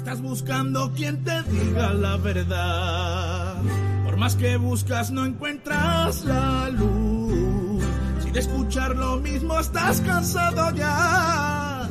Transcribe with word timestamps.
Estás 0.00 0.22
buscando 0.22 0.90
quien 0.94 1.22
te 1.24 1.42
diga 1.42 1.92
la 1.92 2.16
verdad. 2.16 3.56
Por 4.02 4.16
más 4.16 4.34
que 4.34 4.56
buscas 4.56 5.10
no 5.10 5.26
encuentras 5.26 6.24
la 6.24 6.70
luz. 6.70 7.84
Si 8.22 8.30
de 8.30 8.40
escuchar 8.40 8.96
lo 8.96 9.18
mismo 9.18 9.60
estás 9.60 10.00
cansado 10.00 10.74
ya. 10.74 11.86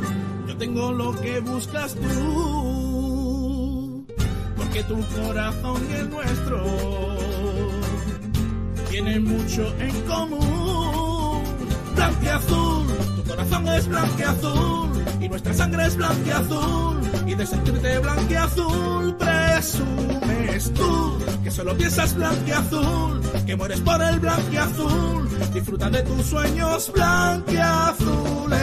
Yo 0.48 0.58
tengo 0.58 0.92
lo 0.92 1.12
que 1.22 1.40
buscas 1.40 1.94
tú. 1.94 2.48
Porque 4.58 4.82
tu 4.86 5.00
corazón 5.22 5.80
y 5.92 5.94
el 5.94 6.10
nuestro 6.10 6.66
tienen 8.90 9.24
mucho 9.24 9.72
en 9.80 10.02
común. 10.08 11.44
Blanqueazul, 11.96 12.88
tu 13.18 13.24
corazón 13.30 13.68
es 13.68 13.88
blanqueazul 13.88 14.99
y 15.22 15.30
nuestra 15.30 15.54
sangre 15.54 15.86
es 15.86 15.96
blanqueazul 15.96 17.00
y 17.28 17.36
de 17.36 17.46
sentirte 17.46 18.00
blanqueazul 18.00 19.16
presumes 19.18 20.74
tú 20.74 21.20
que 21.44 21.52
solo 21.52 21.76
piensas 21.76 22.16
blanqueazul, 22.16 23.22
que 23.46 23.56
mueres 23.56 23.82
por 23.82 24.02
el 24.02 24.20
blanqueazul, 24.20 25.54
disfruta 25.54 25.90
de 25.90 26.04
tus 26.04 26.26
sueños 26.26 26.92
blanqueazules. 26.92 28.60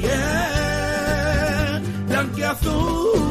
Yeah, 0.00 1.82
blanqueazules. 2.06 3.24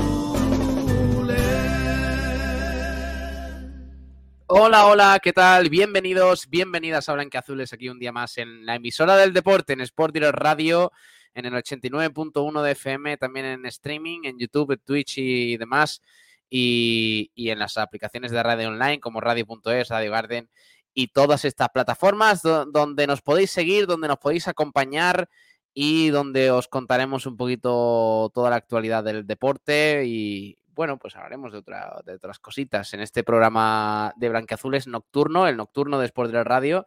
Hola, 4.47 4.86
hola, 4.86 5.20
¿qué 5.22 5.34
tal? 5.34 5.70
Bienvenidos, 5.70 6.47
bienvenidas 6.50 7.09
a 7.09 7.14
Blanqueazules 7.14 7.73
aquí 7.73 7.90
un 7.90 7.97
día 7.97 8.12
más 8.12 8.38
en 8.38 8.66
la 8.66 8.75
emisora 8.75 9.16
del 9.16 9.34
deporte, 9.34 9.73
en 9.73 9.81
Sport 9.81 10.16
Radio, 10.31 10.92
en 11.34 11.45
el 11.45 11.53
89.1 11.53 12.62
de 12.62 12.72
FM, 12.72 13.17
también 13.17 13.45
en 13.45 13.66
streaming, 13.66 14.22
en 14.23 14.38
YouTube, 14.39 14.80
Twitch 14.84 15.17
y 15.17 15.58
demás, 15.58 16.02
y, 16.50 17.31
en 17.36 17.59
las 17.59 17.78
aplicaciones 17.78 18.31
de 18.31 18.44
radio 18.44 18.70
online 18.70 19.00
como 19.00 19.20
radio.es, 19.22 19.90
Radio 19.90 20.12
Garden 20.12 20.50
y 20.94 21.08
todas 21.08 21.45
estas 21.45 21.70
plataformas 21.70 22.44
do- 22.44 22.66
donde 22.66 23.08
nos 23.08 23.22
podéis 23.22 23.50
seguir, 23.52 23.88
donde 23.88 24.08
nos 24.08 24.20
podéis 24.20 24.48
acompañar 24.48 25.28
y 25.73 26.09
donde 26.09 26.52
os 26.52 26.67
contaremos 26.67 27.25
un 27.25 27.36
poquito 27.38 28.30
toda 28.36 28.52
la 28.52 28.58
actualidad 28.58 29.03
del 29.03 29.25
deporte 29.25 30.03
y 30.06 30.58
bueno, 30.75 30.97
pues 30.97 31.16
hablaremos 31.16 31.52
de, 31.52 31.59
otra, 31.59 32.02
de 32.06 32.14
otras 32.14 32.40
cositas. 32.40 32.94
En 32.94 33.00
este 33.00 33.23
programa 33.23 34.12
de 34.18 34.30
Blanqueazules 34.30 34.88
nocturno, 34.88 35.47
el 35.47 35.58
nocturno 35.58 36.00
de 36.00 36.06
Sport 36.08 36.31
del 36.31 36.45
Radio, 36.45 36.86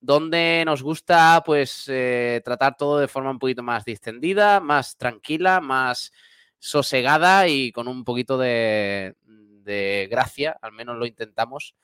donde 0.00 0.62
nos 0.64 0.82
gusta 0.82 1.42
pues 1.44 1.84
eh, 1.88 2.40
tratar 2.44 2.76
todo 2.76 2.98
de 2.98 3.08
forma 3.08 3.30
un 3.30 3.38
poquito 3.38 3.62
más 3.62 3.84
distendida, 3.84 4.60
más 4.60 4.96
tranquila, 4.96 5.60
más 5.60 6.12
sosegada 6.58 7.48
y 7.48 7.72
con 7.72 7.88
un 7.88 8.04
poquito 8.04 8.38
de, 8.38 9.16
de 9.24 10.08
gracia, 10.10 10.56
al 10.62 10.72
menos 10.72 10.96
lo 10.96 11.06
intentamos, 11.06 11.74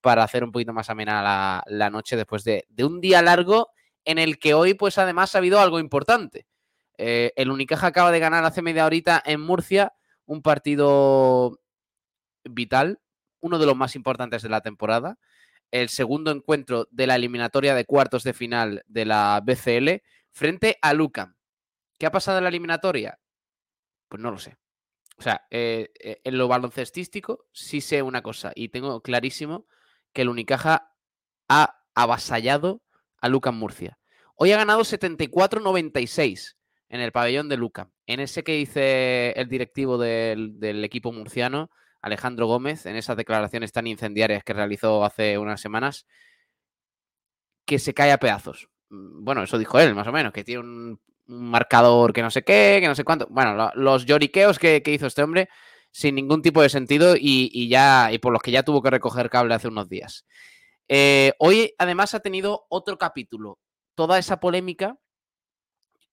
para 0.00 0.24
hacer 0.24 0.44
un 0.44 0.52
poquito 0.52 0.72
más 0.72 0.90
amena 0.90 1.62
la, 1.66 1.90
noche 1.90 2.16
después 2.16 2.44
de, 2.44 2.66
de 2.68 2.84
un 2.84 3.00
día 3.00 3.22
largo 3.22 3.70
en 4.04 4.18
el 4.18 4.38
que 4.38 4.54
hoy 4.54 4.74
pues 4.74 4.98
además 4.98 5.34
ha 5.34 5.38
habido 5.38 5.60
algo 5.60 5.78
importante. 5.78 6.46
Eh, 6.98 7.32
el 7.36 7.50
Unicaja 7.50 7.88
acaba 7.88 8.10
de 8.10 8.18
ganar 8.18 8.44
hace 8.44 8.62
media 8.62 8.86
horita 8.86 9.22
en 9.24 9.40
Murcia 9.40 9.94
un 10.26 10.42
partido 10.42 11.58
vital, 12.44 13.00
uno 13.40 13.58
de 13.58 13.66
los 13.66 13.76
más 13.76 13.96
importantes 13.96 14.42
de 14.42 14.48
la 14.48 14.60
temporada, 14.60 15.18
el 15.72 15.88
segundo 15.88 16.30
encuentro 16.30 16.86
de 16.90 17.06
la 17.08 17.16
eliminatoria 17.16 17.74
de 17.74 17.84
cuartos 17.84 18.22
de 18.22 18.34
final 18.34 18.84
de 18.86 19.04
la 19.06 19.42
BCL 19.44 20.02
frente 20.30 20.78
a 20.80 20.92
Lucam. 20.92 21.34
¿Qué 21.98 22.06
ha 22.06 22.12
pasado 22.12 22.38
en 22.38 22.44
la 22.44 22.50
eliminatoria? 22.50 23.18
Pues 24.08 24.22
no 24.22 24.30
lo 24.30 24.38
sé. 24.38 24.56
O 25.18 25.22
sea, 25.22 25.46
eh, 25.50 25.90
eh, 26.00 26.20
en 26.24 26.38
lo 26.38 26.46
baloncestístico 26.48 27.46
sí 27.52 27.80
sé 27.80 28.02
una 28.02 28.22
cosa 28.22 28.52
y 28.54 28.68
tengo 28.68 29.00
clarísimo 29.02 29.66
que 30.12 30.22
el 30.22 30.28
Unicaja 30.28 30.92
ha 31.48 31.82
avasallado 31.94 32.82
a 33.20 33.28
Lucam 33.28 33.56
Murcia. 33.56 33.98
Hoy 34.36 34.52
ha 34.52 34.58
ganado 34.58 34.80
74-96 34.82 36.56
en 36.88 37.00
el 37.00 37.12
pabellón 37.12 37.48
de 37.48 37.56
Lucam. 37.56 37.90
En 38.06 38.20
ese 38.20 38.44
que 38.44 38.52
dice 38.52 39.32
el 39.32 39.48
directivo 39.48 39.96
del 39.96 40.84
equipo 40.84 41.12
murciano, 41.12 41.70
Alejandro 42.02 42.46
Gómez, 42.46 42.86
en 42.86 42.96
esas 42.96 43.16
declaraciones 43.16 43.72
tan 43.72 43.86
incendiarias 43.86 44.44
que 44.44 44.52
realizó 44.52 45.04
hace 45.04 45.38
unas 45.38 45.60
semanas, 45.60 46.06
que 47.64 47.78
se 47.78 47.94
cae 47.94 48.12
a 48.12 48.18
pedazos. 48.18 48.68
Mm, 48.90 49.24
Bueno, 49.24 49.42
eso 49.42 49.58
dijo 49.58 49.78
él, 49.78 49.94
más 49.94 50.06
o 50.08 50.12
menos, 50.12 50.32
que 50.32 50.44
tiene 50.44 50.60
un, 50.60 51.00
marcador 51.26 52.12
que 52.12 52.20
no 52.20 52.30
sé 52.30 52.42
qué, 52.42 52.78
que 52.80 52.88
no 52.88 52.94
sé 52.94 53.04
cuánto. 53.04 53.26
Bueno, 53.30 53.54
lo- 53.54 53.70
los 53.74 54.04
lloriqueos 54.04 54.58
que, 54.58 54.82
hizo 54.84 55.06
este 55.06 55.22
hombre 55.22 55.48
sin 55.90 56.14
ningún 56.16 56.42
tipo 56.42 56.60
de 56.62 56.68
sentido 56.68 57.16
y, 57.16 57.48
y 57.52 57.68
ya 57.68 58.10
y 58.12 58.18
por 58.18 58.32
los 58.32 58.42
que 58.42 58.50
ya 58.50 58.64
tuvo 58.64 58.82
que 58.82 58.90
recoger 58.90 59.30
cable 59.30 59.54
hace 59.54 59.68
unos 59.68 59.88
días. 59.88 60.26
Eh, 60.88 61.32
hoy 61.38 61.74
además 61.78 62.14
ha 62.14 62.20
tenido 62.20 62.66
otro 62.68 62.98
capítulo. 62.98 63.58
Toda 63.94 64.18
esa 64.18 64.40
polémica 64.40 64.98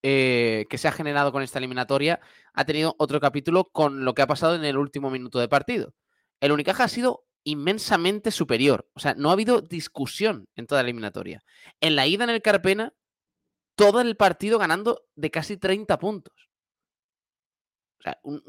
eh, 0.04 0.66
que 0.70 0.78
se 0.78 0.88
ha 0.88 0.92
generado 0.92 1.32
con 1.32 1.44
esta 1.44 1.60
eliminatoria 1.60 2.20
ha 2.54 2.66
tenido 2.66 2.96
otro 3.00 3.20
capítulo 3.20 3.66
con 3.66 4.06
lo 4.06 4.14
que 4.14 4.22
ha 4.22 4.28
pasado 4.28 4.56
en 4.56 4.64
el 4.66 4.78
último 4.78 5.10
minuto 5.10 5.40
de 5.40 5.48
partido. 5.50 5.94
El 6.40 6.52
Unicaja 6.52 6.86
ha 6.86 6.88
sido 6.90 7.26
inmensamente 7.44 8.32
superior. 8.32 8.90
O 8.94 9.00
sea, 9.00 9.14
no 9.16 9.30
ha 9.30 9.34
habido 9.34 9.62
discusión 9.62 10.48
en 10.56 10.68
toda 10.68 10.82
la 10.82 10.88
eliminatoria. 10.90 11.42
En 11.82 11.96
la 11.96 12.08
ida 12.08 12.24
en 12.24 12.30
el 12.30 12.42
Carpena, 12.42 12.94
todo 13.76 14.02
el 14.02 14.16
partido 14.16 14.60
ganando 14.60 15.06
de 15.16 15.32
casi 15.32 15.58
30 15.58 15.98
puntos. 16.00 16.50
O 18.00 18.04
sea, 18.04 18.20
un, 18.24 18.42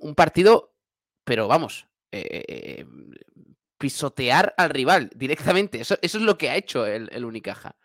un- 0.00 0.14
partido, 0.14 0.74
pero 1.24 1.46
vamos, 1.48 1.86
eh, 2.10 2.44
eh, 2.48 2.86
pisotear 3.78 4.54
al 4.56 4.70
rival 4.70 5.10
directamente. 5.14 5.80
Eso, 5.80 5.96
eso 6.00 6.18
es 6.18 6.24
lo 6.24 6.38
que 6.38 6.48
ha 6.50 6.56
hecho 6.56 6.86
el 6.86 7.24
Unicaja. 7.24 7.76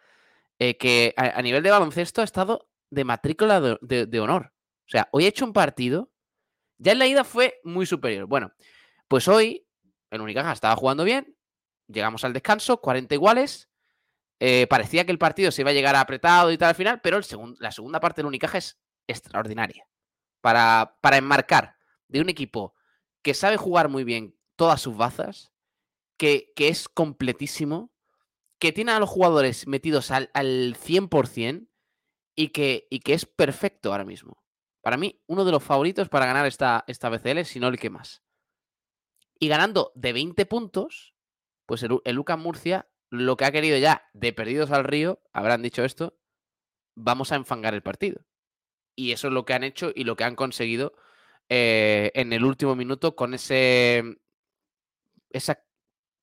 Eh, 0.63 0.77
que 0.77 1.16
a, 1.17 1.41
nivel 1.41 1.63
de 1.63 1.72
baloncesto 1.72 2.22
ha 2.22 2.23
estado 2.23 2.69
de 2.91 3.03
matrícula 3.03 3.59
de, 3.81 4.19
honor. 4.19 4.53
O 4.85 4.89
sea, 4.91 5.09
hoy 5.11 5.25
ha 5.25 5.29
hecho 5.29 5.44
un 5.44 5.53
partido. 5.53 6.11
Ya 6.77 6.91
en 6.91 6.99
la 6.99 7.07
ida 7.07 7.23
fue 7.23 7.59
muy 7.63 7.88
superior. 7.88 8.27
Bueno, 8.27 8.53
pues 9.07 9.27
hoy 9.27 9.67
el 10.11 10.22
Unicaja 10.22 10.51
estaba 10.51 10.75
jugando 10.75 11.03
bien. 11.03 11.35
Llegamos 11.88 12.23
al 12.25 12.33
descanso, 12.33 12.79
40 12.79 13.16
iguales. 13.16 13.69
eh, 14.39 14.67
parecía 14.69 15.03
que 15.03 15.11
el 15.11 15.17
partido 15.17 15.49
se 15.49 15.63
iba 15.63 15.72
a 15.72 15.73
llegar 15.73 15.95
apretado 15.95 16.51
y 16.51 16.59
tal 16.59 16.69
al 16.69 16.75
final, 16.75 17.01
pero 17.01 17.19
la 17.57 17.72
segunda 17.72 17.99
parte 17.99 18.22
del 18.22 18.28
Unicaja 18.28 18.59
es 18.59 18.79
extraordinaria. 19.07 19.88
Para, 20.41 20.95
para 21.01 21.17
enmarcar 21.17 21.75
de 22.07 22.22
un 22.22 22.29
equipo 22.29 22.75
que 23.23 23.33
sabe 23.33 23.57
jugar 23.57 23.89
muy 23.89 24.03
bien 24.03 24.38
todas 24.55 24.79
sus 24.79 24.95
bazas, 24.95 25.51
que, 26.17 26.53
que 26.55 26.67
es 26.67 26.88
completísimo, 26.88 27.91
que 28.61 28.72
tiene 28.72 28.91
a 28.91 28.99
los 28.99 29.09
jugadores 29.09 29.66
metidos 29.66 30.11
al, 30.11 30.29
al 30.35 30.75
100% 30.75 31.67
y 32.35 32.49
que, 32.49 32.88
y 32.91 32.99
que 32.99 33.16
es 33.16 33.25
perfecto 33.25 33.91
ahora 33.91 34.05
mismo. 34.05 34.45
Para 34.81 34.97
mí, 34.97 35.19
uno 35.25 35.45
de 35.45 35.51
los 35.51 35.63
favoritos 35.63 36.09
para 36.09 36.27
ganar 36.27 36.45
esta, 36.45 36.83
esta 36.85 37.09
BCL, 37.09 37.44
si 37.44 37.59
no 37.59 37.69
el 37.69 37.79
que 37.79 37.89
más. 37.89 38.23
Y 39.39 39.47
ganando 39.47 39.91
de 39.95 40.13
20 40.13 40.45
puntos, 40.45 41.16
pues 41.66 41.81
el, 41.81 42.01
el 42.05 42.16
Lucas 42.16 42.38
Murcia 42.38 42.88
lo 43.09 43.35
que 43.35 43.45
ha 43.45 43.51
querido 43.51 43.79
ya 43.79 44.07
de 44.13 44.31
perdidos 44.31 44.69
al 44.69 44.83
río, 44.83 45.23
habrán 45.33 45.63
dicho 45.63 45.83
esto, 45.83 46.19
vamos 46.95 47.31
a 47.31 47.38
enfangar 47.38 47.73
el 47.73 47.81
partido. 47.81 48.25
Y 48.95 49.11
eso 49.11 49.28
es 49.28 49.33
lo 49.33 49.43
que 49.43 49.55
han 49.55 49.63
hecho 49.63 49.91
y 49.95 50.03
lo 50.03 50.16
que 50.16 50.23
han 50.23 50.35
conseguido 50.35 50.93
eh, 51.49 52.11
en 52.13 52.31
el 52.31 52.46
último 52.46 52.75
minuto 52.75 53.16
con 53.16 53.34
ese 53.34 54.19
esa 55.31 55.63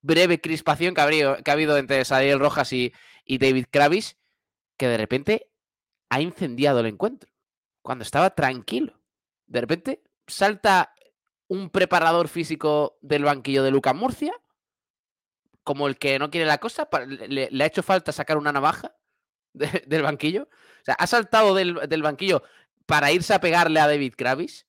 breve 0.00 0.40
crispación 0.40 0.94
que 0.94 1.00
ha 1.00 1.04
habido, 1.04 1.36
que 1.42 1.50
ha 1.50 1.54
habido 1.54 1.76
entre 1.76 2.04
Sadiel 2.04 2.38
Rojas 2.40 2.72
y, 2.72 2.92
David 3.26 3.66
Kravis, 3.70 4.16
que 4.76 4.88
de 4.88 4.96
repente 4.96 5.50
ha 6.08 6.20
incendiado 6.20 6.80
el 6.80 6.86
encuentro. 6.86 7.30
Cuando 7.82 8.02
estaba 8.02 8.34
tranquilo. 8.34 9.00
De 9.46 9.60
repente 9.60 10.02
salta 10.26 10.94
un 11.48 11.70
preparador 11.70 12.28
físico 12.28 12.98
del 13.00 13.24
banquillo 13.24 13.62
de 13.62 13.70
Lucas 13.70 13.94
Murcia, 13.94 14.34
como 15.64 15.86
el 15.88 15.98
que 15.98 16.18
no 16.18 16.30
quiere 16.30 16.46
la 16.46 16.58
cosa, 16.58 16.88
le, 17.06 17.48
ha 17.62 17.66
hecho 17.66 17.82
falta 17.82 18.12
sacar 18.12 18.36
una 18.38 18.52
navaja 18.52 18.94
de- 19.52 19.84
del 19.86 20.02
banquillo. 20.02 20.44
O 20.44 20.84
sea, 20.84 20.94
ha 20.94 21.06
saltado 21.06 21.54
del, 21.54 21.88
del 21.88 22.02
banquillo 22.02 22.42
para 22.86 23.12
irse 23.12 23.34
a 23.34 23.40
pegarle 23.40 23.80
a 23.80 23.86
David 23.86 24.14
Kravis. 24.16 24.66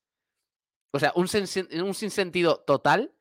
O 0.92 1.00
sea, 1.00 1.14
un, 1.16 1.28
sen- 1.28 1.82
un 1.84 1.94
sinsentido 1.94 2.62
total 2.62 3.14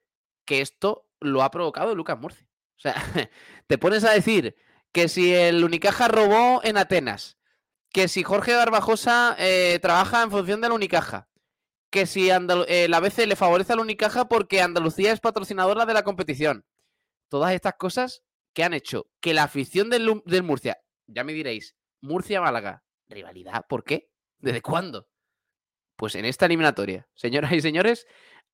que 0.45 0.61
esto 0.61 1.08
lo 1.21 1.43
ha 1.43 1.51
provocado 1.51 1.95
Lucas 1.95 2.19
Murcia. 2.19 2.47
O 2.77 2.81
sea, 2.81 2.95
te 3.67 3.79
pones 3.79 4.05
a 4.05 4.11
decir 4.13 4.57
que 4.93 5.09
si 5.09 5.35
el 5.35 5.65
Unicaja 5.65 6.09
robó 6.09 6.61
en 6.65 6.77
Atenas, 6.77 7.39
que 7.93 8.09
si 8.09 8.23
Jorge 8.23 8.55
Barbajosa 8.55 9.35
eh, 9.39 9.79
trabaja 9.81 10.23
en 10.23 10.31
función 10.31 10.61
del 10.61 10.73
Unicaja, 10.73 11.29
que 11.91 12.07
si 12.07 12.29
Andalu- 12.29 12.67
eh, 12.69 12.87
la 12.89 13.01
BC 13.01 13.27
le 13.27 13.37
favorece 13.37 13.73
al 13.73 13.81
Unicaja 13.81 14.29
porque 14.29 14.61
Andalucía 14.61 15.13
es 15.13 15.21
patrocinadora 15.21 15.87
de 15.87 15.95
la 15.95 16.03
competición. 16.05 16.65
Todas 17.29 17.53
estas 17.53 17.75
cosas 17.75 18.23
que 18.53 18.65
han 18.65 18.75
hecho 18.75 19.07
que 19.21 19.35
la 19.35 19.45
afición 19.45 19.89
del 19.91 20.43
Murcia, 20.43 20.79
ya 21.07 21.25
me 21.25 21.33
diréis, 21.33 21.77
Murcia-Málaga, 22.01 22.85
rivalidad, 23.09 23.67
¿por 23.69 23.85
qué? 23.85 24.11
¿Desde 24.39 24.61
cuándo? 24.63 25.09
Pues 25.97 26.15
en 26.15 26.25
esta 26.25 26.47
eliminatoria, 26.47 27.09
señoras 27.15 27.53
y 27.53 27.61
señores, 27.61 28.07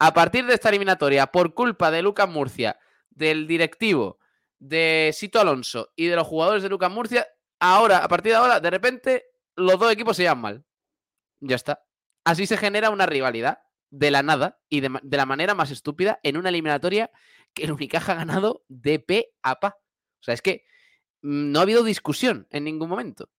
a 0.06 0.12
partir 0.12 0.44
de 0.44 0.52
esta 0.52 0.68
eliminatoria, 0.68 1.28
por 1.28 1.54
culpa 1.54 1.90
de 1.90 2.02
Lucas 2.02 2.28
Murcia, 2.28 2.78
del 3.08 3.46
directivo, 3.46 4.18
de 4.58 5.10
Sito 5.14 5.40
Alonso 5.40 5.94
y 5.96 6.08
de 6.08 6.16
los 6.16 6.26
jugadores 6.26 6.62
de 6.62 6.68
Lucas 6.68 6.90
Murcia, 6.90 7.26
ahora, 7.58 8.04
a 8.04 8.08
partir 8.08 8.32
de 8.32 8.36
ahora, 8.36 8.60
de 8.60 8.68
repente, 8.68 9.24
los 9.56 9.78
dos 9.78 9.90
equipos 9.90 10.14
se 10.18 10.24
llevan 10.24 10.42
mal. 10.42 10.64
Ya 11.40 11.56
está. 11.56 11.86
Así 12.22 12.46
se 12.46 12.58
genera 12.58 12.90
una 12.90 13.06
rivalidad 13.06 13.60
de 13.88 14.10
la 14.10 14.22
nada 14.22 14.60
y 14.68 14.80
de, 14.80 14.90
la 14.90 15.24
manera 15.24 15.54
más 15.54 15.70
estúpida 15.70 16.20
en 16.22 16.36
una 16.36 16.50
eliminatoria 16.50 17.10
que 17.54 17.64
el 17.64 17.72
Unicaja 17.72 18.12
ha 18.12 18.16
ganado 18.16 18.62
de 18.68 18.98
pe 18.98 19.32
a 19.42 19.58
pa. 19.58 19.78
O 20.20 20.22
sea, 20.22 20.34
es 20.34 20.42
que 20.42 20.66
mm, 21.22 21.50
no 21.50 21.60
ha 21.60 21.62
habido 21.62 21.82
discusión 21.82 22.46
en 22.50 22.64
ningún 22.64 22.90
momento. 22.90 23.30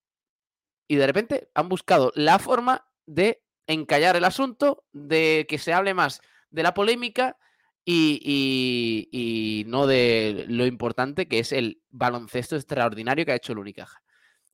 Y 0.88 0.96
de 0.96 1.06
repente 1.06 1.52
han 1.54 1.70
buscado 1.70 2.12
la 2.16 2.40
forma 2.40 2.88
de 3.06 3.44
encallar 3.68 4.16
el 4.16 4.24
asunto, 4.24 4.84
de 4.94 5.46
que 5.48 5.60
se 5.60 5.72
hable 5.72 5.94
más 5.94 6.22
de 6.56 6.64
la 6.64 6.74
polémica 6.74 7.38
y, 7.86 9.64
no 9.68 9.86
de 9.86 10.46
lo 10.48 10.66
importante 10.66 11.28
que 11.28 11.40
es 11.40 11.52
el 11.52 11.82
baloncesto 11.90 12.56
extraordinario 12.56 13.26
que 13.26 13.34
ha 13.34 13.36
hecho 13.36 13.52
el 13.54 13.60
Unicaja. 13.60 14.02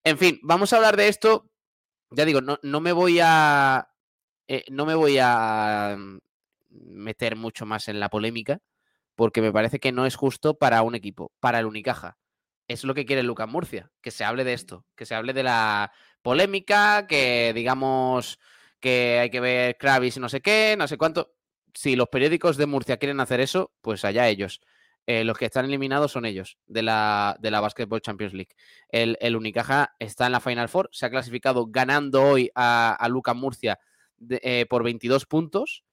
En 0.04 0.18
fin, 0.18 0.40
vamos 0.44 0.74
a 0.74 0.78
hablar 0.78 0.98
de 0.98 1.08
esto. 1.08 1.50
Ya 2.10 2.26
digo, 2.26 2.42
no, 2.42 2.60
no 2.64 2.82
me 2.82 2.92
voy 2.92 3.20
a. 3.22 3.88
Eh, 4.48 4.66
no 4.70 4.86
me 4.86 4.96
voy 4.96 5.18
a 5.22 5.96
mm, 5.98 6.20
meter 6.70 7.36
mucho 7.36 7.66
más 7.66 7.88
en 7.88 8.00
la 8.00 8.10
polémica, 8.10 8.60
porque 9.16 9.42
me 9.42 9.54
parece 9.54 9.80
que 9.80 9.92
no 9.92 10.06
es 10.06 10.16
justo 10.16 10.58
para 10.58 10.82
un 10.82 10.96
equipo, 10.96 11.32
para 11.40 11.60
el 11.60 11.68
Unicaja. 11.68 12.18
Es 12.68 12.84
lo 12.84 12.94
que 12.94 13.06
quiere 13.06 13.24
Lucas 13.24 13.48
Murcia, 13.48 13.92
que 14.02 14.12
se 14.12 14.24
hable 14.24 14.44
de 14.44 14.54
esto, 14.54 14.86
que 14.96 15.06
se 15.06 15.16
hable 15.16 15.34
de 15.34 15.44
la 15.44 15.94
polémica, 16.22 17.08
que 17.08 17.54
digamos 17.54 18.40
que 18.80 19.20
hay 19.20 19.30
que 19.30 19.40
ver 19.40 19.78
Kravis 19.78 20.18
y 20.18 20.20
no 20.20 20.30
sé 20.30 20.42
qué, 20.42 20.76
no 20.78 20.88
sé 20.88 20.98
cuánto. 20.98 21.34
Si 21.74 21.96
los 21.96 22.10
periódicos 22.10 22.58
de 22.58 22.66
Murcia 22.66 22.98
quieren 22.98 23.20
hacer 23.20 23.40
eso, 23.40 23.72
pues 23.82 24.06
allá 24.06 24.28
ellos. 24.28 24.62
Eh, 25.08 25.24
los 25.24 25.38
que 25.38 25.46
están 25.46 25.66
eliminados 25.66 26.12
son 26.12 26.26
ellos 26.26 26.58
de 26.68 26.84
la, 26.84 27.36
de 27.40 27.50
la 27.50 27.60
Basketball 27.60 28.02
Champions 28.02 28.34
League. 28.34 28.56
El, 28.90 29.36
Unicaja 29.36 29.96
está 30.00 30.28
en 30.28 30.32
la 30.32 30.40
Final 30.40 30.70
Four, 30.70 30.90
se 30.92 31.06
ha 31.06 31.10
clasificado 31.10 31.66
ganando 31.68 32.22
hoy 32.22 32.52
a, 32.54 32.94
a 32.94 33.10
Lucas 33.10 33.36
Murcia 33.36 33.80
eh, 34.30 34.68
por 34.70 34.84
22 34.84 35.26
puntos 35.26 35.84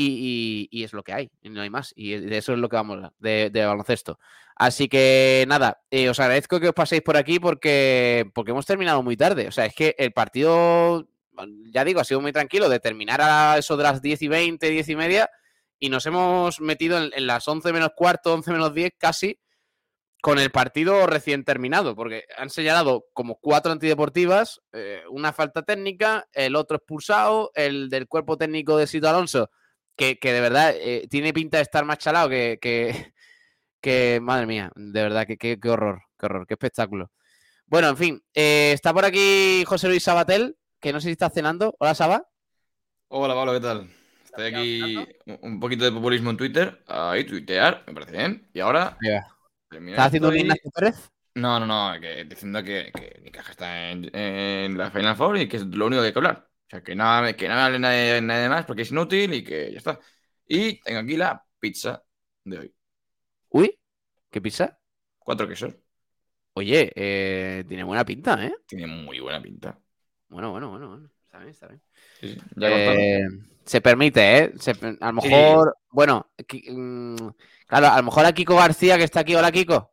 y, 0.00 0.84
es 0.84 0.92
lo 0.92 1.02
que 1.02 1.12
hay, 1.12 1.30
no 1.42 1.60
hay 1.60 1.70
más. 1.70 1.92
Y 1.96 2.12
de 2.12 2.38
eso 2.38 2.52
es 2.52 2.58
lo 2.58 2.68
que 2.68 2.76
vamos 2.76 2.94
a 2.94 2.96
hablar, 2.96 3.12
de, 3.18 3.66
baloncesto. 3.66 4.18
Así 4.54 4.88
que 4.88 5.44
nada, 5.48 5.80
eh, 5.90 6.08
os 6.08 6.20
agradezco 6.20 6.60
que 6.60 6.68
os 6.68 6.74
paséis 6.74 7.02
por 7.02 7.16
aquí 7.16 7.38
porque, 7.40 8.30
porque 8.34 8.52
hemos 8.52 8.66
terminado 8.66 9.02
muy 9.02 9.16
tarde. 9.16 9.48
O 9.48 9.52
sea, 9.52 9.66
es 9.66 9.74
que 9.74 9.94
el 9.98 10.12
partido 10.12 11.08
ya 11.72 11.84
digo, 11.84 12.00
ha 12.00 12.04
sido 12.04 12.20
muy 12.20 12.32
tranquilo 12.32 12.68
de 12.68 12.80
terminar 12.80 13.20
a 13.20 13.58
eso 13.58 13.76
de 13.76 13.82
las 13.82 14.02
10 14.02 14.22
y 14.22 14.28
20, 14.28 14.70
10 14.70 14.88
y 14.88 14.96
media, 14.96 15.30
y 15.78 15.88
nos 15.88 16.06
hemos 16.06 16.60
metido 16.60 16.98
en, 16.98 17.26
las 17.26 17.46
11 17.46 17.72
menos 17.72 17.90
cuarto, 17.94 18.34
11 18.34 18.52
menos 18.52 18.74
10 18.74 18.92
casi, 18.98 19.38
con 20.20 20.38
el 20.38 20.50
partido 20.50 21.06
recién 21.06 21.44
terminado, 21.44 21.94
porque 21.94 22.24
han 22.36 22.50
señalado 22.50 23.06
como 23.12 23.36
cuatro 23.36 23.70
antideportivas, 23.70 24.60
eh, 24.72 25.02
una 25.10 25.32
falta 25.32 25.62
técnica, 25.62 26.28
el 26.32 26.56
otro 26.56 26.78
expulsado, 26.78 27.52
el 27.54 27.88
del 27.88 28.08
cuerpo 28.08 28.36
técnico 28.36 28.76
de 28.76 28.88
Sito 28.88 29.08
Alonso, 29.08 29.50
que, 29.96 30.18
de 30.20 30.40
verdad 30.40 30.74
eh, 30.76 31.06
tiene 31.08 31.32
pinta 31.32 31.58
de 31.58 31.64
estar 31.64 31.84
más 31.84 31.98
chalado 31.98 32.28
que, 32.28 32.58
que, 33.80 34.18
madre 34.20 34.46
mía, 34.46 34.72
de 34.74 35.02
verdad, 35.02 35.26
que, 35.26 35.36
qué 35.36 35.70
horror, 35.70 36.02
qué 36.18 36.26
horror, 36.26 36.46
qué 36.46 36.54
espectáculo. 36.54 37.12
Bueno, 37.70 37.90
en 37.90 37.96
fin, 37.98 38.22
eh, 38.32 38.72
está 38.72 38.94
por 38.94 39.04
aquí 39.04 39.62
José 39.66 39.88
Luis 39.88 40.02
Sabatel, 40.02 40.56
que 40.80 40.92
no 40.92 41.00
sé 41.00 41.06
si 41.06 41.12
está 41.12 41.30
cenando. 41.30 41.74
Hola, 41.78 41.94
Saba. 41.94 42.28
Hola, 43.08 43.34
Pablo, 43.34 43.52
¿qué 43.54 43.60
tal? 43.60 43.90
Estoy 44.24 44.46
aquí 44.46 45.08
un 45.40 45.58
poquito 45.58 45.84
de 45.84 45.92
populismo 45.92 46.30
en 46.30 46.36
Twitter. 46.36 46.84
Ahí, 46.86 47.24
tuitear, 47.24 47.84
me 47.86 47.94
parece 47.94 48.12
bien. 48.12 48.48
Y 48.52 48.60
ahora. 48.60 48.96
¿Estás 49.70 50.06
haciendo 50.06 50.28
un 50.28 50.36
Ignacio 50.36 50.70
Pérez? 50.70 51.10
No, 51.34 51.60
no, 51.60 51.66
no, 51.66 51.98
diciendo 52.26 52.62
que, 52.62 52.92
mi 53.22 53.30
caja 53.30 53.52
está 53.52 53.90
en, 53.90 54.76
la 54.76 54.90
Final 54.90 55.16
Four 55.16 55.38
y 55.38 55.48
que 55.48 55.58
es 55.58 55.66
lo 55.66 55.86
único 55.86 56.02
que 56.02 56.08
hay 56.08 56.12
que 56.12 56.18
hablar. 56.18 56.48
O 56.48 56.70
sea, 56.70 56.82
que 56.82 56.94
nada, 56.94 57.32
que 57.34 57.48
nada 57.48 57.66
hable 57.66 57.78
nadie, 57.78 58.20
nadie 58.20 58.48
más 58.48 58.66
porque 58.66 58.82
es 58.82 58.90
inútil 58.90 59.34
y 59.34 59.44
que 59.44 59.72
ya 59.72 59.78
está. 59.78 59.98
Y 60.46 60.80
tengo 60.80 61.00
aquí 61.00 61.16
la 61.16 61.44
pizza 61.58 62.02
de 62.44 62.58
hoy. 62.58 62.74
Uy, 63.50 63.78
¿qué 64.30 64.40
pizza? 64.40 64.78
Cuatro 65.18 65.48
quesos. 65.48 65.74
Oye, 66.54 66.92
eh, 66.94 67.64
tiene 67.68 67.84
buena 67.84 68.04
pinta, 68.04 68.44
¿eh? 68.44 68.54
Tiene 68.66 68.86
muy 68.86 69.20
buena 69.20 69.40
pinta. 69.40 69.78
Bueno, 70.28 70.50
bueno, 70.50 70.70
bueno, 70.70 70.88
bueno. 70.88 71.10
Está 71.28 71.38
bien, 71.38 71.50
está 71.50 71.68
bien. 71.68 71.80
Eh, 72.62 73.28
se 73.64 73.80
permite, 73.82 74.38
¿eh? 74.38 74.52
a 75.00 75.06
lo 75.08 75.12
mejor, 75.12 75.76
bueno, 75.90 76.30
mm, 76.38 77.16
claro, 77.66 77.88
a 77.88 77.96
lo 77.98 78.02
mejor 78.02 78.24
a 78.24 78.32
Kiko 78.32 78.56
García 78.56 78.96
que 78.96 79.04
está 79.04 79.20
aquí, 79.20 79.34
hola 79.34 79.52
Kiko. 79.52 79.92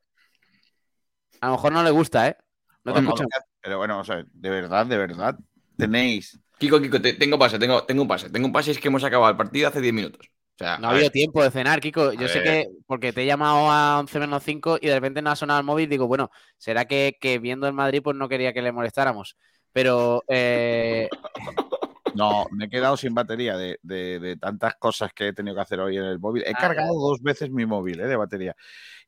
A 1.42 1.48
lo 1.48 1.52
mejor 1.54 1.74
no 1.74 1.84
le 1.84 1.92
gusta, 1.92 2.30
¿eh? 2.30 2.38
No 2.86 2.94
te 2.94 3.02
escucho. 3.02 3.26
Pero 3.62 3.78
bueno, 3.78 4.00
o 4.00 4.04
sea, 4.06 4.24
de 4.32 4.50
verdad, 4.50 4.86
de 4.86 4.98
verdad, 4.98 5.38
tenéis. 5.78 6.40
Kiko, 6.58 6.80
Kiko, 6.80 7.02
tengo 7.02 7.38
pase, 7.38 7.60
tengo, 7.60 7.84
tengo 7.84 8.04
un 8.04 8.08
pase. 8.08 8.30
Tengo 8.30 8.48
un 8.48 8.54
pase, 8.54 8.72
es 8.72 8.80
que 8.80 8.88
hemos 8.88 9.04
acabado 9.04 9.32
el 9.32 9.38
partido 9.38 9.68
hace 9.68 9.82
10 9.82 9.94
minutos. 9.94 10.26
O 10.28 10.58
sea, 10.58 10.78
no 10.78 10.88
ha 10.88 10.92
habido 10.92 11.10
tiempo 11.10 11.44
de 11.44 11.52
cenar, 11.52 11.82
Kiko. 11.82 12.14
Yo 12.14 12.30
sé 12.30 12.42
que 12.42 12.70
porque 12.88 13.12
te 13.12 13.24
he 13.24 13.26
llamado 13.26 13.70
a 13.70 14.00
11 14.00 14.20
menos 14.20 14.42
5 14.42 14.78
y 14.80 14.88
de 14.88 14.94
repente 14.96 15.22
no 15.22 15.32
ha 15.32 15.36
sonado 15.36 15.60
el 15.60 15.66
móvil. 15.66 15.90
Digo, 15.90 16.08
bueno, 16.08 16.32
será 16.58 16.86
que, 16.86 17.18
que 17.20 17.40
viendo 17.40 17.68
el 17.68 17.74
Madrid, 17.74 18.02
pues 18.02 18.16
no 18.16 18.30
quería 18.30 18.54
que 18.54 18.62
le 18.62 18.72
molestáramos. 18.72 19.36
Pero. 19.76 20.24
Eh, 20.30 21.10
no, 22.16 22.46
me 22.52 22.66
he 22.66 22.70
quedado 22.70 22.96
sin 22.96 23.14
batería 23.14 23.58
de, 23.58 24.38
tantas 24.40 24.76
cosas 24.76 25.12
que 25.14 25.28
he 25.28 25.34
tenido 25.34 25.54
que 25.54 25.62
hacer 25.62 25.82
hoy 25.82 25.98
en 25.98 26.06
el 26.06 26.18
móvil. 26.18 26.44
He 26.44 26.52
ah, 26.52 26.58
cargado 26.58 26.94
dos 26.94 27.22
veces 27.22 27.52
mi 27.52 27.66
móvil 27.66 28.00
eh, 28.00 28.08
de 28.08 28.16
batería. 28.16 28.56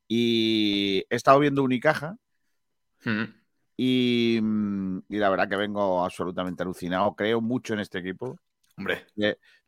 Y 0.10 1.06
he 1.10 1.16
estado 1.16 1.40
viendo 1.40 1.64
Unicaja. 1.64 2.18
Hmm. 3.02 3.24
Y, 3.78 4.40
mm, 4.42 5.04
y, 5.08 5.18
la 5.18 5.30
verdad 5.30 5.48
que 5.48 5.56
vengo 5.56 6.04
absolutamente 6.04 6.64
alucinado. 6.64 7.16
Creo 7.16 7.40
mucho 7.40 7.74
en 7.74 7.80
este 7.80 8.00
equipo. 8.00 8.38
Hombre. 8.78 9.08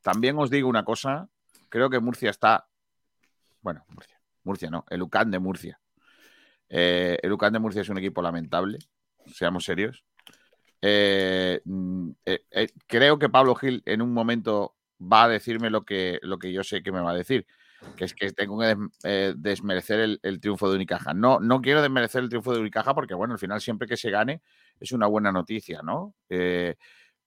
también 0.01 0.37
os 0.37 0.49
digo 0.49 0.67
una 0.67 0.83
cosa. 0.83 1.29
Creo 1.69 1.89
que 1.89 2.01
Murcia 2.01 2.29
está. 2.29 2.67
Bueno, 3.61 3.85
Murcia. 3.87 4.19
Murcia 4.43 4.69
no. 4.69 4.83
El 4.89 5.01
UCAN 5.01 5.31
de 5.31 5.39
Murcia. 5.39 5.79
Eh, 6.67 7.17
el 7.23 7.31
UCAN 7.31 7.53
de 7.53 7.59
Murcia 7.59 7.83
es 7.83 7.89
un 7.89 7.99
equipo 7.99 8.21
lamentable. 8.21 8.79
Seamos 9.27 9.63
serios. 9.63 10.03
Eh, 10.81 11.61
mm, 11.65 12.09
eh, 12.25 12.45
eh, 12.51 12.67
creo 12.87 13.19
que 13.19 13.29
Pablo 13.29 13.55
Gil 13.55 13.83
en 13.85 14.01
un 14.01 14.13
momento 14.13 14.75
va 15.01 15.23
a 15.23 15.29
decirme 15.29 15.69
lo 15.69 15.83
que, 15.83 16.19
lo 16.21 16.39
que 16.39 16.51
yo 16.51 16.63
sé 16.63 16.81
que 16.81 16.91
me 16.91 17.01
va 17.01 17.11
a 17.11 17.15
decir, 17.15 17.45
que 17.95 18.05
es 18.05 18.13
que 18.13 18.31
tengo 18.31 18.59
que 18.59 19.33
desmerecer 19.37 20.19
el, 20.21 20.39
triunfo 20.41 20.69
de 20.69 20.75
Unicaja. 20.75 21.13
No, 21.13 21.39
no 21.39 21.61
quiero 21.61 21.81
desmerecer 21.81 22.23
el 22.23 22.29
triunfo 22.29 22.53
de 22.53 22.59
Unicaja 22.59 22.93
porque, 22.93 23.13
bueno, 23.13 23.33
al 23.33 23.39
final 23.39 23.61
siempre 23.61 23.87
que 23.87 23.95
se 23.95 24.11
gane 24.11 24.41
es 24.79 24.91
una 24.91 25.07
buena 25.07 25.31
noticia, 25.31 25.81
¿no? 25.81 26.15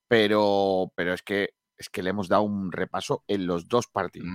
pero, 0.09 0.93
pero 0.95 1.15
es 1.15 1.23
que 1.23 1.55
es 1.79 1.89
que 1.89 2.03
le 2.03 2.11
hemos 2.11 2.29
dado 2.29 2.43
un 2.43 2.71
repaso 2.71 3.25
en 3.27 3.47
los 3.47 3.67
dos 3.67 3.89
partidos. 3.89 4.29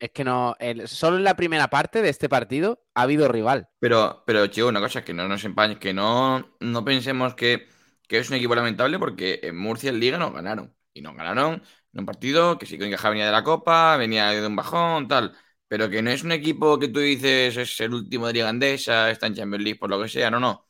es 0.00 0.10
que 0.10 0.24
no, 0.24 0.54
solo 0.84 1.16
en 1.16 1.24
la 1.24 1.34
primera 1.34 1.68
parte 1.68 2.02
de 2.02 2.10
este 2.10 2.28
partido 2.28 2.82
ha 2.94 3.02
habido 3.02 3.28
rival. 3.28 3.70
Pero, 3.78 4.22
pero, 4.26 4.46
chico, 4.48 4.68
una 4.68 4.80
cosa, 4.80 5.02
que 5.02 5.14
no 5.14 5.28
nos 5.28 5.44
empañe, 5.44 5.78
que 5.78 5.94
no, 5.94 6.56
no 6.60 6.84
pensemos 6.84 7.34
que 7.34 7.68
que 8.08 8.18
es 8.18 8.28
un 8.30 8.36
equipo 8.36 8.54
lamentable 8.54 8.98
porque 8.98 9.38
en 9.42 9.56
Murcia 9.56 9.90
en 9.90 10.00
Liga 10.00 10.18
nos 10.18 10.32
ganaron. 10.32 10.74
Y 10.92 11.02
nos 11.02 11.14
ganaron 11.14 11.62
en 11.92 12.00
un 12.00 12.06
partido 12.06 12.58
que 12.58 12.66
sí 12.66 12.76
que 12.76 12.84
Unicaja 12.84 13.10
venía 13.10 13.26
de 13.26 13.32
la 13.32 13.44
Copa, 13.44 13.96
venía 13.96 14.30
de 14.30 14.44
un 14.44 14.56
bajón, 14.56 15.06
tal. 15.06 15.36
Pero 15.68 15.88
que 15.88 16.02
no 16.02 16.10
es 16.10 16.24
un 16.24 16.32
equipo 16.32 16.78
que 16.78 16.88
tú 16.88 16.98
dices 16.98 17.56
es 17.56 17.80
el 17.80 17.94
último 17.94 18.26
de 18.26 18.32
Liga 18.32 18.48
Andesa, 18.48 19.10
está 19.10 19.26
en 19.26 19.34
Champions 19.34 19.62
League 19.62 19.78
por 19.78 19.90
lo 19.90 20.02
que 20.02 20.08
sea, 20.08 20.30
no, 20.30 20.40
no. 20.40 20.66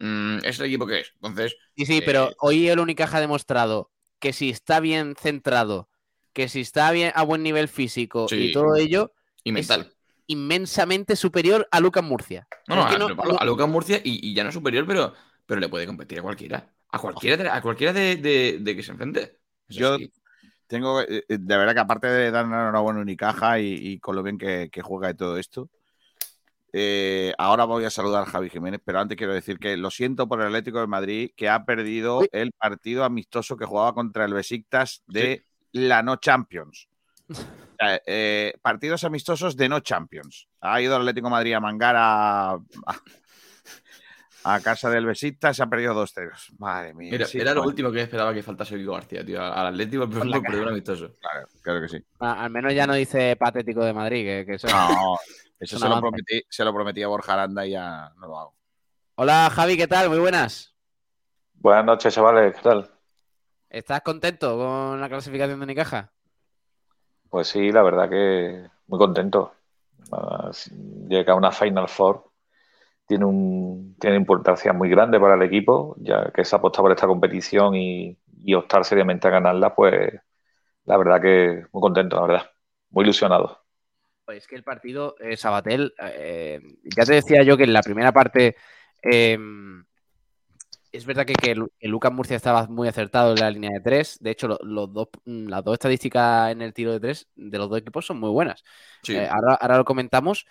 Mm, 0.00 0.38
es 0.44 0.58
el 0.58 0.66
equipo 0.66 0.86
que 0.86 1.00
es. 1.00 1.12
Entonces. 1.14 1.56
Sí, 1.76 1.86
sí, 1.86 2.02
pero 2.04 2.30
eh, 2.30 2.34
hoy 2.40 2.68
el 2.68 2.80
Unicaja 2.80 3.18
ha 3.18 3.20
demostrado 3.20 3.92
que 4.18 4.32
si 4.32 4.50
está 4.50 4.80
bien 4.80 5.14
centrado, 5.18 5.88
que 6.32 6.48
si 6.48 6.60
está 6.60 6.90
bien 6.90 7.12
a 7.14 7.22
buen 7.22 7.42
nivel 7.42 7.68
físico 7.68 8.26
y 8.30 8.52
todo 8.52 8.76
ello. 8.76 9.12
Y 9.42 9.52
mental. 9.52 9.94
inmensamente 10.26 11.16
superior 11.16 11.66
a 11.70 11.80
Lucas 11.80 12.04
Murcia. 12.04 12.46
No, 12.68 12.76
no, 12.76 12.84
a, 13.38 13.44
Lucas 13.46 13.68
Murcia 13.68 14.00
y, 14.04 14.34
ya 14.34 14.44
no 14.44 14.52
superior, 14.52 14.86
pero, 14.86 15.14
pero 15.46 15.60
le 15.60 15.68
puede 15.68 15.86
competir 15.86 16.18
a 16.18 16.22
cualquiera. 16.22 16.70
A 16.92 16.98
cualquiera, 16.98 17.42
de, 17.44 17.48
a 17.48 17.60
cualquiera 17.62 17.92
de, 17.92 18.62
que 18.64 18.82
se 18.82 18.92
enfrente. 18.92 19.38
Yo 19.68 19.96
tengo, 20.66 21.00
eh, 21.02 21.24
eh, 21.28 21.38
de 21.38 21.56
verdad 21.56 21.74
que 21.74 21.80
aparte 21.80 22.06
de 22.06 22.30
dar 22.30 22.46
una 22.46 22.78
buena 22.78 23.00
Unicaja 23.00 23.58
y, 23.58 23.74
y 23.74 23.98
con 23.98 24.14
lo 24.14 24.22
bien 24.22 24.38
que, 24.38 24.70
juega 24.82 25.10
y 25.10 25.14
todo 25.14 25.36
esto, 25.36 25.68
eh, 26.72 27.34
ahora 27.38 27.64
voy 27.64 27.84
a 27.84 27.90
saludar 27.90 28.22
a 28.22 28.26
Javi 28.26 28.50
Jiménez, 28.50 28.80
pero 28.84 29.00
antes 29.00 29.16
quiero 29.16 29.34
decir 29.34 29.58
que 29.58 29.76
lo 29.76 29.90
siento 29.90 30.28
por 30.28 30.40
el 30.40 30.46
Atlético 30.46 30.80
de 30.80 30.86
Madrid, 30.86 31.30
que 31.36 31.48
ha 31.48 31.64
perdido 31.64 32.22
el 32.30 32.52
partido 32.52 33.02
amistoso 33.04 33.56
que 33.56 33.66
jugaba 33.66 33.94
contra 33.94 34.24
el 34.24 34.32
Besiktas 34.32 35.02
de 35.08 35.44
la 35.72 36.02
No 36.02 36.16
Champions. 36.16 36.88
partidos 38.62 39.04
amistosos 39.04 39.56
de 39.56 39.68
No 39.68 39.80
Champions. 39.80 40.48
Ha 40.60 40.80
ido 40.80 40.94
el 40.94 41.02
Atlético 41.02 41.26
de 41.26 41.32
Madrid 41.32 41.54
a 41.54 41.60
mangar 41.60 41.96
a, 41.96 42.52
a 42.52 42.60
casa 44.62 44.88
del 44.90 45.06
besista, 45.06 45.52
se 45.52 45.62
ha 45.62 45.66
perdido 45.66 45.94
dos 45.94 46.12
ceros. 46.12 46.52
Madre 46.58 46.94
mía. 46.94 47.14
Era, 47.14 47.26
sí, 47.26 47.38
era 47.38 47.52
lo 47.54 47.62
último 47.62 47.90
que 47.92 48.02
esperaba 48.02 48.32
que 48.32 48.42
faltase 48.42 48.76
Vigo 48.76 48.94
García, 48.94 49.24
tío. 49.24 49.42
Al 49.42 49.66
Atlético, 49.68 50.08
por 50.08 50.26
un 50.26 50.68
amistoso. 50.68 51.14
Claro, 51.20 51.48
claro 51.62 51.80
que 51.82 51.88
sí. 51.88 52.04
A- 52.20 52.44
Al 52.44 52.50
menos 52.50 52.74
ya 52.74 52.86
no 52.86 52.94
dice 52.94 53.36
patético 53.36 53.84
de 53.84 53.92
Madrid, 53.92 54.24
que, 54.24 54.46
que 54.46 54.54
eso- 54.54 54.68
No, 54.68 55.16
eso 55.58 55.78
se 55.78 55.88
lo, 55.88 56.00
prometí, 56.00 56.42
se 56.48 56.64
lo 56.64 56.72
prometí 56.72 57.02
a 57.02 57.08
Borja 57.08 57.34
Aranda 57.34 57.66
y 57.66 57.70
ya 57.72 58.12
no 58.18 58.26
lo 58.26 58.38
hago. 58.38 58.54
Hola 59.16 59.50
Javi, 59.54 59.76
¿qué 59.76 59.86
tal? 59.86 60.08
Muy 60.08 60.18
buenas. 60.18 60.74
Buenas 61.54 61.84
noches, 61.84 62.14
chavales, 62.14 62.54
¿qué 62.56 62.62
tal? 62.62 62.90
¿Estás 63.68 64.00
contento 64.00 64.56
con 64.56 65.00
la 65.00 65.08
clasificación 65.08 65.58
de 65.60 65.64
Unicaja? 65.64 66.10
Pues 67.28 67.48
sí, 67.48 67.70
la 67.70 67.82
verdad 67.82 68.08
que 68.08 68.66
muy 68.86 68.98
contento. 68.98 69.54
Ah, 70.10 70.50
Llega 71.08 71.34
a 71.34 71.36
una 71.36 71.52
Final 71.52 71.88
Four 71.88 72.29
tiene, 73.10 73.24
un, 73.24 73.96
tiene 74.00 74.16
importancia 74.16 74.72
muy 74.72 74.88
grande 74.88 75.18
para 75.20 75.34
el 75.34 75.42
equipo, 75.42 75.96
ya 75.98 76.30
que 76.32 76.44
se 76.44 76.54
ha 76.54 76.58
apostado 76.58 76.84
por 76.84 76.92
esta 76.92 77.08
competición 77.08 77.74
y, 77.74 78.16
y 78.38 78.54
optar 78.54 78.84
seriamente 78.84 79.26
a 79.28 79.32
ganarla, 79.32 79.74
pues 79.74 80.12
la 80.84 80.96
verdad 80.98 81.20
que 81.22 81.64
muy 81.72 81.82
contento, 81.82 82.16
la 82.16 82.22
verdad. 82.26 82.50
Muy 82.90 83.04
ilusionado. 83.04 83.60
Pues 84.24 84.38
es 84.38 84.46
que 84.48 84.56
el 84.56 84.62
partido, 84.64 85.16
eh, 85.20 85.36
Sabatel, 85.36 85.92
eh, 86.02 86.60
ya 86.96 87.04
te 87.04 87.14
decía 87.14 87.42
yo 87.42 87.56
que 87.56 87.64
en 87.64 87.72
la 87.72 87.82
primera 87.82 88.12
parte 88.12 88.56
eh, 89.02 89.38
es 90.92 91.06
verdad 91.06 91.24
que, 91.26 91.34
que 91.34 91.54
Lu- 91.54 91.70
que 91.78 91.88
Lucas 91.88 92.12
Murcia 92.12 92.36
estaba 92.36 92.66
muy 92.66 92.88
acertado 92.88 93.32
en 93.32 93.40
la 93.40 93.50
línea 93.50 93.70
de 93.72 93.80
tres. 93.80 94.18
De 94.20 94.30
hecho, 94.30 94.48
lo- 94.48 94.58
los 94.62 94.92
dos, 94.92 95.08
mm, 95.24 95.46
las 95.48 95.62
dos 95.64 95.74
estadísticas 95.74 96.50
en 96.52 96.62
el 96.62 96.74
tiro 96.74 96.92
de 96.92 97.00
tres 97.00 97.28
de 97.36 97.58
los 97.58 97.68
dos 97.70 97.78
equipos 97.78 98.06
son 98.06 98.18
muy 98.18 98.30
buenas. 98.30 98.64
Sí. 99.02 99.14
Eh, 99.14 99.28
ahora, 99.30 99.54
ahora 99.54 99.78
lo 99.78 99.84
comentamos, 99.84 100.46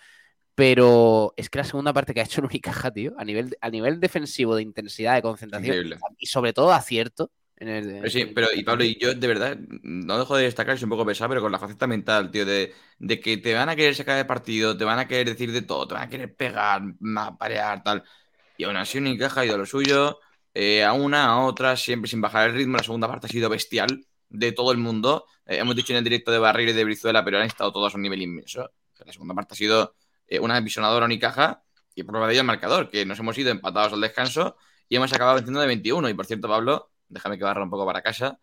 pero 0.60 1.32
es 1.36 1.48
que 1.48 1.58
la 1.58 1.64
segunda 1.64 1.92
parte 1.92 2.12
que 2.12 2.20
ha 2.20 2.24
hecho 2.24 2.40
el 2.40 2.46
Unicaja, 2.46 2.90
tío, 2.90 3.14
a 3.16 3.24
nivel, 3.24 3.56
a 3.60 3.70
nivel 3.70 3.98
defensivo, 3.98 4.54
de 4.54 4.62
intensidad, 4.62 5.14
de 5.14 5.22
concentración 5.22 5.74
Increíble. 5.76 5.98
y 6.18 6.26
sobre 6.26 6.52
todo 6.52 6.70
acierto. 6.72 7.30
En 7.56 7.68
el, 7.68 7.86
Pero 8.00 8.10
sí, 8.10 8.24
pero 8.34 8.48
y 8.54 8.62
Pablo, 8.62 8.84
y 8.84 8.98
yo 8.98 9.14
de 9.14 9.26
verdad 9.26 9.58
no 9.82 10.18
dejo 10.18 10.36
de 10.36 10.44
destacar, 10.44 10.74
es 10.76 10.82
un 10.82 10.90
poco 10.90 11.06
pesado, 11.06 11.30
pero 11.30 11.40
con 11.40 11.52
la 11.52 11.58
faceta 11.58 11.86
mental, 11.86 12.30
tío, 12.30 12.44
de, 12.44 12.74
de 12.98 13.20
que 13.20 13.38
te 13.38 13.54
van 13.54 13.68
a 13.70 13.76
querer 13.76 13.94
sacar 13.94 14.16
de 14.18 14.24
partido, 14.26 14.76
te 14.76 14.84
van 14.84 14.98
a 14.98 15.08
querer 15.08 15.26
decir 15.28 15.50
de 15.52 15.62
todo, 15.62 15.86
te 15.88 15.94
van 15.94 16.04
a 16.04 16.08
querer 16.08 16.34
pegar, 16.34 16.82
ma- 17.00 17.36
parear, 17.38 17.82
tal. 17.82 18.02
Y 18.56 18.64
aún 18.64 18.76
así 18.76 18.98
Unicaja 18.98 19.40
ha 19.42 19.46
ido 19.46 19.54
a 19.54 19.58
lo 19.58 19.66
suyo, 19.66 20.18
eh, 20.54 20.84
a 20.84 20.92
una, 20.92 21.26
a 21.26 21.44
otra, 21.44 21.76
siempre 21.76 22.08
sin 22.10 22.20
bajar 22.20 22.50
el 22.50 22.56
ritmo. 22.56 22.76
La 22.76 22.82
segunda 22.82 23.08
parte 23.08 23.26
ha 23.26 23.30
sido 23.30 23.48
bestial 23.48 24.06
de 24.28 24.52
todo 24.52 24.72
el 24.72 24.78
mundo. 24.78 25.26
Eh, 25.46 25.58
hemos 25.58 25.74
dicho 25.76 25.92
en 25.92 25.98
el 25.98 26.04
directo 26.04 26.30
de 26.30 26.38
Barril 26.38 26.70
y 26.70 26.72
de 26.72 26.84
Brizuela, 26.84 27.24
pero 27.24 27.38
han 27.38 27.46
estado 27.46 27.72
todos 27.72 27.92
a 27.94 27.96
un 27.96 28.02
nivel 28.02 28.22
inmenso. 28.22 28.70
La 29.04 29.12
segunda 29.12 29.34
parte 29.34 29.54
ha 29.54 29.56
sido 29.56 29.94
eh, 30.30 30.40
una 30.40 30.56
apisonadora 30.56 31.04
Unicaja 31.04 31.62
y 31.94 32.02
prueba 32.04 32.26
de 32.26 32.32
ello 32.32 32.40
el 32.40 32.46
marcador, 32.46 32.88
que 32.88 33.04
nos 33.04 33.18
hemos 33.18 33.36
ido 33.36 33.50
empatados 33.50 33.92
al 33.92 34.00
descanso 34.00 34.56
y 34.88 34.96
hemos 34.96 35.12
acabado 35.12 35.34
venciendo 35.36 35.60
de 35.60 35.66
21. 35.66 36.08
Y 36.08 36.14
por 36.14 36.24
cierto, 36.24 36.48
Pablo, 36.48 36.90
déjame 37.08 37.36
que 37.36 37.44
barra 37.44 37.62
un 37.62 37.68
poco 37.70 37.84
para 37.84 38.00
casa. 38.00 38.38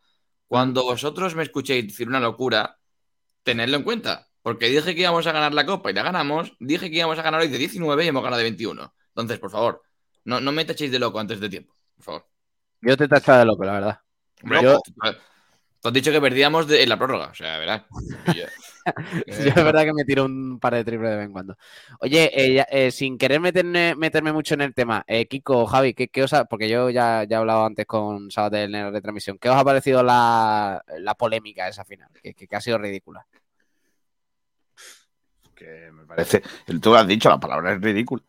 Cuando 0.47 0.83
vosotros 0.83 1.33
me 1.35 1.43
escuchéis 1.43 1.87
decir 1.87 2.07
una 2.07 2.19
locura, 2.19 2.77
tenedlo 3.43 3.77
en 3.77 3.83
cuenta. 3.83 4.27
Porque 4.43 4.67
dije 4.69 4.95
que 4.95 5.01
íbamos 5.01 5.27
a 5.27 5.31
ganar 5.33 5.53
la 5.53 5.65
Copa 5.65 5.89
y 5.91 5.93
la 5.93 6.03
ganamos. 6.03 6.53
Dije 6.59 6.89
que 6.89 6.97
íbamos 6.97 7.19
a 7.19 7.21
ganar 7.21 7.41
hoy 7.41 7.47
de 7.49 7.57
19 7.57 8.05
y 8.05 8.07
hemos 8.07 8.23
ganado 8.23 8.37
de 8.37 8.43
21. 8.43 8.93
Entonces, 9.09 9.39
por 9.39 9.49
favor, 9.51 9.81
no, 10.23 10.39
no 10.39 10.51
me 10.53 10.63
tachéis 10.63 10.91
de 10.91 10.99
loco 10.99 11.19
antes 11.19 11.39
de 11.41 11.49
tiempo. 11.49 11.73
Por 11.95 12.03
favor. 12.05 12.27
Yo 12.81 12.95
te 12.95 13.05
he 13.05 13.07
tachado 13.09 13.39
de 13.39 13.45
loco, 13.45 13.65
la 13.65 13.73
verdad. 13.73 13.99
Hombre, 14.43 14.61
Yo- 14.61 14.79
tú- 14.85 14.93
tú 15.81 15.87
has 15.89 15.93
dicho 15.93 16.11
que 16.11 16.21
perdíamos 16.21 16.67
de- 16.67 16.83
en 16.83 16.89
la 16.89 16.97
prórroga. 16.97 17.27
O 17.27 17.33
sea, 17.33 17.57
verás. 17.57 17.83
Yo 19.27 19.33
es 19.49 19.55
verdad 19.55 19.83
que 19.83 19.93
me 19.93 20.03
tiro 20.05 20.25
un 20.25 20.59
par 20.59 20.73
de 20.75 20.83
triples 20.83 21.09
de 21.11 21.15
vez 21.17 21.25
en 21.25 21.31
cuando. 21.31 21.57
Oye, 21.99 22.31
eh, 22.33 22.53
ya- 22.55 22.67
eh, 22.69 22.91
sin 22.91 23.17
querer 23.17 23.39
meterme, 23.39 23.95
meterme 23.95 24.31
mucho 24.33 24.53
en 24.53 24.61
el 24.61 24.73
tema, 24.73 25.03
eh, 25.07 25.27
Kiko, 25.27 25.65
Javi, 25.65 25.93
¿qué, 25.93 26.07
qué 26.07 26.23
os 26.23 26.33
ha- 26.33 26.45
porque 26.45 26.69
yo 26.69 26.89
ya, 26.89 27.23
ya 27.23 27.37
he 27.37 27.39
hablado 27.39 27.65
antes 27.65 27.85
con 27.85 28.31
Sabatel 28.31 28.73
en 28.75 28.83
la 28.83 28.91
retransmisión, 28.91 29.37
¿qué 29.39 29.49
os 29.49 29.55
ha 29.55 29.63
parecido 29.65 30.03
la, 30.03 30.83
la 30.99 31.15
polémica 31.15 31.67
esa 31.67 31.83
final? 31.85 32.09
Que, 32.21 32.33
que- 32.33 32.47
que 32.47 32.55
ha 32.55 32.61
sido 32.61 32.77
ridícula. 32.77 33.25
Que 35.55 35.89
me 35.91 36.05
parece. 36.05 36.41
Tú 36.81 36.91
lo 36.91 36.97
has 36.97 37.07
dicho, 37.07 37.29
la 37.29 37.39
palabra 37.39 37.73
es 37.73 37.81
ridícula. 37.81 38.21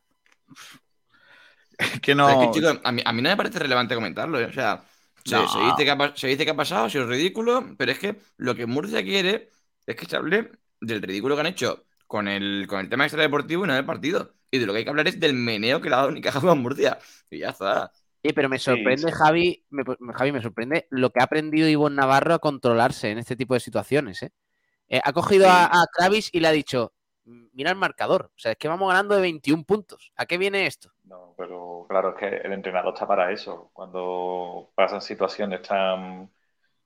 Es 1.78 2.00
que 2.00 2.14
no. 2.14 2.26
Pero 2.26 2.40
es 2.42 2.48
que, 2.48 2.54
chicos, 2.54 2.80
a 2.82 2.92
mí, 2.92 3.02
a 3.04 3.12
mí 3.12 3.22
no 3.22 3.28
me 3.28 3.36
parece 3.36 3.58
relevante 3.58 3.94
comentarlo. 3.94 4.40
¿eh? 4.40 4.46
O 4.46 4.52
sea, 4.52 4.82
se, 5.24 5.36
No. 5.36 5.46
se 5.48 5.58
dice 5.60 5.84
que 5.84 5.90
ha, 5.90 6.16
se 6.16 6.26
dice 6.28 6.44
que 6.44 6.50
ha 6.52 6.56
pasado, 6.56 6.86
ha 6.86 6.90
sido 6.90 7.06
ridículo, 7.06 7.66
pero 7.76 7.92
es 7.92 7.98
que 7.98 8.16
lo 8.38 8.54
que 8.54 8.66
Murcia 8.66 9.02
quiere 9.02 9.50
es 9.90 9.96
que 9.96 10.06
se 10.06 10.16
hable 10.16 10.50
del 10.80 11.02
ridículo 11.02 11.34
que 11.34 11.40
han 11.40 11.46
hecho 11.46 11.84
con 12.06 12.28
el, 12.28 12.66
con 12.68 12.80
el 12.80 12.88
tema 12.88 13.04
extradeportivo 13.04 13.64
y 13.64 13.68
no 13.68 13.74
del 13.74 13.84
partido. 13.84 14.34
Y 14.50 14.58
de 14.58 14.66
lo 14.66 14.72
que 14.72 14.78
hay 14.78 14.84
que 14.84 14.90
hablar 14.90 15.08
es 15.08 15.20
del 15.20 15.34
meneo 15.34 15.80
que 15.80 15.88
le 15.88 15.94
ha 15.94 15.98
dado 15.98 16.08
Unicaja 16.10 16.38
a 16.50 16.54
Murcia. 16.54 16.98
Y 17.30 17.38
ya 17.40 17.50
está. 17.50 17.90
Sí, 18.22 18.32
pero 18.32 18.48
me 18.48 18.58
sorprende, 18.58 19.10
sí. 19.10 19.12
Javi, 19.12 19.64
me, 19.70 19.84
Javi, 20.14 20.32
me 20.32 20.42
sorprende 20.42 20.86
lo 20.90 21.10
que 21.10 21.20
ha 21.20 21.24
aprendido 21.24 21.68
Ivonne 21.68 21.96
Navarro 21.96 22.34
a 22.34 22.38
controlarse 22.38 23.10
en 23.10 23.18
este 23.18 23.36
tipo 23.36 23.54
de 23.54 23.60
situaciones. 23.60 24.22
¿eh? 24.22 24.30
Eh, 24.88 25.00
ha 25.04 25.12
cogido 25.12 25.44
Sí. 25.44 25.50
a, 25.52 25.66
a 25.66 25.86
Travis 25.96 26.30
y 26.32 26.40
le 26.40 26.48
ha 26.48 26.52
dicho, 26.52 26.94
mira 27.24 27.70
el 27.70 27.76
marcador, 27.76 28.30
o 28.34 28.38
sea, 28.38 28.52
es 28.52 28.58
que 28.58 28.68
vamos 28.68 28.88
ganando 28.88 29.14
de 29.14 29.20
21 29.20 29.64
puntos. 29.64 30.12
¿A 30.16 30.24
qué 30.26 30.38
viene 30.38 30.66
esto? 30.66 30.90
No, 31.04 31.34
pero 31.36 31.86
claro, 31.88 32.10
es 32.10 32.16
que 32.16 32.36
el 32.46 32.52
entrenador 32.52 32.94
está 32.94 33.06
para 33.06 33.30
eso. 33.32 33.70
Cuando 33.72 34.70
pasan 34.74 35.00
situaciones 35.02 35.62
tan, 35.62 36.30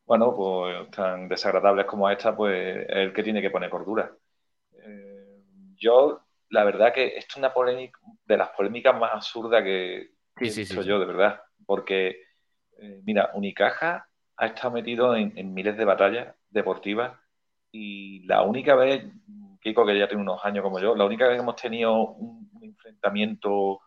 bueno, 0.05 0.35
pues 0.35 0.91
tan 0.91 1.29
desagradables 1.29 1.87
como 1.87 2.11
esta, 2.11 2.37
pues 2.37 2.87
es 2.89 2.97
el 2.97 3.13
que 3.13 3.23
tiene 3.23 3.41
que 3.43 3.51
poner 3.51 3.71
cordura. 3.71 4.13
Eh, 4.73 5.43
yo, 5.77 6.23
la 6.51 6.65
verdad 6.65 6.93
que 6.93 7.07
esto 7.17 7.33
es 7.35 7.37
una 7.39 7.53
polémica, 7.55 7.99
de 8.25 8.37
las 8.37 8.51
polémicas 8.51 8.99
más 8.99 9.13
absurdas 9.15 9.63
que 9.63 10.11
Sí, 10.37 10.51
he 10.51 10.51
sí, 10.51 10.65
sí, 10.67 10.75
yo, 10.85 10.99
de 10.99 11.07
verdad. 11.07 11.41
Porque, 11.67 12.09
eh, 12.79 13.01
mira, 13.05 13.31
Unicaja 13.35 14.09
ha 14.37 14.47
estado 14.47 14.73
metido 14.73 15.15
en, 15.17 15.37
en 15.39 15.55
miles 15.55 15.77
de 15.77 15.85
batallas 15.85 16.35
deportivas 16.51 17.19
y 17.71 18.25
la 18.27 18.43
única 18.43 18.75
vez, 18.75 19.05
Kiko, 19.61 19.87
que 19.87 19.99
ya 19.99 20.09
tiene 20.09 20.23
unos 20.23 20.45
años 20.45 20.63
como 20.63 20.81
yo, 20.81 20.95
la 20.95 21.05
única 21.05 21.27
vez 21.29 21.37
que 21.37 21.43
hemos 21.43 21.57
tenido 21.57 21.95
un, 21.95 22.51
un 22.53 22.65
enfrentamiento 22.65 23.81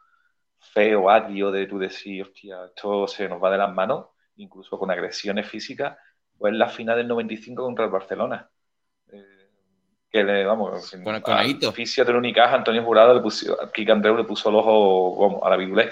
feo, 0.60 1.10
agrio, 1.10 1.52
de 1.52 1.68
tú 1.68 1.80
decir, 1.80 2.24
hostia, 2.24 2.66
esto 2.66 3.08
se 3.08 3.30
nos 3.30 3.42
va 3.44 3.52
de 3.52 3.58
las 3.58 3.74
manos, 3.74 4.08
incluso 4.38 4.78
con 4.80 4.92
agresiones 4.92 5.48
físicas, 5.50 5.98
pues 6.38 6.52
en 6.54 6.60
la 6.60 6.70
final 6.70 6.98
del 6.98 7.08
95 7.08 7.64
contra 7.64 7.86
el 7.86 7.92
Barcelona. 7.92 8.50
Eh, 9.12 9.50
que 10.12 10.24
le, 10.24 10.46
vamos, 10.46 10.92
Con- 11.04 11.22
con 11.22 11.38
al 11.38 11.60
oficio 11.66 12.06
del 12.06 12.18
Unicaja, 12.18 12.56
Antonio 12.56 12.84
Jurado, 12.84 13.14
le 13.16 13.22
puso, 13.22 13.62
a 13.62 13.72
Kike 13.72 13.92
Andreu 13.92 14.18
le 14.18 14.24
puso 14.26 14.50
el 14.50 14.56
ojo 14.56 15.18
vamos, 15.20 15.44
a 15.44 15.50
la 15.50 15.58
virulé. 15.58 15.92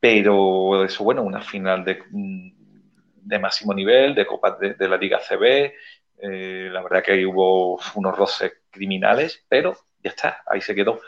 Pero 0.00 0.84
eso, 0.84 1.04
bueno, 1.04 1.22
una 1.22 1.40
final 1.42 1.84
de, 1.84 2.02
de 2.10 3.38
máximo 3.38 3.74
nivel, 3.74 4.14
de 4.14 4.26
Copas 4.26 4.58
de, 4.58 4.74
de 4.74 4.88
la 4.88 4.96
Liga 4.96 5.20
CB. 5.20 5.74
eh, 6.18 6.68
la 6.72 6.82
verdad 6.82 7.02
que 7.02 7.12
ahí 7.12 7.24
hubo 7.26 7.78
unos 7.94 8.16
roces 8.16 8.52
criminales, 8.70 9.44
pero 9.48 9.76
ya 10.02 10.10
está, 10.10 10.42
ahí 10.46 10.60
se 10.60 10.74
quedó. 10.74 11.00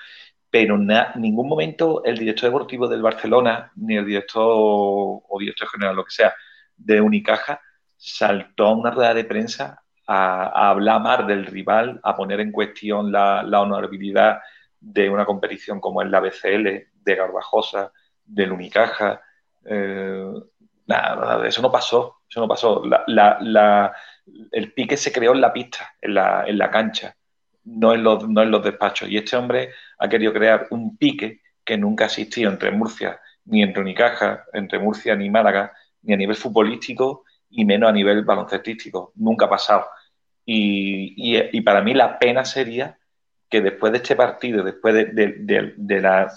Pero 0.50 0.76
en 0.76 0.88
ningún 1.20 1.48
momento 1.48 2.02
el 2.04 2.16
director 2.16 2.48
deportivo 2.48 2.88
del 2.88 3.02
Barcelona, 3.02 3.70
ni 3.76 3.96
el 3.96 4.06
director 4.06 4.44
o 4.46 5.36
director 5.38 5.68
general, 5.68 5.96
lo 5.96 6.04
que 6.04 6.10
sea, 6.10 6.34
de 6.76 7.00
Unicaja, 7.00 7.60
saltó 7.96 8.66
a 8.66 8.74
una 8.74 8.90
rueda 8.90 9.12
de 9.12 9.24
prensa 9.24 9.82
a, 10.06 10.44
a 10.44 10.70
hablar 10.70 11.02
más 11.02 11.26
del 11.26 11.44
rival, 11.46 12.00
a 12.02 12.16
poner 12.16 12.40
en 12.40 12.52
cuestión 12.52 13.12
la, 13.12 13.42
honorabilidad 13.60 14.40
de 14.80 15.10
una 15.10 15.26
competición 15.26 15.80
como 15.80 16.00
es 16.00 16.08
la 16.08 16.20
BCL, 16.20 16.88
de 16.94 17.14
Garbajosa, 17.14 17.92
del 18.24 18.52
Unicaja. 18.52 19.20
Eh, 19.64 20.32
nada, 20.86 21.46
eso 21.46 21.60
no 21.60 21.70
pasó, 21.70 22.22
eso 22.28 22.40
no 22.40 22.48
pasó. 22.48 22.82
El 24.52 24.72
pique 24.72 24.96
se 24.96 25.12
creó 25.12 25.32
en 25.32 25.40
la 25.40 25.52
pista, 25.52 25.94
en 26.00 26.14
la, 26.14 26.44
en 26.46 26.58
cancha, 26.70 27.14
no 27.64 27.92
en, 27.92 28.02
los, 28.02 28.26
no 28.28 28.42
en 28.42 28.50
los 28.50 28.62
despachos. 28.62 29.08
Y 29.10 29.18
este 29.18 29.36
hombre 29.36 29.72
ha 29.98 30.08
querido 30.08 30.32
crear 30.32 30.66
un 30.70 30.96
pique 30.96 31.40
que 31.64 31.76
nunca 31.76 32.04
ha 32.04 32.06
existido 32.06 32.50
entre 32.50 32.70
Murcia, 32.70 33.20
ni 33.44 33.62
entre 33.62 33.82
Unicaja, 33.82 34.44
entre 34.52 34.78
Murcia 34.78 35.14
ni 35.14 35.30
Málaga, 35.30 35.72
ni 36.02 36.14
a 36.14 36.16
nivel 36.16 36.36
futbolístico, 36.36 37.24
y 37.50 37.64
menos 37.64 37.88
a 37.88 37.92
nivel 37.92 38.24
baloncestístico. 38.24 39.12
Nunca 39.16 39.46
ha 39.46 39.50
pasado. 39.50 39.86
Y, 40.44 41.14
y, 41.16 41.40
y 41.52 41.60
para 41.62 41.82
mí 41.82 41.94
la 41.94 42.18
pena 42.18 42.44
sería 42.44 42.98
que 43.48 43.60
después 43.60 43.92
de 43.92 43.98
este 43.98 44.16
partido, 44.16 44.62
después 44.62 44.94
de, 44.94 46.00
la 46.00 46.30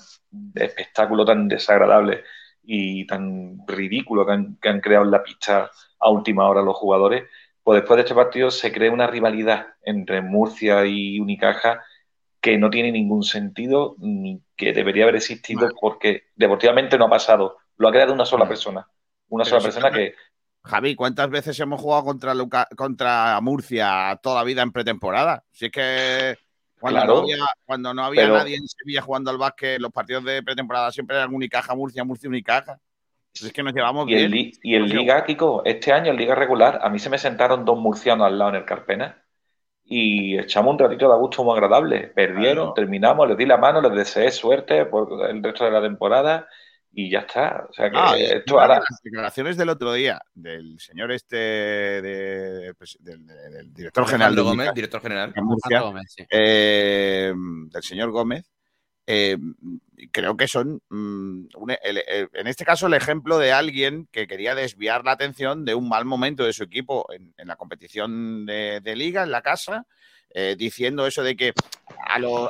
espectáculo 0.56 1.26
tan 1.26 1.48
desagradable 1.48 2.24
y 2.64 3.06
tan 3.06 3.60
ridículo 3.68 4.26
que 4.26 4.32
han, 4.32 4.58
que 4.62 4.70
han, 4.70 4.80
creado 4.80 5.06
en 5.06 5.12
la 5.12 5.24
pista 5.24 5.70
a 6.00 6.10
última 6.10 6.48
hora 6.48 6.62
los 6.62 6.78
jugadores, 6.78 7.24
pues 7.64 7.82
después 7.82 7.98
de 7.98 8.04
este 8.04 8.16
partido 8.16 8.50
se 8.50 8.72
crea 8.72 8.92
una 8.92 9.08
rivalidad 9.08 9.68
entre 9.84 10.22
Murcia 10.22 10.86
y 10.86 11.20
Unicaja 11.20 11.84
que 12.42 12.58
no 12.58 12.70
tiene 12.70 12.92
ningún 12.92 13.24
sentido 13.24 13.96
ni 14.00 14.42
que 14.58 14.74
debería 14.74 15.04
haber 15.04 15.16
existido 15.18 15.62
vale. 15.62 15.76
porque 15.80 16.24
deportivamente 16.36 16.98
no 16.98 17.06
ha 17.06 17.10
pasado. 17.10 17.58
Lo 17.78 17.88
ha 17.88 17.92
creado 17.92 18.14
una 18.14 18.26
sola 18.26 18.48
persona. 18.48 18.88
Una 19.30 19.44
Pero 19.44 19.60
sola 19.62 19.64
persona 19.74 19.92
que, 19.92 20.16
Javi, 20.64 20.96
¿cuántas 20.96 21.30
veces 21.30 21.60
hemos 21.60 21.80
jugado 21.80 22.04
contra, 22.04 22.34
Luca, 22.34 22.68
contra 22.76 23.40
Murcia 23.42 24.20
toda 24.22 24.38
la 24.38 24.44
vida 24.44 24.62
en 24.64 24.72
pretemporada? 24.72 25.44
Si 25.52 25.66
es 25.68 25.72
que 25.72 26.38
Cuando 26.80 27.00
Claro, 27.00 27.14
no 27.14 27.22
había, 27.22 27.38
cuando 27.66 27.94
no 27.94 28.04
había 28.04 28.22
pero- 28.24 28.38
nadie 28.38 28.56
en 28.58 28.68
Sevilla 28.68 29.02
jugando 29.04 29.30
al 29.32 29.38
básquet, 29.38 29.80
los 29.80 29.92
partidos 29.92 30.24
de 30.26 30.42
pretemporada 30.42 30.92
siempre 30.92 31.16
eran 31.18 31.34
Unicaja, 31.34 31.76
Murcia, 31.76 32.04
Murcia, 32.04 32.28
Unicaja. 32.28 32.80
Pues 33.34 33.44
es 33.44 33.54
que 33.54 33.62
nos 33.64 33.74
llevamos 33.74 34.08
Y 34.10 34.16
bien. 34.16 34.26
el, 34.26 34.52
y 34.64 34.76
el. 34.76 34.90
Liga, 34.90 35.24
Kiko, 35.26 35.62
este 35.64 35.94
año 35.94 36.12
en 36.12 36.18
Liga 36.18 36.34
regular, 36.36 36.80
a 36.84 36.90
mí 36.90 36.98
se 37.00 37.10
me 37.12 37.18
sentaron 37.20 37.64
dos 37.66 37.78
murcianos 37.80 38.26
al 38.28 38.38
lado 38.38 38.50
en 38.50 38.56
el 38.58 38.66
Carpena 38.66 39.24
y 39.94 40.38
echamos 40.40 40.72
un 40.72 40.80
ratito 40.80 41.12
de 41.12 41.18
gusto 41.20 41.44
muy 41.44 41.54
agradable. 41.54 42.08
Perdieron, 42.16 42.68
Claro. 42.68 42.74
terminamos, 42.74 43.28
les 43.28 43.38
di 43.38 43.46
la 43.46 43.58
mano, 43.58 43.82
les 43.82 43.92
deseé 43.94 44.32
suerte 44.32 44.86
por 44.86 45.30
el 45.30 45.44
resto 45.44 45.66
de 45.66 45.72
la 45.72 45.82
temporada 45.82 46.48
y 46.94 47.10
ya 47.12 47.20
está. 47.20 47.66
O 47.70 47.74
sea 47.74 47.90
que 47.92 47.98
Ah, 47.98 48.16
esto 48.18 48.60
ahora. 48.60 48.76
las 48.80 49.02
declaraciones 49.04 49.58
del 49.58 49.68
otro 49.70 49.92
día 49.94 50.22
del 50.34 50.80
señor 50.80 51.12
este, 51.12 51.36
de- 51.38 52.74
pues, 52.78 52.98
del, 53.02 53.26
del 53.26 53.74
director 53.74 54.06
general 54.06 54.34
de 54.36 54.42
Alejandro 54.42 54.44
Gómez, 54.44 54.58
Unicaja, 54.58 54.74
director 54.76 55.02
general. 55.02 55.34
en 55.36 55.44
Murcia, 55.46 55.68
Alejandro 55.78 55.92
Gómez, 55.92 56.14
sí. 56.16 56.26
eh, 56.30 57.34
del 57.36 57.84
señor 57.84 58.12
Gómez, 58.12 58.51
eh, 59.14 59.38
creo 60.12 60.38
que 60.38 60.48
son, 60.48 60.82
mm, 60.90 61.48
el- 61.84 62.30
en 62.34 62.48
este 62.48 62.64
caso, 62.64 62.88
el 62.88 62.94
ejemplo 62.94 63.38
de 63.40 63.52
alguien 63.52 64.08
que 64.10 64.26
quería 64.26 64.56
desviar 64.56 65.04
la 65.04 65.12
atención 65.12 65.66
de 65.66 65.76
un 65.76 65.90
mal 65.90 66.06
momento 66.06 66.46
de 66.46 66.54
su 66.54 66.64
equipo 66.64 67.06
en, 67.12 67.34
la 67.46 67.58
competición 67.58 68.46
de, 68.46 68.96
liga, 68.96 69.24
en 69.24 69.32
la 69.32 69.42
casa, 69.42 69.86
eh, 70.30 70.56
diciendo 70.58 71.06
eso 71.06 71.24
de 71.24 71.36
que 71.36 71.54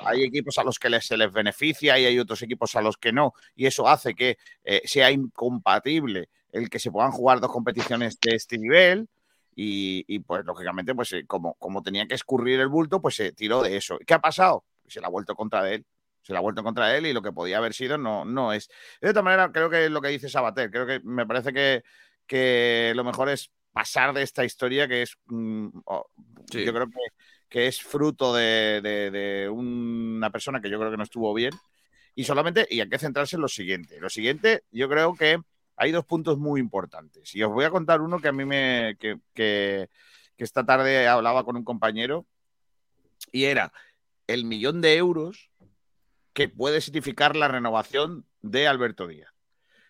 hay 0.05 0.23
equipos 0.23 0.59
a 0.59 0.63
los 0.63 0.77
que 0.77 1.01
se 1.01 1.17
les 1.17 1.31
beneficia 1.31 1.97
y 1.97 2.05
hay 2.05 2.19
otros 2.19 2.43
equipos 2.43 2.75
a 2.75 2.81
los 2.81 2.95
que 2.97 3.11
no, 3.11 3.33
y 3.55 3.65
eso 3.65 3.87
hace 3.87 4.13
que 4.13 4.37
eh, 4.63 4.81
sea 4.85 5.09
incompatible 5.09 6.29
el 6.51 6.69
que 6.69 6.77
se 6.77 6.91
puedan 6.91 7.11
jugar 7.11 7.39
dos 7.39 7.51
competiciones 7.51 8.19
de 8.19 8.35
este 8.35 8.59
nivel. 8.59 9.07
Y, 9.55 10.19
pues 10.19 10.45
lógicamente, 10.45 10.95
pues 10.95 11.13
como, 11.27 11.55
como 11.55 11.83
tenía 11.83 12.07
que 12.07 12.15
escurrir 12.15 12.59
el 12.59 12.67
bulto, 12.67 13.01
pues 13.01 13.15
se 13.15 13.31
tiró 13.31 13.61
de 13.61 13.77
eso. 13.77 13.99
¿Qué 14.07 14.13
ha 14.13 14.19
pasado? 14.19 14.63
Se 14.87 15.01
la 15.01 15.07
ha 15.07 15.09
vuelto 15.11 15.35
contra 15.35 15.61
de 15.63 15.75
él. 15.75 15.85
Se 16.21 16.33
la 16.33 16.39
ha 16.39 16.41
vuelto 16.41 16.63
contra 16.63 16.95
él 16.95 17.05
y 17.07 17.13
lo 17.13 17.21
que 17.21 17.31
podía 17.31 17.57
haber 17.57 17.73
sido 17.73 17.97
no, 17.97 18.25
no 18.25 18.53
es. 18.53 18.69
De 19.01 19.09
otra 19.09 19.21
manera, 19.23 19.51
creo 19.51 19.69
que 19.69 19.85
es 19.85 19.91
lo 19.91 20.01
que 20.01 20.09
dice 20.09 20.29
Sabater. 20.29 20.69
Creo 20.69 20.85
que 20.85 20.99
me 21.03 21.25
parece 21.25 21.51
que, 21.53 21.83
que 22.27 22.93
lo 22.95 23.03
mejor 23.03 23.29
es 23.29 23.51
pasar 23.71 24.13
de 24.13 24.21
esta 24.21 24.43
historia 24.45 24.87
que 24.87 25.01
es. 25.03 25.17
mm, 25.25 25.67
oh, 25.85 26.07
Sí. 26.51 26.65
Yo 26.65 26.73
creo 26.73 26.87
que, 26.87 26.99
que 27.47 27.67
es 27.67 27.81
fruto 27.81 28.33
de, 28.33 28.81
de- 28.83 29.09
de 29.11 29.49
una 29.49 30.29
persona 30.31 30.59
que 30.61 30.69
yo 30.69 30.77
creo 30.79 30.91
que 30.91 30.97
no 30.97 31.03
estuvo 31.03 31.33
bien. 31.33 31.53
Y 32.13 32.25
solamente, 32.25 32.67
y 32.69 32.81
hay 32.81 32.89
que 32.89 32.99
centrarse 32.99 33.37
en 33.37 33.41
lo 33.41 33.47
siguiente. 33.47 33.99
Lo 34.01 34.09
siguiente, 34.09 34.63
yo 34.71 34.89
creo 34.89 35.15
que 35.15 35.39
hay 35.77 35.91
dos 35.91 36.05
puntos 36.05 36.37
muy 36.37 36.59
importantes. 36.59 37.33
Y 37.33 37.41
os 37.41 37.51
voy 37.51 37.63
a 37.65 37.69
contar 37.69 38.01
uno 38.01 38.19
que 38.19 38.27
a 38.27 38.31
mí 38.33 38.43
me. 38.45 38.97
que, 38.99 39.17
que- 39.33 39.89
que 40.37 40.43
esta 40.43 40.65
tarde 40.65 41.07
hablaba 41.07 41.45
con 41.45 41.55
un 41.55 41.63
compañero. 41.63 42.25
Y 43.31 43.45
era 43.45 43.71
el 44.27 44.43
millón 44.45 44.81
de 44.81 44.95
euros 44.97 45.50
que 46.33 46.49
puede 46.49 46.81
significar 46.81 47.35
la 47.35 47.47
renovación 47.47 48.25
de 48.41 48.67
Alberto 48.67 49.07
Díaz. 49.07 49.31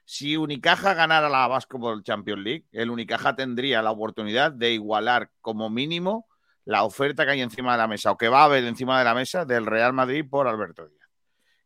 Si 0.05 0.35
Unicaja 0.35 0.93
ganara 0.93 1.29
la 1.29 1.47
Basketball 1.47 2.03
Champions 2.03 2.41
League, 2.43 2.65
el 2.71 2.89
Unicaja 2.89 3.35
tendría 3.35 3.81
la 3.81 3.91
oportunidad 3.91 4.51
de 4.51 4.73
igualar 4.73 5.29
como 5.41 5.69
mínimo 5.69 6.27
la 6.65 6.83
oferta 6.83 7.25
que 7.25 7.31
hay 7.31 7.41
encima 7.41 7.71
de 7.73 7.77
la 7.77 7.87
mesa 7.87 8.11
o 8.11 8.17
que 8.17 8.27
va 8.27 8.41
a 8.41 8.45
haber 8.45 8.63
encima 8.65 8.97
de 8.99 9.05
la 9.05 9.13
mesa 9.13 9.45
del 9.45 9.65
Real 9.65 9.93
Madrid 9.93 10.25
por 10.29 10.47
Alberto 10.47 10.87
Díaz, 10.87 11.07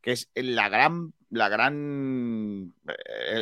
que 0.01 0.11
es 0.11 0.29
la 0.35 0.69
gran, 0.69 1.13
la 1.29 1.49
gran, 1.49 2.73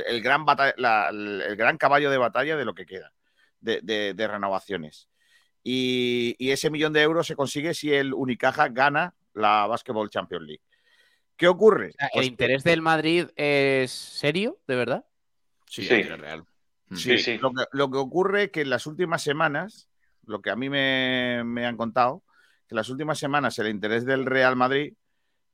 el, 0.07 0.21
gran, 0.21 0.45
bata- 0.45 0.73
la- 0.77 1.09
el 1.09 1.55
gran 1.55 1.77
caballo 1.77 2.09
de 2.09 2.17
batalla 2.17 2.55
de 2.55 2.65
lo 2.65 2.73
que 2.73 2.85
queda 2.85 3.11
de 3.59 4.27
renovaciones. 4.27 5.09
Y, 5.63 6.35
y 6.37 6.51
ese 6.51 6.69
millón 6.69 6.91
de 6.93 7.01
euros 7.01 7.25
se 7.27 7.35
consigue 7.35 7.73
si 7.73 7.93
el 7.93 8.13
Unicaja 8.13 8.67
gana 8.67 9.13
la 9.33 9.65
Basketball 9.67 10.09
Champions 10.09 10.45
League. 10.45 10.63
¿Qué 11.43 11.49
ocurre? 11.49 11.89
O 11.89 11.91
sea, 11.91 12.09
Pues 12.13 12.25
¿El 12.25 12.31
interés 12.31 12.63
del 12.63 12.81
Madrid 12.81 13.27
es 13.35 13.91
serio, 13.91 14.61
de 14.65 14.77
verdad? 14.77 15.03
Sí, 15.67 15.83
Sí. 15.83 15.95
es 15.95 16.17
real. 16.17 16.45
Mm. 16.87 16.95
Sí, 16.95 17.17
sí. 17.17 17.37
Lo, 17.37 17.51
que, 17.51 17.65
lo 17.73 17.91
que 17.91 17.97
ocurre 17.97 18.43
es 18.43 18.51
que 18.51 18.61
en 18.61 18.69
las 18.69 18.87
últimas 18.87 19.21
semanas, 19.21 19.89
lo 20.25 20.41
que 20.41 20.51
a 20.51 20.55
mí 20.55 20.69
me, 20.69 21.43
me 21.43 21.65
han 21.65 21.75
contado, 21.75 22.23
que 22.65 22.75
en 22.75 22.77
las 22.77 22.87
últimas 22.87 23.19
semanas 23.19 23.59
el 23.59 23.67
interés 23.67 24.05
del 24.05 24.25
Real 24.25 24.55
Madrid 24.55 24.93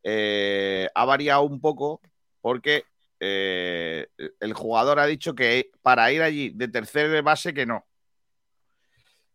eh, 0.03 0.87
ha 0.93 1.05
variado 1.05 1.41
un 1.41 1.59
poco 1.59 2.01
porque 2.39 2.83
eh, 3.19 4.09
el 4.39 4.53
jugador 4.53 4.99
ha 4.99 5.07
dicho 5.07 5.33
que 5.33 5.71
para 5.81 6.11
ir 6.11 6.21
allí 6.21 6.51
de 6.51 6.67
tercer 6.67 7.23
base 7.23 7.51
que 7.51 7.65
no. 7.65 7.83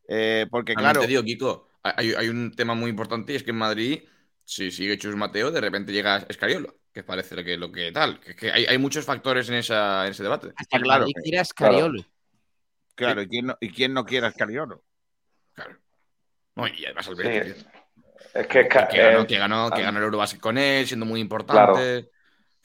Eh, 0.07 0.47
porque 0.49 0.77
claro, 0.77 1.01
te 1.01 1.09
digo, 1.09 1.25
Kiko, 1.25 1.69
hay, 1.83 2.15
hay 2.15 2.29
un 2.29 2.53
tema 2.55 2.77
muy 2.77 2.91
importante 2.91 3.33
y 3.33 3.37
es 3.37 3.43
que 3.43 3.51
en 3.51 3.57
Madrid, 3.57 4.05
si 4.45 4.71
sigue 4.71 4.99
Chus 4.99 5.17
Mateo, 5.17 5.51
de 5.51 5.61
repente 5.61 5.93
llega 5.93 6.19
Escariolo, 6.29 6.77
que 6.93 7.03
parece 7.03 7.35
lo 7.35 7.45
que, 7.45 7.57
lo 7.57 7.73
que 7.73 7.91
tal. 7.93 8.21
Que, 8.21 8.35
que 8.37 8.51
hay, 8.53 8.67
hay 8.67 8.79
muchos 8.79 9.05
factores 9.05 9.49
en, 9.49 9.57
esa, 9.57 10.05
en 10.07 10.13
ese 10.13 10.23
debate. 10.23 10.53
Hasta 10.57 10.79
claro 10.81 11.07
que- 11.07 11.13
quiere 11.23 11.39
a 11.39 11.43
Escariolo. 11.43 12.05
claro, 12.95 13.23
¿y 13.23 13.29
quién 13.29 13.47
no, 13.47 13.57
y 13.61 13.71
quién 13.71 13.93
no 13.95 14.05
quiere 14.05 14.27
a 14.27 14.31
Escariolo? 14.31 14.85
Claro. 15.55 15.79
No, 16.57 16.69
y 16.69 16.85
además 16.85 17.09
Alberto, 17.09 17.47
Sí. 17.47 17.63
tío. 17.63 17.71
Es 18.35 18.47
que, 18.49 18.69
que, 18.69 18.87
que 18.91 18.99
ganó, 18.99 19.21
eh, 19.23 19.27
que, 19.27 19.39
ganó, 19.39 19.71
que 19.71 19.81
ah. 19.81 19.85
ganó 19.85 19.99
el 19.99 20.05
Eurobasket 20.05 20.41
con 20.41 20.59
él, 20.59 20.87
siendo 20.87 21.07
muy 21.07 21.21
importante. 21.21 22.11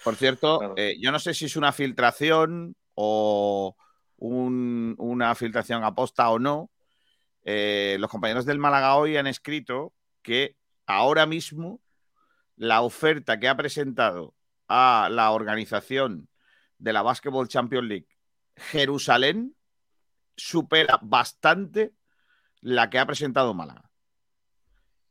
Por 0.03 0.15
cierto, 0.15 0.59
Claro. 0.59 0.73
eh, 0.77 0.95
yo 0.99 1.11
no 1.11 1.19
sé 1.19 1.33
si 1.33 1.45
es 1.45 1.55
una 1.55 1.71
filtración 1.71 2.75
o 2.95 3.75
un- 4.17 4.95
una 4.97 5.35
filtración 5.35 5.83
aposta 5.83 6.29
o 6.29 6.39
no. 6.39 6.71
Eh, 7.43 7.97
los 7.99 8.09
compañeros 8.09 8.45
del 8.45 8.57
Málaga 8.59 8.95
hoy 8.95 9.15
han 9.17 9.27
escrito 9.27 9.93
que 10.21 10.55
ahora 10.89 11.27
mismo 11.27 11.79
la 12.55 12.81
oferta 12.81 13.39
que 13.39 13.47
ha 13.47 13.55
presentado 13.55 14.35
a 14.67 15.07
la 15.11 15.31
organización 15.31 16.27
de 16.79 16.93
la 16.93 17.03
Basketball 17.03 17.47
Champions 17.47 17.87
League 17.87 18.07
Jerusalén 18.55 19.55
supera 20.35 20.99
bastante 21.01 21.93
la 22.61 22.89
que 22.89 22.97
ha 22.97 23.05
presentado 23.05 23.53
Málaga. 23.53 23.91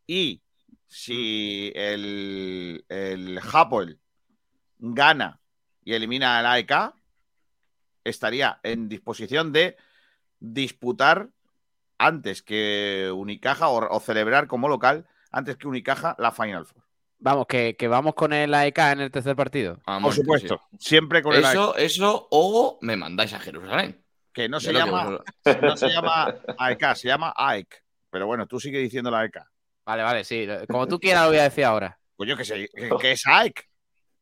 Y 0.07 0.43
si 0.89 1.71
el, 1.77 2.85
el 2.89 3.39
Hapoel 3.39 4.01
gana 4.79 5.41
y 5.85 5.95
elimina 5.95 6.41
al 6.41 6.47
AEK, 6.47 6.93
estaría 8.03 8.59
en 8.65 8.89
disposición 8.89 9.53
de 9.53 9.77
disputar 10.41 11.31
antes 11.99 12.43
que 12.43 13.13
Unicaja 13.15 13.69
o, 13.69 13.97
o 13.97 14.01
celebrar 14.01 14.49
como 14.49 14.69
local 14.69 15.07
antes 15.39 15.57
que 15.57 15.67
Unicaja 15.69 16.15
la 16.19 16.31
Final 16.33 16.67
Four. 16.67 16.83
Vamos, 17.21 17.47
que, 17.49 17.75
que 17.77 17.89
vamos 17.89 18.15
con 18.15 18.33
el 18.33 18.55
AEK 18.55 18.79
en 18.79 19.01
el 19.01 19.11
tercer 19.11 19.35
partido. 19.35 19.81
A 19.87 19.99
Por 19.99 20.13
supuesto, 20.13 20.61
siempre 20.79 21.21
con 21.23 21.35
el 21.35 21.45
AEK, 21.45 21.53
Eso, 21.53 21.77
eso, 21.77 22.29
o 22.31 22.79
me 22.83 22.97
mandáis 22.97 23.33
a 23.33 23.41
Jerusalén. 23.41 24.05
que 24.33 24.49
no 24.49 24.61
se, 24.61 24.69
que 24.73 24.79
llama, 24.79 25.05
vosotros- 25.45 25.63
no 25.63 25.77
se 25.77 25.89
llama 25.89 26.35
AEK, 26.59 26.95
se 26.95 27.09
llama 27.09 27.33
AEK. 27.37 27.83
Pero 28.11 28.27
bueno, 28.27 28.47
tú 28.47 28.61
sigue 28.61 28.79
diciendo 28.79 29.11
la 29.11 29.21
AEK. 29.21 29.37
Vale, 29.85 30.03
vale, 30.05 30.23
sí. 30.25 30.47
Como 30.69 30.87
tú 30.87 31.01
quieras 31.01 31.23
lo 31.25 31.31
voy 31.31 31.39
a 31.39 31.43
decir 31.45 31.65
ahora. 31.65 31.99
Pues 32.15 32.29
yo 32.29 32.37
que 32.37 32.45
sé, 32.45 32.69
que, 32.73 32.89
que 33.01 33.13
es 33.13 33.27
AEK. 33.27 33.69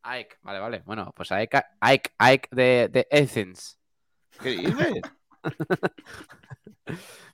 AEK, 0.02 0.38
vale, 0.42 0.58
vale. 0.60 0.82
Bueno, 0.86 1.12
pues 1.14 1.30
AEK, 1.32 1.54
AEK, 1.80 2.14
AEK 2.16 2.48
de, 2.50 2.88
de 2.90 3.06
Athens. 3.10 3.78
¿Qué 4.40 4.50
dices? 4.50 5.00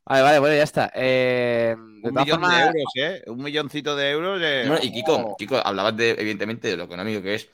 Vale, 0.04 0.22
vale, 0.22 0.38
bueno, 0.40 0.56
ya 0.56 0.62
está. 0.64 0.90
Eh, 0.94 1.74
de 1.76 2.08
Un 2.08 2.14
millón 2.14 2.40
formas, 2.40 2.58
de 2.58 2.66
euros, 2.66 2.92
¿eh? 2.96 3.22
Un 3.28 3.42
milloncito 3.42 3.94
de 3.96 4.10
euros. 4.10 4.40
de- 4.40 4.64
Bueno, 4.66 4.82
y 4.82 4.92
Kiko, 4.92 5.14
Oh. 5.16 5.36
Kiko, 5.36 5.56
hablabas 5.64 5.96
de, 5.96 6.10
evidentemente, 6.10 6.68
de 6.68 6.76
lo 6.76 6.84
económico 6.84 7.22
que 7.22 7.34
es. 7.36 7.48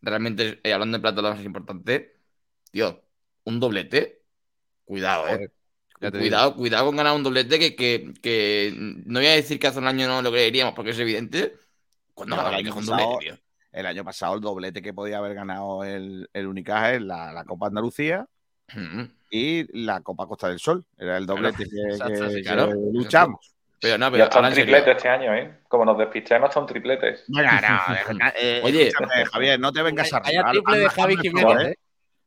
Realmente, 0.00 0.60
eh, 0.64 0.72
hablando 0.72 0.96
de 0.98 1.02
plata, 1.02 1.20
lo 1.22 1.30
más 1.30 1.44
importante, 1.44 2.16
tío, 2.70 3.02
un 3.44 3.60
doblete. 3.60 4.22
Cuidado, 4.84 5.28
eh. 5.28 5.50
Cuidado, 6.10 6.56
cuidado 6.56 6.86
con 6.86 6.96
ganar 6.96 7.14
un 7.14 7.22
doblete 7.22 7.60
que, 7.60 7.76
que, 7.76 8.12
que 8.20 8.72
no 8.76 9.20
voy 9.20 9.28
a 9.28 9.32
decir 9.36 9.60
que 9.60 9.68
hace 9.68 9.78
un 9.78 9.86
año 9.86 10.08
no 10.08 10.20
lo 10.20 10.32
creeríamos 10.32 10.74
porque 10.74 10.90
es 10.90 10.98
evidente. 10.98 11.54
Cuando 12.14 12.34
No, 12.36 12.42
el 12.42 12.48
un 12.48 12.54
año 12.54 12.74
un 12.74 12.80
pasado- 12.86 12.98
doblete, 13.12 13.24
tío. 13.24 13.38
El 13.70 13.86
año 13.86 14.04
pasado 14.04 14.34
el 14.34 14.40
doblete 14.40 14.82
que 14.82 14.92
podía 14.92 15.18
haber 15.18 15.34
ganado 15.34 15.84
el, 15.84 16.28
el 16.32 16.46
Unicaja 16.48 16.94
es 16.94 17.02
la, 17.02 17.32
la 17.32 17.44
Copa 17.44 17.68
Andalucía 17.68 18.26
Ujú. 18.68 19.08
Y 19.34 19.82
la 19.84 20.00
Copa 20.02 20.26
Costa 20.26 20.48
del 20.48 20.58
Sol. 20.58 20.84
Era 20.98 21.16
el 21.16 21.24
doblete 21.24 21.64
que, 21.64 21.80
exacto, 21.90 22.12
que- 22.24 22.28
sí, 22.28 22.34
que 22.36 22.42
claro. 22.42 22.72
luchamos. 22.92 23.54
Pero 23.80 23.96
no, 23.98 24.12
pero 24.12 24.24
hasta 24.24 24.36
ahora 24.36 24.48
un 24.48 24.54
triplete 24.54 24.90
este 24.92 25.08
año, 25.08 25.34
¿eh? 25.34 25.58
Como 25.66 25.84
nos 25.86 25.96
despistemos, 25.98 26.48
hasta 26.48 26.60
un 26.60 26.66
triplete. 26.66 27.16
Venga, 27.28 27.60
no, 28.12 28.20
eh, 28.36 28.60
Oye. 28.62 28.92
Javier, 29.32 29.58
no 29.58 29.72
te 29.72 29.82
vengas 29.82 30.12
a 30.12 30.18
Haz- 30.18 30.22
triple 30.52 30.78
de 30.78 30.86
hazme- 30.86 30.90
Javi 30.90 31.16
Jiménez, 31.16 31.42
favor, 31.42 31.62
¿eh? 31.62 31.74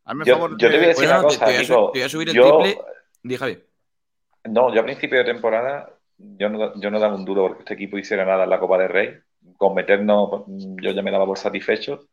Hazme 0.04 0.26
Yo, 0.26 0.34
favor 0.36 0.52
yo 0.52 0.58
te 0.58 0.66
voy 0.68 0.76
a 0.76 0.80
de- 0.82 0.88
decir 0.88 1.06
Bueno, 1.06 1.20
una 1.20 1.24
cosa, 1.24 1.40
te 1.40 1.46
voy 1.46 1.54
a 1.54 1.58
su- 1.60 1.64
Kiko. 1.74 1.92
te 1.92 2.00
voy 2.00 2.06
a 2.06 2.10
subir 2.10 2.30
el 2.30 2.36
Yo- 2.36 2.58
triple. 2.60 2.82
Di, 3.24 3.38
Javi. 3.38 3.60
No, 4.46 4.74
yo 4.74 4.82
a 4.82 4.84
principio 4.84 5.18
de 5.20 5.24
temporada 5.26 5.90
yo 6.18 6.50
no, 6.50 6.80
yo 6.80 6.92
no 6.92 7.00
daba 7.00 7.16
un 7.16 7.24
duro 7.26 7.48
porque 7.48 7.60
este 7.64 7.74
equipo 7.76 7.98
hiciera 7.98 8.26
nada 8.26 8.44
en 8.46 8.50
la 8.50 8.60
Copa 8.60 8.78
del 8.78 8.90
Rey. 8.90 9.14
Con 9.58 9.76
meternos, 9.76 10.44
yo 10.48 10.92
ya 10.92 11.02
me 11.02 11.12
daba 11.12 11.26
por 11.26 11.38
satisfecho. 11.38 12.08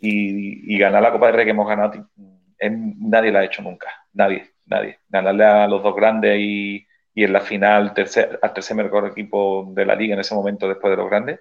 Y, 0.00 0.74
y 0.74 0.78
ganar 0.78 1.02
la 1.02 1.12
Copa 1.12 1.26
del 1.26 1.36
Rey 1.36 1.44
que 1.46 1.50
hemos 1.52 1.66
ganado, 1.68 2.08
nadie 2.70 3.32
la 3.32 3.40
ha 3.40 3.44
hecho 3.44 3.62
nunca. 3.62 3.88
Nadie, 4.12 4.52
nadie. 4.66 4.98
Ganarle 5.08 5.44
a 5.44 5.66
los 5.68 5.82
dos 5.82 5.94
grandes 5.96 6.36
y, 6.38 6.86
y 7.14 7.24
en 7.24 7.32
la 7.32 7.40
final 7.40 7.94
tercer, 7.94 8.38
al 8.42 8.52
tercer 8.52 8.76
mejor 8.76 9.06
equipo 9.08 9.66
de 9.74 9.86
la 9.86 9.94
liga 9.94 10.14
en 10.14 10.20
ese 10.20 10.34
momento 10.34 10.68
después 10.68 10.90
de 10.90 10.96
los 10.96 11.10
grandes. 11.10 11.40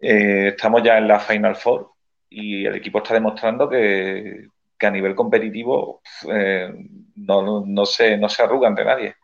eh, 0.00 0.48
estamos 0.48 0.82
ya 0.82 0.98
en 0.98 1.08
la 1.08 1.20
Final 1.20 1.56
Four 1.56 1.90
y 2.28 2.64
el 2.66 2.74
equipo 2.76 2.98
está 2.98 3.14
demostrando 3.14 3.68
que, 3.68 4.46
que 4.78 4.86
a 4.86 4.90
nivel 4.90 5.14
competitivo 5.14 6.02
eh, 6.30 6.72
no, 7.16 7.64
no, 7.66 7.86
se, 7.86 8.16
no 8.18 8.28
se 8.28 8.42
arruga 8.42 8.68
ante 8.68 8.84
nadie. 8.84 9.14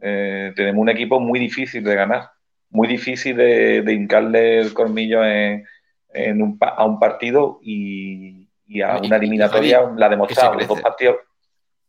Eh, 0.00 0.52
tenemos 0.56 0.80
un 0.82 0.88
equipo 0.90 1.20
muy 1.20 1.38
difícil 1.38 1.84
de 1.84 1.94
ganar, 1.94 2.30
muy 2.70 2.88
difícil 2.88 3.36
de, 3.36 3.82
de 3.82 3.92
hincarle 3.94 4.58
el 4.60 4.74
colmillo 4.74 5.24
en, 5.24 5.64
en 6.12 6.42
un, 6.42 6.58
a 6.60 6.84
un 6.84 6.98
partido 6.98 7.60
y, 7.62 8.41
y 8.72 8.80
a 8.80 8.96
una 8.96 9.16
eliminatoria 9.16 9.82
la 9.96 10.08
demostrado 10.08 10.54
los 10.54 10.66
dos 10.66 10.80
partidos. 10.80 11.16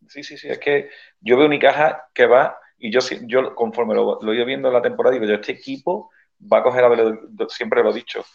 Sí, 0.09 0.21
sí, 0.21 0.37
sí, 0.37 0.49
es 0.49 0.59
que 0.59 0.89
yo 1.21 1.37
veo 1.37 1.49
caja 1.59 2.09
que 2.13 2.25
va 2.25 2.57
y 2.77 2.91
yo, 2.91 2.99
yo 3.21 3.55
conforme 3.55 3.95
lo, 3.95 4.19
lo 4.21 4.31
he 4.33 4.35
ido 4.35 4.45
viendo 4.45 4.67
en 4.67 4.73
la 4.73 4.81
temporada, 4.81 5.13
digo 5.13 5.25
yo, 5.25 5.35
este 5.35 5.53
equipo 5.53 6.11
va 6.41 6.57
a 6.57 6.63
coger 6.63 6.81
la 6.81 6.89
velocidad, 6.89 7.47
siempre 7.47 7.81
lo 7.81 7.91
he 7.91 7.93
dicho, 7.93 8.25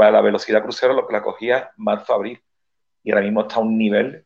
va 0.00 0.06
a 0.06 0.10
la 0.12 0.20
velocidad 0.20 0.62
crucero 0.62 0.94
lo 0.94 1.04
que 1.04 1.14
la 1.14 1.22
cogía 1.22 1.72
marzo-abril 1.76 2.40
y 3.02 3.10
ahora 3.10 3.22
mismo 3.22 3.40
está 3.40 3.56
a 3.56 3.60
un 3.60 3.76
nivel, 3.76 4.24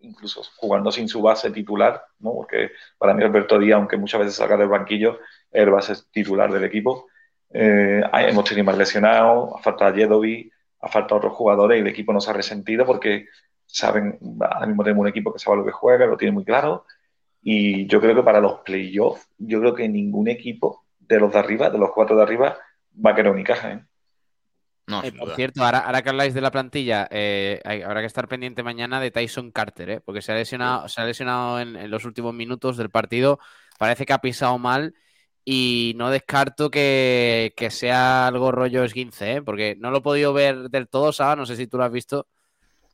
incluso 0.00 0.42
jugando 0.56 0.92
sin 0.92 1.08
su 1.08 1.22
base 1.22 1.50
titular, 1.50 2.04
¿no? 2.18 2.34
porque 2.34 2.72
para 2.98 3.14
mí 3.14 3.24
Alberto 3.24 3.58
Díaz, 3.58 3.78
aunque 3.78 3.96
muchas 3.96 4.20
veces 4.20 4.34
salga 4.34 4.58
del 4.58 4.68
banquillo, 4.68 5.20
es 5.50 5.62
el 5.62 5.70
base 5.70 5.94
titular 6.10 6.52
del 6.52 6.64
equipo. 6.64 7.06
Eh, 7.50 8.02
hemos 8.12 8.44
tenido 8.44 8.64
más 8.66 8.76
lesionados, 8.76 9.54
ha 9.56 9.62
faltado 9.62 9.94
Jedovi, 9.94 10.51
ha 10.82 10.88
faltado 10.88 11.16
otros 11.16 11.32
jugadores 11.34 11.78
y 11.78 11.80
el 11.80 11.86
equipo 11.86 12.12
no 12.12 12.20
se 12.20 12.30
ha 12.30 12.34
resentido 12.34 12.84
porque 12.84 13.26
saben, 13.66 14.18
ahora 14.40 14.66
mismo 14.66 14.82
tenemos 14.82 15.02
un 15.02 15.08
equipo 15.08 15.32
que 15.32 15.38
sabe 15.38 15.58
lo 15.58 15.64
que 15.64 15.72
juega, 15.72 16.06
lo 16.06 16.16
tiene 16.16 16.32
muy 16.32 16.44
claro. 16.44 16.84
Y 17.40 17.86
yo 17.86 18.00
creo 18.00 18.14
que 18.14 18.22
para 18.22 18.40
los 18.40 18.60
playoffs, 18.60 19.28
yo 19.38 19.60
creo 19.60 19.74
que 19.74 19.88
ningún 19.88 20.28
equipo 20.28 20.84
de 21.00 21.18
los 21.18 21.32
de 21.32 21.38
arriba, 21.38 21.70
de 21.70 21.78
los 21.78 21.90
cuatro 21.92 22.16
de 22.16 22.22
arriba, 22.22 22.58
va 22.94 23.10
a 23.10 23.14
querer 23.14 23.32
Unicaja. 23.32 23.72
¿eh? 23.72 23.84
No, 24.86 25.02
eh, 25.02 25.12
por 25.12 25.34
cierto, 25.34 25.64
ahora, 25.64 26.02
que 26.02 26.08
habláis 26.08 26.34
de 26.34 26.40
la 26.40 26.50
plantilla, 26.50 27.08
eh, 27.10 27.60
habrá 27.64 28.00
que 28.00 28.06
estar 28.06 28.28
pendiente 28.28 28.62
mañana 28.62 29.00
de 29.00 29.10
Tyson 29.10 29.50
Carter, 29.50 29.90
¿eh? 29.90 30.00
porque 30.00 30.22
se 30.22 30.32
ha 30.32 30.34
lesionado, 30.34 30.88
se 30.88 31.00
ha 31.00 31.04
lesionado 31.04 31.60
en, 31.60 31.90
los 31.90 32.04
últimos 32.04 32.34
minutos 32.34 32.76
del 32.76 32.90
partido. 32.90 33.38
Parece 33.78 34.04
que 34.04 34.12
ha 34.12 34.18
pisado 34.18 34.58
mal 34.58 34.94
y 35.44 35.94
no 35.96 36.10
descarto 36.10 36.70
que, 36.70 37.52
sea 37.70 38.26
algo 38.26 38.52
rollo 38.52 38.84
esguince, 38.84 39.34
¿eh? 39.34 39.42
porque 39.42 39.76
no 39.78 39.90
lo 39.90 39.98
he 39.98 40.02
podido 40.02 40.32
ver 40.32 40.70
del 40.70 40.88
todo, 40.88 41.12
Saba, 41.12 41.36
no 41.36 41.46
sé 41.46 41.56
si 41.56 41.66
tú 41.66 41.78
lo 41.78 41.84
has 41.84 41.92
visto. 41.92 42.26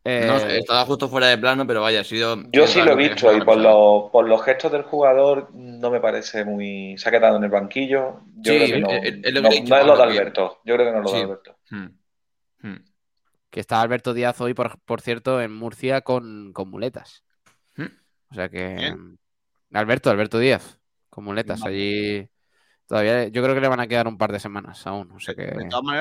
No, 0.05 0.37
estaba 0.37 0.87
justo 0.87 1.09
fuera 1.09 1.27
de 1.27 1.37
plano, 1.37 1.67
pero 1.67 1.83
vaya, 1.83 2.01
ha 2.01 2.05
sido. 2.05 2.43
Yo 2.51 2.67
sí 2.67 2.81
lo 2.81 2.93
he 2.93 2.97
visto 2.97 3.37
y 3.37 3.43
por, 3.43 3.59
lo, 3.59 4.09
por 4.11 4.27
los 4.27 4.43
gestos 4.43 4.73
del 4.73 4.83
jugador 4.83 5.51
no 5.53 5.91
me 5.91 6.01
parece 6.01 6.47
muy. 6.47 6.97
Se 6.97 7.09
ha 7.09 7.13
quedado 7.13 7.37
en 7.37 7.45
el 7.45 7.51
banquillo. 7.51 8.21
Yo 8.37 8.55
creo 8.55 8.67
que 8.67 8.81
no. 8.81 8.89
Es, 8.91 9.35
lo 9.35 9.43
no, 9.43 9.49
es 9.51 9.87
lo 9.87 9.97
de 9.97 10.03
Alberto. 10.03 10.61
Yo 10.65 10.77
creo 10.77 10.87
que 10.87 10.93
no 10.93 10.99
es 10.99 11.05
lo 11.05 11.13
de 11.13 11.25
Alberto. 11.25 11.59
Hmm. 11.69 11.89
Hmm. 12.63 12.85
Que 13.51 13.61
está 13.61 13.83
Alberto 13.83 14.15
Díaz 14.15 14.41
hoy, 14.41 14.55
por, 14.55 14.79
por 14.81 15.03
cierto, 15.03 15.43
en 15.43 15.53
Murcia 15.53 16.01
con, 16.01 16.55
con 16.55 16.71
muletas. 16.71 17.23
Hmm. 17.77 17.93
O 18.31 18.35
sea 18.35 18.49
que. 18.49 18.95
Alberto, 19.75 20.09
Alberto 20.09 20.39
Díaz, 20.39 20.81
con 21.11 21.25
muletas. 21.25 21.63
Allí. 21.65 22.27
Todavía, 22.88 23.29
yo 23.29 23.42
creo 23.42 23.55
que 23.55 23.61
le 23.61 23.68
van 23.68 23.81
a 23.81 23.87
quedar 23.87 24.09
un 24.09 24.18
par 24.18 24.33
de 24.33 24.40
semanas 24.40 24.87
aún. 24.87 25.12
O 25.12 25.20
sea 25.20 25.35
que... 25.35 25.53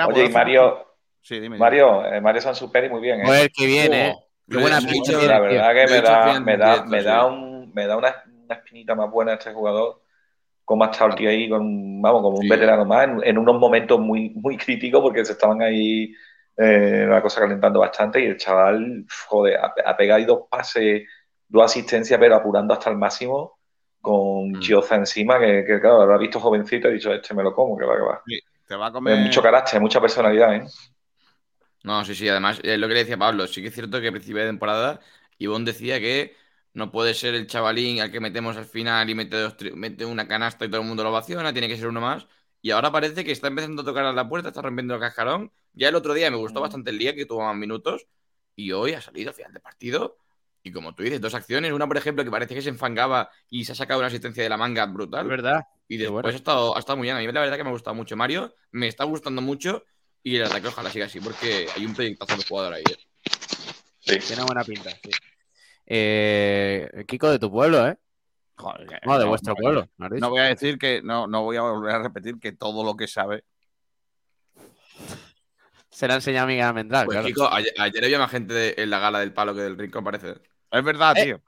Oye, 0.08 0.26
y 0.26 0.30
Mario, 0.30 0.88
Sí, 1.28 1.42
dime. 1.42 1.58
Mario, 1.58 2.06
eh, 2.06 2.22
Mario 2.22 2.40
Sansuperi 2.40 2.88
muy 2.88 3.02
bien. 3.02 3.20
¿eh? 3.20 3.26
Joder, 3.26 3.52
qué 3.52 3.66
bien, 3.66 3.94
¿eh? 3.94 4.16
Qué 4.50 4.58
buena 4.58 4.80
pincha. 4.80 5.12
La 5.24 5.42
verdad 5.42 5.74
que 5.74 5.94
me 5.94 6.02
da, 6.02 6.40
me 6.40 6.58
da, 6.58 6.86
me 6.86 7.04
da, 7.04 7.26
un, 7.26 7.74
me 7.74 7.86
da 7.86 7.98
una, 7.98 8.16
una, 8.46 8.56
espinita 8.56 8.96
más 8.96 9.12
buena 9.12 9.34
este 9.34 9.52
jugador. 9.52 10.02
Como 10.64 10.86
ha 10.86 10.88
estado 10.88 11.10
el 11.10 11.16
tío 11.16 11.30
ahí, 11.30 11.50
con, 11.50 12.02
vamos, 12.02 12.22
como 12.22 12.38
un 12.38 12.48
veterano 12.48 12.86
más, 12.86 13.10
en, 13.24 13.38
unos 13.38 13.60
momentos 13.60 14.00
muy, 14.00 14.30
muy 14.36 14.56
críticos 14.56 15.02
porque 15.02 15.26
se 15.26 15.34
estaban 15.34 15.62
ahí 15.62 16.14
eh, 16.56 17.06
la 17.10 17.22
cosa 17.22 17.42
calentando 17.42 17.82
bastante 17.82 18.22
y 18.22 18.28
el 18.28 18.38
chaval, 18.38 19.06
joder, 19.28 19.60
ha, 19.62 19.98
pegado 19.98 20.26
dos 20.26 20.40
pases, 20.50 21.04
dos 21.46 21.66
asistencias, 21.66 22.18
pero 22.18 22.38
apurando 22.38 22.74
hasta 22.74 22.90
el 22.90 22.96
máximo 22.96 23.57
con 24.08 24.52
mm. 24.52 24.60
Chioza 24.60 24.96
encima, 24.96 25.40
que, 25.40 25.64
que, 25.66 25.80
claro, 25.80 26.06
lo 26.06 26.14
ha 26.14 26.18
visto 26.18 26.40
jovencito 26.40 26.88
y 26.88 26.92
ha 26.92 26.94
dicho, 26.94 27.14
este 27.14 27.34
me 27.34 27.44
lo 27.44 27.54
como, 27.54 27.78
que 27.78 27.86
va, 27.86 27.96
que 27.96 28.02
va. 28.02 28.22
Sí, 28.26 28.40
te 28.66 28.76
va 28.76 28.88
a 28.88 28.92
comer... 28.92 29.18
mucho 29.18 29.42
carácter, 29.42 29.82
mucha 29.82 30.00
personalidad, 30.00 30.56
¿eh? 30.56 30.66
No, 31.84 32.04
sí, 32.04 32.16
sí, 32.16 32.28
además, 32.28 32.60
es 32.64 32.80
lo 32.80 32.88
que 32.88 32.94
le 32.94 33.00
decía 33.02 33.18
Pablo, 33.18 33.48
sí 33.48 33.62
que 33.62 33.68
es 33.68 33.74
cierto 33.74 34.02
que 34.02 34.08
a 34.08 34.12
principio 34.12 34.42
de 34.42 34.48
temporada 34.48 35.00
Ivonne 35.38 35.66
decía 35.66 36.00
que 36.00 36.36
no 36.74 36.92
puede 36.92 37.14
ser 37.14 37.34
el 37.36 37.48
chavalín 37.48 38.02
al 38.02 38.12
que 38.12 38.20
metemos 38.20 38.58
al 38.58 38.66
final 38.66 39.10
y 39.10 39.16
mete, 39.16 39.38
mete 39.76 40.06
una 40.06 40.28
canasta 40.28 40.66
y 40.66 40.70
todo 40.70 40.82
el 40.82 40.88
mundo 40.88 41.04
lo 41.04 41.10
ovaciona, 41.10 41.52
tiene 41.52 41.68
que 41.68 41.78
ser 41.78 41.88
uno 41.88 42.02
más. 42.02 42.28
Y 42.62 42.72
ahora 42.72 42.92
parece 42.92 43.24
que 43.24 43.32
está 43.32 43.48
empezando 43.48 43.82
a 43.82 43.86
tocar 43.86 44.06
a 44.06 44.14
la 44.14 44.28
puerta, 44.28 44.50
está 44.50 44.62
rompiendo 44.62 44.94
el 44.96 45.00
cascarón. 45.00 45.52
Ya 45.74 45.90
el 45.90 45.96
otro 45.96 46.14
día 46.14 46.30
me 46.32 46.38
gustó 46.38 46.62
bastante 46.62 46.90
el 46.92 46.98
día 46.98 47.16
que 47.16 47.26
tuvo 47.26 47.44
más 47.44 47.56
minutos 47.56 48.08
y 48.56 48.72
hoy 48.72 48.94
ha 48.94 49.02
salido 49.02 49.30
al 49.30 49.36
final 49.36 49.54
del 49.54 49.62
partido. 49.62 50.18
Y 50.68 50.72
como 50.74 50.94
tú 50.94 51.04
dices, 51.04 51.22
dos 51.22 51.34
acciones. 51.34 51.72
Una, 51.72 51.88
por 51.88 51.96
ejemplo, 51.96 52.26
que 52.26 52.30
parece 52.30 52.54
que 52.54 52.62
se 52.62 52.68
enfangaba 52.68 53.30
y 53.50 53.64
se 53.64 53.72
ha 53.72 53.76
sacado 53.76 54.02
una 54.02 54.08
asistencia 54.08 54.44
de 54.44 54.50
la 54.50 54.58
manga 54.58 54.86
brutal. 54.86 55.26
verdad. 55.26 55.62
Y 55.88 55.96
después 55.96 56.26
ha, 56.26 56.30
estado, 56.38 56.76
ha 56.76 56.80
estado 56.80 56.98
muy 56.98 57.06
bien. 57.06 57.16
A 57.16 57.20
mí 57.20 57.26
la 57.26 57.40
verdad 57.40 57.56
que 57.56 57.64
me 57.64 57.70
ha 57.70 57.72
gustado 57.72 57.96
mucho 57.96 58.18
Mario. 58.18 58.54
Me 58.72 58.90
está 58.90 59.06
gustando 59.06 59.42
mucho. 59.42 59.86
Y 60.24 60.36
el 60.36 60.44
ataque 60.44 60.68
ojalá 60.68 60.90
siga 60.90 61.06
así, 61.06 61.22
porque 61.22 61.68
hay 61.74 61.86
un 61.86 61.94
proyectazo 61.94 62.36
de 62.36 62.44
jugador 62.44 62.74
ahí. 62.74 62.84
¿eh? 62.84 62.98
Sí. 64.00 64.20
Tiene 64.28 64.44
buena 64.44 64.66
pinta, 64.66 64.90
sí. 64.90 65.10
Eh, 65.86 67.06
Kiko, 67.08 67.32
de 67.32 67.40
tu 67.40 67.50
pueblo, 67.50 67.88
¿eh? 67.88 67.96
no, 69.06 69.20
de 69.20 69.26
vuestro 69.26 69.56
pueblo. 69.56 69.88
No 69.98 70.30
voy 70.30 70.42
a 70.42 70.46
decir 70.46 70.78
que, 70.78 71.02
no, 71.02 71.28
no 71.28 71.44
voy 71.44 71.56
a 71.56 71.62
volver 71.62 71.96
a 71.96 72.04
repetir 72.04 72.40
que 72.42 72.52
todo 72.52 72.84
lo 72.84 72.98
que 72.98 73.08
sabe 73.08 73.46
se 75.98 76.06
le 76.06 76.14
ha 76.14 76.18
enseñado 76.18 76.44
a 76.44 76.48
Miguel 76.48 76.66
Almendral. 76.66 77.06
Pues, 77.08 77.26
Kiko, 77.26 77.50
ayer, 77.52 78.04
había 78.04 78.20
más 78.20 78.30
gente 78.30 78.80
en 78.80 78.92
la 78.92 79.00
gala 79.00 79.20
del 79.20 79.34
palo 79.34 79.56
que 79.56 79.62
del 79.62 79.76
rincón, 79.76 80.04
parece. 80.04 80.36
Es 80.72 80.84
verdad, 80.84 81.18
eh. 81.18 81.24
tío. 81.24 81.42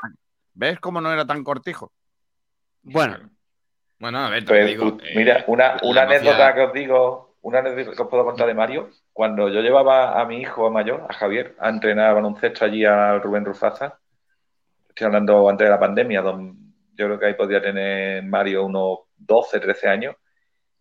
¿Ves 0.54 0.80
cómo 0.80 1.02
no 1.02 1.12
era 1.12 1.26
tan 1.26 1.44
cortijo? 1.44 1.92
Bueno. 2.82 3.30
Bueno, 4.00 4.20
a 4.20 4.30
ver, 4.30 4.46
te 4.46 4.54
pues, 4.54 4.68
digo, 4.68 4.98
mira, 5.14 5.44
una, 5.48 5.78
una 5.84 6.04
anécdota 6.04 6.54
que 6.54 6.62
os 6.62 6.74
digo 6.74 7.30
una 7.42 7.60
anécdota 7.60 7.96
que 7.96 8.02
os 8.02 8.08
puedo 8.08 8.26
contar 8.26 8.48
de 8.48 8.54
Mario. 8.54 8.90
Cuando 9.14 9.50
yo 9.50 9.62
llevaba 9.62 10.20
a 10.20 10.26
mi 10.26 10.42
hijo 10.42 10.70
mayor, 10.72 11.06
a 11.10 11.14
Javier, 11.14 11.56
a 11.60 11.70
entrenar 11.70 12.16
baloncesto 12.16 12.66
allí 12.66 12.86
a 12.86 13.18
Rubén 13.20 13.46
Rufaza, 13.46 14.00
estoy 14.88 15.06
hablando 15.06 15.50
antes 15.50 15.66
de 15.66 15.72
la 15.72 15.80
pandemia, 15.80 16.22
donde 16.22 16.60
yo 16.96 17.06
creo 17.06 17.20
que 17.20 17.26
ahí 17.28 17.34
podía 17.34 17.62
tener 17.62 18.24
Mario 18.24 18.66
unos 18.66 19.00
12, 19.18 19.60
13 19.60 19.88
años. 19.88 20.16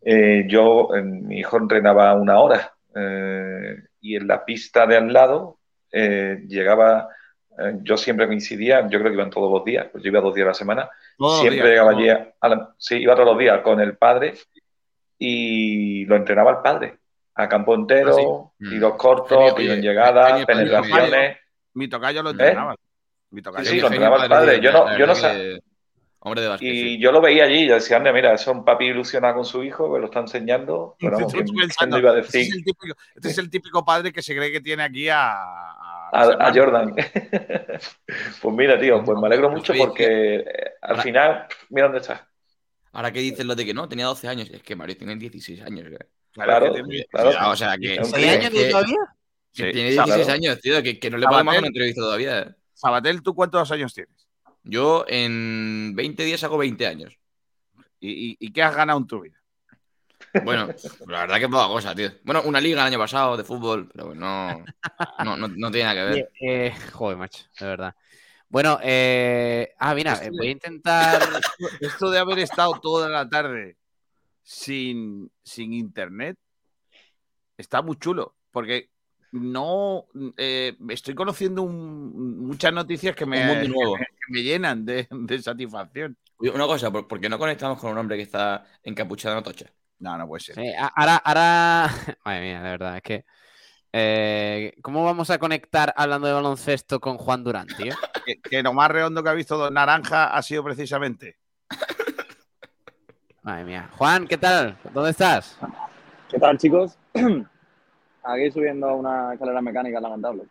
Eh, 0.00 0.44
yo, 0.48 0.88
mi 1.02 1.38
hijo 1.38 1.56
entrenaba 1.58 2.14
una 2.14 2.40
hora 2.40 2.72
eh, 2.94 3.76
y 4.00 4.16
en 4.16 4.26
la 4.26 4.44
pista 4.44 4.86
de 4.86 4.96
al 4.96 5.12
lado 5.12 5.58
eh, 5.92 6.42
llegaba, 6.46 7.08
yo 7.82 7.96
siempre 7.96 8.26
coincidía, 8.26 8.88
yo 8.88 8.98
creo 8.98 9.10
que 9.10 9.16
iban 9.16 9.30
todos 9.30 9.50
los 9.50 9.64
días, 9.64 9.86
pues 9.90 10.02
yo 10.02 10.08
iba 10.08 10.20
dos 10.20 10.34
días 10.34 10.46
a 10.46 10.48
la 10.48 10.54
semana, 10.54 10.90
siempre 11.40 11.68
llegaba 11.68 11.90
allí, 11.90 12.08
sí, 12.76 12.96
iba 12.96 13.14
todos 13.14 13.28
los 13.28 13.38
días 13.38 13.60
con 13.62 13.80
el 13.80 13.96
padre 13.96 14.34
y 15.18 16.04
lo 16.04 16.16
entrenaba 16.16 16.52
el 16.52 16.58
padre. 16.58 16.98
A 17.34 17.48
campo 17.48 17.72
entero, 17.74 18.52
ah, 18.52 18.64
tiros 18.68 18.94
cortos, 18.96 19.54
tiros 19.54 19.76
en 19.76 19.82
llegada, 19.82 20.44
penetraciones. 20.44 21.36
Mi 21.74 21.88
tocayo 21.88 22.22
lo 22.22 22.30
entrenaba. 22.30 22.74
Mi 23.30 23.42
tocayo 23.42 23.70
sí, 23.70 23.80
lo 23.80 23.86
entrenaba 23.86 24.24
el 24.24 24.28
padre. 24.28 24.60
Yo 24.60 24.72
no, 24.72 24.98
yo 24.98 25.06
no 25.06 25.14
sé. 25.14 25.60
Hombre 26.20 26.42
de 26.42 26.56
y 26.60 26.98
yo 27.00 27.12
lo 27.12 27.20
veía 27.20 27.44
allí 27.44 27.62
y 27.62 27.68
yo 27.68 27.74
decía, 27.74 28.00
mira, 28.00 28.34
es 28.34 28.44
un 28.48 28.64
papi 28.64 28.86
ilusionado 28.86 29.36
con 29.36 29.44
su 29.44 29.62
hijo, 29.62 29.92
que 29.92 30.00
lo 30.00 30.06
está 30.06 30.18
enseñando. 30.18 30.96
Pero 30.98 31.12
vamos, 31.18 31.32
iba 31.32 32.10
a 32.10 32.14
decir? 32.14 32.40
Este, 32.40 32.58
es 32.58 32.64
típico, 32.64 32.96
este, 33.14 33.28
es 33.28 33.38
el 33.38 33.50
típico, 33.50 33.84
padre 33.84 34.12
que 34.12 34.20
se 34.20 34.34
cree 34.34 34.50
que 34.50 34.60
tiene 34.60 34.82
aquí 34.82 35.08
a... 35.08 35.36
A, 36.12 36.52
Jordan. 36.54 36.94
pues 38.42 38.54
mira, 38.56 38.78
tío, 38.78 39.02
pues 39.04 39.18
me 39.18 39.26
alegro 39.26 39.50
mucho 39.50 39.72
porque 39.76 40.44
al 40.80 41.00
final, 41.02 41.46
mira 41.70 41.86
dónde 41.86 42.00
está. 42.00 42.28
Ahora 42.92 43.12
que 43.12 43.20
dices 43.20 43.44
lo 43.44 43.54
de 43.54 43.64
que 43.64 43.74
no, 43.74 43.88
tenía 43.88 44.06
12 44.06 44.28
años. 44.28 44.50
Es 44.50 44.62
que 44.62 44.74
Mario 44.74 44.96
tiene 44.96 45.16
16 45.16 45.62
años. 45.62 45.86
Claro, 46.32 46.72
claro. 47.10 47.50
O 47.50 47.56
sea, 47.56 47.76
que. 47.76 48.00
¿16 48.00 48.28
años 48.28 48.70
todavía? 48.70 48.98
Que 49.52 49.72
tiene 49.72 49.90
16 49.90 50.28
años, 50.28 50.60
tío, 50.60 50.82
que, 50.82 50.98
que 50.98 51.10
no 51.10 51.18
le 51.18 51.26
podemos 51.26 51.52
hacer 51.52 51.60
una 51.60 51.68
entrevista 51.68 52.00
todavía. 52.00 52.40
¿eh? 52.40 52.54
Sabatel, 52.74 53.22
¿tú 53.22 53.34
cuántos 53.34 53.70
años 53.72 53.92
tienes? 53.92 54.28
Yo 54.62 55.04
en 55.08 55.94
20 55.96 56.24
días 56.24 56.44
hago 56.44 56.58
20 56.58 56.86
años. 56.86 57.18
¿Y, 58.00 58.36
y, 58.38 58.52
qué 58.52 58.62
has 58.62 58.76
ganado 58.76 58.98
en 59.00 59.06
tu 59.08 59.20
vida? 59.20 59.37
Bueno, 60.44 60.68
la 61.06 61.20
verdad 61.20 61.38
que 61.38 61.48
poca 61.48 61.68
cosa, 61.68 61.94
tío. 61.94 62.10
Bueno, 62.22 62.42
una 62.44 62.60
liga 62.60 62.80
el 62.82 62.88
año 62.88 62.98
pasado 62.98 63.36
de 63.36 63.44
fútbol, 63.44 63.88
pero 63.92 64.14
no, 64.14 64.64
no, 65.24 65.36
no, 65.36 65.70
tiene 65.70 65.84
nada 65.84 65.94
que 65.94 66.10
ver. 66.10 66.30
Eh, 66.40 66.74
joder, 66.92 67.16
macho, 67.16 67.44
de 67.58 67.66
verdad. 67.66 67.94
Bueno, 68.48 68.78
eh... 68.82 69.74
ah, 69.78 69.94
mira, 69.94 70.20
voy 70.32 70.48
a 70.48 70.50
intentar. 70.50 71.20
Esto 71.80 72.10
de 72.10 72.18
haber 72.18 72.38
estado 72.40 72.78
toda 72.80 73.08
la 73.08 73.28
tarde 73.28 73.76
sin, 74.42 75.30
sin 75.42 75.72
internet 75.72 76.38
está 77.58 77.82
muy 77.82 77.96
chulo, 77.96 78.36
porque 78.50 78.90
no 79.32 80.06
eh, 80.36 80.74
estoy 80.88 81.14
conociendo 81.14 81.66
muchas 81.66 82.72
noticias 82.72 83.14
que 83.14 83.26
me, 83.26 83.68
me 84.28 84.42
llenan 84.42 84.86
de, 84.86 85.06
satisfacción. 85.42 86.16
Una 86.38 86.66
cosa, 86.66 86.90
¿por 86.90 87.20
qué 87.20 87.28
no 87.28 87.38
conectamos 87.38 87.78
con 87.78 87.90
un 87.92 87.98
hombre 87.98 88.16
que 88.16 88.22
está 88.22 88.64
encapuchado 88.82 89.36
en 89.36 89.44
Tocha? 89.44 89.66
No, 90.00 90.16
no 90.16 90.26
puede 90.28 90.40
ser. 90.40 90.54
Sí, 90.54 90.72
a- 90.78 90.86
ahora, 90.94 91.16
ahora. 91.16 91.90
Madre 92.24 92.40
mía, 92.40 92.62
de 92.62 92.70
verdad, 92.70 92.96
es 92.96 93.02
que. 93.02 93.24
eh, 93.92 94.74
¿Cómo 94.82 95.04
vamos 95.04 95.30
a 95.30 95.38
conectar 95.38 95.92
hablando 95.96 96.26
de 96.28 96.34
baloncesto 96.34 97.00
con 97.00 97.16
Juan 97.18 97.42
Durán, 97.44 97.66
tío? 97.76 97.92
Que, 98.28 98.40
que 98.42 98.62
lo 98.62 98.74
más 98.74 98.90
redondo 98.90 99.22
que 99.22 99.30
ha 99.30 99.32
visto 99.32 99.56
Don 99.56 99.72
Naranja 99.72 100.26
ha 100.34 100.42
sido 100.42 100.62
precisamente. 100.62 101.38
Madre 103.42 103.64
mía. 103.64 103.88
Juan, 103.96 104.26
¿qué 104.26 104.36
tal? 104.36 104.76
¿Dónde 104.92 105.10
estás? 105.12 105.56
¿Qué 106.28 106.38
tal, 106.38 106.58
chicos? 106.58 106.98
Aquí 108.22 108.50
subiendo 108.50 108.94
una 108.96 109.32
escalera 109.32 109.62
mecánica 109.62 109.98
lamentable. 109.98 110.42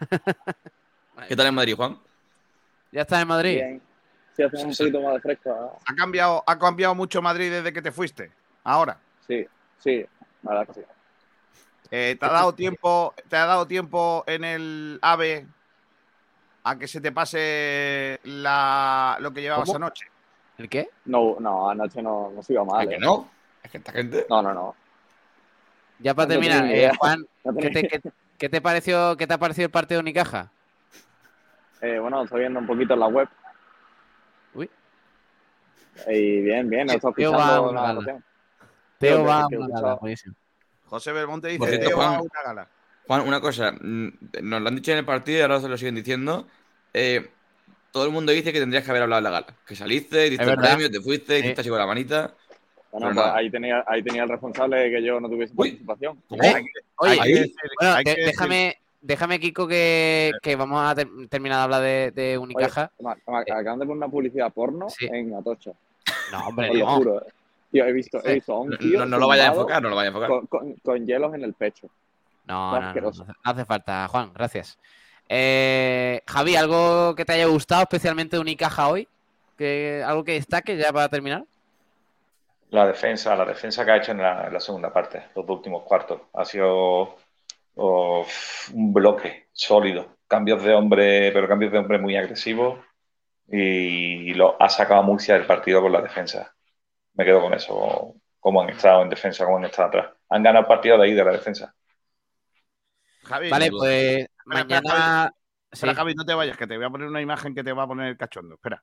¿Qué 1.28 1.36
tal 1.36 1.46
en 1.48 1.54
Madrid, 1.54 1.74
Juan? 1.76 1.98
¿Ya 2.92 3.02
estás 3.02 3.20
en 3.20 3.28
Madrid? 3.28 3.56
Bien. 3.56 3.82
Sí, 4.34 4.42
hace 4.42 4.56
un 4.56 4.72
Sí, 4.72 4.74
sí. 4.74 4.82
poquito 4.84 5.00
más 5.00 5.14
de 5.14 5.20
fresco. 5.20 5.78
¿Ha 5.86 5.94
cambiado, 5.94 6.42
¿Ha 6.46 6.58
cambiado 6.58 6.94
mucho 6.94 7.22
Madrid 7.22 7.50
desde 7.50 7.72
que 7.72 7.82
te 7.82 7.92
fuiste? 7.92 8.32
Ahora. 8.64 8.98
Sí, 9.26 9.46
sí, 9.78 10.04
la 10.42 10.50
verdad 10.50 10.66
que 10.66 10.80
sí. 10.80 10.86
Eh, 11.90 12.16
¿te, 12.18 12.26
ha 12.26 12.30
dado 12.30 12.52
tiempo, 12.54 13.14
¿Te 13.28 13.36
ha 13.36 13.46
dado 13.46 13.66
tiempo 13.66 14.24
en 14.26 14.42
el 14.42 14.98
AVE 15.02 15.46
a 16.64 16.78
que 16.78 16.88
se 16.88 17.00
te 17.00 17.12
pase 17.12 18.18
la, 18.24 19.18
lo 19.20 19.32
que 19.32 19.42
llevabas 19.42 19.66
¿Cómo? 19.66 19.76
anoche? 19.76 20.06
¿El 20.58 20.68
qué? 20.68 20.88
No, 21.04 21.36
no, 21.38 21.70
anoche 21.70 22.02
no, 22.02 22.30
no 22.34 22.42
se 22.42 22.54
iba 22.54 22.62
¿A 22.62 22.64
mal. 22.64 22.88
que 22.88 22.94
¿eh? 22.96 23.00
no? 23.00 23.30
Es 23.62 23.70
que 23.70 23.78
esta 23.78 23.92
gente. 23.92 24.26
No, 24.28 24.42
no, 24.42 24.52
no. 24.52 24.74
Ya 26.00 26.14
para 26.14 26.26
No 26.26 26.32
terminar, 26.32 26.64
eh. 26.70 26.90
Juan, 26.98 27.24
No 27.44 27.54
¿qué 27.56 27.70
te, 27.70 27.86
qué- 27.86 28.00
qué 28.38 28.48
te 28.48 28.60
pareció, 28.60 29.16
¿qué 29.16 29.26
te 29.26 29.34
ha 29.34 29.38
parecido 29.38 29.66
el 29.66 29.70
partido 29.70 29.98
de 29.98 30.02
Unicaja? 30.02 30.50
Eh, 31.82 31.98
bueno, 31.98 32.24
estoy 32.24 32.40
viendo 32.40 32.58
un 32.60 32.66
poquito 32.66 32.94
en 32.94 33.00
la 33.00 33.06
web. 33.08 33.28
Y 36.08 36.40
bien, 36.40 36.68
bien. 36.68 36.86
Teo 37.16 37.32
va 37.32 37.56
a 37.56 37.60
una 39.48 39.68
gala, 39.68 39.94
buenísimo. 39.96 40.34
José 40.86 41.12
Belmonte 41.12 41.48
dice 41.48 41.66
cierto, 41.66 41.88
"Teo 41.88 41.98
va 41.98 42.04
Juan. 42.08 42.18
a 42.18 42.22
una 42.22 42.42
gala. 42.44 42.68
Juan, 43.06 43.28
una 43.28 43.40
cosa. 43.40 43.72
mm, 43.72 44.08
Nos 44.42 44.62
lo 44.62 44.68
han 44.68 44.76
dicho 44.76 44.92
en 44.92 44.98
el 44.98 45.04
partido 45.04 45.38
y 45.38 45.42
ahora 45.42 45.60
se 45.60 45.68
lo 45.68 45.76
siguen 45.76 45.94
diciendo. 45.94 46.46
Eh, 46.92 47.28
todo 47.90 48.06
el 48.06 48.12
mundo 48.12 48.32
dice 48.32 48.52
que 48.52 48.60
tendrías 48.60 48.84
que 48.84 48.90
haber 48.90 49.02
hablado 49.02 49.18
en 49.18 49.24
la 49.24 49.30
gala. 49.30 49.46
Que 49.66 49.76
saliste, 49.76 50.30
diste 50.30 50.44
el 50.44 50.56
premio, 50.56 50.90
te 50.90 51.00
fuiste, 51.00 51.38
hiciste 51.38 51.60
así 51.60 51.70
con 51.70 51.78
la 51.78 51.86
manita. 51.86 52.34
Bueno, 52.92 53.12
pues 53.12 53.26
ahí 53.26 53.50
tenía, 53.50 53.84
ahí 53.88 54.02
tenía 54.02 54.22
el 54.22 54.28
responsable 54.28 54.76
de 54.76 54.90
que 54.90 55.02
yo 55.04 55.18
no 55.20 55.28
tuviese 55.28 55.52
participación. 55.54 56.22
¿Eh? 56.30 56.36
Hay 56.54 56.62
que- 56.64 56.70
Oye, 56.96 57.20
hay 57.80 58.04
que 58.04 58.14
que 58.14 58.24
déjame, 58.26 58.76
déjame, 59.04 59.38
Kiko, 59.38 59.66
que, 59.68 60.32
que 60.42 60.56
vamos 60.56 60.80
a 60.82 60.94
ter- 60.94 61.08
terminar 61.28 61.58
de 61.58 61.62
hablar 61.64 61.82
de, 61.82 62.10
de 62.12 62.38
Unicaja. 62.38 62.90
Ma- 63.00 63.16
ma- 63.26 63.40
Acaban 63.40 63.78
de 63.78 63.86
poner 63.86 63.96
una 63.98 64.08
publicidad 64.08 64.52
porno 64.52 64.88
Sí. 64.90 65.06
en 65.12 65.34
Atocha. 65.34 65.72
no, 66.32 66.38
hombre, 66.48 66.70
Os 66.70 66.76
lo 66.78 66.84
no. 66.86 66.96
juro. 66.96 67.20
eh. 67.26 67.30
Tío, 67.70 67.84
he 67.86 67.92
visto, 67.92 68.20
he 68.24 68.34
visto 68.34 68.52
a 68.54 68.60
un 68.60 68.70
No, 68.70 68.76
tío 68.78 68.98
no- 69.00 69.06
no 69.06 69.18
lo 69.18 69.28
vayas 69.28 69.46
a 69.48 69.52
enfocar, 69.52 69.82
no 69.82 69.88
lo 69.90 69.96
vayas 69.96 70.14
a 70.14 70.16
enfocar. 70.16 70.28
Con, 70.30 70.46
con- 70.46 70.72
con 70.74 71.06
hielos 71.06 71.34
en 71.34 71.42
el 71.44 71.54
pecho. 71.54 71.88
No, 72.46 72.80
no, 72.80 72.92
no, 72.94 73.00
no, 73.00 73.10
no 73.10 73.34
hace 73.42 73.64
falta, 73.64 74.06
Juan, 74.08 74.30
gracias. 74.34 74.78
Eh, 75.28 76.20
Javi, 76.26 76.56
¿algo 76.56 77.14
que 77.14 77.24
te 77.24 77.32
haya 77.32 77.46
gustado 77.46 77.82
especialmente 77.82 78.36
de 78.36 78.40
Unicaja 78.42 78.88
hoy? 78.88 79.08
que 79.56 80.02
¿Algo 80.04 80.24
que 80.24 80.32
destaque 80.32 80.76
ya 80.76 80.92
para 80.92 81.08
terminar? 81.08 81.44
La 82.70 82.86
defensa, 82.86 83.36
la 83.36 83.44
defensa 83.44 83.84
que 83.84 83.90
ha 83.92 83.96
hecho 83.98 84.12
en 84.12 84.18
la, 84.18 84.46
en 84.48 84.52
la 84.52 84.58
segunda 84.60 84.92
parte, 84.92 85.22
los 85.36 85.46
dos 85.46 85.56
últimos 85.58 85.84
cuartos, 85.84 86.20
ha 86.32 86.44
sido 86.44 87.16
un 87.74 88.92
bloque 88.92 89.48
sólido. 89.52 90.16
Cambios 90.26 90.62
de 90.62 90.74
hombre, 90.74 91.30
pero 91.32 91.48
cambios 91.48 91.72
de 91.72 91.78
hombre 91.78 91.98
muy 91.98 92.16
agresivos 92.16 92.78
y 93.48 94.32
lo 94.34 94.60
ha 94.60 94.68
sacado 94.68 95.00
a 95.00 95.02
Murcia 95.02 95.34
del 95.34 95.46
partido 95.46 95.80
con 95.82 95.92
la 95.92 96.00
defensa. 96.00 96.54
Me 97.14 97.24
quedo 97.24 97.40
con 97.40 97.54
eso, 97.54 98.14
cómo 98.40 98.62
han 98.62 98.70
estado 98.70 99.02
en 99.02 99.10
defensa, 99.10 99.44
cómo 99.44 99.58
han 99.58 99.66
estado 99.66 99.88
atrás. 99.88 100.12
Han 100.30 100.42
ganado 100.42 100.62
el 100.62 100.68
partido 100.68 100.98
de 100.98 101.04
ahí 101.04 101.14
de 101.14 101.24
la 101.24 101.32
defensa. 101.32 101.74
Javi, 103.22 103.50
Vale, 103.50 103.70
pues 103.70 104.18
espera, 104.20 104.28
mañana... 104.46 105.32
Sí, 105.72 105.86
Javi, 105.88 106.14
no 106.14 106.24
te 106.24 106.34
vayas, 106.34 106.56
que 106.56 106.66
te 106.66 106.76
voy 106.76 106.86
a 106.86 106.90
poner 106.90 107.08
una 107.08 107.20
imagen 107.20 107.54
que 107.54 107.64
te 107.64 107.72
va 107.72 107.82
a 107.82 107.86
poner 107.86 108.08
el 108.08 108.16
cachondo. 108.16 108.54
Espera. 108.54 108.82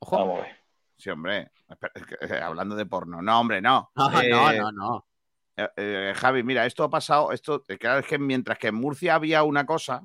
ojo. 0.00 0.16
Vamos 0.18 0.40
a 0.40 0.42
ver. 0.42 0.56
Sí, 0.96 1.10
hombre. 1.10 1.50
Espera, 1.68 1.92
es 1.94 2.06
que, 2.06 2.16
eh, 2.20 2.40
hablando 2.40 2.74
de 2.74 2.86
porno. 2.86 3.22
No, 3.22 3.40
hombre, 3.40 3.60
no. 3.60 3.90
No, 3.94 4.20
Eh, 4.20 4.30
no, 4.30 4.52
no, 4.52 4.72
no. 4.72 5.06
Eh, 5.56 5.68
eh, 5.76 6.12
Javi, 6.16 6.42
mira, 6.42 6.66
esto 6.66 6.84
ha 6.84 6.90
pasado. 6.90 7.32
Esto, 7.32 7.62
eh, 7.68 7.78
claro, 7.78 8.00
es 8.00 8.06
que 8.06 8.18
mientras 8.18 8.58
que 8.58 8.68
en 8.68 8.74
Murcia 8.74 9.14
había 9.14 9.42
una 9.42 9.64
cosa, 9.66 10.02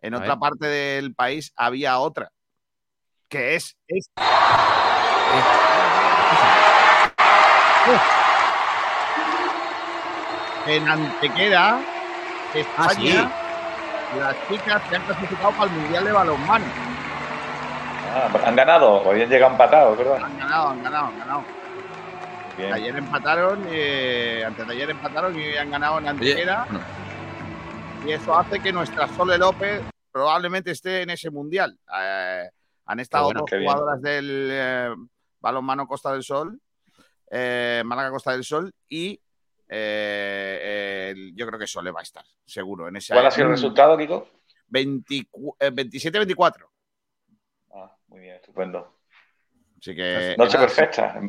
en 0.00 0.14
A 0.14 0.18
otra 0.18 0.30
ver. 0.34 0.38
parte 0.38 0.66
del 0.66 1.14
país 1.14 1.52
había 1.56 1.98
otra. 1.98 2.30
Que 3.28 3.56
es 3.56 3.76
esta. 3.88 4.22
En 10.66 10.88
Antequera, 10.88 11.78
Ah, 12.76 12.88
sí. 12.90 13.08
España, 13.08 13.30
las 14.18 14.36
chicas 14.48 14.82
se 14.88 14.96
han 14.96 15.02
clasificado 15.02 15.52
para 15.52 15.64
el 15.64 15.70
Mundial 15.78 16.04
de 16.04 16.12
Balonmano. 16.12 16.64
Ah, 18.14 18.28
han 18.46 18.56
ganado, 18.56 19.08
habían 19.10 19.28
llegado 19.28 19.52
empatados, 19.52 19.98
¿verdad? 19.98 20.22
Han 20.24 20.38
ganado, 20.38 20.68
han 20.70 20.82
ganado, 20.82 21.06
han 21.06 21.18
ganado. 21.18 21.44
Bien. 22.56 22.72
Ayer 22.72 22.96
empataron, 22.96 23.66
eh, 23.68 24.42
antes 24.46 24.66
de 24.66 24.72
ayer 24.72 24.90
empataron 24.90 25.38
y 25.38 25.56
han 25.56 25.70
ganado 25.70 25.98
en 25.98 26.08
Antequera. 26.08 26.66
Y 28.06 28.12
eso 28.12 28.36
hace 28.36 28.60
que 28.60 28.72
nuestra 28.72 29.08
Sole 29.08 29.36
López 29.36 29.82
probablemente 30.10 30.70
esté 30.70 31.02
en 31.02 31.10
ese 31.10 31.30
mundial. 31.30 31.78
Eh, 32.00 32.48
han 32.86 33.00
estado 33.00 33.24
bueno, 33.26 33.40
dos 33.40 33.50
bien. 33.50 33.64
jugadoras 33.64 34.00
del 34.00 34.48
eh, 34.50 34.94
balonmano 35.40 35.86
Costa 35.86 36.12
del 36.12 36.22
Sol, 36.22 36.58
Málaga 37.30 38.10
Costa 38.10 38.32
del 38.32 38.44
Sol, 38.44 38.72
y 38.88 39.20
yo 39.68 41.46
creo 41.46 41.58
que 41.58 41.66
Sole 41.66 41.90
va 41.90 42.00
a 42.00 42.04
estar, 42.04 42.24
seguro. 42.44 42.88
En 42.88 42.96
ese 42.96 43.12
¿Cuál 43.12 43.26
ha 43.26 43.30
sido 43.30 43.46
el 43.46 43.52
resultado, 43.52 43.98
Kiko? 43.98 44.28
24 44.68 45.56
eh, 45.60 45.70
27-24. 45.70 46.68
Ah, 47.74 47.96
muy 48.08 48.20
bien, 48.20 48.36
estupendo. 48.36 49.00
Así 49.78 49.94
que. 49.94 50.34
Noche 50.38 50.58
perfecta. 50.58 51.20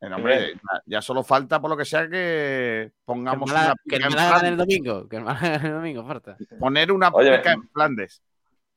Eh, 0.00 0.06
hombre, 0.14 0.52
ya- 0.54 0.82
ya 0.86 1.02
solo 1.02 1.22
falta, 1.24 1.60
por 1.60 1.70
lo 1.70 1.76
que 1.76 1.84
sea, 1.84 2.04
que 2.04 2.10
Que 2.10 2.92
pongamos 3.04 3.50
una 3.50 3.74
que 3.88 3.96
el 3.96 4.02
pica 4.02 4.06
en 4.06 4.12
Málaga 4.14 4.36
gane 4.36 4.48
el 4.48 4.56
domingo. 4.56 5.08
Que 5.08 5.16
el 5.16 5.72
domingo, 5.72 6.06
falta. 6.06 6.36
Poner 6.58 6.92
una 6.92 7.08
Oye, 7.08 7.36
pica 7.38 7.52
en 7.52 7.68
Flandes. 7.70 8.22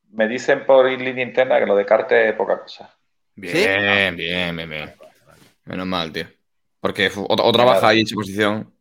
Me 0.09 0.27
dicen 0.27 0.65
por 0.65 0.89
línea 0.89 1.23
interna 1.23 1.59
que 1.59 1.65
lo 1.65 1.75
de 1.75 1.85
Carte 1.85 2.29
es 2.29 2.35
poca 2.35 2.59
cosa. 2.61 2.93
Bien, 3.35 4.15
bien, 4.15 4.55
bien, 4.55 4.69
bien. 4.69 4.93
Menos 5.65 5.87
mal, 5.87 6.11
tío. 6.11 6.25
Porque 6.79 7.09
otra, 7.15 7.45
otra 7.45 7.63
baja 7.63 7.87
ahí 7.89 8.01
en 8.01 8.07
su 8.07 8.15
posición. 8.15 8.73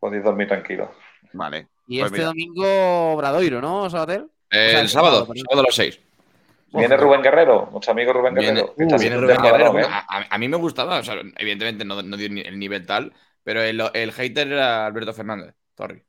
Podéis 0.00 0.24
dormir 0.24 0.48
tranquilo. 0.48 0.92
Vale. 1.32 1.68
Y 1.86 1.98
Pues 2.00 2.06
este 2.12 2.18
mira. 2.18 2.28
domingo 2.28 3.16
Bradoiro, 3.16 3.60
¿no, 3.60 3.88
Sabater? 3.90 4.26
Eh, 4.50 4.70
sea, 4.70 4.80
el 4.80 4.88
sábado, 4.88 5.26
perdón. 5.26 5.44
sábado 5.48 5.60
a 5.60 5.64
las 5.68 5.74
6. 5.74 6.00
Viene 6.80 6.96
Rubén 6.96 7.22
Guerrero, 7.22 7.68
nuestro 7.70 7.92
amigo 7.92 8.12
Rubén 8.12 8.34
Guerrero. 8.34 8.74
uh, 8.76 8.98
viene 8.98 9.16
Rubén 9.16 9.40
Guerrero. 9.42 9.74
A, 10.30 10.38
mí 10.38 10.48
me 10.48 10.56
gustaba, 10.56 10.98
o 10.98 11.02
sea, 11.02 11.14
evidentemente 11.38 11.84
no, 11.84 12.02
no 12.02 12.16
dio 12.16 12.28
ni- 12.28 12.40
el 12.42 12.58
nivel 12.58 12.84
tal, 12.86 13.12
pero 13.42 13.62
el, 13.62 13.82
el 13.94 14.12
hater 14.12 14.48
era 14.52 14.86
Alberto 14.86 15.12
Fernández. 15.12 15.54
Sorry. 15.76 16.02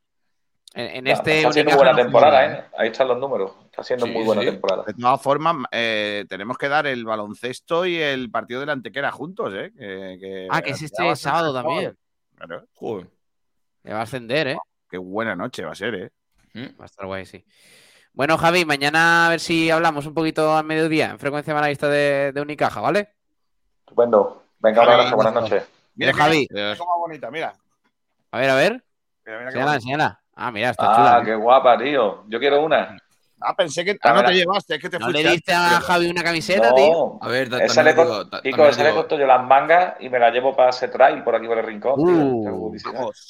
En, 0.74 0.88
en 0.88 1.08
Está- 1.08 1.20
este 1.22 1.38
está 1.38 1.50
haciendo 1.50 1.76
buena 1.78 1.92
no 1.94 1.98
temporada, 1.98 2.38
juega, 2.44 2.60
¿eh? 2.60 2.66
Ahí 2.78 2.90
están 2.90 3.08
los 3.08 3.18
números. 3.18 3.52
Está 3.66 3.82
haciendo 3.82 4.06
Sí, 4.08 4.12
muy 4.12 4.24
buena 4.24 4.42
sí. 4.42 4.48
temporada. 4.50 4.84
De 4.86 4.94
todas 4.94 5.22
formas, 5.22 5.56
eh, 5.72 6.26
tenemos 6.28 6.58
que 6.58 6.68
dar 6.68 6.86
el 6.88 7.06
baloncesto 7.06 7.86
y 7.86 7.98
el 7.98 8.30
partido 8.30 8.60
de 8.60 8.66
la 8.66 8.74
Antequera 8.74 9.12
juntos, 9.12 9.54
¿eh? 9.56 9.72
Que, 9.78 10.18
que- 10.20 10.48
Ah, 10.50 10.62
que 10.62 10.72
es 10.72 10.82
este 10.82 11.16
sábado 11.16 11.54
también. 11.54 11.96
Claro. 12.36 12.66
Joder. 12.74 13.08
Va 13.88 14.00
a 14.00 14.02
ascender, 14.02 14.48
¿eh? 14.50 14.58
Qué 14.90 14.98
buena 14.98 15.36
noche 15.36 15.64
va 15.64 15.72
a 15.72 15.76
ser, 15.76 15.96
¿eh? 15.96 16.10
Mm. 16.54 16.78
Va 16.80 16.84
a 16.84 16.86
estar 16.86 17.06
guay, 17.06 17.26
sí. 17.26 17.46
Bueno, 18.16 18.38
Javi, 18.38 18.64
mañana 18.64 19.26
a 19.28 19.30
ver 19.30 19.40
si 19.42 19.70
hablamos 19.70 20.06
un 20.06 20.14
poquito 20.14 20.56
al 20.56 20.64
mediodía 20.66 21.10
en 21.12 21.20
frecuencia 21.20 21.54
malavista 21.54 21.90
de, 21.90 22.32
de 22.34 22.42
Unicaja, 22.42 22.80
¿vale? 22.80 23.10
Estupendo. 23.82 24.44
Venga, 24.60 24.84
un 24.84 24.90
abrazo, 24.90 25.16
buenas 25.16 25.34
noches. 25.34 25.68
Mira, 25.96 26.14
Mira, 26.14 26.24
Javi. 26.24 26.48
Mira 26.50 26.76
cómo 26.78 26.98
bonita, 27.00 27.30
mira. 27.30 27.54
A 28.32 28.38
ver, 28.38 28.50
a 28.50 28.56
ver. 28.56 28.84
Mira, 29.26 29.40
mira 29.40 29.52
bonita. 29.52 29.76
enséñala. 29.76 30.22
Ah, 30.34 30.52
mira, 30.52 30.70
está 30.70 30.92
Ah, 30.92 30.96
chula. 30.96 31.20
¿eh? 31.20 31.26
qué 31.26 31.36
guapa, 31.36 31.78
tío. 31.78 32.24
Yo 32.28 32.40
quiero 32.40 32.64
una. 32.64 32.98
Ah, 33.48 33.56
pensé 33.56 33.86
que. 33.86 33.98
Ah, 34.02 34.14
no 34.14 34.24
te 34.24 34.34
llevaste, 34.34 34.76
es 34.76 34.82
que 34.82 34.90
te 34.90 34.98
¿No 35.00 35.10
le 35.10 35.24
diste 35.24 35.54
a. 35.54 35.80
Javi 35.82 36.08
una 36.10 36.24
camiseta, 36.24 36.74
tío? 36.74 37.18
A 37.22 37.28
ver, 37.28 37.54
Esa 37.62 37.84
le, 37.84 37.94
digo, 37.94 38.30
Kiko, 38.44 38.68
esa 38.68 38.84
le 38.84 38.94
costó 38.94 39.18
yo 39.18 39.26
las 39.28 39.44
mangas 39.44 39.96
y 40.00 40.10
me 40.10 40.20
la 40.20 40.32
llevo 40.32 40.56
para 40.56 40.70
ese 40.70 40.88
trail 40.88 41.24
por 41.24 41.36
aquí 41.36 41.48
por 41.48 41.58
el 41.58 41.66
rincón. 41.66 41.94
Uh, 41.98 42.76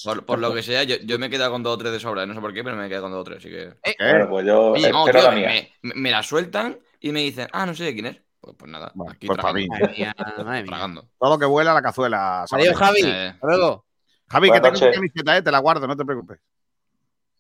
por, 0.04 0.25
por 0.25 0.39
lo 0.39 0.54
que 0.54 0.63
sea, 0.63 0.84
yo, 0.84 0.95
yo 1.04 1.19
me 1.19 1.25
he 1.28 1.30
quedado 1.30 1.51
con 1.51 1.63
dos 1.63 1.73
o 1.73 1.78
tres 1.78 1.91
de 1.91 1.99
sobra. 1.99 2.25
No 2.25 2.34
sé 2.34 2.41
por 2.41 2.54
qué, 2.54 2.63
pero 2.63 2.75
me 2.75 2.86
he 2.86 2.89
quedado 2.89 3.04
con 3.04 3.12
dos 3.12 3.21
o 3.21 3.23
tres. 3.23 3.38
Así 3.39 3.49
que. 3.49 3.73
¿Qué? 3.84 3.95
Bueno, 3.99 4.30
pues 4.30 4.45
yo 4.45 4.71
Oye, 4.71 4.91
no, 4.91 5.06
tío, 5.06 5.13
la 5.21 5.32
me, 5.32 5.36
mía. 5.38 5.49
me- 5.82 5.93
me 5.95 6.12
la 6.12 6.23
sueltan 6.23 6.78
y 6.99 7.12
me 7.12 7.19
dicen, 7.21 7.47
ah, 7.51 7.65
no 7.65 7.73
sé 7.75 7.84
de 7.84 7.93
quién 7.93 8.06
es. 8.08 8.21
Pues, 8.39 8.56
pues 8.58 8.71
nada, 8.71 8.91
Bueno, 8.93 9.12
aquí 9.13 9.28
pues 9.28 9.39
para 9.39 9.54
mí. 9.54 9.67
tragando. 9.67 9.88
Madre 9.88 9.97
mía, 9.97 10.15
madre 10.45 10.62
mía. 10.63 10.65
tragando. 10.71 11.10
Todo 11.19 11.30
lo 11.32 11.39
que 11.39 11.45
vuela 11.45 11.73
la 11.73 11.82
cazuela. 11.82 12.45
Sabater. 12.47 12.69
Adiós, 12.69 12.80
Javi. 12.80 13.01
Eh. 13.04 13.28
Hasta 13.34 13.47
luego. 13.47 13.86
Javi, 14.28 14.47
que 14.51 14.60
Buenas 14.60 14.80
tengo 14.80 14.89
mi 14.91 14.95
camiseta, 14.95 15.38
¿eh? 15.38 15.41
Te 15.41 15.51
la 15.51 15.60
guardo, 15.60 15.88
no 15.88 15.95
te 15.95 16.06
preocupes. 16.06 16.39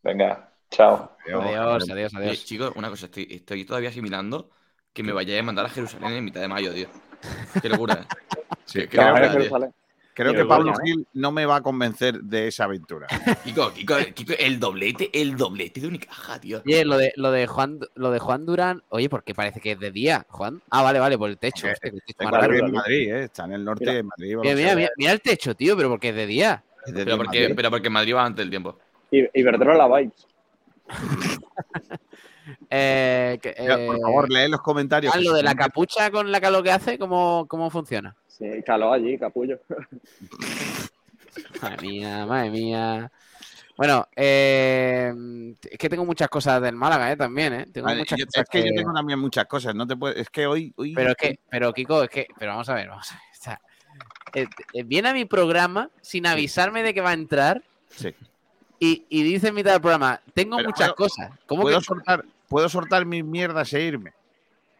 Venga, 0.03 0.51
chao. 0.71 1.15
Adiós, 1.27 1.89
adiós, 1.89 2.15
adiós. 2.15 2.45
chicos, 2.45 2.71
una 2.75 2.89
cosa, 2.89 3.05
estoy, 3.05 3.27
estoy 3.29 3.65
todavía 3.65 3.89
asimilando 3.89 4.49
que 4.93 5.03
me 5.03 5.11
vayáis 5.11 5.39
a 5.39 5.43
mandar 5.43 5.65
a 5.65 5.69
Jerusalén 5.69 6.13
en 6.13 6.23
mitad 6.23 6.41
de 6.41 6.47
mayo, 6.47 6.73
tío. 6.73 6.87
Qué 7.61 7.69
locura, 7.69 8.01
¿eh? 8.01 8.05
Sí, 8.65 8.87
Qué 8.87 8.97
locura. 8.97 9.29
Jerusalén. 9.29 9.73
Creo 10.15 10.33
que 10.33 10.45
Pablo. 10.45 10.73
Gil 10.81 11.05
no 11.13 11.33
me 11.33 11.45
va 11.45 11.57
a 11.57 11.61
convencer 11.61 12.21
de 12.21 12.47
esa 12.47 12.63
aventura. 12.63 13.05
Kiko, 13.43 13.73
Kiko, 13.73 13.95
Kiko, 14.13 14.33
el 14.39 14.61
doblete, 14.61 15.09
el 15.13 15.35
doblete 15.35 15.81
de 15.81 15.87
Unicaja, 15.87 16.39
tío. 16.39 16.61
Oye, 16.65 16.85
lo 16.85 16.97
de, 16.97 17.11
lo 17.17 17.31
de 17.31 17.45
Juan 17.47 17.79
lo 17.95 18.11
de 18.11 18.19
Juan 18.19 18.45
Durán, 18.45 18.81
oye, 18.89 19.09
¿por 19.09 19.25
qué 19.25 19.35
parece 19.35 19.59
que 19.59 19.73
es 19.73 19.79
de 19.79 19.91
día, 19.91 20.25
Juan? 20.29 20.61
Ah, 20.69 20.83
vale, 20.83 20.99
vale, 20.99 21.17
por 21.17 21.29
el 21.29 21.37
techo. 21.37 21.67
El 21.67 22.01
en 22.17 22.71
Madrid, 22.71 23.13
¿eh? 23.13 23.23
Está 23.25 23.43
en 23.43 23.53
el 23.53 23.65
norte 23.65 23.91
de 23.91 24.03
Madrid. 24.03 24.37
Mira, 24.95 25.11
el 25.11 25.21
techo, 25.21 25.53
tío, 25.53 25.75
pero 25.75 25.89
porque 25.89 26.09
es 26.09 26.15
de 26.15 26.25
día. 26.25 26.63
Es 26.85 26.93
de 26.93 27.03
Pero 27.03 27.17
porque, 27.17 27.41
Madrid. 27.41 27.55
pero 27.55 27.69
porque 27.69 27.89
Madrid 27.89 28.15
va 28.15 28.25
antes 28.25 28.37
del 28.37 28.49
tiempo. 28.49 28.79
Y, 29.11 29.27
Iberdrola 29.37 29.87
Vibes. 29.87 30.27
Eh, 32.69 33.39
que, 33.41 33.53
por 33.85 33.95
eh, 33.95 33.99
favor, 34.01 34.31
lee 34.31 34.47
los 34.47 34.61
comentarios. 34.61 35.11
ah, 35.15 35.19
lo 35.19 35.33
de 35.33 35.41
la 35.41 35.55
capucha 35.55 36.11
con 36.11 36.31
la 36.31 36.39
calor 36.39 36.63
que 36.63 36.71
hace, 36.71 36.99
¿cómo, 36.99 37.47
cómo 37.47 37.71
funciona? 37.71 38.15
Sí, 38.27 38.45
caló 38.63 38.93
allí, 38.93 39.17
capullo. 39.17 39.59
Madre 41.61 41.77
mía, 41.81 42.25
madre 42.27 42.49
mía. 42.51 43.11
Bueno, 43.77 44.07
eh, 44.15 45.11
es 45.69 45.77
que 45.77 45.89
tengo 45.89 46.05
muchas 46.05 46.29
cosas 46.29 46.61
del 46.61 46.75
Málaga, 46.75 47.11
¿eh? 47.11 47.17
También, 47.17 47.53
¿eh? 47.53 47.65
Tengo 47.73 47.87
Vale, 47.87 47.99
muchas 47.99 48.19
yo- 48.19 48.25
cosas 48.27 48.43
es 48.43 48.49
que, 48.49 48.59
yo 48.69 48.75
tengo 48.75 48.93
también 48.93 49.19
muchas 49.19 49.45
cosas. 49.45 49.73
No 49.73 49.87
te 49.87 49.95
puedes, 49.97 50.17
es 50.17 50.29
que 50.29 50.45
hoy, 50.45 50.71
hoy 50.77 50.93
Pero 50.93 51.09
es 51.09 51.15
que, 51.15 51.39
pero 51.49 51.73
Kiko, 51.73 52.03
es 52.03 52.09
que, 52.09 52.27
pero 52.37 52.51
vamos 52.51 52.69
a 52.69 52.75
ver, 52.75 52.89
vamos 52.89 53.11
a 53.11 53.15
ver. 53.15 53.21
o 53.31 53.43
sea, 53.43 53.61
eh, 54.33 54.47
eh, 54.73 54.83
viene 54.83 55.09
a 55.09 55.13
mi 55.13 55.25
programa 55.25 55.89
sin 56.01 56.27
avisarme 56.27 56.83
de 56.83 56.93
que 56.93 57.01
va 57.01 57.09
a 57.09 57.13
entrar 57.13 57.63
Sí. 57.89 58.13
Y, 58.79 59.05
y 59.09 59.23
dice 59.23 59.47
en 59.49 59.55
mitad 59.55 59.71
del 59.73 59.81
programa, 59.81 60.19
tengo 60.33 60.57
Pero 60.57 60.69
muchas 60.69 60.87
puedo- 60.93 60.95
cosas. 61.09 61.31
¿Cómo 61.45 61.61
puedo 61.63 61.79
que? 61.79 61.85
soltar, 61.85 62.25
puedo 62.49 62.69
soltar 62.69 63.05
mis 63.05 63.23
mierdas 63.23 63.71
e 63.73 63.81
irme. 63.81 64.13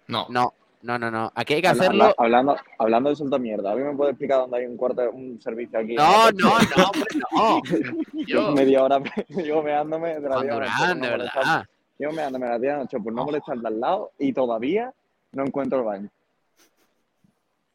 No. 0.07 0.27
No, 0.29 0.53
no, 0.83 0.99
no, 0.99 1.09
no. 1.09 1.31
Aquí 1.33 1.55
hay 1.55 1.61
que 1.61 1.67
hacerlo. 1.67 2.03
habla- 2.03 2.15
hablando, 2.17 2.57
hablando 2.77 3.09
de 3.09 3.15
solta 3.15 3.37
mierda, 3.39 3.71
¿a 3.71 3.75
mí 3.75 3.81
me 3.83 3.93
puede 3.95 4.11
explicar 4.11 4.39
dónde 4.39 4.57
hay 4.59 4.65
un 4.65 4.77
cuarto, 4.77 5.09
un 5.11 5.41
servicio 5.41 5.79
aquí? 5.79 5.95
No, 5.95 6.29
no, 6.31 6.49
no, 6.59 6.85
hombre, 6.85 7.09
no. 7.31 7.61
Yo 8.13 8.25
Yo, 8.27 8.51
media 8.51 8.83
hora 8.83 8.99
llevo 9.29 9.63
meándome 9.63 10.19
de 10.19 10.29
la 10.29 10.41
tía 10.41 10.53
Durán, 10.53 10.99
no 10.99 11.05
de 11.07 11.11
molestar- 11.17 11.35
verdad. 11.35 11.65
Llevo 11.97 12.13
meándome 12.13 12.45
de 12.45 12.51
la 12.51 12.59
tía 12.59 12.77
Noche 12.77 12.99
por 12.99 13.13
no 13.13 13.25
molestar 13.25 13.57
de 13.57 13.67
al 13.67 13.79
lado 13.79 14.11
y 14.19 14.33
todavía 14.33 14.93
no 15.31 15.43
encuentro 15.45 15.79
el 15.79 15.85
baño. 15.85 16.09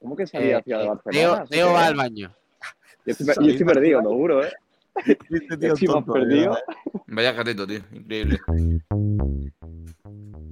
¿Cómo 0.00 0.16
que 0.16 0.26
salí 0.26 0.48
Eh, 0.50 0.54
hacia 0.56 0.78
de 0.78 0.84
eh, 0.84 0.88
Barcelona? 0.88 1.12
Teo, 1.20 1.34
¿Eso 1.34 1.44
Teo 1.50 1.66
qué 1.68 1.72
va 1.72 1.86
al 1.86 1.94
baño. 1.96 2.34
Yo 3.06 3.12
estoy, 3.12 3.26
yo 3.26 3.50
estoy 3.52 3.66
perdido, 3.66 4.00
lo 4.02 4.10
juro, 4.10 4.44
¿eh? 4.44 4.52
Este 5.30 5.56
tío 5.58 5.70
más 5.70 5.80
tonto, 5.80 6.12
perdido. 6.12 6.50
verdad. 6.50 7.04
Vaya 7.08 7.32
gatito, 7.32 7.66
tío. 7.66 7.80
Increíble. 7.92 8.38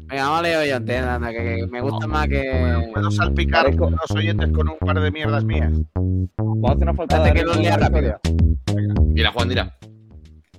Venga, 0.08 0.22
vamos 0.24 0.38
a 0.38 0.42
leer 0.42 0.68
yo, 0.70 0.76
entiendo, 0.76 1.10
anda, 1.10 1.30
que, 1.30 1.36
que 1.38 1.66
me 1.66 1.80
gusta 1.82 2.06
más 2.06 2.26
que. 2.28 2.90
¿Puedo 2.94 3.10
salpicar 3.10 3.66
a 3.66 3.70
los 3.70 4.10
oyentes 4.10 4.50
con 4.52 4.68
un 4.68 4.78
par 4.78 4.98
de 5.00 5.10
mierdas 5.10 5.44
mías? 5.44 5.72
Vamos 6.36 6.70
a 6.70 6.72
hacer 6.72 6.82
una 6.84 6.94
falta 6.94 7.22
de 7.22 7.32
que 7.34 7.42
lo 7.42 7.52
ritmo 7.52 7.62
lea 7.62 7.74
en 7.74 7.80
la 7.80 7.88
rápido. 7.88 8.20
la 9.14 9.32
Juan 9.32 9.48
dirá. 9.48 9.76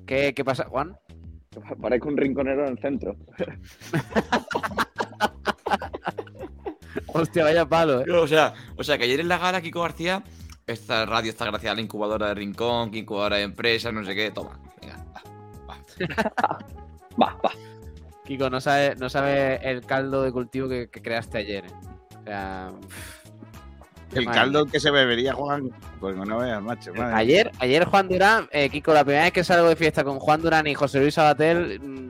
¿Qué, 0.05 0.33
qué 0.35 0.45
pasa, 0.45 0.65
Juan? 0.65 0.95
Parezco 1.81 2.09
un 2.09 2.17
rinconero 2.17 2.65
en 2.65 2.71
el 2.73 2.79
centro. 2.79 3.15
Hostia, 7.07 7.43
vaya 7.43 7.65
palo, 7.67 8.01
eh. 8.01 8.11
O 8.11 8.27
sea, 8.27 8.53
o 8.77 8.83
sea, 8.83 8.97
que 8.97 9.03
ayer 9.05 9.19
en 9.19 9.27
la 9.27 9.37
gala 9.37 9.61
Kiko 9.61 9.81
García, 9.81 10.23
esta 10.71 11.05
radio 11.05 11.29
está 11.32 11.45
gracias 11.45 11.71
a 11.71 11.75
la 11.75 11.82
incubadora 11.82 12.27
de 12.29 12.36
Rincón, 12.36 12.91
que 12.91 12.99
incubadora 12.99 13.38
de 13.38 13.43
empresas, 13.43 13.93
no 13.93 14.03
sé 14.03 14.15
qué. 14.15 14.32
Toma. 14.32 14.60
Venga, 14.82 15.05
va, 15.15 15.21
va. 15.69 15.77
Va, 17.21 17.38
va. 17.45 17.51
Kiko, 18.25 18.49
no 18.49 18.62
sabe, 18.62 18.95
no 18.95 19.10
sabe 19.10 19.60
el 19.69 19.82
caldo 19.86 20.21
de 20.23 20.32
cultivo 20.32 20.69
que, 20.69 20.89
que 20.89 21.01
creaste 21.01 21.39
ayer. 21.39 21.65
eh. 21.65 21.71
O 22.19 22.23
sea, 22.23 22.71
El 24.13 24.25
Madre 24.25 24.39
caldo 24.39 24.65
que 24.67 24.79
se 24.79 24.89
bebería, 24.91 25.34
Juan. 25.34 25.69
Pues 25.99 26.15
no 26.15 26.38
veas, 26.38 26.62
macho. 26.62 26.93
madre. 26.93 27.15
ayer, 27.15 27.51
ayer 27.60 27.86
Juan 27.86 28.08
Durán, 28.08 28.47
eh, 28.51 28.69
Kiko, 28.69 28.93
la 28.93 29.03
primera 29.03 29.23
vez 29.23 29.34
que 29.34 29.43
salgo 29.43 29.67
de 29.67 29.75
fiesta 29.75 30.03
con 30.03 30.19
Juan 30.19 30.41
Durán 30.41 30.65
y 30.67 30.75
José 30.75 30.99
Luis 31.01 31.15
Sabatel, 31.15 31.79
mm, 31.82 32.10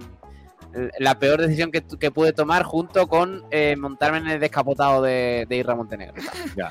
la 1.00 1.18
peor 1.18 1.42
decisión 1.42 1.72
que, 1.72 1.82
que 1.82 2.12
pude 2.12 2.32
tomar 2.34 2.64
junto 2.64 3.08
con 3.08 3.44
eh, 3.52 3.76
montarme 3.78 4.20
en 4.20 4.28
el 4.28 4.40
descapotado 4.40 5.02
de, 5.02 5.46
de 5.50 5.56
Irra 5.58 5.76
Montenegro. 5.76 6.22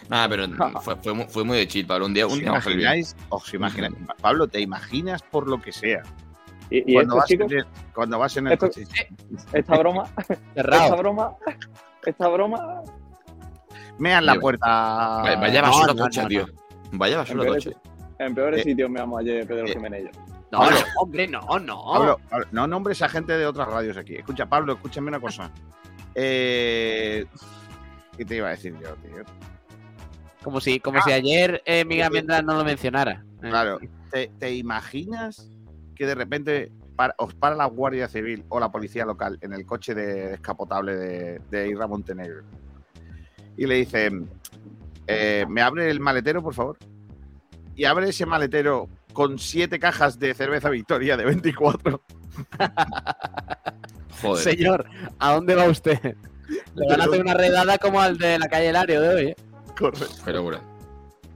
Nada, 0.09 0.29
pero 0.29 0.47
fue, 0.81 0.97
fue, 0.97 1.15
muy, 1.15 1.25
fue 1.29 1.45
muy 1.45 1.59
de 1.59 1.67
chill, 1.67 1.87
Pablo. 1.87 2.07
Un 2.07 2.15
día, 2.15 2.27
un 2.27 2.33
¿Os 2.35 2.39
día 2.39 2.49
imagináis? 2.49 3.17
¿Os 3.29 3.53
imagináis? 3.55 3.95
Pablo, 4.21 4.47
¿te 4.47 4.61
imaginas 4.61 5.23
por 5.23 5.49
lo 5.49 5.61
que 5.61 5.73
sea? 5.73 6.03
Y, 6.71 6.91
y 6.93 6.95
Cuando 6.95 7.17
vas, 7.17 7.25
chicos, 7.27 7.51
en 7.51 7.59
el, 7.59 7.67
cuando 7.95 8.19
vas 8.19 8.37
en 8.37 8.47
el 8.47 8.53
Esto- 8.53 8.67
coche. 8.67 8.85
esta 9.53 9.77
broma, 9.79 10.05
esta 10.55 10.95
broma, 10.97 11.33
esta 12.05 12.29
broma, 12.29 12.83
Mean 13.99 14.25
la 14.27 14.35
puerta. 14.37 14.67
Vaya- 15.23 15.63
No, 15.63 15.69
basura 15.69 15.93
no, 15.95 16.05
tocha, 16.05 16.23
no, 16.23 16.29
tío. 16.29 16.47
Vaya 16.93 17.17
basura 17.19 17.45
tocha. 17.47 17.71
en 18.21 18.35
peores 18.35 18.61
Eh, 18.61 18.65
sitios 18.65 18.89
me 18.91 19.01
amo 19.01 19.19
ayer 19.19 19.47
Pedro 19.47 19.67
eh, 19.67 19.73
Jiménez. 19.73 20.11
No, 20.51 20.59
Pablo. 20.61 20.77
no, 20.79 21.03
hombre, 21.03 21.29
no, 21.29 21.59
no. 21.59 21.83
Pablo, 21.93 22.21
Pablo, 22.31 22.47
no 22.53 22.67
nombres 22.67 23.03
a 23.03 23.09
gente 23.09 23.33
de 23.37 23.47
otras 23.47 23.69
radios 23.69 23.97
aquí. 23.97 24.17
Escucha, 24.17 24.47
Pablo, 24.47 24.73
escúchame 24.75 25.09
una 25.09 25.21
cosa. 25.21 25.51
Eh, 26.15 27.27
¿Qué 28.17 28.25
te 28.25 28.37
iba 28.37 28.49
a 28.49 28.51
decir 28.53 28.75
yo, 28.83 28.95
tío? 28.97 29.25
Como 30.43 30.61
si, 30.61 30.81
como 30.81 31.01
si 31.03 31.13
ayer 31.13 31.63
eh, 31.67 31.85
Miguel 31.85 32.07
Almendra 32.07 32.43
no 32.43 32.55
lo 32.57 32.65
mencionara. 32.65 33.25
Eh, 33.43 33.49
Claro, 33.51 33.79
¿te, 34.11 34.29
te 34.39 34.55
imaginas 34.55 35.51
que 35.95 36.07
de 36.07 36.15
repente 36.15 36.73
para- 36.97 37.15
os 37.19 37.35
para 37.35 37.55
la 37.55 37.67
Guardia 37.67 38.09
Civil 38.09 38.45
o 38.49 38.59
la 38.59 38.71
policía 38.73 39.05
local 39.05 39.39
en 39.43 39.53
el 39.53 39.67
coche 39.67 39.95
de 39.95 40.29
descapotable 40.31 40.97
de, 40.97 41.41
de 41.51 41.69
Irra 41.69 41.87
Montenegro? 41.87 42.43
Y 43.57 43.67
le 43.67 43.75
dicen, 43.75 44.31
eh, 45.07 45.45
¿me 45.49 45.61
abre 45.61 45.91
el 45.91 46.01
maletero, 46.01 46.43
por 46.43 46.55
favor? 46.55 46.79
Y 47.75 47.85
abre 47.85 48.09
ese 48.09 48.25
maletero 48.27 48.89
con 49.19 49.37
siete 49.37 49.81
cajas 49.81 50.21
de 50.21 50.33
cerveza 50.33 50.71
Victoria 50.71 51.17
de 51.17 51.25
24. 51.25 52.01
Joder. 54.23 54.45
Señor, 54.45 54.89
¿a 55.19 55.33
dónde 55.35 55.57
va 55.57 55.65
usted? 55.65 56.15
Le 56.77 56.87
van 56.89 57.01
a 57.01 57.05
hacer 57.07 57.21
una 57.23 57.35
redada 57.35 57.79
como 57.79 58.01
al 58.01 58.17
de 58.17 58.39
la 58.39 58.47
calle 58.47 58.73
Lario 58.73 59.01
de 59.01 59.09
hoy, 59.09 59.27
¿eh? 59.31 59.37
Qué 60.25 60.33
locura. 60.33 60.61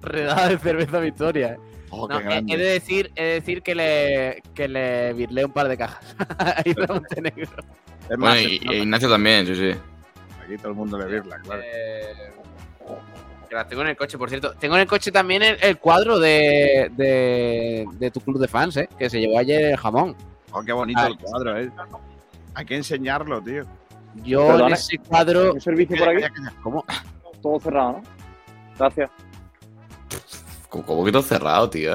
Redada 0.01 0.51
de 0.51 0.59
cerveza 0.59 1.01
Victoria. 1.01 1.59
Oh, 1.91 2.07
No, 2.07 2.21
qué 2.21 2.45
he, 2.55 2.57
de 2.57 2.65
decir, 2.65 3.11
he 3.17 3.25
de 3.25 3.33
decir 3.33 3.63
que 3.63 3.75
le, 3.75 4.43
que 4.55 4.69
le 4.69 5.13
virlé 5.15 5.45
un 5.45 5.53
par 5.53 5.67
de 5.67 5.77
cajas. 5.77 6.15
Ahí 6.39 6.75
de 6.75 6.87
Montenegro. 6.87 7.51
Es 8.09 8.17
más, 8.17 8.35
Bueno, 8.35 8.49
y, 8.49 8.61
y 8.63 8.77
Ignacio 8.77 9.11
también, 9.11 9.45
sí, 9.45 9.57
sí. 9.57 9.75
aquí 10.45 10.57
todo 10.57 10.69
el 10.69 10.75
mundo 10.75 10.99
le 10.99 11.07
virla, 11.07 11.41
claro. 11.41 11.63
Eh, 11.65 12.31
que 13.59 13.65
tengo 13.71 13.83
en 13.83 13.89
el 13.89 13.97
coche, 13.97 14.19
por 14.19 14.29
cierto. 14.29 14.55
Tengo 14.59 14.75
en 14.77 14.83
el 14.83 14.87
coche 14.87 15.11
también 15.13 15.43
el, 15.43 15.57
el 15.63 15.79
cuadro 15.79 16.19
de, 16.19 16.91
de, 16.97 17.87
de 17.93 18.11
tu 18.11 18.21
club 18.21 18.39
de 18.39 18.49
fans, 18.49 18.77
¿eh? 18.77 18.89
Que 18.99 19.09
se 19.11 19.21
llevó 19.21 19.39
ayer 19.39 19.63
el 19.73 19.77
jamón. 19.77 20.17
Oh, 20.53 20.63
qué 20.63 20.73
bonito 20.73 21.01
Ay. 21.01 21.13
el 21.13 21.19
cuadro, 21.19 21.59
¿eh? 21.59 21.71
Hay 22.55 22.65
que 22.67 22.77
enseñarlo, 22.77 23.41
tío. 23.43 23.65
Yo 24.25 24.47
Perdona. 24.47 24.67
en 24.69 24.73
ese 24.75 24.99
cuadro. 24.99 25.53
¿Un 25.55 25.61
servicio 25.61 25.97
por 25.97 26.09
aquí? 26.11 26.23
¿Cómo? 26.63 26.85
Todo 27.41 27.59
cerrado, 27.61 27.93
¿no? 27.93 28.03
Gracias. 28.79 29.11
Como, 30.69 30.85
como 30.85 31.05
que 31.05 31.13
todo 31.13 31.23
cerrado, 31.23 31.71
tío. 31.71 31.95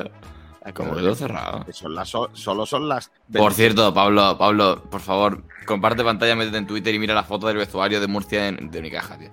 Como 0.74 0.96
que 0.96 1.02
todo 1.02 1.16
cerrado. 1.16 1.64
Que 1.66 1.72
son 1.74 1.96
las, 1.96 2.10
so- 2.10 2.30
solo 2.34 2.66
son 2.66 2.90
las. 2.90 3.10
Por 3.32 3.54
cierto, 3.54 3.94
Pablo, 3.94 4.38
Pablo, 4.38 4.84
por 4.90 5.00
favor, 5.00 5.44
comparte 5.66 6.04
pantalla, 6.04 6.36
métete 6.36 6.58
en 6.58 6.68
Twitter 6.68 6.94
y 6.94 7.00
mira 7.00 7.14
la 7.14 7.24
foto 7.24 7.48
del 7.48 7.56
vestuario 7.58 8.02
de 8.02 8.08
Murcia 8.08 8.48
en, 8.50 8.70
de 8.70 8.80
Unicaja, 8.80 9.18
tío. 9.18 9.30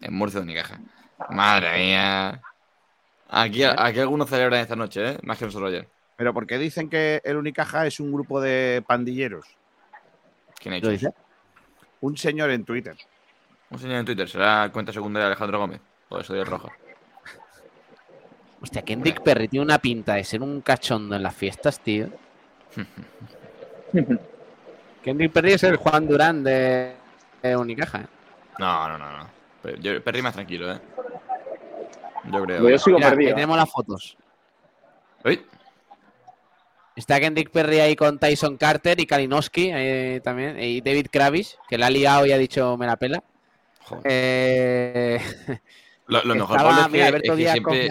En 0.00 0.14
Murcia 0.14 0.38
de 0.40 0.44
Unicaja. 0.44 0.78
Madre 1.30 1.78
mía. 1.78 2.40
Aquí, 3.28 3.64
aquí 3.64 4.00
algunos 4.00 4.28
celebran 4.28 4.60
esta 4.60 4.76
noche, 4.76 5.10
¿eh? 5.10 5.18
Más 5.22 5.38
que 5.38 5.46
nosotros 5.46 5.70
ayer. 5.70 5.88
Pero 6.16 6.34
¿por 6.34 6.46
qué 6.46 6.58
dicen 6.58 6.88
que 6.88 7.20
el 7.24 7.36
Unicaja 7.36 7.86
es 7.86 7.98
un 7.98 8.12
grupo 8.12 8.40
de 8.40 8.84
pandilleros? 8.86 9.46
¿Quién 10.58 10.74
ha 10.74 10.88
dice? 10.88 11.12
Un 12.00 12.16
señor 12.16 12.50
en 12.50 12.64
Twitter. 12.64 12.96
Un 13.70 13.78
señor 13.78 13.96
en 13.96 14.04
Twitter, 14.04 14.28
¿será 14.28 14.70
cuenta 14.72 14.92
secundaria 14.92 15.26
de 15.26 15.32
Alejandro 15.32 15.58
Gómez? 15.58 15.80
O 16.10 16.18
eso 16.18 16.34
de 16.34 16.44
rojo. 16.44 16.70
Hostia, 18.60 18.82
Kendrick 18.82 19.22
Perry 19.22 19.48
tiene 19.48 19.64
una 19.64 19.78
pinta 19.78 20.14
de 20.14 20.24
ser 20.24 20.42
un 20.42 20.60
cachondo 20.60 21.16
en 21.16 21.22
las 21.22 21.34
fiestas, 21.34 21.80
tío. 21.80 22.08
Kendrick 25.02 25.32
Perry 25.32 25.54
es 25.54 25.62
el 25.64 25.76
Juan 25.76 26.06
Durán 26.06 26.44
de, 26.44 26.94
de 27.42 27.56
Unicaja. 27.56 28.02
¿eh? 28.02 28.06
No, 28.58 28.88
no, 28.88 28.98
no, 28.98 29.18
no. 29.18 29.28
Yo, 29.80 30.02
Perry 30.02 30.22
más 30.22 30.34
tranquilo, 30.34 30.72
¿eh? 30.72 30.80
Yo 32.30 32.42
creo. 32.44 32.68
Yo 32.68 32.78
sigo 32.78 32.96
Mira, 32.98 33.08
ahí 33.08 33.14
perdido. 33.14 33.34
tenemos 33.34 33.56
las 33.56 33.70
fotos. 33.70 34.16
Uy, 35.24 35.44
Está 36.94 37.18
Kendrick 37.18 37.50
Perry 37.50 37.80
ahí 37.80 37.96
con 37.96 38.18
Tyson 38.18 38.56
Carter 38.58 39.00
y 39.00 39.06
Kalinowski 39.06 39.70
eh, 39.72 40.20
también. 40.22 40.58
Y 40.60 40.80
David 40.82 41.06
Kravis, 41.10 41.56
que 41.68 41.78
la 41.78 41.86
ha 41.86 41.90
liado 41.90 42.26
y 42.26 42.32
ha 42.32 42.38
dicho 42.38 42.76
me 42.76 42.86
la 42.86 42.96
pela. 42.96 43.22
joder. 43.84 44.02
Eh, 44.04 45.20
Lo, 46.06 46.22
lo 46.24 46.34
mejor 46.34 46.56
estaba, 46.58 46.80
es 46.80 46.86
que, 46.86 46.92
mira, 46.92 47.04
es 47.04 47.08
Alberto 47.08 47.32
que 47.32 47.36
Díaz 47.38 47.52
siempre. 47.52 47.88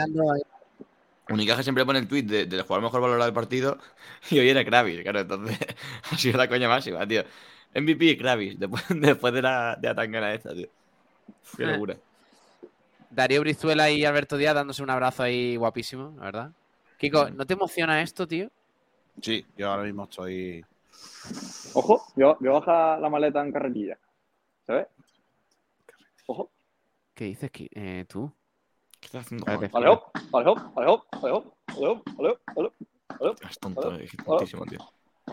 Unicaja 1.29 1.63
pone 1.85 1.99
el 1.99 2.07
tweet 2.07 2.23
de- 2.23 2.45
del 2.45 2.61
jugador 2.63 2.83
mejor 2.83 3.01
valorado 3.01 3.25
del 3.25 3.33
partido 3.33 3.77
y 4.29 4.37
hoy 4.39 4.49
era 4.49 4.65
Kravis, 4.65 5.01
claro, 5.01 5.21
entonces 5.21 5.57
ha 6.11 6.17
sido 6.17 6.37
la 6.37 6.47
coña 6.47 6.67
máxima, 6.67 7.07
tío. 7.07 7.23
MVP 7.73 8.17
Kravis, 8.17 8.59
después, 8.59 8.83
después 8.89 9.33
de 9.33 9.41
la, 9.41 9.77
de 9.79 9.87
la 9.87 9.95
tangana 9.95 10.33
esta, 10.33 10.53
tío. 10.53 10.67
Qué 11.57 11.63
Eh. 11.63 11.97
Darío 13.11 13.41
Brizuela 13.41 13.91
y 13.91 14.05
Alberto 14.05 14.37
Díaz 14.37 14.55
dándose 14.55 14.81
un 14.81 14.89
abrazo 14.89 15.23
ahí 15.23 15.55
guapísimo, 15.57 16.13
la 16.17 16.25
verdad. 16.25 16.51
Kiko, 16.97 17.29
¿no 17.31 17.45
te 17.45 17.53
emociona 17.53 18.01
esto, 18.01 18.27
tío? 18.27 18.49
Sí, 19.21 19.45
yo 19.57 19.69
ahora 19.69 19.83
mismo 19.83 20.03
estoy. 20.05 20.63
Ojo, 21.73 22.03
yo, 22.15 22.37
yo 22.39 22.53
baja 22.53 22.97
la 22.97 23.09
maleta 23.09 23.41
en 23.41 23.51
carretilla. 23.51 23.97
¿Sabes? 24.65 24.87
Ojo. 26.27 26.51
¿Qué 27.13 27.25
dices 27.25 27.51
eh, 27.53 28.05
tú? 28.07 28.31
¿Qué 28.99 29.07
estás 29.07 29.25
haciendo? 29.25 29.45
Vale, 29.45 29.67
vale, 29.67 29.89
hop, 29.89 30.03
vale, 30.29 30.49
hop, 30.49 30.73
vale, 30.73 30.89
hop, 30.89 31.05
vale, 31.21 31.33
hop, 31.33 31.53
vale, 31.75 32.29
hop, 32.55 32.73
vale, 33.19 33.35
Es 33.49 33.59
tonto, 33.59 33.95
es 33.95 34.11
tontísimo, 34.23 34.65
tío. 34.65 34.79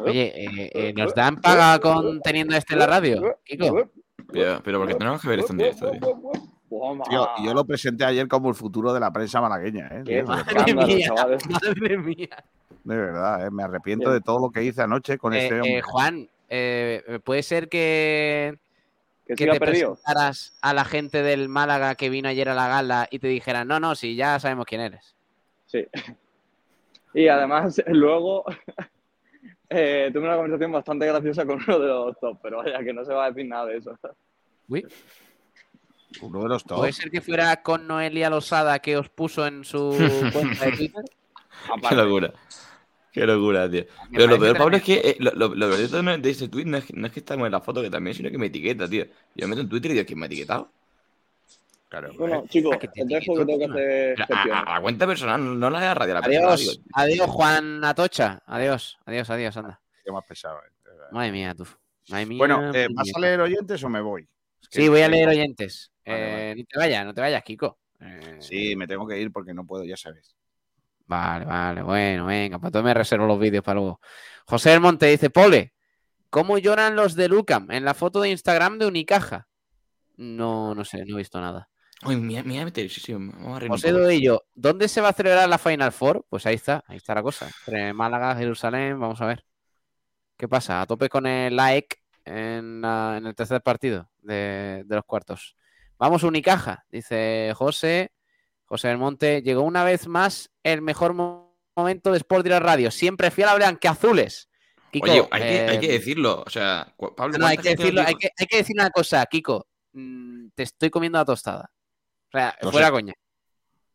Oye, 0.01 0.45
eh, 0.45 0.71
eh, 0.75 0.93
¿nos 0.95 1.15
dan 1.15 1.41
paga 1.41 1.79
con 1.79 2.21
teniendo 2.21 2.57
este 2.57 2.75
en 2.75 2.79
la 2.79 2.87
radio? 2.87 3.39
Kiko. 3.45 3.91
Pero, 4.33 4.61
pero 4.63 4.79
porque 4.79 4.95
tenemos 4.95 5.23
que 5.23 5.29
ver 5.29 5.39
esto 5.41 5.53
en 5.53 5.59
directo, 5.59 5.91
tío. 5.91 6.58
Tío, 6.69 7.27
yo 7.45 7.55
lo 7.55 7.65
presenté 7.65 8.05
ayer 8.05 8.29
como 8.29 8.49
el 8.51 8.55
futuro 8.55 8.93
de 8.93 9.01
la 9.01 9.11
prensa 9.13 9.41
malagueña, 9.41 9.89
¿eh? 9.91 10.03
Qué 10.05 10.23
Madre 10.23 10.75
mía, 10.75 11.13
madre 11.15 11.99
mía. 11.99 12.45
de 12.85 12.97
verdad, 12.97 13.47
¿eh? 13.47 13.51
Me 13.51 13.63
arrepiento 13.63 14.13
de 14.13 14.21
todo 14.21 14.39
lo 14.41 14.51
que 14.51 14.63
hice 14.65 14.83
anoche 14.83 15.17
con 15.19 15.33
Eh, 15.33 15.39
este 15.45 15.55
eh, 15.57 15.61
hombre. 15.61 15.83
Juan, 15.83 16.29
eh, 16.51 17.21
¿puede 17.25 17.43
ser 17.43 17.69
que, 17.69 18.59
Que 19.27 19.35
te 19.35 19.47
perdido. 19.59 19.95
presentaras 19.95 20.59
a 20.61 20.75
la 20.75 20.85
gente 20.85 21.23
del 21.23 21.49
Málaga 21.49 21.95
que 21.95 22.11
vino 22.11 22.29
ayer 22.29 22.49
a 22.51 22.55
la 22.55 22.69
gala 22.69 23.09
y 23.11 23.19
te 23.19 23.29
dijeran, 23.29 23.67
no, 23.69 23.81
no, 23.81 23.95
sí, 23.95 24.15
ya 24.15 24.39
sabemos 24.39 24.67
quién 24.67 24.81
eres? 24.83 25.15
Sí. 25.67 25.87
Y 27.15 27.29
además, 27.29 27.83
luego 27.87 28.45
eh, 29.71 30.11
tuve 30.13 30.25
una 30.25 30.37
conversación 30.37 30.73
bastante 30.73 31.07
graciosa 31.07 31.47
con 31.47 31.63
uno 31.67 31.79
de 31.79 31.89
los 31.89 32.19
top, 32.21 32.39
pero 32.43 32.59
vaya, 32.59 32.79
que 32.81 32.93
no 32.93 33.05
se 33.05 33.13
va 33.15 33.25
a 33.25 33.31
decir 33.31 33.47
nada 33.49 33.67
de 33.67 33.79
eso. 33.79 33.99
Uy, 34.69 34.87
Uno 36.23 36.43
de 36.43 36.49
los 36.49 36.65
top. 36.65 36.79
¿Puede 36.79 36.93
ser 36.93 37.11
que 37.11 37.21
fuera 37.21 37.63
con 37.63 37.87
Noelia 37.87 38.31
Losada 38.31 38.79
que 38.79 38.97
os 38.97 39.09
puso 39.09 39.47
en 39.47 39.65
su 39.65 39.91
cuenta 40.33 40.65
de 40.67 40.73
Twitter? 40.73 41.05
Qué 41.89 41.95
locura. 41.95 42.33
Qué 43.13 43.27
locura, 43.27 43.71
tío. 43.71 43.85
Pero 44.13 44.27
lo 44.27 44.39
peor, 44.39 44.57
Pablo, 44.59 44.77
es 44.77 44.83
que 44.83 44.95
eh, 44.97 45.17
lo, 45.19 45.33
lo, 45.33 45.55
lo 45.55 45.69
peor 45.71 46.21
de 46.21 46.31
ese 46.31 46.49
tweet 46.49 46.65
no 46.67 46.77
es, 46.79 46.85
que- 46.85 46.93
no 46.95 47.07
es 47.07 47.13
que 47.13 47.21
estamos 47.21 47.47
en 47.47 47.53
la 47.53 47.61
foto 47.61 47.83
que 47.83 47.91
también, 47.91 48.15
sino 48.15 48.31
que 48.31 48.39
me 48.39 48.47
etiqueta, 48.47 48.89
tío. 48.89 49.05
Yo 49.35 49.47
me 49.47 49.49
meto 49.49 49.63
en 49.63 49.69
Twitter 49.69 49.91
y 49.91 49.95
digo, 49.95 50.07
¿quién 50.07 50.19
me 50.19 50.27
ha 50.27 50.29
etiquetado? 50.29 50.71
Claro, 51.89 52.13
Bueno, 52.19 52.45
chicos, 52.51 52.73
Ah, 52.77 52.79
te 52.79 52.89
que 52.89 52.93
tengo 53.05 53.19
que 53.59 54.15
hacer 54.23 54.53
a, 54.53 54.75
la 54.75 54.81
cuenta 54.83 55.07
personal, 55.07 55.59
no 55.59 55.71
la 55.71 55.81
de 55.81 55.87
la 55.87 55.95
radio, 55.95 56.17
a 56.19 56.21
la. 56.21 56.27
Adiós, 56.27 56.81
adiós, 56.93 57.27
Juan 57.31 57.83
Atocha. 57.83 58.43
Adiós, 58.47 58.99
adiós, 59.07 59.31
adiós, 59.31 59.57
anda. 59.57 59.81
Qué 60.05 60.13
más 60.13 60.25
pesado, 60.27 60.59
¿eh? 60.59 60.91
Madre 61.11 61.33
mía, 61.33 61.55
tú. 61.55 61.67
Madre 62.11 62.27
mía. 62.27 62.39
Bueno, 62.39 62.75
eh, 62.75 62.89
¿vas 62.93 63.09
a 63.15 63.19
leer 63.21 63.41
oyentes 63.41 63.83
o 63.83 63.89
me 63.89 64.03
voy? 64.03 64.29
Es 64.61 64.69
que- 64.69 64.83
Sí, 64.83 64.89
voy 64.89 65.01
a 65.01 65.09
leer 65.09 65.29
oyentes. 65.31 65.91
Vale, 66.09 66.25
Eh, 66.25 66.33
vale. 66.33 66.55
No 66.57 66.65
te 66.69 66.79
vayas, 66.79 67.05
no 67.07 67.15
te 67.15 67.21
vayas, 67.21 67.43
Kiko. 67.43 67.79
Eh, 68.01 68.37
Sí, 68.41 68.77
me 68.77 68.87
tengo 68.87 69.07
que 69.07 69.21
ir 69.21 69.33
porque 69.33 69.55
no 69.55 69.65
puedo, 69.67 69.85
ya 69.85 69.97
sabes. 69.97 70.35
Vale, 71.07 71.47
vale, 71.47 71.83
bueno, 71.83 72.27
venga, 72.27 72.59
pues 72.59 72.69
entonces 72.69 72.85
me 72.85 72.95
reservo 72.95 73.27
los 73.27 73.39
vídeos 73.39 73.65
para 73.65 73.81
luego. 73.81 74.01
José 74.47 74.71
del 74.71 74.81
Monte 74.81 75.07
dice, 75.07 75.31
Pole, 75.31 75.73
¿cómo 76.29 76.59
lloran 76.59 76.97
los 76.97 77.15
de 77.15 77.29
Lucam 77.29 77.71
en 77.71 77.85
la 77.85 77.95
foto 77.95 78.21
de 78.21 78.29
Instagram 78.31 78.79
de 78.79 78.87
Unicaja? 78.87 79.49
No, 80.19 80.75
no 80.75 80.85
sé, 80.85 81.05
no 81.07 81.15
he 81.17 81.19
visto 81.19 81.41
nada. 81.41 81.71
Uy, 82.05 82.17
me 82.17 82.43
me 82.43 82.51
voy 82.53 82.59
a 82.59 82.65
meter, 82.67 82.89
sí, 82.91 83.01
sí, 83.01 83.13
vamos 83.15 83.63
a 83.63 83.67
José. 83.69 83.91
Doello, 83.93 84.45
¿dónde 84.55 84.87
se 84.87 85.01
va 85.01 85.09
a 85.09 85.13
celebrar 85.15 85.49
la 85.49 85.59
Final 85.59 85.93
Four? 85.93 86.27
Pues 86.29 86.45
ahí 86.47 86.55
está, 86.57 86.85
ahí 86.87 86.99
está 86.99 87.15
la 87.15 87.23
cosa. 87.23 87.49
Entre 87.67 87.93
Málaga, 87.93 88.37
Jerusalén, 88.37 89.01
vamos 89.01 89.21
a 89.21 89.27
ver. 89.27 89.45
¿Qué 90.37 90.47
pasa? 90.47 90.81
A 90.81 90.87
tope 90.87 91.09
con 91.09 91.27
el 91.27 91.57
like 91.57 91.97
en, 92.25 92.81
la- 92.83 93.17
en 93.17 93.27
el 93.27 93.35
tercer 93.35 93.63
partido 93.63 94.09
de, 94.21 94.85
de 94.87 94.95
los 94.95 95.05
cuartos. 95.05 95.57
Vamos 95.99 96.23
Unicaja, 96.23 96.85
dice 96.91 97.53
José. 97.57 98.13
José 98.67 98.89
del 98.89 98.99
Monte, 98.99 99.41
llegó 99.43 99.63
una 99.63 99.83
vez 99.83 100.07
más 100.07 100.51
el 100.63 100.83
mejor 100.83 101.15
mo- 101.15 101.59
momento 101.75 102.11
de 102.13 102.19
Sport 102.19 102.45
Direct 102.45 102.63
Radio. 102.65 102.91
Siempre 102.91 103.31
fiel 103.31 103.49
a 103.49 103.55
Blanqueazules. 103.55 104.49
Kiko, 104.93 105.11
Oye, 105.11 105.27
hay, 105.31 105.43
que, 105.43 105.59
hay 105.61 105.77
eh, 105.77 105.81
que 105.81 105.89
decirlo. 105.93 106.43
O 106.47 106.51
sea, 106.51 106.95
Pablo, 107.17 107.39
no, 107.39 107.47
hay 107.47 107.57
¿cuánta 107.57 107.63
que 107.71 107.77
decirlo, 107.77 108.03
hay 108.07 108.15
que, 108.15 108.29
hay 108.37 108.47
que 108.47 108.57
decir 108.59 108.77
una 108.79 108.91
cosa, 108.91 109.25
Kiko. 109.27 109.67
mm, 109.93 110.49
te 110.55 110.63
estoy 110.65 110.91
comiendo 110.91 111.19
la 111.19 111.25
tostada. 111.25 111.71
O 112.29 112.31
sea, 112.39 112.57
fuera 112.71 112.87
sé. 112.89 112.93
coña. 112.93 113.15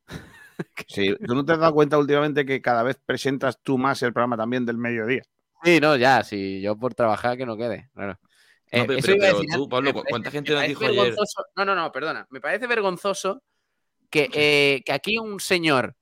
Sí, 0.88 1.16
¿tú 1.26 1.34
no 1.36 1.44
te 1.44 1.54
has 1.54 1.60
dado 1.60 1.74
cuenta 1.74 1.98
últimamente 1.98 2.46
que 2.46 2.62
cada 2.62 2.84
vez 2.84 3.00
presentas 3.04 3.60
tú 3.64 3.78
más 3.78 4.02
el 4.04 4.14
programa 4.14 4.38
también 4.38 4.66
del 4.66 4.78
mediodía? 4.78 5.24
Sí, 5.64 5.80
no, 5.80 5.96
ya, 5.96 6.24
sí, 6.24 6.62
yo 6.62 6.78
por 6.78 6.94
trabajar 6.94 7.38
que 7.38 7.46
no 7.46 7.58
quede, 7.58 7.90
claro. 7.94 8.20
No, 8.74 8.84
Eh, 8.84 8.86
pero- 8.88 9.18
pero- 9.20 9.40
tú, 9.54 9.70
Pablo, 9.70 9.90
me 9.90 9.94
¿cu- 9.94 10.00
parece- 10.00 10.10
cuánta 10.10 10.32
gente 10.32 10.54
nos 10.54 10.68
dijo 10.68 10.86
ayer? 10.86 11.16
No, 11.56 11.66
no, 11.66 11.76
no, 11.76 11.92
perdona. 11.92 12.26
Me 12.32 12.42
parece 12.42 12.66
vergonzoso 12.68 13.44
que, 14.10 14.30
eh, 14.34 14.82
que 14.86 14.92
aquí 14.92 15.18
un 15.20 15.40
señor 15.40 15.96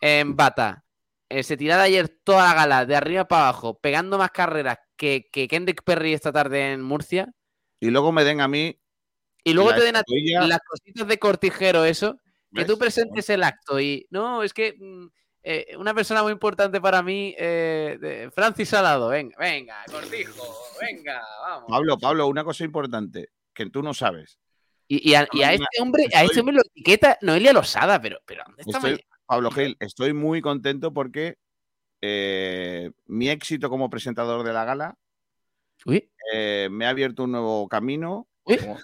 en 0.00 0.36
bata 0.36 0.84
eh, 1.28 1.42
se 1.42 1.56
tirara 1.56 1.84
ayer 1.84 2.08
toda 2.24 2.44
la 2.48 2.54
gala 2.54 2.84
de 2.86 2.94
arriba 2.94 3.24
para 3.26 3.44
abajo, 3.48 3.78
pegando 3.78 4.18
más 4.18 4.30
carreras 4.30 4.78
que, 4.96 5.28
que 5.32 5.48
Kendrick 5.48 5.82
Perry 5.82 6.12
esta 6.12 6.30
tarde 6.30 6.72
en 6.72 6.82
Murcia, 6.82 7.32
Y 7.80 7.88
luego 7.90 8.12
me 8.12 8.22
den 8.22 8.40
a 8.42 8.48
mí 8.48 8.78
y 9.42 9.54
luego 9.54 9.74
te 9.74 9.80
den 9.82 9.96
a 9.96 10.02
ti 10.02 10.30
las 10.46 10.60
cositas 10.60 11.08
de 11.08 11.18
cortijero, 11.18 11.84
eso, 11.86 12.16
que 12.54 12.64
tú 12.66 12.78
presentes 12.78 13.28
el 13.30 13.42
acto 13.44 13.80
y 13.80 14.06
no, 14.10 14.42
es 14.42 14.52
que 14.52 14.74
mm, 14.78 15.06
eh, 15.42 15.74
una 15.76 15.92
persona 15.94 16.22
muy 16.22 16.32
importante 16.32 16.80
para 16.80 17.02
mí, 17.02 17.34
eh, 17.38 17.98
de- 18.00 18.30
Francis 18.30 18.68
Salado, 18.68 19.08
venga, 19.08 19.36
venga, 19.38 19.76
cortijo, 19.90 20.44
venga, 20.80 21.20
vamos. 21.42 21.66
Pablo, 21.68 21.98
Pablo, 21.98 22.26
una 22.28 22.44
cosa 22.44 22.64
importante 22.64 23.30
que 23.52 23.68
tú 23.70 23.82
no 23.82 23.92
sabes. 23.94 24.38
Y, 24.88 25.10
y 25.10 25.14
a, 25.14 25.26
y 25.32 25.42
a 25.42 25.46
Mañana 25.46 25.66
este 25.70 25.82
hombre, 25.82 26.04
a 26.14 26.24
este 26.24 26.40
hombre 26.40 26.56
lo 26.56 26.62
etiqueta 26.62 27.18
Noelia 27.22 27.52
Losada, 27.52 28.00
pero, 28.00 28.18
pero 28.26 28.44
¿dónde 28.46 28.62
está 28.62 28.78
Estoy- 28.78 28.90
mañana? 28.92 29.08
Pablo 29.26 29.50
Gil, 29.50 29.76
estoy 29.80 30.12
muy 30.12 30.42
contento 30.42 30.92
porque 30.92 31.38
eh, 32.02 32.90
mi 33.06 33.28
éxito 33.30 33.70
como 33.70 33.88
presentador 33.88 34.44
de 34.44 34.52
la 34.52 34.64
gala 34.64 34.96
Uy, 35.86 36.10
eh, 36.32 36.68
me 36.70 36.84
ha 36.86 36.90
abierto 36.90 37.24
un 37.24 37.32
nuevo 37.32 37.68
camino 37.68 38.26
uy, 38.44 38.58
¿Cómo? 38.58 38.78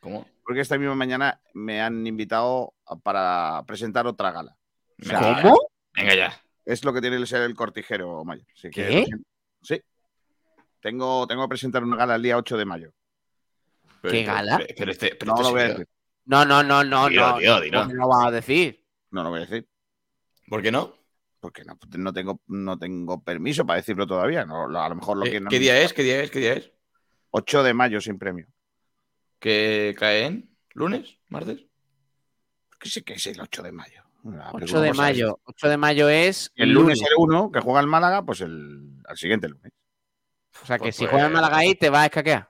¿Cómo? 0.00 0.26
porque 0.44 0.60
esta 0.60 0.78
misma 0.78 0.94
mañana 0.94 1.40
me 1.52 1.80
han 1.82 2.06
invitado 2.06 2.74
para 3.02 3.62
presentar 3.66 4.06
otra 4.06 4.32
gala. 4.32 4.56
O 5.00 5.04
sea, 5.04 5.40
¿cómo? 5.42 5.58
Venga 6.00 6.14
ya. 6.14 6.42
Es 6.64 6.84
lo 6.84 6.92
que 6.92 7.00
tiene 7.00 7.18
que 7.18 7.26
ser 7.26 7.42
el 7.42 7.54
cortijero, 7.54 8.24
Mayo. 8.24 8.44
Así 8.54 8.70
que 8.70 8.86
¿Qué? 8.86 9.06
Sí. 9.62 9.80
Tengo, 10.80 11.26
tengo 11.26 11.42
que 11.44 11.48
presentar 11.48 11.82
una 11.84 11.96
gala 11.96 12.14
el 12.16 12.22
día 12.22 12.36
8 12.36 12.56
de 12.56 12.64
mayo. 12.64 12.92
Pero- 14.00 14.12
¿Qué 14.12 14.24
gala? 14.24 14.58
Pero, 14.58 14.74
pero 14.78 14.90
este, 14.92 15.14
pero 15.14 15.32
No 15.32 15.34
este 15.34 15.44
lo 15.44 15.50
voy 15.50 15.60
a 15.60 15.68
decir. 15.68 15.88
No, 16.26 16.44
no, 16.44 16.62
no, 16.62 16.84
no, 16.84 17.10
no. 17.10 17.38
dilo, 17.38 17.60
dilo. 17.60 17.78
¿Cómo 17.80 17.92
me 17.92 17.98
lo 17.98 18.08
vas 18.08 18.26
a 18.26 18.30
decir? 18.30 18.84
No 19.10 19.22
lo 19.22 19.30
voy 19.30 19.38
a 19.42 19.46
decir. 19.46 19.68
¿Por 20.48 20.62
qué 20.62 20.70
no? 20.70 20.94
Porque 21.40 21.64
no, 21.64 21.78
no 21.98 22.12
tengo, 22.12 22.40
no 22.46 22.78
tengo 22.78 23.22
permiso 23.22 23.66
para 23.66 23.78
decirlo 23.78 24.06
todavía. 24.06 24.44
No, 24.44 24.68
lo- 24.68 24.80
a 24.80 24.88
lo 24.88 24.94
mejor 24.94 25.16
lo 25.18 25.24
¿Qué, 25.24 25.32
que 25.32 25.40
no 25.40 25.50
qué 25.50 25.58
día 25.58 25.80
es? 25.80 25.92
¿Qué 25.92 26.02
día 26.02 26.22
es? 26.22 26.30
¿Qué 26.30 26.38
día 26.38 26.52
es? 26.54 26.70
8 27.30 27.62
de 27.62 27.74
mayo 27.74 28.00
sin 28.00 28.18
premio. 28.18 28.46
¿Que 29.38 29.94
cae 29.98 30.24
en? 30.26 30.56
¿Lunes? 30.74 31.18
¿Martes? 31.28 31.64
¿Qué 32.78 32.88
sé 32.88 33.02
que 33.02 33.14
es 33.14 33.26
el 33.26 33.40
8 33.40 33.62
de 33.62 33.72
mayo? 33.72 34.02
Ah, 34.24 34.50
pero 34.52 34.64
8 34.64 34.74
¿cómo 34.74 34.80
de 34.82 34.92
mayo. 34.92 35.40
8 35.44 35.68
de 35.68 35.76
mayo 35.76 36.08
es 36.08 36.52
El 36.54 36.70
lunes 36.70 37.00
el 37.00 37.08
1, 37.16 37.50
que 37.50 37.60
juega 37.60 37.80
el 37.80 37.86
Málaga, 37.86 38.22
pues 38.24 38.40
el 38.42 38.98
al 39.06 39.16
siguiente 39.16 39.48
lunes. 39.48 39.72
O 40.62 40.66
sea 40.66 40.76
que 40.78 40.84
Pues- 40.84 40.96
si 40.96 41.02
pues- 41.04 41.10
juega 41.12 41.26
el 41.26 41.32
Málaga 41.32 41.56
ahí, 41.58 41.74
te 41.74 41.90
va 41.90 42.02
a 42.02 42.06
escaquear. 42.06 42.48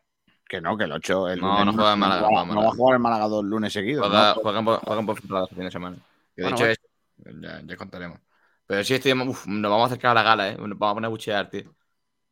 Que 0.49 0.61
no, 0.61 0.77
que 0.77 0.85
el 0.85 0.93
8. 0.93 1.29
El 1.29 1.41
No, 1.41 1.49
lunes 1.53 1.67
no 1.67 1.73
juega 1.75 1.93
el 1.93 1.99
Málaga, 1.99 2.21
No, 2.23 2.45
no 2.55 2.63
va 2.63 2.69
a 2.69 2.73
jugar 2.73 2.95
el 2.97 3.01
Málaga 3.03 3.29
dos 3.29 3.45
lunes 3.45 3.73
seguidos. 3.73 4.07
Juega- 4.07 4.35
¿no? 4.35 4.41
juegan, 4.41 4.65
por, 4.65 4.81
juegan 4.81 5.07
por 5.07 5.21
temporada 5.21 5.45
este 5.45 5.55
fin 5.55 5.65
de 5.65 5.71
semana. 5.71 5.97
Que 6.35 6.43
de 6.43 6.51
Bueno, 6.51 6.57
hecho 6.57 6.65
bueno. 6.65 6.73
es. 6.73 7.41
Ya, 7.43 7.63
ya 7.67 7.77
contaremos. 7.77 8.19
Pero 8.67 8.83
sí, 8.85 8.95
estoy, 8.95 9.13
uf, 9.13 9.47
nos 9.47 9.71
vamos 9.71 9.85
a 9.85 9.87
acercar 9.87 10.11
a 10.13 10.15
la 10.15 10.23
gala, 10.23 10.49
¿eh? 10.49 10.57
Nos 10.57 10.79
vamos 10.79 10.91
a 10.93 10.95
poner 10.95 11.07
a 11.07 11.11
buchear, 11.11 11.51
tío. 11.51 11.73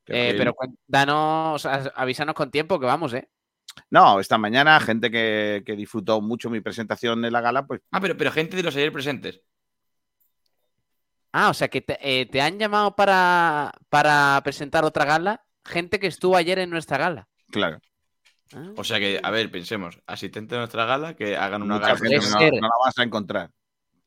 Eh, 0.07 0.35
pero 0.39 0.55
danos, 0.87 1.67
avísanos 1.67 2.35
con 2.35 2.51
tiempo 2.51 2.81
que 2.81 2.87
vamos, 2.87 3.13
¿eh? 3.13 3.29
No, 3.91 4.21
esta 4.21 4.39
mañana, 4.39 4.79
gente 4.81 5.11
que, 5.11 5.63
que 5.65 5.77
disfrutó 5.77 6.21
mucho 6.21 6.51
mi 6.51 6.61
presentación 6.61 7.25
en 7.25 7.33
la 7.33 7.41
gala, 7.41 7.67
pues 7.67 7.81
Ah, 7.91 8.01
pero, 8.01 8.17
pero 8.17 8.31
gente 8.33 8.57
de 8.57 8.63
los 8.63 8.75
ayer 8.77 8.93
presentes. 8.93 9.41
Ah, 11.33 11.51
o 11.51 11.55
sea 11.55 11.69
que 11.69 11.81
te, 11.83 11.99
eh, 12.01 12.27
te 12.27 12.41
han 12.41 12.59
llamado 12.59 12.97
para, 12.97 13.73
para 13.91 14.41
presentar 14.43 14.85
otra 14.85 15.05
gala, 15.05 15.45
gente 15.65 16.01
que 16.01 16.07
estuvo 16.07 16.37
ayer 16.37 16.59
en 16.59 16.71
nuestra 16.71 16.99
gala. 16.99 17.29
claro. 17.51 17.81
Ah. 18.55 18.73
O 18.77 18.83
sea 18.85 18.99
que, 18.99 19.21
a 19.23 19.31
ver, 19.31 19.51
pensemos, 19.51 20.01
asistente 20.07 20.55
de 20.55 20.61
nuestra 20.61 20.87
gala, 20.87 21.15
que 21.15 21.37
hagan 21.37 21.61
una 21.63 21.75
Mucha 21.75 21.89
gala. 21.97 21.99
gente 21.99 22.51
no, 22.53 22.67
la 22.67 22.71
vas 22.83 22.99
a 22.99 23.03
encontrar. 23.03 23.51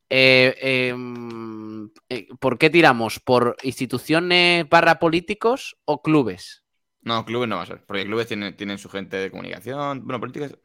Eh, 0.10 0.92
mm, 0.98 1.86
eh, 2.10 2.28
¿Por 2.40 2.58
qué 2.58 2.72
tiramos? 2.72 3.20
¿Por 3.20 3.56
instituciones 3.62 4.68
barra 4.68 4.98
políticos 4.98 5.78
o 5.86 6.02
clubes? 6.02 6.61
No, 7.04 7.26
clubes 7.26 7.50
no 7.50 7.58
va 7.58 7.64
a 7.64 7.66
ser, 7.66 7.84
porque 7.86 8.06
clubes 8.06 8.28
tienen, 8.28 8.56
tienen 8.56 8.78
su 8.78 8.90
gente 8.90 9.18
de 9.18 9.32
comunicación. 9.32 10.06
Bueno, 10.06 10.20
políticas. 10.20 10.56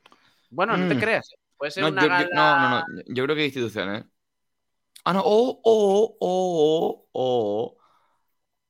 Bueno, 0.50 0.76
no 0.76 0.86
te 0.88 0.94
Mm. 0.94 1.00
creas. 1.00 1.30
Puede 1.56 1.70
ser 1.70 1.82
No, 1.84 1.88
una 1.90 2.02
yo, 2.02 2.28
no, 2.34 2.60
no, 2.60 2.70
no. 2.80 2.84
Yo 3.08 3.24
creo 3.24 3.34
que 3.36 3.44
instituciones. 3.46 4.02
¿eh? 4.02 4.06
Ah, 5.04 5.12
no. 5.14 5.22
O, 5.24 5.60
o, 5.64 6.16
o, 6.20 7.08
o. 7.12 7.76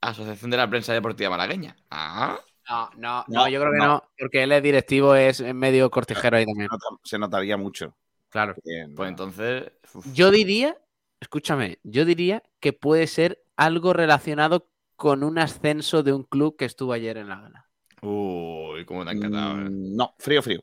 Asociación 0.00 0.50
de 0.50 0.56
la 0.56 0.68
Prensa 0.70 0.92
Deportiva 0.92 1.30
Malagueña. 1.30 1.76
Ah. 1.90 2.38
No, 2.68 2.90
no, 2.96 3.24
No, 3.28 3.40
no, 3.44 3.48
yo 3.48 3.60
creo 3.60 3.72
que 3.72 3.78
no. 3.78 3.86
no, 3.86 4.02
porque 4.18 4.42
él 4.42 4.52
es 4.52 4.62
directivo, 4.62 5.14
es 5.14 5.40
medio 5.54 5.90
cortijero 5.90 6.36
ahí 6.36 6.44
también. 6.46 6.68
Se 6.68 6.74
nota- 6.76 7.00
Se 7.04 7.18
notaría 7.18 7.56
mucho. 7.56 7.96
Claro. 8.28 8.54
Bien, 8.64 8.94
Pues 8.94 9.08
entonces. 9.08 9.72
uf, 9.94 10.06
Yo 10.12 10.30
diría, 10.30 10.76
escúchame, 11.20 11.78
yo 11.82 12.04
diría 12.04 12.42
que 12.60 12.72
puede 12.72 13.06
ser 13.06 13.42
algo 13.56 13.92
relacionado 13.92 14.68
con 14.96 15.22
un 15.22 15.38
ascenso 15.38 16.02
de 16.02 16.12
un 16.12 16.24
club 16.24 16.56
que 16.56 16.64
estuvo 16.64 16.92
ayer 16.92 17.16
en 17.18 17.28
la 17.28 17.40
gala. 17.40 17.62
Uy, 18.02 18.84
cómo 18.84 19.04
te 19.04 19.10
ha 19.10 19.12
encantado. 19.14 19.52
eh. 19.60 19.70
Mm, 19.70 19.96
No, 19.96 20.14
frío, 20.18 20.42
frío. 20.42 20.60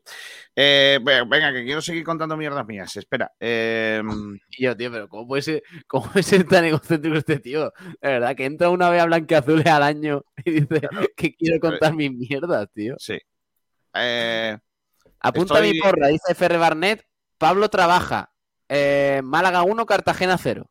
Eh, 0.54 0.98
ve- 1.02 1.24
venga, 1.28 1.52
que 1.52 1.64
quiero 1.64 1.80
seguir 1.82 2.04
contando 2.04 2.36
mierdas 2.36 2.64
mías. 2.66 2.96
Espera. 2.96 3.30
eh, 3.40 4.02
yo, 4.58 4.76
tío, 4.76 4.90
pero 4.90 5.08
¿cómo 5.08 5.26
puede 5.26 5.42
ser, 5.42 5.62
cómo 5.86 6.06
puede 6.10 6.22
ser 6.22 6.44
tan 6.46 6.64
egocéntrico 6.64 7.16
este 7.16 7.40
tío? 7.40 7.72
De 8.00 8.08
verdad, 8.08 8.36
que 8.36 8.44
entra 8.44 8.70
una 8.70 8.88
vez 8.88 9.02
a 9.02 9.06
Blanqueazules 9.06 9.66
al 9.66 9.82
año 9.82 10.22
y 10.44 10.50
dice 10.60 10.88
que 11.16 11.34
quiero 11.34 11.58
contar 11.60 11.94
mis 11.94 12.12
mierdas, 12.12 12.68
tío. 12.72 12.94
sí. 12.98 13.18
Eh, 13.94 14.58
Apunta 15.20 15.60
mi 15.60 15.78
porra, 15.78 16.08
dice 16.08 16.34
Ferre 16.34 16.58
Barnet. 16.58 17.04
Pablo 17.38 17.68
trabaja. 17.68 18.30
Eh, 18.68 19.20
Málaga 19.24 19.62
1, 19.62 19.86
Cartagena 19.86 20.36
0. 20.38 20.70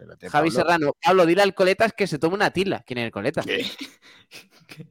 Espérate, 0.00 0.28
Javi 0.28 0.48
Pablo. 0.50 0.62
Serrano. 0.62 0.92
Pablo, 1.02 1.26
dile 1.26 1.42
al 1.42 1.54
Coletas 1.54 1.92
que 1.92 2.06
se 2.06 2.18
tome 2.18 2.34
una 2.34 2.50
tila. 2.50 2.82
¿Quién 2.86 2.98
es 2.98 3.04
el 3.06 3.10
Coletas? 3.10 3.44
¿Qué? 3.46 3.64
¿Qué? 4.66 4.86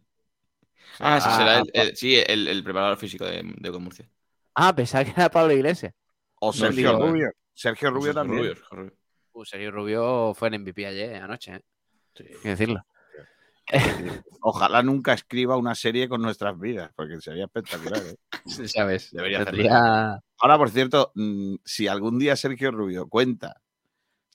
Ah, 0.99 1.20
sí, 1.22 1.28
Ah, 1.32 1.38
será 1.38 1.57
el, 1.60 1.64
ah, 1.64 1.72
el- 1.74 1.95
sí, 1.95 2.16
el, 2.16 2.47
el 2.47 2.64
preparador 2.64 2.97
físico 2.97 3.26
de, 3.26 3.41
de 3.43 3.72
Murcia. 3.72 4.10
Ah, 4.55 4.76
pensaba 4.76 5.05
que 5.05 5.12
era 5.12 5.30
Pablo 5.30 5.53
Iglesias. 5.53 5.93
O 6.41 6.51
Sergio 6.53 6.91
digo, 6.91 7.03
eh. 7.05 7.07
Rubio. 7.10 7.32
Sergio 7.53 7.91
Rubio 7.91 8.14
también. 8.14 8.39
Rubio, 8.43 8.55
Rubio. 8.72 8.93
Uh, 9.34 9.45
Sergio 9.45 9.72
Rubio 9.72 10.34
fue 10.34 10.49
en 10.49 10.62
MVP 10.62 10.86
ayer, 10.86 11.16
anoche, 11.22 11.55
¿eh? 11.55 11.62
Sí. 12.16 12.24
Hay 12.28 12.39
que 12.41 12.49
decirlo. 12.49 12.86
Ojalá 14.41 14.82
nunca 14.84 15.14
escriba 15.14 15.55
una 15.57 15.76
serie 15.76 16.10
con 16.10 16.22
nuestras 16.22 16.57
vidas, 16.60 16.91
porque 16.95 17.20
sería 17.22 17.45
espectacular. 17.45 18.01
¿eh? 18.01 18.16
¿Sabes? 18.68 19.12
Debería 19.12 19.41
hacerlo. 19.41 19.57
Tendría- 19.57 20.20
Ahora, 20.39 20.57
por 20.57 20.70
cierto, 20.70 21.12
mm, 21.16 21.55
si 21.64 21.88
algún 21.88 22.18
día 22.20 22.36
Sergio 22.36 22.72
Rubio 22.72 23.07
cuenta 23.07 23.62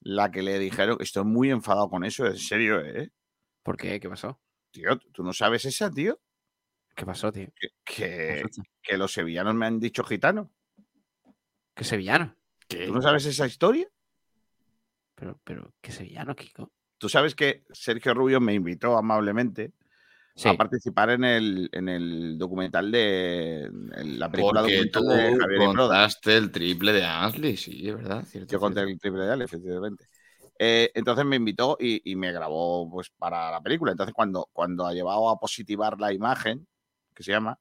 la 0.05 0.31
que 0.31 0.43
le 0.43 0.59
dijeron, 0.59 0.99
estoy 1.01 1.25
muy 1.25 1.51
enfadado 1.51 1.89
con 1.89 2.05
eso, 2.05 2.27
en 2.27 2.37
serio, 2.37 2.81
¿eh? 2.81 3.11
¿Por 3.63 3.77
qué? 3.77 3.99
¿Qué 3.99 4.09
pasó? 4.09 4.39
Tío, 4.71 4.99
¿tú 5.13 5.25
no 5.25 5.33
sabes 5.33 5.65
esa, 5.65 5.91
tío? 5.91 6.21
¿Qué 6.95 7.07
pasó, 7.07 7.33
tío? 7.33 7.47
Que, 7.59 7.69
¿Qué 7.83 7.95
que, 7.95 8.43
pasó, 8.43 8.63
tío? 8.63 8.65
que 8.83 8.99
los 8.99 9.13
sevillanos 9.13 9.55
me 9.55 9.67
han 9.67 9.81
dicho 9.81 10.05
gitano. 10.05 10.53
¿Qué 11.75 11.85
sevillano? 11.85 12.37
¿Qué? 12.69 12.87
¿Tú 12.87 12.95
no 12.95 13.01
sabes 13.01 13.25
esa 13.25 13.47
historia? 13.47 13.89
Pero, 15.15 15.41
pero, 15.43 15.73
¿qué 15.81 15.91
sevillano, 15.91 16.37
Kiko? 16.37 16.71
Tú 16.99 17.09
sabes 17.09 17.35
que 17.35 17.65
Sergio 17.71 18.13
Rubio 18.13 18.41
me 18.41 18.55
invitó 18.55 18.99
amablemente 18.99 19.73
Sí. 20.37 20.49
a 20.49 20.55
participar 20.57 21.11
en 21.11 21.25
el, 21.25 21.69
en 21.73 21.89
el 21.89 22.37
documental 22.39 22.91
de 22.91 23.65
en 23.65 24.19
la 24.19 24.29
película 24.31 24.63
Porque 24.63 24.87
tú 24.87 25.01
documental 25.01 25.33
de 25.33 25.41
Javier 25.41 25.65
contaste 25.77 26.37
el 26.37 26.51
triple 26.51 26.93
de 26.93 27.05
Ansley, 27.05 27.57
sí, 27.57 27.89
es 27.89 27.95
verdad. 27.95 28.25
Cierto, 28.25 28.53
Yo 28.53 28.59
conté 28.59 28.81
cierto. 28.81 28.93
el 28.93 28.99
triple 28.99 29.23
de 29.23 29.33
Ale, 29.33 29.45
efectivamente. 29.45 30.09
Eh, 30.59 30.91
entonces 30.95 31.25
me 31.25 31.37
invitó 31.37 31.77
y, 31.79 32.11
y 32.11 32.17
me 32.17 32.33
grabó 32.33 32.91
pues 32.91 33.11
para 33.11 33.51
la 33.51 33.61
película. 33.61 33.93
Entonces 33.93 34.15
cuando, 34.15 34.49
cuando 34.53 34.87
ha 34.87 34.93
llevado 34.93 35.31
a 35.31 35.39
positivar 35.39 36.01
la 36.01 36.13
imagen, 36.13 36.67
que 37.15 37.23
se 37.23 37.31
llama, 37.31 37.59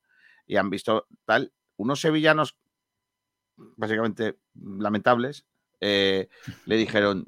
y 0.47 0.57
han 0.57 0.69
visto 0.69 1.05
tal, 1.25 1.51
unos 1.77 2.01
sevillanos 2.01 2.57
básicamente 3.55 4.37
lamentables, 4.55 5.45
eh, 5.79 6.27
le 6.65 6.77
dijeron, 6.77 7.27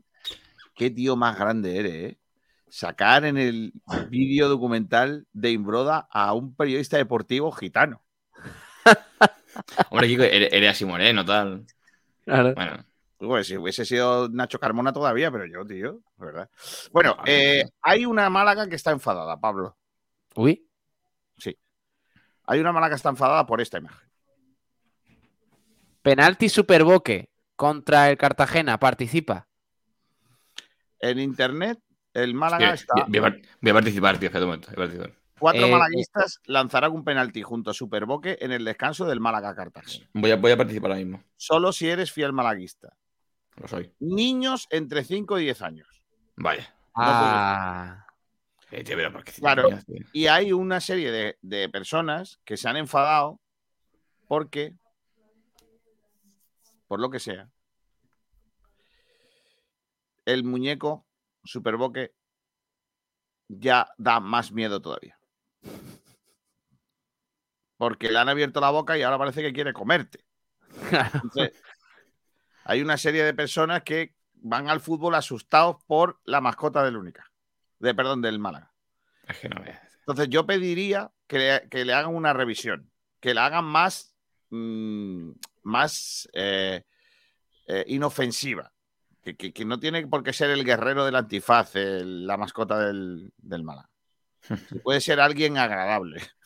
qué 0.76 0.90
tío 0.90 1.16
más 1.16 1.38
grande 1.38 1.78
eres, 1.78 1.94
¿eh? 1.94 2.20
Sacar 2.68 3.26
en 3.26 3.38
el 3.38 3.74
vídeo 4.10 4.50
documental 4.50 5.28
de 5.34 5.52
Imbroda 5.52 6.08
a 6.10 6.34
un 6.34 6.56
periodista 6.56 6.98
deportivo 6.98 7.52
gitano. 7.52 8.02
Hombre, 9.90 10.08
Kiko, 10.08 10.24
eres, 10.24 10.70
así 10.70 10.84
moreno, 10.86 11.24
tal. 11.24 11.66
Claro. 12.26 12.54
Bueno, 12.56 12.86
Pues 13.18 13.48
si 13.48 13.58
hubiese 13.58 13.86
sido 13.86 14.28
Nacho 14.30 14.60
Carmona 14.60 14.92
todavía, 14.92 15.32
pero 15.32 15.46
yo, 15.46 15.66
tío, 15.66 16.02
verdad. 16.18 16.50
Bueno, 16.92 17.16
eh, 17.26 17.64
sí. 17.66 17.72
hay 17.82 18.06
una 18.06 18.30
Málaga 18.30 18.68
que 18.68 18.76
está 18.76 18.92
enfadada, 18.92 19.40
Pablo. 19.40 19.78
Uy, 20.36 20.68
Hay 22.48 22.60
una 22.60 22.72
Málaga 22.72 22.92
que 22.92 22.98
está 22.98 23.10
enfadada 23.10 23.46
por 23.48 23.60
esta 23.62 23.78
imagen. 23.80 24.08
penalti 26.02 26.50
Superboque 26.50 27.30
contra 27.56 28.10
el 28.12 28.18
Cartagena. 28.18 28.78
Participa. 28.80 29.48
En 31.00 31.20
internet, 31.20 31.80
el 32.16 32.34
Málaga 32.34 32.74
está. 32.74 32.94
voy 33.08 33.20
a, 33.20 33.22
par- 33.22 33.42
voy 33.62 33.72
a 33.72 33.74
participar, 33.74 34.18
tío, 34.18 34.32
momento. 34.32 34.68
voy 34.70 34.74
a 34.74 34.78
participar. 34.88 35.14
Cuatro 35.38 35.66
Eh, 35.68 35.72
malaguistas 35.72 36.40
lanzarán 36.46 36.94
un 36.94 37.04
penalti 37.04 37.44
junto 37.44 37.72
a 37.72 37.74
Superboque 37.74 38.38
en 38.40 38.52
el 38.54 38.64
descanso 38.64 39.06
del 39.06 39.20
Málaga 39.20 39.54
Cartagena. 39.54 40.08
Voy 40.14 40.32
a, 40.32 40.38
voy 40.38 40.52
a 40.52 40.58
participar 40.58 40.92
ahora 40.92 41.04
mismo. 41.04 41.24
Solo 41.36 41.74
si 41.74 41.90
eres 41.90 42.12
fiel 42.12 42.32
malaguista. 42.32 42.96
Lo 43.58 43.68
soy. 43.68 43.94
Niños 44.00 44.68
entre 44.70 45.04
5 45.04 45.38
y 45.40 45.44
10 45.44 45.62
años. 45.62 46.04
Vaya. 46.38 46.74
Ah, 46.96 48.06
Eh, 48.72 48.84
tío, 48.84 48.96
pero 48.96 49.12
¿por 49.12 49.24
qué 49.26 49.34
Claro. 49.34 49.68
tío? 49.86 49.98
Y 50.14 50.28
hay 50.28 50.54
una 50.54 50.80
serie 50.80 51.12
de, 51.12 51.38
de 51.42 51.68
personas 51.70 52.40
que 52.46 52.56
se 52.56 52.70
han 52.70 52.78
enfadado 52.78 53.40
porque, 54.28 54.74
por 56.88 57.00
lo 57.02 57.10
que 57.10 57.20
sea, 57.20 57.50
el 60.26 60.44
muñeco 60.44 61.05
Superboque 61.46 62.14
ya 63.48 63.88
da 63.98 64.20
más 64.20 64.52
miedo 64.52 64.82
todavía. 64.82 65.18
Porque 67.78 68.12
le 68.12 68.20
han 68.20 68.30
abierto 68.30 68.62
la 68.62 68.70
boca 68.70 68.98
y 68.98 69.02
ahora 69.02 69.18
parece 69.18 69.42
que 69.42 69.54
quiere 69.54 69.74
comerte. 69.74 70.26
Entonces, 71.14 71.52
hay 72.64 72.82
una 72.82 72.98
serie 72.98 73.24
de 73.24 73.34
personas 73.34 73.84
que 73.84 74.16
van 74.34 74.70
al 74.70 74.80
fútbol 74.80 75.16
asustados 75.16 75.78
por 75.86 76.20
la 76.24 76.42
mascota 76.42 76.84
del 76.84 76.98
Única. 76.98 77.32
De, 77.80 77.94
perdón, 77.94 78.22
del 78.22 78.40
Málaga. 78.40 78.72
Es 79.28 79.40
que 79.40 79.50
no 79.50 79.62
veas. 79.62 79.82
Entonces 80.00 80.30
yo 80.30 80.46
pediría 80.46 81.12
que 81.28 81.40
le, 81.40 81.70
que 81.70 81.84
le 81.84 81.94
hagan 81.94 82.14
una 82.14 82.32
revisión, 82.32 82.92
que 83.20 83.34
la 83.34 83.48
hagan 83.48 83.66
más, 83.66 84.16
mm, 84.52 85.32
más 85.64 86.30
eh, 86.34 86.84
eh, 87.68 87.86
inofensiva, 87.88 88.72
que, 89.26 89.36
que- 89.36 89.52
que 89.54 89.66
no 89.66 89.80
tiene 89.80 90.06
por 90.06 90.22
qué 90.24 90.32
ser 90.34 90.52
el 90.52 90.64
guerrero 90.64 91.04
del 91.04 91.16
antifaz, 91.16 91.76
el- 91.76 92.28
la 92.28 92.38
mascota 92.38 92.78
del, 92.80 93.32
del. 93.38 93.66
Que 94.70 94.76
Puede 94.76 95.02
ser 95.02 95.20
alguien 95.20 95.58
agradable. 95.58 96.22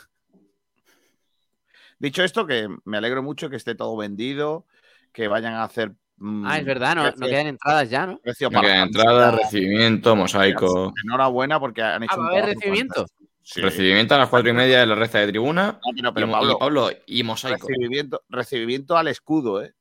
Dicho 2.00 2.24
esto, 2.24 2.48
que 2.48 2.70
me 2.86 2.98
alegro 2.98 3.22
mucho 3.22 3.50
que 3.50 3.58
esté 3.58 3.76
todo 3.76 3.98
vendido, 3.98 4.66
que 5.12 5.28
vayan 5.28 5.56
a 5.56 5.64
hacer... 5.64 5.92
mm, 6.16 6.46
ah, 6.48 6.58
es 6.58 6.66
verdad, 6.66 6.96
no, 6.96 7.04
no 7.12 7.28
quedan 7.28 7.48
entradas 7.48 7.90
ya, 7.90 8.08
¿no? 8.08 8.18
precio 8.20 8.50
Me 8.50 8.56
para 8.56 8.68
queda 8.68 8.78
la 8.78 8.84
entrada, 8.84 9.26
camiseta. 9.32 9.44
recibimiento, 9.44 10.16
mosaico. 10.16 10.94
Enhorabuena 11.04 11.60
porque 11.60 11.82
han 11.82 12.04
hecho 12.04 12.14
Ah, 12.14 12.20
un 12.20 12.24
¿va 12.24 12.28
a 12.28 12.32
haber 12.32 12.44
trabajo 12.46 12.60
recibimiento? 12.62 13.06
Sí. 13.42 13.62
Recibimiento 13.62 14.16
a 14.16 14.20
las 14.20 14.30
cuatro 14.30 14.50
y 14.50 14.54
media 14.54 14.80
de 14.80 14.86
la 14.86 14.96
recta 14.96 15.20
de 15.20 15.28
tribuna. 15.28 15.80
No, 15.84 16.14
pero, 16.14 16.14
pero 16.14 16.32
Pablo, 16.32 16.52
y 16.54 16.60
Pablo, 16.60 16.90
y 17.08 17.24
mosaico. 17.24 17.68
recibimiento, 17.68 18.22
recibimiento 18.30 18.96
al 18.96 19.08
escudo, 19.10 19.62
¿eh? 19.62 19.74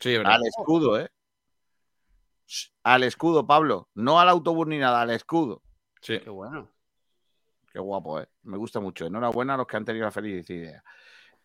Sí, 0.00 0.10
es 0.10 0.18
verdad. 0.18 0.34
Al 0.34 0.42
escudo, 0.46 1.00
¿eh? 1.00 1.08
Al 2.82 3.02
escudo, 3.04 3.46
Pablo. 3.46 3.88
No 3.94 4.20
al 4.20 4.28
autobús 4.28 4.66
ni 4.66 4.78
nada, 4.78 5.02
al 5.02 5.10
escudo. 5.10 5.62
Sí. 6.00 6.18
Qué 6.18 6.30
bueno. 6.30 6.70
Qué 7.72 7.78
guapo, 7.78 8.20
¿eh? 8.20 8.28
Me 8.42 8.56
gusta 8.58 8.80
mucho. 8.80 9.06
Enhorabuena 9.06 9.54
a 9.54 9.56
los 9.56 9.66
que 9.66 9.76
han 9.76 9.84
tenido 9.84 10.04
la 10.04 10.10
feliz 10.10 10.48
idea. 10.50 10.82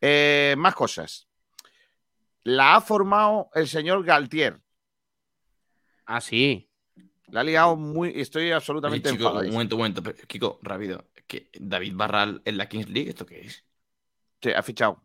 Eh, 0.01 0.55
más 0.57 0.75
cosas. 0.75 1.27
La 2.43 2.75
ha 2.75 2.81
formado 2.81 3.49
el 3.53 3.67
señor 3.67 4.03
Galtier. 4.03 4.61
Ah, 6.05 6.21
sí. 6.21 6.69
La 7.27 7.41
ha 7.41 7.43
liado 7.43 7.75
muy. 7.75 8.19
Estoy 8.19 8.43
Oye, 8.43 8.53
absolutamente 8.53 9.09
chico, 9.11 9.29
un 9.29 9.51
momento, 9.51 9.75
un 9.75 9.79
momento. 9.81 10.03
pero, 10.03 10.17
Kiko, 10.27 10.59
rápido. 10.61 11.09
¿Que 11.27 11.49
David 11.59 11.93
Barral 11.95 12.41
en 12.45 12.57
la 12.57 12.69
Kings 12.69 12.89
League? 12.89 13.09
¿Esto 13.09 13.25
qué 13.25 13.41
es? 13.41 13.65
Sí, 14.41 14.51
ha 14.51 14.63
fichado. 14.63 15.03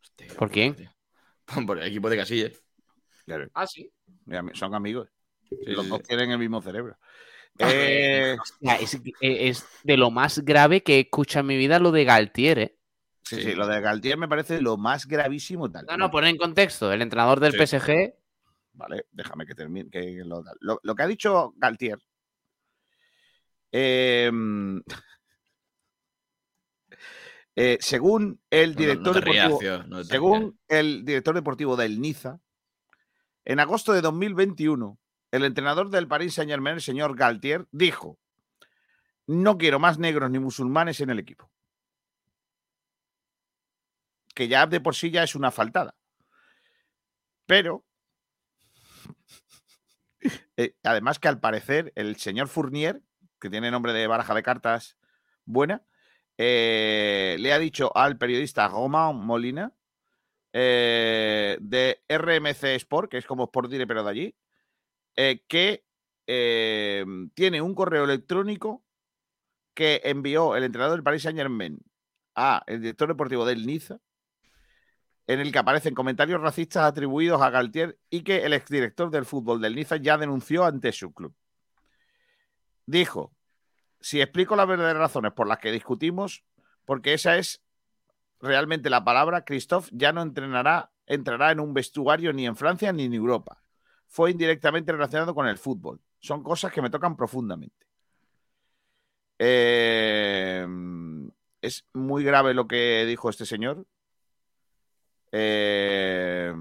Hostia, 0.00 0.28
¿Por 0.36 0.50
quién? 0.52 0.76
Por 1.66 1.78
el 1.78 1.86
equipo 1.88 2.08
de 2.08 2.16
Casillas. 2.16 2.62
Ah, 3.54 3.66
sí. 3.66 3.92
Son 4.54 4.74
amigos. 4.74 5.08
Sí, 5.50 5.72
Los 5.72 5.88
dos 5.88 6.02
tienen 6.02 6.30
el 6.30 6.38
mismo 6.38 6.60
cerebro. 6.62 6.96
Ah, 7.60 7.70
Eh, 7.70 8.36
es, 8.80 9.00
es 9.20 9.66
de 9.82 9.96
lo 9.96 10.10
más 10.10 10.38
grave 10.40 10.82
que 10.82 10.96
he 10.96 11.00
escuchado 11.00 11.40
en 11.40 11.46
mi 11.48 11.56
vida 11.56 11.78
lo 11.78 11.90
de 11.90 12.04
Galtier, 12.04 12.58
¿eh? 12.58 12.78
sí, 13.22 13.36
Sí. 13.36 13.42
sí, 13.42 13.54
lo 13.54 13.66
de 13.66 13.80
Galtier 13.80 14.16
me 14.16 14.28
parece 14.28 14.60
lo 14.60 14.76
más 14.76 15.06
gravísimo 15.06 15.70
tal. 15.70 15.86
No, 15.86 15.96
no, 15.96 16.10
poner 16.10 16.30
en 16.30 16.36
contexto. 16.36 16.92
El 16.92 17.02
entrenador 17.02 17.40
del 17.40 17.52
Sí. 17.52 17.58
PSG. 17.58 18.14
Vale, 18.74 19.06
déjame 19.10 19.44
que 19.46 19.54
termine. 19.54 19.90
que 19.90 20.22
lo, 20.24 20.42
lo- 20.60 20.80
lo 20.82 20.94
que 20.94 21.02
ha 21.02 21.06
dicho 21.06 21.52
Galtier. 21.56 21.98
eh, 23.72 24.30
eh, 27.56 27.78
según 27.80 28.40
el 28.50 28.72
no, 28.74 28.78
director 28.78 29.14
no 29.14 29.20
te 29.20 29.20
rías, 29.20 29.48
deportivo, 29.48 29.82
no 29.88 29.96
rías. 29.96 30.08
según 30.08 30.58
el 30.68 31.04
director 31.04 31.34
deportivo 31.34 31.76
del 31.76 32.00
Niza, 32.00 32.40
en 33.44 33.60
agosto 33.60 33.92
de 33.92 34.00
2021, 34.00 34.98
el 35.30 35.44
entrenador 35.44 35.90
del 35.90 36.08
Paris 36.08 36.34
Saint 36.34 36.50
Germain, 36.50 36.76
el 36.76 36.82
señor 36.82 37.16
Galtier, 37.16 37.66
dijo: 37.70 38.18
No 39.26 39.58
quiero 39.58 39.78
más 39.78 39.98
negros 39.98 40.30
ni 40.30 40.38
musulmanes 40.38 41.00
en 41.00 41.10
el 41.10 41.18
equipo. 41.18 41.50
Que 44.34 44.48
ya 44.48 44.66
de 44.66 44.80
por 44.80 44.94
sí 44.94 45.10
ya 45.10 45.22
es 45.22 45.34
una 45.34 45.50
faltada. 45.50 45.96
Pero, 47.46 47.84
eh, 50.56 50.74
además 50.82 51.18
que 51.18 51.28
al 51.28 51.40
parecer 51.40 51.92
el 51.96 52.16
señor 52.16 52.48
Fournier, 52.48 53.02
que 53.40 53.50
tiene 53.50 53.70
nombre 53.70 53.92
de 53.92 54.06
baraja 54.06 54.34
de 54.34 54.42
cartas 54.42 54.96
buena, 55.44 55.82
eh, 56.36 57.36
le 57.40 57.52
ha 57.52 57.58
dicho 57.58 57.90
al 57.96 58.16
periodista 58.16 58.68
Romain 58.68 59.16
Molina 59.16 59.72
eh, 60.52 61.58
de 61.60 62.02
RMC 62.08 62.64
Sport, 62.76 63.10
que 63.10 63.18
es 63.18 63.26
como 63.26 63.44
Sport 63.44 63.70
Dire, 63.70 63.86
pero 63.86 64.04
de 64.04 64.10
allí, 64.10 64.36
eh, 65.20 65.42
que 65.48 65.84
eh, 66.28 67.04
tiene 67.34 67.60
un 67.60 67.74
correo 67.74 68.04
electrónico 68.04 68.84
que 69.74 70.00
envió 70.04 70.54
el 70.54 70.62
entrenador 70.62 70.94
del 70.94 71.02
Paris 71.02 71.24
Saint 71.24 71.36
Germain 71.36 71.80
a 72.36 72.62
el 72.68 72.82
director 72.82 73.08
deportivo 73.08 73.44
del 73.44 73.66
Niza, 73.66 73.98
en 75.26 75.40
el 75.40 75.50
que 75.50 75.58
aparecen 75.58 75.96
comentarios 75.96 76.40
racistas 76.40 76.84
atribuidos 76.84 77.42
a 77.42 77.50
Galtier 77.50 77.98
y 78.08 78.22
que 78.22 78.44
el 78.44 78.52
exdirector 78.52 79.10
del 79.10 79.24
fútbol 79.24 79.60
del 79.60 79.74
Niza 79.74 79.96
ya 79.96 80.18
denunció 80.18 80.64
ante 80.64 80.92
su 80.92 81.12
club. 81.12 81.34
Dijo, 82.86 83.34
si 84.00 84.20
explico 84.20 84.54
las 84.54 84.68
verdaderas 84.68 85.00
razones 85.00 85.32
por 85.32 85.48
las 85.48 85.58
que 85.58 85.72
discutimos, 85.72 86.44
porque 86.84 87.12
esa 87.12 87.38
es 87.38 87.64
realmente 88.38 88.88
la 88.88 89.02
palabra, 89.02 89.44
Christophe 89.44 89.90
ya 89.92 90.12
no 90.12 90.22
entrenará, 90.22 90.92
entrará 91.06 91.50
en 91.50 91.58
un 91.58 91.74
vestuario 91.74 92.32
ni 92.32 92.46
en 92.46 92.54
Francia 92.54 92.92
ni 92.92 93.06
en 93.06 93.14
Europa. 93.14 93.60
Fue 94.08 94.30
indirectamente 94.30 94.92
relacionado 94.92 95.34
con 95.34 95.46
el 95.46 95.58
fútbol. 95.58 96.00
Son 96.18 96.42
cosas 96.42 96.72
que 96.72 96.82
me 96.82 96.90
tocan 96.90 97.16
profundamente. 97.16 97.86
Eh, 99.38 100.66
es 101.62 101.84
muy 101.92 102.24
grave 102.24 102.54
lo 102.54 102.66
que 102.66 103.04
dijo 103.06 103.30
este 103.30 103.46
señor. 103.46 103.86
Eh, 105.30 106.52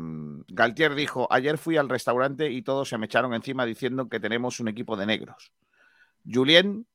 Galtier 0.48 0.94
dijo, 0.94 1.28
ayer 1.32 1.58
fui 1.58 1.78
al 1.78 1.90
restaurante 1.90 2.52
y 2.52 2.62
todos 2.62 2.90
se 2.90 2.98
me 2.98 3.06
echaron 3.06 3.34
encima 3.34 3.66
diciendo 3.66 4.10
que 4.10 4.20
tenemos 4.20 4.60
un 4.60 4.68
equipo 4.68 4.98
de 4.98 5.06
negros. 5.06 5.52
Julien, 6.30 6.86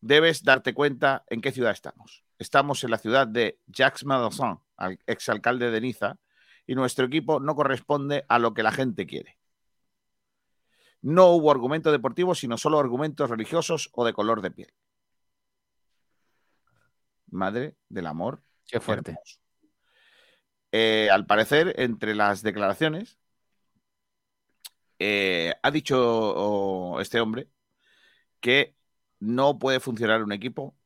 debes 0.00 0.42
darte 0.42 0.74
cuenta 0.74 1.24
en 1.28 1.40
qué 1.40 1.52
ciudad 1.52 1.72
estamos. 1.72 2.24
Estamos 2.38 2.84
en 2.84 2.90
la 2.90 2.98
ciudad 2.98 3.26
de 3.26 3.58
Jacques 3.66 4.04
Madosson, 4.04 4.60
exalcalde 5.06 5.70
de 5.70 5.80
Niza, 5.80 6.18
y 6.66 6.74
nuestro 6.74 7.06
equipo 7.06 7.40
no 7.40 7.54
corresponde 7.54 8.24
a 8.28 8.38
lo 8.38 8.52
que 8.52 8.62
la 8.62 8.72
gente 8.72 9.06
quiere. 9.06 9.38
No 11.02 11.30
hubo 11.30 11.50
argumento 11.50 11.90
deportivo, 11.90 12.34
sino 12.34 12.56
solo 12.56 12.78
argumentos 12.78 13.28
religiosos 13.28 13.90
o 13.92 14.04
de 14.04 14.12
color 14.12 14.40
de 14.40 14.50
piel. 14.52 14.72
Madre 17.30 17.76
del 17.88 18.06
amor. 18.06 18.42
Qué 18.66 18.80
fuerte. 18.80 19.16
Eh, 20.70 21.08
al 21.10 21.26
parecer, 21.26 21.74
entre 21.78 22.14
las 22.14 22.42
declaraciones, 22.42 23.18
eh, 24.98 25.54
ha 25.60 25.70
dicho 25.72 27.00
este 27.00 27.20
hombre 27.20 27.48
que 28.40 28.76
no 29.18 29.58
puede 29.58 29.80
funcionar 29.80 30.22
un 30.22 30.32
equipo 30.32 30.76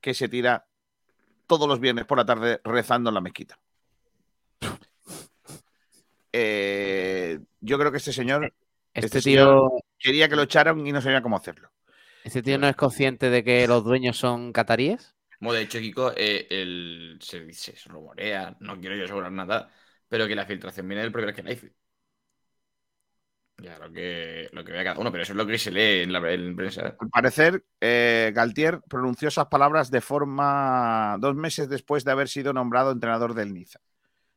que 0.00 0.14
se 0.14 0.28
tira 0.28 0.66
todos 1.46 1.68
los 1.68 1.80
viernes 1.80 2.06
por 2.06 2.18
la 2.18 2.24
tarde 2.24 2.60
rezando 2.64 3.10
en 3.10 3.14
la 3.14 3.20
mezquita. 3.20 3.58
Eh, 6.38 7.40
yo 7.60 7.78
creo 7.78 7.90
que 7.90 7.96
este 7.96 8.12
señor 8.12 8.52
Este, 8.96 9.18
Este 9.18 9.22
tío, 9.30 9.70
quería 9.98 10.28
que 10.28 10.36
lo 10.36 10.42
echaran 10.42 10.86
y 10.86 10.92
no 10.92 11.00
sabía 11.00 11.22
cómo 11.22 11.36
hacerlo. 11.36 11.70
este 12.24 12.42
tío 12.42 12.58
no 12.58 12.68
es 12.68 12.76
consciente 12.76 13.30
de 13.30 13.42
que 13.44 13.66
los 13.66 13.84
dueños 13.84 14.18
son 14.18 14.52
cataríes. 14.52 15.14
Como 15.38 15.52
de 15.52 15.62
hecho, 15.62 15.78
Kiko, 15.78 16.12
eh, 16.16 16.46
el, 16.50 17.18
se 17.20 17.40
dice, 17.44 17.76
se 17.76 17.88
rumorea, 17.90 18.56
no 18.60 18.78
quiero 18.80 18.96
yo 18.96 19.04
asegurar 19.04 19.32
nada, 19.32 19.70
pero 20.08 20.26
que 20.26 20.34
la 20.34 20.46
filtración 20.46 20.88
viene 20.88 21.02
del 21.02 21.12
propio 21.12 21.28
Arkenaifi. 21.28 21.70
Ya, 23.58 23.78
lo 23.78 23.90
que, 23.90 24.48
lo 24.52 24.64
que 24.64 24.72
vea 24.72 24.84
cada 24.84 24.98
uno, 25.00 25.10
pero 25.10 25.22
eso 25.22 25.32
es 25.32 25.36
lo 25.36 25.46
que 25.46 25.58
se 25.58 25.70
lee 25.70 26.02
en 26.02 26.12
la 26.12 26.18
en 26.32 26.54
prensa. 26.56 26.94
Al 26.98 27.08
parecer, 27.10 27.64
eh, 27.80 28.32
Galtier 28.34 28.80
pronunció 28.88 29.28
esas 29.28 29.46
palabras 29.46 29.90
de 29.90 30.00
forma 30.00 31.16
dos 31.20 31.34
meses 31.34 31.68
después 31.68 32.04
de 32.04 32.12
haber 32.12 32.28
sido 32.28 32.52
nombrado 32.52 32.92
entrenador 32.92 33.34
del 33.34 33.54
Niza. 33.54 33.80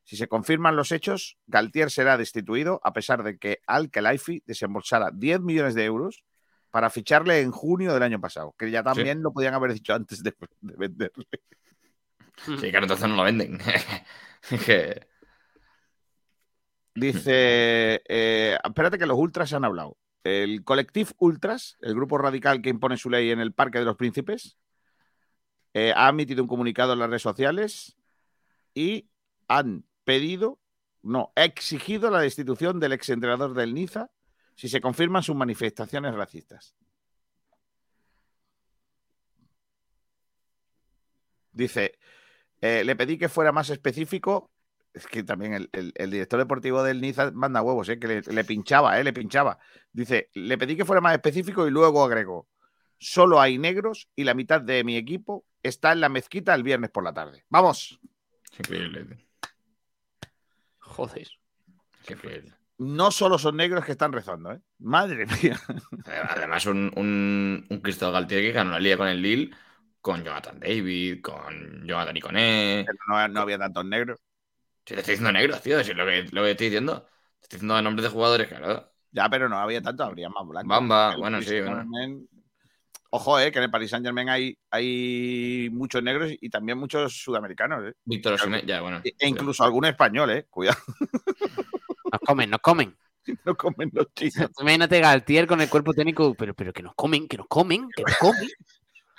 Si 0.09 0.17
se 0.17 0.27
confirman 0.27 0.75
los 0.75 0.91
hechos, 0.91 1.37
Galtier 1.45 1.91
será 1.91 2.17
destituido 2.17 2.81
a 2.83 2.93
pesar 2.93 3.21
de 3.21 3.37
que 3.37 3.59
Al 3.67 3.91
Khelaifi 3.91 4.41
desembolsara 4.43 5.11
10 5.13 5.41
millones 5.41 5.75
de 5.75 5.85
euros 5.85 6.23
para 6.71 6.89
ficharle 6.89 7.41
en 7.41 7.51
junio 7.51 7.93
del 7.93 8.01
año 8.01 8.19
pasado, 8.19 8.55
que 8.57 8.71
ya 8.71 8.81
también 8.81 9.21
lo 9.21 9.31
podían 9.31 9.53
haber 9.53 9.71
dicho 9.71 9.93
antes 9.93 10.23
de, 10.23 10.33
de 10.61 10.73
venderle. 10.77 11.27
Sí, 12.43 12.71
claro, 12.71 12.85
entonces 12.85 13.07
no 13.07 13.17
lo 13.17 13.23
venden. 13.23 13.59
Dice, 16.95 18.01
eh, 18.09 18.57
espérate 18.63 18.97
que 18.97 19.05
los 19.05 19.19
ultras 19.19 19.53
han 19.53 19.63
hablado. 19.63 19.95
El 20.23 20.63
colectivo 20.63 21.11
Ultras, 21.19 21.77
el 21.81 21.93
grupo 21.93 22.17
radical 22.17 22.63
que 22.63 22.69
impone 22.69 22.97
su 22.97 23.11
ley 23.11 23.29
en 23.29 23.41
el 23.41 23.53
Parque 23.53 23.77
de 23.77 23.85
los 23.85 23.95
Príncipes, 23.95 24.57
eh, 25.75 25.93
ha 25.95 26.09
emitido 26.09 26.41
un 26.41 26.49
comunicado 26.49 26.93
en 26.93 26.99
las 26.99 27.09
redes 27.09 27.21
sociales 27.21 27.95
y 28.73 29.07
han 29.47 29.85
pedido, 30.09 30.59
no, 31.03 31.31
ha 31.35 31.43
exigido 31.43 32.09
la 32.09 32.21
destitución 32.21 32.79
del 32.79 32.93
exentrenador 32.93 33.53
del 33.53 33.75
Niza 33.75 34.09
si 34.55 34.67
se 34.67 34.81
confirman 34.81 35.21
sus 35.21 35.35
manifestaciones 35.35 36.15
racistas. 36.15 36.73
Dice, 41.51 41.99
eh, 42.59 42.83
le 42.83 42.95
pedí 42.95 43.19
que 43.19 43.29
fuera 43.29 43.51
más 43.51 43.69
específico. 43.69 44.51
Es 44.93 45.05
que 45.05 45.23
también 45.23 45.53
el, 45.53 45.69
el- 45.71 46.09
director 46.09 46.39
deportivo 46.39 46.81
del 46.81 47.01
Niza 47.01 47.29
manda 47.31 47.61
huevos, 47.61 47.87
eh, 47.89 47.99
que 47.99 48.23
le, 48.25 48.43
pinchaba, 48.43 48.99
eh, 48.99 49.03
le 49.03 49.13
pinchaba. 49.13 49.59
Dice, 49.93 50.29
le 50.33 50.57
pedí 50.57 50.75
que 50.75 50.85
fuera 50.85 51.01
más 51.01 51.13
específico 51.13 51.67
y 51.67 51.71
luego 51.71 52.03
agregó, 52.03 52.47
solo 52.97 53.39
hay 53.39 53.59
negros 53.59 54.09
y 54.15 54.23
la 54.23 54.33
mitad 54.33 54.59
de 54.59 54.83
mi 54.83 54.97
equipo 54.97 55.45
está 55.61 55.91
en 55.91 56.01
la 56.01 56.09
mezquita 56.09 56.55
el 56.55 56.63
viernes 56.63 56.89
por 56.89 57.03
la 57.03 57.13
tarde. 57.13 57.45
Vamos, 57.49 57.99
increíble. 58.57 59.28
Joder. 60.95 61.27
No 62.77 63.11
solo 63.11 63.37
son 63.37 63.57
negros 63.57 63.85
que 63.85 63.91
están 63.91 64.13
rezando, 64.13 64.53
¿eh? 64.53 64.61
Madre 64.79 65.25
mía. 65.25 65.59
Además, 66.05 66.65
un, 66.65 66.91
un, 66.95 67.65
un 67.69 67.79
Cristo 67.81 68.11
Galtier 68.11 68.41
que 68.41 68.51
ganó 68.51 68.71
la 68.71 68.79
liga 68.79 68.97
con 68.97 69.07
el 69.07 69.21
Lille, 69.21 69.51
con 70.01 70.23
Jonathan 70.23 70.59
David, 70.59 71.21
con 71.21 71.85
Jonathan 71.85 72.17
Iconé. 72.17 72.83
Pero 72.85 72.97
no, 73.07 73.27
no 73.27 73.41
había 73.41 73.59
tantos 73.59 73.85
negros. 73.85 74.19
Si 74.85 74.93
te 74.95 75.01
estoy 75.01 75.13
diciendo 75.13 75.31
negros, 75.31 75.61
tío, 75.61 75.83
si 75.83 75.91
es 75.91 75.97
lo 75.97 76.05
que, 76.05 76.23
lo 76.31 76.43
que 76.43 76.51
estoy 76.51 76.67
diciendo. 76.67 77.03
Te 77.03 77.43
estoy 77.43 77.57
diciendo 77.57 77.81
nombres 77.81 78.03
de 78.05 78.09
jugadores, 78.09 78.47
claro. 78.47 78.91
Ya, 79.11 79.29
pero 79.29 79.49
no 79.49 79.57
había 79.57 79.81
tanto, 79.81 80.03
habría 80.03 80.29
más 80.29 80.47
blancos. 80.47 80.69
Bamba, 80.69 81.13
El 81.13 81.19
bueno, 81.19 81.41
sí, 81.41 81.59
bueno. 81.59 81.85
Ojo, 83.11 83.39
eh, 83.39 83.51
que 83.51 83.57
en 83.57 83.63
el 83.63 83.71
Paris 83.71 83.89
Saint 83.89 84.05
Germain 84.05 84.29
hay, 84.29 84.55
hay 84.69 85.69
muchos 85.71 86.03
negros 86.03 86.31
y 86.39 86.49
también 86.49 86.77
muchos 86.77 87.23
sudamericanos, 87.23 87.83
eh. 87.87 87.93
Víctor 88.05 88.33
Osimhen, 88.33 88.65
ya, 88.67 88.81
bueno. 88.81 89.01
E 89.03 89.27
incluso 89.27 89.63
algún 89.63 89.85
español, 89.85 90.29
eh. 90.29 90.45
Cuidado, 90.49 90.77
Nos 92.11 92.21
comen, 92.21 92.49
nos 92.51 92.59
comen. 92.59 92.97
no 93.45 93.55
comen 93.55 93.89
los 93.93 94.13
chinos. 94.13 94.51
Tú 94.55 94.61
Imagínate 94.61 94.99
Galtier 94.99 95.47
con 95.47 95.59
el 95.59 95.69
cuerpo 95.69 95.93
técnico, 95.93 96.35
pero, 96.35 96.53
pero 96.53 96.71
que 96.71 96.83
nos 96.83 96.93
comen, 96.93 97.27
que 97.27 97.37
nos 97.37 97.47
comen, 97.47 97.89
que 97.95 98.03
nos 98.03 98.17
comen. 98.17 98.49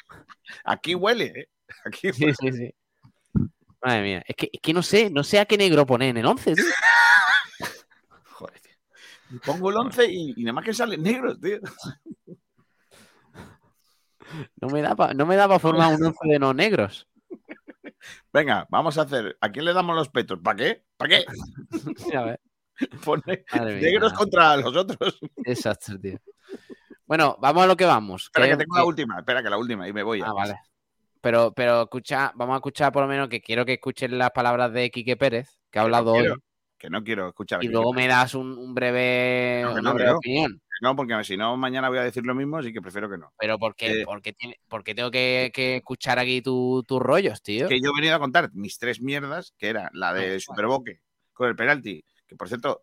Aquí 0.65 0.95
huele, 0.95 1.27
¿eh? 1.27 1.49
Aquí 1.85 2.13
Sí, 2.13 2.27
sí, 2.39 2.53
sí. 2.53 2.75
Madre 3.83 4.03
mía, 4.03 4.23
es 4.27 4.37
que, 4.37 4.51
es 4.53 4.61
que 4.61 4.73
no 4.73 4.83
sé, 4.83 5.11
no 5.11 5.25
sé 5.25 5.41
a 5.41 5.47
qué 5.47 5.57
negro 5.57 5.87
poner 5.87 6.11
en 6.11 6.19
el 6.19 6.27
11, 6.27 6.55
tío. 6.55 6.65
Joder, 8.25 8.61
tío. 8.61 8.73
huele. 9.31 9.41
Pongo 9.45 9.71
el 9.71 9.77
11 9.77 10.07
y, 10.07 10.35
y 10.37 10.45
nada 10.45 10.53
más 10.53 10.65
que 10.65 10.75
salen 10.75 11.03
negros, 11.03 11.41
tío. 11.41 11.59
No 14.61 14.69
me 14.69 14.83
da 14.83 14.95
para 14.95 15.15
no 15.15 15.27
me 15.27 15.37
da 15.37 15.49
pa 15.49 15.59
formar 15.59 15.95
un 15.95 16.05
11 16.07 16.19
de 16.29 16.39
no 16.39 16.53
negros. 16.55 17.09
Venga, 18.33 18.67
vamos 18.71 18.97
a 18.99 19.03
hacer. 19.03 19.37
¿A 19.41 19.51
quién 19.51 19.65
le 19.65 19.73
damos 19.73 19.95
los 19.97 20.09
petos? 20.09 20.39
¿Para 20.43 20.57
qué? 20.57 20.85
¿Para 20.97 21.09
qué? 21.11 21.25
Pone 23.05 23.45
Madre 23.53 23.75
mía. 23.75 23.83
negros 23.91 24.13
contra 24.15 24.57
los 24.57 24.75
otros. 24.75 25.19
Desastre, 25.37 25.99
tío. 25.99 26.19
Bueno, 27.05 27.37
vamos 27.41 27.65
a 27.65 27.67
lo 27.67 27.77
que 27.77 27.85
vamos. 27.85 28.25
Espera, 28.25 28.47
que 28.47 28.53
que- 28.53 28.57
tengo 28.59 28.77
la 28.77 28.85
última. 28.85 29.19
Espera, 29.19 29.43
que 29.43 29.51
la 29.51 29.59
última 29.59 29.87
y 29.89 29.93
me 29.93 30.03
voy. 30.03 30.21
ya. 30.21 30.27
Ah, 30.29 30.33
vale. 30.33 30.55
Pero, 31.21 31.53
pero 31.53 31.83
escucha, 31.83 32.33
vamos 32.35 32.55
a 32.55 32.57
escuchar 32.57 32.93
por 32.93 33.03
lo 33.03 33.09
menos 33.09 33.29
que 33.29 33.43
quiero 33.43 33.67
que 33.67 33.75
escuchen 33.75 34.17
las 34.17 34.31
palabras 34.31 34.73
de 34.73 34.91
Quique 34.91 35.17
Pérez, 35.19 35.59
que 35.71 35.79
ha 35.79 35.83
hablado 35.83 36.15
quiero. 36.15 36.35
hoy, 36.35 36.41
Que 36.81 36.89
no 36.89 37.05
quiero 37.05 37.29
escuchar. 37.29 37.63
y 37.63 37.69
luego 37.69 37.93
me 37.93 38.09
das 38.09 38.35
un, 38.35 38.57
un 38.57 38.75
breve, 38.75 39.61
No, 39.65 39.73
una 39.75 39.83
no, 39.83 39.95
breve 39.95 40.11
no. 40.13 40.17
opinión. 40.17 40.63
No, 40.81 40.97
porque 40.97 41.23
si 41.25 41.37
no, 41.37 41.55
mañana 41.59 41.91
voy 41.91 41.99
a 41.99 42.05
decir 42.05 42.25
lo 42.25 42.35
mismo, 42.35 42.57
así 42.57 42.73
que 42.73 42.81
prefiero 42.81 43.11
que 43.11 43.19
no. 43.19 43.31
Pero 43.39 43.59
¿por 43.59 43.77
qué, 43.77 44.01
Eh. 44.01 44.05
por 44.07 44.23
qué 44.23 44.33
tiene- 44.33 44.59
por 44.67 44.83
qué 44.83 44.95
tengo 44.95 45.11
que, 45.11 45.51
que 45.53 45.77
escuchar 45.77 46.19
aquí 46.19 46.41
tu- 46.41 46.83
tus 46.89 46.99
rollos, 46.99 47.43
tío? 47.43 47.69
Que 47.69 47.81
yo 47.83 47.91
he 47.91 48.01
venido 48.01 48.17
a 48.17 48.19
contar 48.19 48.49
mis 48.55 48.79
tres 48.79 49.03
mierdas, 49.03 49.53
que 49.59 49.69
era 49.69 49.91
la 49.93 50.15
de 50.15 50.37
Ah, 50.37 50.41
Superboque 50.41 51.01
con 51.35 51.49
el 51.51 51.55
penalti, 51.57 52.03
que 52.27 52.35
por 52.35 52.49
cierto, 52.49 52.83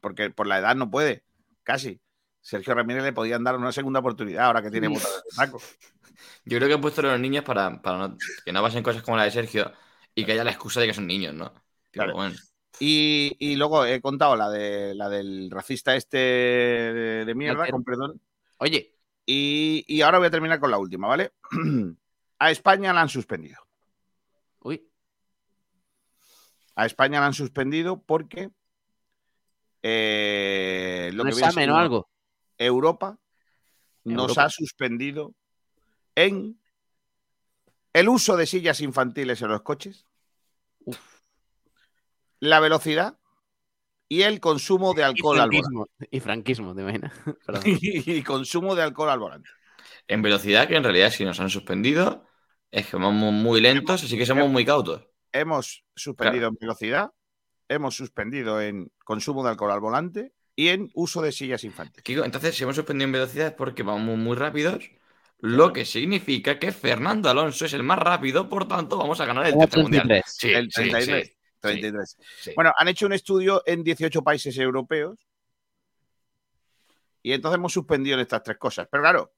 porque 0.00 0.30
por 0.30 0.46
la 0.46 0.58
edad 0.60 0.74
no 0.74 0.90
puede, 0.90 1.24
casi. 1.62 2.00
Sergio 2.40 2.72
Ramírez 2.74 3.02
le 3.04 3.12
podían 3.12 3.44
dar 3.44 3.56
una 3.56 3.70
segunda 3.72 4.00
oportunidad 4.00 4.46
ahora 4.46 4.62
que 4.62 4.70
tiene 4.70 4.88
botas 4.88 5.22
de 5.24 5.30
saco. 5.58 5.60
Yo 6.46 6.56
creo 6.56 6.68
que 6.68 6.74
han 6.74 6.80
puesto 6.80 7.02
a 7.02 7.04
los 7.12 7.20
niños 7.20 7.44
para, 7.44 7.82
para 7.82 7.98
no- 7.98 8.16
que 8.46 8.52
no 8.52 8.62
pasen 8.62 8.82
cosas 8.82 9.02
como 9.02 9.18
la 9.18 9.24
de 9.24 9.30
Sergio 9.30 9.70
y 10.14 10.24
que 10.24 10.32
haya 10.32 10.44
la 10.44 10.50
excusa 10.52 10.80
de 10.80 10.86
que 10.86 10.94
son 10.94 11.06
niños, 11.06 11.34
¿no? 11.34 11.50
Tipo, 11.50 11.62
Claro. 11.92 12.14
bueno, 12.14 12.34
Y, 12.80 13.36
y 13.38 13.56
luego 13.56 13.84
he 13.86 14.00
contado 14.00 14.36
la, 14.36 14.50
de, 14.50 14.94
la 14.94 15.08
del 15.08 15.50
racista 15.50 15.94
este 15.94 16.18
de, 16.18 17.24
de 17.24 17.34
mierda, 17.34 17.68
con 17.70 17.84
perdón. 17.84 18.20
Oye, 18.58 18.96
Y, 19.26 19.84
y 19.86 20.02
ahora 20.02 20.18
voy 20.18 20.26
a 20.26 20.30
terminar 20.30 20.60
con 20.60 20.70
la 20.70 20.78
última, 20.78 21.06
¿vale? 21.08 21.32
A 22.38 22.50
España 22.50 22.92
la 22.92 23.02
han 23.02 23.08
suspendido. 23.08 23.58
uy, 24.60 24.86
A 26.74 26.84
España 26.86 27.20
la 27.20 27.26
han 27.26 27.34
suspendido 27.34 28.02
porque 28.02 28.50
eh, 29.82 31.10
lo 31.14 31.22
un 31.22 31.28
que 31.30 31.34
examen 31.36 31.70
o 31.70 31.76
algo. 31.76 32.08
Europa 32.58 33.18
nos 34.04 34.36
ha 34.36 34.50
suspendido 34.50 35.34
en 36.14 36.60
el 37.92 38.08
uso 38.08 38.36
de 38.36 38.46
sillas 38.46 38.80
infantiles 38.80 39.40
en 39.42 39.48
los 39.48 39.62
coches, 39.62 40.06
la 42.44 42.60
velocidad 42.60 43.18
y 44.08 44.22
el 44.22 44.38
consumo 44.40 44.94
de 44.94 45.02
alcohol 45.02 45.40
al 45.40 45.50
volante. 45.50 46.06
y 46.10 46.20
franquismo, 46.20 46.74
te 46.74 46.82
imaginas. 46.82 47.12
Y 47.64 48.22
consumo 48.22 48.74
de 48.74 48.82
alcohol 48.82 49.10
al 49.10 49.18
volante. 49.18 49.48
En 50.06 50.22
velocidad, 50.22 50.68
que 50.68 50.76
en 50.76 50.84
realidad 50.84 51.10
si 51.10 51.24
nos 51.24 51.40
han 51.40 51.50
suspendido, 51.50 52.26
es 52.70 52.86
que 52.86 52.96
vamos 52.96 53.32
muy 53.32 53.60
lentos, 53.60 54.04
así 54.04 54.18
que 54.18 54.26
somos 54.26 54.48
muy 54.48 54.64
cautos. 54.64 55.06
Hemos 55.32 55.84
suspendido 55.96 56.48
en 56.48 56.56
velocidad, 56.60 57.10
hemos 57.68 57.96
suspendido 57.96 58.60
en 58.60 58.92
consumo 59.04 59.42
de 59.42 59.50
alcohol 59.50 59.72
al 59.72 59.80
volante 59.80 60.32
y 60.54 60.68
en 60.68 60.90
uso 60.94 61.22
de 61.22 61.32
sillas 61.32 61.64
infantiles. 61.64 62.04
Kiko, 62.04 62.24
entonces, 62.24 62.54
si 62.54 62.62
hemos 62.62 62.76
suspendido 62.76 63.06
en 63.06 63.12
velocidad 63.12 63.48
es 63.48 63.52
porque 63.54 63.82
vamos 63.82 64.18
muy 64.18 64.36
rápidos, 64.36 64.84
lo 65.40 65.72
que 65.72 65.84
significa 65.84 66.58
que 66.58 66.72
Fernando 66.72 67.28
Alonso 67.28 67.64
es 67.64 67.72
el 67.72 67.82
más 67.82 67.98
rápido, 67.98 68.48
por 68.48 68.68
tanto, 68.68 68.96
vamos 68.96 69.20
a 69.20 69.26
ganar 69.26 69.46
el 69.46 69.58
tercer 69.58 69.80
mundial. 69.80 70.08
33. 70.08 70.24
Sí, 70.26 70.52
El 70.52 70.70
sí, 70.70 70.90
33. 70.90 71.28
sí, 71.28 71.36
33. 71.68 72.16
sí. 72.40 72.52
Bueno, 72.54 72.72
han 72.76 72.88
hecho 72.88 73.06
un 73.06 73.12
estudio 73.12 73.62
en 73.66 73.84
18 73.84 74.22
países 74.22 74.56
europeos 74.58 75.18
y 77.22 77.32
entonces 77.32 77.56
hemos 77.56 77.72
suspendido 77.72 78.14
en 78.14 78.20
estas 78.20 78.42
tres 78.42 78.58
cosas. 78.58 78.86
Pero 78.90 79.02
claro, 79.02 79.32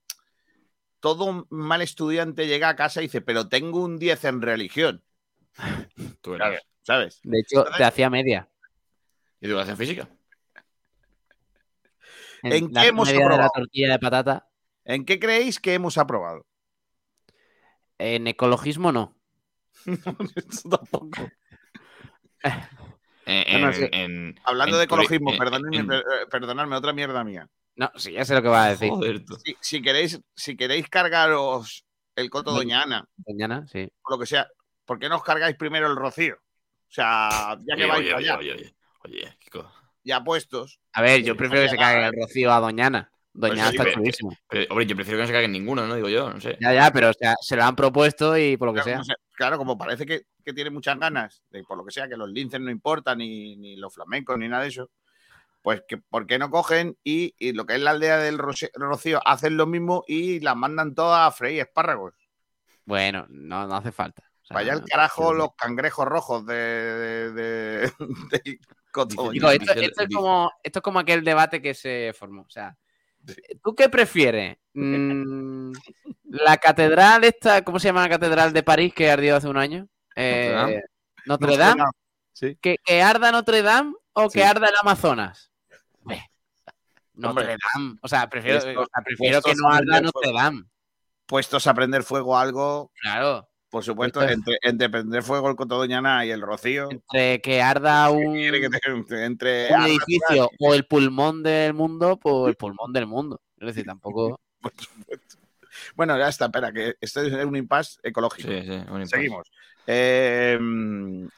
todo 1.00 1.46
mal 1.50 1.82
estudiante 1.82 2.46
llega 2.46 2.68
a 2.68 2.76
casa 2.76 3.00
y 3.00 3.04
dice, 3.04 3.20
pero 3.20 3.48
tengo 3.48 3.82
un 3.84 3.98
10 3.98 4.24
en 4.24 4.42
religión, 4.42 5.04
Tú 6.20 6.34
eres. 6.34 6.62
¿sabes? 6.82 7.20
De 7.22 7.40
hecho, 7.40 7.64
te 7.76 7.84
hacía 7.84 8.10
media. 8.10 8.48
¿Y 9.40 9.46
educación 9.46 9.76
física? 9.76 10.08
¿En 12.42 12.72
qué 12.72 12.86
hemos 12.86 13.08
media 13.08 13.20
de 13.20 13.28
la 13.28 13.34
aprobado? 13.34 13.50
tortilla 13.54 13.92
de 13.92 13.98
patata. 13.98 14.48
¿En 14.84 15.04
qué 15.04 15.18
creéis 15.18 15.58
que 15.58 15.74
hemos 15.74 15.98
aprobado? 15.98 16.46
En 17.98 18.26
ecologismo 18.26 18.92
no. 18.92 19.16
Esto 20.36 20.68
tampoco. 20.68 21.28
En, 23.28 23.74
sí. 23.74 23.88
en- 23.90 24.38
Hablando 24.44 24.76
en 24.76 24.80
de 24.80 24.84
ecologismo, 24.84 25.36
perdonadme, 25.36 25.96
eh, 25.96 26.02
perdonadme, 26.30 26.76
otra 26.76 26.92
mierda 26.92 27.24
mía. 27.24 27.48
No, 27.74 27.90
sí, 27.96 28.12
ya 28.12 28.24
sé 28.24 28.34
lo 28.34 28.40
que 28.42 28.46
va 28.48 28.66
a 28.66 28.68
decir. 28.70 28.88
Joder. 28.88 29.24
Si, 29.44 29.56
si 29.60 29.82
queréis, 29.82 30.20
si 30.36 30.56
queréis 30.56 30.88
cargaros 30.88 31.84
el 32.14 32.30
coto 32.30 32.52
Bueno. 32.52 32.62
Doña 32.62 32.82
Ana, 32.84 33.04
Mañana, 33.26 33.66
sí. 33.66 33.88
o 34.02 34.10
lo 34.12 34.18
que 34.20 34.26
sea, 34.26 34.46
¿por 34.84 35.00
qué 35.00 35.08
no 35.08 35.16
os 35.16 35.24
cargáis 35.24 35.56
primero 35.56 35.88
el 35.88 35.96
rocío? 35.96 36.36
O 36.36 36.88
sea, 36.88 37.58
ya 37.66 37.74
que 37.74 37.82
Oye, 37.82 37.86
vais 37.86 38.00
oye, 38.06 38.14
allá, 38.14 38.38
oye, 38.38 38.52
oye, 38.52 38.74
oye, 39.02 39.36
Kiko. 39.40 39.72
ya 40.04 40.22
puestos. 40.22 40.78
A 40.92 41.02
ver, 41.02 41.24
yo 41.24 41.32
Sí, 41.34 41.38
prefiero 41.38 41.64
que 41.64 41.70
se 41.70 41.76
mañana- 41.76 41.94
cague 41.94 42.06
el 42.16 42.22
rocío 42.22 42.52
a 42.52 42.60
Doñana. 42.60 43.10
Doñana 43.32 43.62
Pues 43.64 43.70
sí, 43.72 43.76
está 43.76 43.92
chulísimo. 43.92 44.30
Hombre, 44.70 44.86
yo 44.86 44.94
prefiero 44.94 45.18
que 45.18 45.22
no 45.22 45.26
se 45.26 45.32
caguen 45.32 45.50
ninguno, 45.52 45.84
¿no? 45.86 45.96
Digo 45.96 46.08
yo, 46.08 46.32
no 46.32 46.40
sé. 46.40 46.56
Ya, 46.60 46.72
ya, 46.72 46.90
pero 46.92 47.10
o 47.10 47.12
sea, 47.12 47.34
se 47.42 47.56
lo 47.56 47.64
han 47.64 47.74
propuesto 47.76 48.38
y 48.38 48.56
por 48.56 48.68
lo 48.68 48.72
que 48.74 48.82
Claro, 48.82 48.88
sea. 48.90 48.98
no 48.98 49.04
sé, 49.04 49.14
claro, 49.36 49.58
como 49.58 49.78
parece 49.78 50.04
que, 50.04 50.26
que 50.44 50.52
tiene 50.52 50.70
muchas 50.70 50.98
ganas, 50.98 51.44
de, 51.50 51.62
por 51.62 51.78
lo 51.78 51.84
que 51.84 51.92
sea, 51.92 52.08
que 52.08 52.16
los 52.16 52.28
linces 52.28 52.60
no 52.60 52.70
importan, 52.70 53.18
ni, 53.18 53.56
ni 53.56 53.76
los 53.76 53.94
flamencos, 53.94 54.36
ni 54.38 54.48
nada 54.48 54.62
de 54.62 54.70
eso, 54.70 54.90
pues 55.62 55.82
que, 55.86 55.98
¿por 55.98 56.26
qué 56.26 56.38
no 56.38 56.50
cogen 56.50 56.96
y, 57.04 57.34
y 57.38 57.52
lo 57.52 57.66
que 57.66 57.74
es 57.74 57.80
la 57.80 57.90
aldea 57.90 58.18
del 58.18 58.38
Rocío 58.38 59.20
hacen 59.26 59.56
lo 59.56 59.66
mismo 59.66 60.04
y 60.06 60.40
las 60.40 60.56
mandan 60.56 60.94
todas 60.94 61.28
a 61.28 61.32
freír 61.32 61.60
espárragos? 61.60 62.14
Bueno, 62.84 63.26
no, 63.28 63.66
no 63.66 63.76
hace 63.76 63.92
falta. 63.92 64.22
O 64.42 64.46
sea, 64.46 64.54
Vaya 64.54 64.74
el 64.74 64.84
carajo 64.84 65.34
los 65.34 65.56
cangrejos 65.56 66.06
rojos 66.06 66.46
de, 66.46 67.32
de, 67.32 67.92
Digo, 69.32 69.50
esto, 69.50 69.72
es 69.74 70.14
como, 70.14 70.52
esto 70.62 70.78
es 70.78 70.82
como 70.82 71.00
aquel 71.00 71.24
debate 71.24 71.60
que 71.60 71.74
se 71.74 72.12
formó. 72.16 72.42
O 72.42 72.50
sea. 72.50 72.76
¿Tú 73.62 73.74
qué 73.74 73.88
prefieres? 73.88 74.56
Mm, 74.74 75.72
la 76.24 76.56
catedral 76.58 77.24
esta, 77.24 77.62
¿cómo 77.64 77.78
se 77.78 77.88
llama 77.88 78.02
la 78.02 78.08
catedral 78.10 78.52
de 78.52 78.62
París 78.62 78.92
que 78.94 79.10
ardió 79.10 79.36
hace 79.36 79.48
un 79.48 79.56
año? 79.56 79.88
Eh, 80.14 80.50
Dame. 80.54 80.82
Notre 81.26 81.56
Dame. 81.56 81.82
Sí. 82.32 82.56
¿Que, 82.60 82.76
que 82.84 83.02
arda 83.02 83.32
Notre 83.32 83.62
Dame 83.62 83.94
o 84.12 84.28
que 84.28 84.44
arda 84.44 84.68
el 84.68 84.74
Amazonas? 84.80 85.50
Notre 87.14 87.30
Hombre, 87.30 87.56
Dame. 87.74 87.96
O 88.02 88.08
sea, 88.08 88.28
prefiero, 88.28 88.58
esto- 88.58 88.80
o 88.82 88.84
sea, 88.86 89.02
prefiero 89.04 89.40
que 89.40 89.54
no 89.54 89.68
arda 89.72 90.00
Notre. 90.02 90.32
Dame. 90.32 90.64
Puestos 91.26 91.66
a 91.66 91.74
prender 91.74 92.02
fuego 92.02 92.36
a 92.36 92.42
algo, 92.42 92.92
Claro. 93.00 93.48
Por 93.76 93.84
supuesto, 93.84 94.20
Esto 94.22 94.30
es- 94.32 94.36
entre, 94.38 94.58
entre 94.62 94.88
prender 94.88 95.22
fuego 95.22 95.50
el 95.50 95.56
Coto 95.56 95.76
Doñana 95.76 96.24
y 96.24 96.30
el 96.30 96.40
Rocío. 96.40 96.88
Entre 96.90 97.40
que 97.42 97.60
arda 97.60 98.10
un, 98.10 98.32
quiere 98.32 98.60
que 98.60 98.70
te- 98.70 98.78
entre 99.26 99.68
un 99.68 99.74
arda- 99.74 99.86
edificio 99.88 100.50
o 100.58 100.74
el 100.74 100.86
pulmón 100.86 101.42
del 101.42 101.74
mundo, 101.74 102.16
pues 102.18 102.48
el 102.48 102.56
pulmón 102.56 102.92
del 102.92 103.06
mundo. 103.06 103.40
Es 103.58 103.66
decir, 103.66 103.84
tampoco. 103.84 104.40
por 104.60 104.72
supuesto. 104.76 105.36
Bueno, 105.94 106.16
ya 106.18 106.28
está, 106.28 106.46
espera, 106.46 106.72
que 106.72 106.94
esto 107.00 107.20
es 107.20 107.44
un 107.44 107.54
impasse 107.56 107.98
ecológico. 108.02 108.48
Sí, 108.48 108.62
sí, 108.62 108.70
un 108.70 109.02
impasse. 109.02 109.06
Seguimos. 109.08 109.50
Eh, 109.86 110.58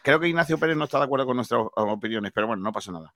creo 0.02 0.20
que 0.20 0.28
Ignacio 0.28 0.58
Pérez 0.58 0.76
no 0.76 0.84
está 0.84 0.98
de 0.98 1.04
acuerdo 1.04 1.26
con 1.26 1.36
nuestras 1.36 1.60
opiniones, 1.74 2.30
pero 2.32 2.46
bueno, 2.46 2.62
no 2.62 2.72
pasa 2.72 2.92
nada. 2.92 3.12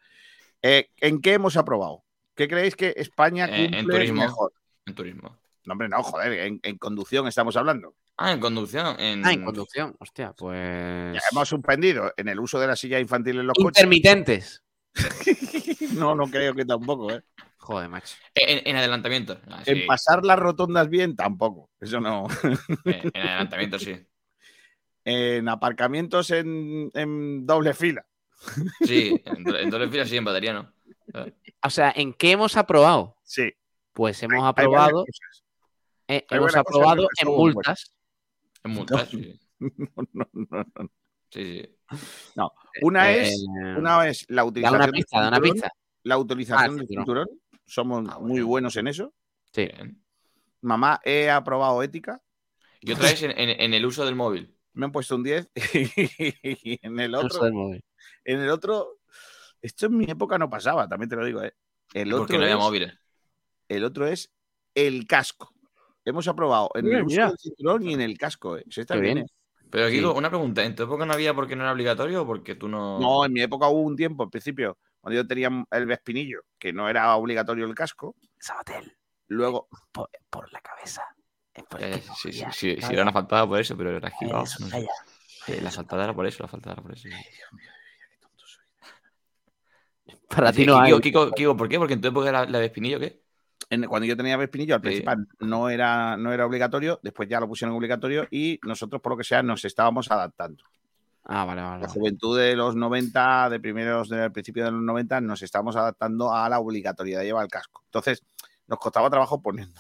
Eh, 0.63 0.89
¿En 1.01 1.21
qué 1.21 1.35
hemos 1.35 1.57
aprobado? 1.57 2.03
¿Qué 2.35 2.49
creéis 2.49 2.75
que 2.77 2.93
España 2.97 3.47
Eh, 3.47 3.67
en 3.67 3.73
cumple 3.73 3.95
turismo. 3.99 4.21
mejor? 4.23 4.53
En 4.87 4.95
turismo. 4.95 5.37
No, 5.65 5.73
hombre, 5.75 5.89
no, 5.89 6.03
joder, 6.03 6.33
en, 6.33 6.61
en 6.65 6.77
conducción 6.77 7.29
estamos 7.29 7.57
hablando. 7.57 7.95
Ah, 8.17 8.33
en 8.33 8.41
conducción. 8.41 8.99
En... 9.01 9.25
Ah, 9.27 9.33
en 9.33 9.45
conducción. 9.45 9.97
Hostia, 9.99 10.33
pues. 10.33 11.15
Ya 11.15 11.21
hemos 11.33 11.49
suspendido 11.49 12.13
en 12.17 12.29
el 12.29 12.39
uso 12.41 12.61
de 12.61 12.67
la 12.67 12.77
silla 12.77 13.01
infantil 13.01 13.39
en 13.41 13.47
los 13.47 13.55
coches. 13.57 13.83
Intermitentes. 13.83 14.63
No, 15.93 16.15
no 16.15 16.27
creo 16.27 16.55
que 16.55 16.65
tampoco, 16.65 17.13
¿eh? 17.13 17.23
Joder, 17.59 17.89
macho. 17.89 18.17
En, 18.35 18.67
en 18.67 18.77
adelantamiento. 18.77 19.39
Ah, 19.47 19.63
sí. 19.65 19.73
En 19.73 19.87
pasar 19.87 20.25
las 20.25 20.39
rotondas 20.39 20.89
bien, 20.89 21.15
tampoco. 21.17 21.71
Eso 21.81 22.01
no. 22.01 22.27
En 22.85 23.11
adelantamiento, 23.15 23.79
sí. 23.79 24.05
En 25.05 25.49
aparcamientos 25.51 26.31
en, 26.31 26.91
en 26.95 27.45
doble 27.47 27.75
fila. 27.75 28.07
Sí, 28.85 29.21
en, 29.27 29.45
do- 29.45 29.59
en 29.59 29.69
doble 29.71 29.89
fila 29.89 30.07
sí, 30.07 30.17
en 30.17 30.25
batería 30.25 30.55
no. 30.55 30.73
O 31.63 31.71
sea, 31.71 31.93
¿en 31.95 32.15
qué 32.15 32.31
hemos 32.33 32.57
aprobado? 32.57 33.17
Sí. 33.23 33.53
Pues 33.93 34.23
hemos 34.23 34.43
Hay- 34.43 34.49
aprobado, 34.49 35.05
eh, 36.09 36.25
hemos 36.31 36.57
aprobado 36.57 37.07
en 37.21 37.29
multas. 37.29 37.93
En 38.65 38.71
multas, 38.73 39.09
sí. 39.11 39.41
No, 39.59 39.69
no, 40.13 40.29
no, 40.33 40.47
no. 40.75 40.91
Sí, 41.31 41.63
sí. 41.63 41.77
Una 42.83 43.13
Eh, 43.13 43.23
es, 43.29 43.45
una 43.79 44.09
es 44.09 44.27
la 44.29 44.43
Da 44.43 44.47
utilización 44.47 44.81
del 44.81 44.91
da 45.11 45.19
una 45.29 45.37
cinturón, 45.37 45.43
pista. 45.53 45.73
La 46.05 46.19
utilización 46.19 46.59
Ah, 46.59 46.69
del 46.77 46.79
cinturón. 46.87 47.05
cinturón. 47.05 47.29
Somos 47.65 48.09
Ah, 48.11 48.19
muy 48.19 48.29
bueno. 48.33 48.47
buenos 48.47 48.77
en 48.77 48.89
eso. 48.89 49.15
Sí. 49.53 49.69
Mamá, 50.61 51.01
he 51.05 51.31
aprobado 51.31 51.83
ética. 51.83 52.23
Y 52.81 52.93
otra 52.93 53.05
vez 53.09 53.23
en, 53.23 53.31
en- 53.33 53.61
en 53.61 53.75
el 53.75 53.87
uso 53.87 54.05
del 54.05 54.15
móvil. 54.17 54.57
Me 54.75 54.87
han 54.87 54.93
puesto 54.93 55.15
un 55.17 55.23
10. 55.23 55.49
y 56.65 56.79
en 56.85 56.99
el 57.01 57.15
uso 57.15 57.27
otro, 57.27 57.45
del 57.45 57.53
móvil. 57.53 57.85
en 58.25 58.41
el 58.41 58.51
otro, 58.51 58.99
esto 59.61 59.87
en 59.87 59.97
mi 59.97 60.05
época 60.11 60.39
no 60.39 60.51
pasaba, 60.51 60.89
también 60.89 61.09
te 61.09 61.17
lo 61.17 61.25
digo, 61.25 61.43
¿eh? 61.43 61.55
El 61.95 62.11
Porque 62.11 62.23
otro, 62.25 62.39
no 62.39 62.43
había 62.45 62.55
es, 62.57 62.61
móviles. 62.61 62.99
el 63.69 63.85
otro 63.85 64.07
es 64.07 64.33
el 64.75 65.07
casco. 65.07 65.55
Hemos 66.05 66.27
aprobado 66.29 66.71
en 66.75 66.85
Mira, 66.87 66.99
el 66.99 67.05
uso 67.05 67.15
mira. 67.15 67.29
del 67.29 67.39
cinturón 67.39 67.83
y 67.85 67.95
en 67.95 68.01
el 68.01 68.19
casco. 68.19 68.57
¿eh? 68.57 68.65
Eso 68.69 68.81
está 68.81 68.95
Qué 68.95 69.01
bien, 69.01 69.15
bien. 69.15 69.27
¿eh? 69.27 69.33
Pero 69.71 69.87
aquí 69.87 69.99
Sí. 69.99 70.05
una 70.05 70.29
pregunta. 70.29 70.63
¿En 70.65 70.75
tu 70.75 70.83
época 70.83 71.07
no 71.07 71.13
había 71.13 71.33
porque 71.35 71.57
no 71.57 71.63
era 71.63 71.73
obligatorio 71.73 72.23
o 72.23 72.27
porque 72.27 72.55
tú 72.57 72.69
no...? 72.69 72.99
No, 73.01 73.25
en 73.25 73.33
mi 73.33 73.41
época 73.41 73.69
hubo 73.69 73.81
un 73.83 73.97
tiempo, 73.97 74.23
al 74.25 74.31
principio, 74.31 74.77
cuando 75.01 75.21
yo 75.23 75.27
tenía 75.27 75.49
el 75.71 75.87
Vespinillo, 75.87 76.41
que 76.59 76.73
no 76.73 76.89
era 76.89 77.15
obligatorio 77.17 77.65
el 77.67 77.75
casco. 77.75 78.15
Sabatel, 78.39 78.97
Luego, 79.29 79.69
por, 79.93 80.11
por 80.29 80.53
la 80.53 80.61
cabeza. 80.61 81.03
Por 81.69 81.79
que 81.81 82.01
sí, 82.01 82.33
sí, 82.33 82.33
sí, 82.33 82.45
sí, 82.53 82.75
Vaya, 82.83 82.93
era 82.93 83.03
una 83.03 83.13
faltada 83.13 83.47
por 83.47 83.59
eso, 83.61 83.77
pero 83.77 83.97
era 83.97 84.09
esquivado. 84.09 84.45
eso, 84.45 84.59
no 84.61 84.67
sé. 84.67 84.77
vaya. 84.77 84.89
Sí, 85.47 85.61
la 85.61 85.71
faltada 85.71 86.05
era 86.05 86.15
por 86.15 86.27
eso, 86.27 86.43
la 86.43 86.49
faltada 86.49 86.75
era 86.75 86.83
por 86.83 86.93
eso. 86.93 87.09
Para 90.29 90.51
ti 90.53 90.63
Sí, 90.63 90.67
no 90.67 90.79
hay. 90.79 90.93
Kiko, 90.93 91.01
Kiko, 91.01 91.31
Kiko, 91.33 91.57
¿por 91.57 91.69
qué? 91.69 91.79
Porque 91.79 91.95
en 91.95 92.01
tu 92.01 92.09
época 92.09 92.29
era 92.29 92.47
la 92.47 92.59
de 92.59 92.67
Espinillo, 92.67 92.99
¿qué? 93.01 93.22
En- 93.75 93.85
cuando 93.87 94.07
yo 94.07 94.17
tenía 94.17 94.37
Vespinillo, 94.37 94.75
al 94.75 94.81
Sí. 94.83 94.87
principio 95.01 95.15
no, 95.41 95.69
era, 95.69 96.17
no 96.17 96.33
era 96.33 96.47
obligatorio, 96.47 97.01
después 97.03 97.29
ya 97.29 97.41
lo 97.41 97.49
pusieron 97.49 97.75
obligatorio 97.77 98.27
y 98.31 98.61
nosotros, 98.65 99.01
por 99.03 99.13
lo 99.13 99.17
que 99.19 99.25
sea, 99.25 99.43
nos 99.43 99.65
estábamos 99.65 100.11
adaptando. 100.11 100.63
Ah, 101.25 101.45
vale, 101.45 101.63
vale. 101.63 101.83
La 101.83 101.89
juventud 101.89 102.37
de 102.39 102.57
los 102.57 102.75
90, 102.75 103.49
de 103.49 103.61
primeros, 103.61 104.09
del 104.09 104.33
principio 104.33 104.65
de 104.65 104.73
los 104.73 104.83
90, 104.83 105.21
nos 105.21 105.41
estamos 105.43 105.77
adaptando 105.77 106.35
a 106.35 106.49
la 106.49 106.59
obligatoriedad 106.59 107.21
de 107.21 107.27
llevar 107.27 107.45
el 107.45 107.51
casco. 107.51 107.83
Entonces, 107.87 108.23
nos 108.67 108.79
costaba 108.79 109.09
trabajo 109.09 109.41
ponerlo. 109.41 109.75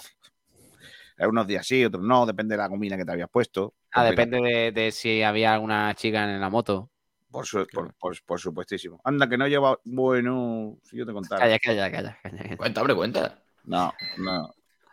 Unos 1.18 1.46
días 1.46 1.66
sí, 1.66 1.84
otros 1.84 2.02
no, 2.02 2.26
depende 2.26 2.54
de 2.54 2.58
la 2.58 2.66
gomina 2.68 2.96
que 2.96 3.04
te 3.04 3.12
habías 3.12 3.28
puesto. 3.28 3.74
Ah, 3.92 4.04
depende 4.04 4.38
de, 4.40 4.72
de 4.72 4.90
si 4.90 5.22
había 5.22 5.52
alguna 5.54 5.94
chica 5.94 6.24
en 6.24 6.40
la 6.40 6.48
moto. 6.48 6.90
Por, 7.30 7.46
su- 7.46 7.66
por, 7.72 7.94
por- 7.94 8.22
por 8.24 8.40
supuestísimo. 8.40 9.00
Anda, 9.04 9.28
que 9.28 9.38
no 9.38 9.46
lleva. 9.46 9.78
Bueno, 9.84 10.78
si 10.82 10.96
yo 10.96 11.06
te 11.06 11.12
contara. 11.12 11.40
Calla, 11.42 11.58
calla, 11.58 11.90
calla. 11.90 12.18
calla. 12.22 12.56
Cuenta, 12.56 12.80
hombre, 12.80 12.94
cuenta. 12.96 13.41
No, 13.64 13.92
no. 14.18 14.50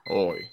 Uy. 0.09 0.47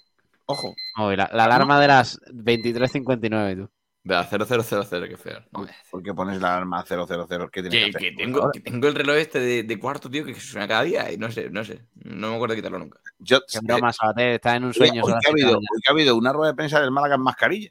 Ojo. 0.46 0.74
Uy, 0.98 1.16
la, 1.16 1.28
la 1.32 1.44
alarma 1.44 1.80
de 1.80 1.88
las 1.88 2.20
23.59, 2.32 3.56
tú. 3.56 3.70
Vea, 4.04 4.22
0000, 4.24 5.08
qué 5.08 5.16
feo. 5.16 5.40
No, 5.50 5.66
¿Por 5.90 6.00
qué 6.00 6.14
pones 6.14 6.40
la 6.40 6.54
alarma 6.54 6.84
000? 6.86 7.50
¿Qué 7.50 7.62
tienes 7.62 7.70
Que, 7.72 7.90
que 7.90 7.96
hacer? 7.96 8.00
que 8.00 8.12
tengo, 8.12 8.50
que 8.52 8.60
tengo 8.60 8.86
el 8.86 8.94
reloj 8.94 9.16
este 9.16 9.40
de, 9.40 9.62
de 9.64 9.78
cuarto, 9.80 10.08
tío, 10.08 10.24
que 10.24 10.32
suena 10.36 10.68
cada 10.68 10.84
día 10.84 11.10
y 11.12 11.16
no 11.16 11.30
sé, 11.32 11.50
no 11.50 11.64
sé. 11.64 11.86
No 12.04 12.28
me 12.30 12.34
acuerdo 12.36 12.54
de 12.54 12.58
quitarlo 12.60 12.78
nunca. 12.78 13.00
Yo, 13.18 13.40
Qué 13.40 13.58
broma, 13.60 13.92
Sabater, 13.92 14.34
estás 14.34 14.56
en 14.56 14.62
un 14.62 14.68
hoy, 14.68 14.74
sueño. 14.74 15.02
hoy 15.02 15.12
que 15.20 15.28
ha 15.28 15.32
de 15.34 15.42
habido, 15.42 15.58
hoy 15.58 15.80
que 15.82 15.90
ha 15.90 15.92
habido 15.92 16.16
una 16.16 16.32
rueda 16.32 16.52
de 16.52 16.56
prensa 16.56 16.80
del 16.80 16.92
Málaga 16.92 17.16
en 17.16 17.22
mascarilla. 17.22 17.70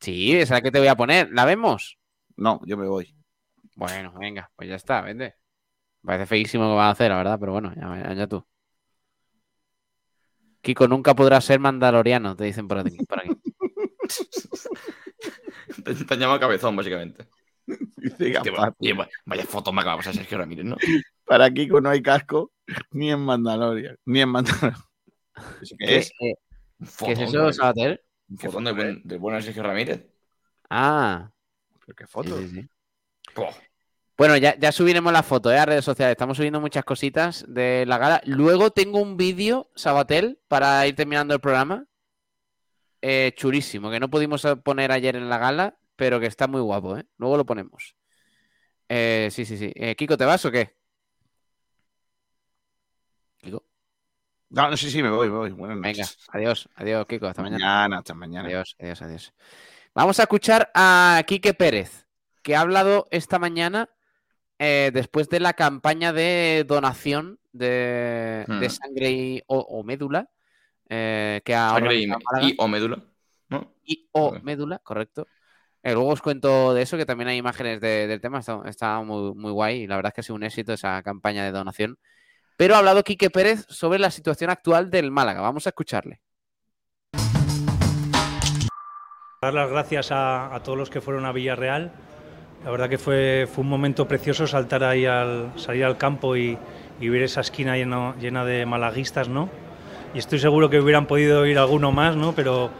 Sí, 0.00 0.32
esa 0.32 0.42
es 0.42 0.50
la 0.50 0.60
que 0.60 0.72
te 0.72 0.80
voy 0.80 0.88
a 0.88 0.96
poner. 0.96 1.28
¿La 1.32 1.44
vemos? 1.44 1.98
No, 2.36 2.60
yo 2.66 2.76
me 2.76 2.88
voy. 2.88 3.14
Bueno, 3.76 4.12
venga, 4.18 4.50
pues 4.56 4.68
ya 4.68 4.74
está, 4.74 5.02
vende. 5.02 5.36
Parece 6.02 6.26
feísimo 6.26 6.68
que 6.68 6.74
van 6.74 6.86
a 6.86 6.90
hacer, 6.90 7.10
la 7.10 7.16
verdad, 7.18 7.36
pero 7.38 7.52
bueno, 7.52 7.72
ya, 7.76 8.12
ya 8.12 8.26
tú. 8.26 8.44
Kiko 10.60 10.88
nunca 10.88 11.14
podrá 11.14 11.40
ser 11.40 11.60
mandaloriano, 11.60 12.36
te 12.36 12.44
dicen 12.44 12.68
por 12.68 12.78
aquí. 12.78 12.96
Por 13.06 13.20
aquí. 13.20 13.30
Te, 15.84 15.94
te 15.94 16.14
han 16.14 16.20
llamado 16.20 16.40
cabezón, 16.40 16.76
básicamente. 16.76 17.26
Dice 17.66 18.30
Gaspar, 18.30 18.74
vaya, 18.80 19.08
vaya 19.26 19.44
foto 19.44 19.72
me 19.72 19.82
acaba 19.82 19.96
de 19.96 19.98
pasar 19.98 20.14
Sergio 20.14 20.38
Ramírez, 20.38 20.64
¿no? 20.64 20.76
Para 21.24 21.50
Kiko 21.50 21.80
no 21.80 21.90
hay 21.90 22.00
casco 22.02 22.52
ni 22.92 23.10
en 23.10 23.20
Mandalorian. 23.20 23.96
Ni 24.06 24.20
en 24.22 24.30
Mandalorian. 24.30 24.80
¿Eso 25.60 25.76
qué 25.78 25.86
¿Qué, 25.86 25.96
es? 25.98 26.10
eh, 26.20 26.34
Un 26.80 26.86
¿qué 26.86 27.12
es 27.12 27.18
fotón, 27.18 27.48
eso. 27.50 27.52
Sabater? 27.52 28.04
¿Qué 28.38 28.48
fondo 28.50 28.72
del 28.72 29.18
buen, 29.18 29.36
de 29.36 29.42
Sergio 29.42 29.62
Ramírez? 29.62 30.06
Ah, 30.70 31.30
¿Pero 31.84 31.94
¿Qué 31.94 32.06
foto? 32.06 32.38
sí. 32.38 32.68
Bueno, 34.18 34.36
ya, 34.36 34.58
ya 34.58 34.72
subiremos 34.72 35.12
la 35.12 35.22
foto 35.22 35.52
¿eh? 35.52 35.58
a 35.58 35.64
redes 35.64 35.84
sociales. 35.84 36.10
Estamos 36.14 36.36
subiendo 36.36 36.60
muchas 36.60 36.84
cositas 36.84 37.44
de 37.46 37.84
la 37.86 37.98
gala. 37.98 38.20
Luego 38.24 38.72
tengo 38.72 39.00
un 39.00 39.16
vídeo, 39.16 39.70
Sabatel, 39.76 40.40
para 40.48 40.84
ir 40.88 40.96
terminando 40.96 41.34
el 41.34 41.40
programa. 41.40 41.86
Eh, 43.00 43.32
chulísimo, 43.36 43.92
que 43.92 44.00
no 44.00 44.10
pudimos 44.10 44.44
poner 44.64 44.90
ayer 44.90 45.14
en 45.14 45.28
la 45.28 45.38
gala, 45.38 45.78
pero 45.94 46.18
que 46.18 46.26
está 46.26 46.48
muy 46.48 46.60
guapo, 46.60 46.98
¿eh? 46.98 47.06
Luego 47.16 47.36
lo 47.36 47.46
ponemos. 47.46 47.94
Eh, 48.88 49.28
sí, 49.30 49.44
sí, 49.44 49.56
sí. 49.56 49.72
Eh, 49.76 49.94
Kiko, 49.94 50.16
¿te 50.16 50.24
vas 50.24 50.44
o 50.44 50.50
qué? 50.50 50.74
Kiko, 53.36 53.64
No, 54.50 54.68
no, 54.68 54.76
sí, 54.76 54.90
sí, 54.90 55.00
me 55.00 55.10
voy, 55.10 55.30
me 55.30 55.36
voy. 55.36 55.50
Buenas 55.52 55.76
venga, 55.80 56.02
noches. 56.02 56.18
adiós, 56.32 56.68
adiós, 56.74 57.06
Kiko, 57.06 57.28
hasta 57.28 57.42
mañana. 57.42 57.64
mañana. 57.64 57.98
hasta 57.98 58.14
mañana. 58.14 58.48
Adiós, 58.48 58.74
adiós, 58.80 59.00
adiós. 59.00 59.34
Vamos 59.94 60.18
a 60.18 60.24
escuchar 60.24 60.72
a 60.74 61.22
Quique 61.24 61.54
Pérez, 61.54 62.08
que 62.42 62.56
ha 62.56 62.62
hablado 62.62 63.06
esta 63.12 63.38
mañana 63.38 63.88
eh, 64.58 64.90
después 64.92 65.28
de 65.28 65.40
la 65.40 65.52
campaña 65.54 66.12
de 66.12 66.64
donación 66.66 67.38
de, 67.52 68.44
Hmm. 68.46 68.60
de 68.60 68.70
sangre 68.70 69.10
y, 69.10 69.42
o, 69.46 69.58
o 69.58 69.82
médula, 69.84 70.28
eh, 70.88 71.40
que 71.44 71.54
ha 71.54 71.70
Sangre 71.70 71.96
y, 71.96 72.54
o 72.58 72.68
médula, 72.68 73.02
¿no? 73.48 73.74
Y 73.84 74.08
o 74.12 74.32
médula, 74.42 74.78
correcto. 74.78 75.26
Eh, 75.82 75.92
luego 75.92 76.08
os 76.08 76.20
cuento 76.22 76.74
de 76.74 76.82
eso, 76.82 76.96
que 76.96 77.06
también 77.06 77.28
hay 77.28 77.36
imágenes 77.36 77.80
de- 77.80 78.06
del 78.06 78.20
tema, 78.20 78.40
está, 78.40 78.60
está 78.66 79.00
muy, 79.00 79.34
muy 79.34 79.52
guay 79.52 79.82
y 79.82 79.86
la 79.86 79.96
verdad 79.96 80.10
es 80.10 80.14
que 80.14 80.20
ha 80.20 80.24
sido 80.24 80.36
un 80.36 80.42
éxito 80.42 80.72
esa 80.72 81.02
campaña 81.02 81.44
de 81.44 81.52
donación. 81.52 81.98
Pero 82.56 82.74
ha 82.74 82.78
hablado 82.78 83.04
Quique 83.04 83.30
Pérez 83.30 83.64
sobre 83.68 84.00
la 84.00 84.10
situación 84.10 84.50
actual 84.50 84.90
del 84.90 85.12
Málaga. 85.12 85.40
Vamos 85.40 85.66
a 85.66 85.70
escucharle. 85.70 86.20
Dar 89.40 89.54
las 89.54 89.70
gracias 89.70 90.10
a, 90.10 90.52
a 90.52 90.62
todos 90.64 90.76
los 90.76 90.90
que 90.90 91.00
fueron 91.00 91.24
a 91.24 91.30
Villarreal. 91.32 91.92
La 92.64 92.70
verdad 92.72 92.88
que 92.88 92.98
fue, 92.98 93.48
fue 93.50 93.62
un 93.62 93.70
momento 93.70 94.06
precioso 94.08 94.46
saltar 94.46 94.82
ahí 94.82 95.06
al 95.06 95.52
salir 95.56 95.84
al 95.84 95.96
campo 95.96 96.36
y, 96.36 96.58
y 97.00 97.08
ver 97.08 97.22
esa 97.22 97.40
esquina 97.40 97.76
lleno- 97.76 98.14
llena 98.20 98.44
de 98.44 98.66
malaguistas, 98.66 99.28
¿no? 99.28 99.48
Y 100.12 100.18
estoy 100.18 100.38
seguro 100.38 100.68
que 100.68 100.80
hubieran 100.80 101.06
podido 101.06 101.46
ir 101.46 101.58
alguno 101.58 101.92
más, 101.92 102.16
¿no? 102.16 102.32
Pero, 102.34 102.70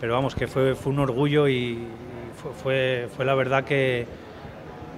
pero 0.00 0.14
vamos, 0.14 0.34
que 0.34 0.46
fue, 0.48 0.74
fue 0.74 0.92
un 0.92 0.98
orgullo 0.98 1.46
y 1.46 1.78
fue, 2.62 3.08
fue, 3.14 3.24
la 3.24 3.34
verdad 3.34 3.64
que 3.64 4.06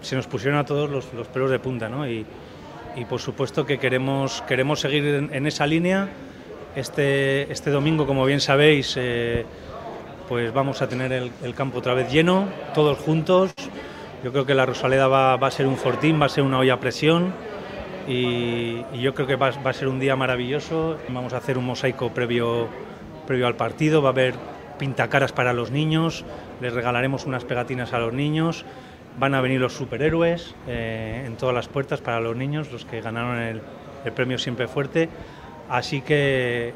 se 0.01 0.17
nos 0.17 0.27
pusieron 0.27 0.59
a 0.59 0.65
todos 0.65 0.89
los, 0.89 1.13
los 1.13 1.29
pelos 1.29 1.51
de 1.51 1.59
punta, 1.59 1.89
¿no? 1.89 2.09
Y, 2.09 2.25
y 2.97 3.05
por 3.05 3.21
supuesto 3.21 3.67
que 3.67 3.79
queremos, 3.79 4.43
queremos 4.49 4.81
seguir 4.81 5.29
en, 5.31 5.47
esa 5.47 5.67
línea. 5.67 6.09
Este, 6.75 7.53
este 7.53 7.71
domingo, 7.71 8.07
como 8.07 8.25
bien 8.25 8.41
sabéis, 8.41 8.95
eh, 8.97 9.45
pues 10.27 10.53
vamos 10.55 10.81
a 10.81 10.89
tener 10.89 11.13
el 11.13 11.55
campo 11.55 11.79
otra 11.79 11.93
vez 11.93 12.11
lleno, 12.11 12.49
todos 12.75 12.97
juntos. 12.99 13.53
Yo 14.23 14.31
creo 14.31 14.47
que 14.47 14.55
la 14.55 14.65
Rosaleda 14.67 15.09
va, 15.09 15.35
a 15.35 15.51
ser 15.51 15.67
un 15.67 15.77
fortín, 15.77 16.21
va 16.21 16.27
a 16.27 16.29
ser 16.29 16.45
una 16.45 16.59
olla 16.59 16.75
a 16.75 16.81
presión 16.81 17.33
y, 18.07 18.85
yo 18.95 19.15
creo 19.15 19.27
que 19.27 19.35
va, 19.35 19.51
va 19.51 19.71
a 19.71 19.73
ser 19.73 19.89
un 19.89 19.99
día 19.99 20.15
maravilloso. 20.15 20.97
Vamos 21.09 21.33
a 21.33 21.39
hacer 21.39 21.59
un 21.59 21.65
mosaico 21.65 22.11
previo, 22.11 22.69
previo 23.27 23.49
al 23.49 23.57
partido, 23.57 24.01
va 24.01 24.11
a 24.11 24.13
haber 24.13 24.35
pintacaras 24.79 25.33
para 25.33 25.53
los 25.53 25.73
niños, 25.73 26.25
les 26.61 26.73
regalaremos 26.73 27.27
unas 27.27 27.45
pegatinas 27.45 27.93
a 27.95 27.99
los 27.99 28.13
niños, 28.13 28.65
van 29.19 29.35
a 29.35 29.41
venir 29.41 29.61
los 29.61 29.73
superhéroes 29.73 30.55
eh, 30.69 31.25
en 31.27 31.37
todas 31.37 31.55
las 31.55 31.67
puertas 31.67 32.01
para 32.01 32.21
los 32.21 32.37
niños, 32.37 32.71
los 32.71 32.85
que 32.85 33.01
ganaron 33.01 33.41
el, 33.41 33.61
el 34.05 34.13
premio 34.13 34.39
Siempre 34.39 34.69
Fuerte. 34.69 35.09
Así 35.69 36.01
que, 36.01 36.75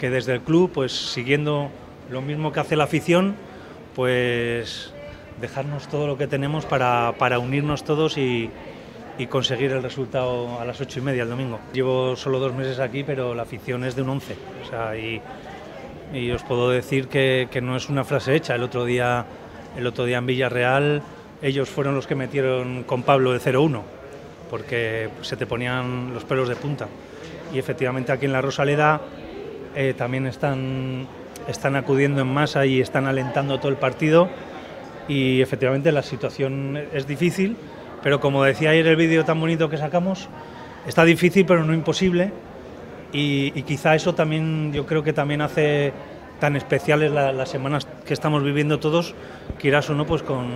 que 0.00 0.10
desde 0.10 0.32
el 0.32 0.40
club, 0.40 0.72
pues 0.72 0.90
siguiendo 0.90 1.70
lo 2.10 2.20
mismo 2.20 2.52
que 2.52 2.58
hace 2.58 2.74
la 2.74 2.84
afición, 2.84 3.36
pues 3.94 4.92
dejarnos 5.40 5.88
todo 5.88 6.06
lo 6.06 6.18
que 6.18 6.26
tenemos 6.26 6.66
para, 6.66 7.14
para 7.18 7.38
unirnos 7.38 7.84
todos 7.84 8.18
y, 8.18 8.50
y 9.18 9.26
conseguir 9.26 9.72
el 9.72 9.82
resultado 9.82 10.60
a 10.60 10.64
las 10.64 10.80
ocho 10.80 10.98
y 10.98 11.02
media 11.02 11.24
el 11.24 11.30
domingo. 11.30 11.60
Llevo 11.72 12.16
solo 12.16 12.38
dos 12.38 12.54
meses 12.54 12.78
aquí, 12.78 13.04
pero 13.04 13.34
la 13.34 13.42
afición 13.42 13.84
es 13.84 13.94
de 13.96 14.02
un 14.02 14.10
11. 14.10 14.36
O 14.64 14.68
sea, 14.68 14.96
y, 14.96 15.20
y 16.12 16.30
os 16.30 16.42
puedo 16.42 16.70
decir 16.70 17.08
que, 17.08 17.48
que 17.50 17.60
no 17.60 17.76
es 17.76 17.88
una 17.88 18.04
frase 18.04 18.34
hecha. 18.34 18.54
El 18.54 18.62
otro 18.62 18.84
día, 18.84 19.24
el 19.76 19.86
otro 19.86 20.04
día 20.04 20.18
en 20.18 20.26
Villarreal, 20.26 21.02
ellos 21.42 21.68
fueron 21.68 21.94
los 21.94 22.06
que 22.06 22.14
metieron 22.14 22.84
con 22.84 23.02
Pablo 23.02 23.34
el 23.34 23.40
0-1, 23.40 23.82
porque 24.50 25.10
se 25.22 25.36
te 25.36 25.46
ponían 25.46 26.12
los 26.12 26.24
pelos 26.24 26.48
de 26.48 26.56
punta. 26.56 26.88
Y 27.52 27.58
efectivamente 27.58 28.12
aquí 28.12 28.26
en 28.26 28.32
la 28.32 28.40
Rosaleda 28.40 29.00
eh, 29.74 29.94
también 29.96 30.26
están, 30.26 31.06
están 31.48 31.76
acudiendo 31.76 32.20
en 32.20 32.28
masa 32.28 32.66
y 32.66 32.80
están 32.80 33.06
alentando 33.06 33.58
todo 33.58 33.68
el 33.68 33.76
partido. 33.76 34.28
Y 35.10 35.42
efectivamente 35.42 35.90
la 35.90 36.04
situación 36.04 36.78
es 36.94 37.04
difícil, 37.04 37.56
pero 38.00 38.20
como 38.20 38.44
decía 38.44 38.70
ayer 38.70 38.86
el 38.86 38.94
vídeo 38.94 39.24
tan 39.24 39.40
bonito 39.40 39.68
que 39.68 39.76
sacamos, 39.76 40.28
está 40.86 41.04
difícil 41.04 41.44
pero 41.46 41.64
no 41.64 41.74
imposible. 41.74 42.30
Y, 43.12 43.50
quizá 43.62 43.96
eso 43.96 44.14
también, 44.14 44.72
yo 44.72 44.86
creo 44.86 45.02
que 45.02 45.12
también 45.12 45.40
hace 45.42 45.92
tan 46.38 46.54
especiales 46.54 47.10
la- 47.10 47.32
las 47.32 47.48
semanas 47.48 47.88
que 48.06 48.14
estamos 48.14 48.44
viviendo 48.44 48.78
todos, 48.78 49.16
quieras 49.58 49.90
o 49.90 49.94
no, 49.96 50.06
pues 50.06 50.22
con, 50.22 50.46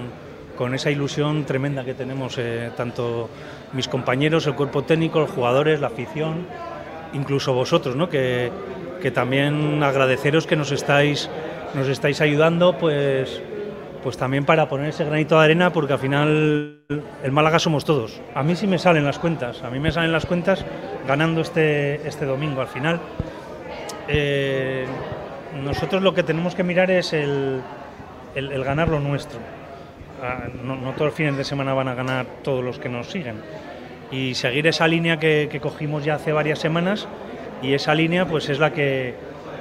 con 0.57 0.73
esa 0.73 0.89
ilusión 0.93 1.45
tremenda 1.47 1.85
que 1.85 1.95
tenemos, 1.95 2.39
eh, 2.39 2.71
tanto 2.77 3.29
mis 3.73 3.89
compañeros, 3.89 4.47
el 4.47 4.55
cuerpo 4.55 4.85
técnico, 4.85 5.19
los 5.19 5.31
jugadores, 5.31 5.81
la 5.81 5.89
afición, 5.89 6.47
incluso 7.13 7.55
vosotros, 7.55 7.97
¿no? 7.97 8.09
que, 8.09 8.53
que 9.03 9.11
también 9.11 9.83
agradeceros 9.83 10.47
que 10.47 10.55
nos 10.55 10.71
estáis, 10.71 11.29
nos 11.75 11.89
estáis 11.89 12.21
ayudando, 12.21 12.79
pues, 12.79 13.43
pues 14.05 14.17
también 14.19 14.45
para 14.45 14.69
poner 14.69 14.91
ese 14.91 15.05
granito 15.05 15.37
de 15.39 15.45
arena, 15.47 15.73
porque 15.73 15.95
al 15.95 15.99
final 15.99 16.81
el 17.25 17.33
Málaga 17.33 17.59
somos 17.59 17.85
todos. 17.85 18.21
A 18.35 18.43
mí 18.45 18.55
sí 18.55 18.67
me 18.69 18.79
salen 18.79 19.05
las 19.05 19.19
cuentas, 19.19 19.63
a 19.65 19.71
mí 19.71 19.81
me 19.81 19.91
salen 19.91 20.13
las 20.13 20.27
cuentas 20.27 20.65
ganando 21.09 21.41
este, 21.41 22.07
este 22.07 22.27
domingo. 22.27 22.61
Al 22.61 22.69
final, 22.69 23.01
eh, 24.09 24.85
nosotros 25.65 26.03
lo 26.03 26.15
que 26.15 26.23
tenemos 26.23 26.55
que 26.55 26.63
mirar 26.63 26.91
es 26.91 27.13
el, 27.13 27.61
el- 28.35 28.65
ganar 28.65 28.89
lo 28.89 29.01
nuestro. 29.01 29.39
Ah, 30.23 30.45
No, 30.63 30.77
todos 30.93 31.07
los 31.07 31.15
fines 31.15 31.37
de 31.37 31.45
semana 31.45 31.75
van 31.75 31.89
a 31.89 31.95
ganar 31.95 32.27
todos 32.43 32.63
los 32.65 32.79
que 32.79 32.89
nos 32.89 33.11
siguen. 33.11 33.37
Y 34.11 34.35
seguir 34.35 34.67
esa 34.67 34.87
línea 34.87 35.19
que, 35.19 35.49
que 35.51 35.61
cogimos 35.61 36.05
ya 36.05 36.17
hace 36.17 36.33
varias 36.33 36.59
semanas 36.59 37.09
y 37.63 37.73
esa 37.75 37.95
línea 37.95 38.27
pues 38.27 38.49
es 38.49 38.59
la 38.59 38.73
que, 38.73 39.15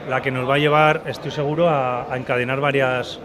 la 0.10 0.22
que 0.22 0.32
nos 0.32 0.48
va 0.50 0.56
a 0.56 0.58
llevar, 0.58 1.04
estoy 1.08 1.32
seguro, 1.32 1.70
a, 1.70 2.12
a 2.14 2.18
encadenar 2.18 2.60
varias, 2.60 3.20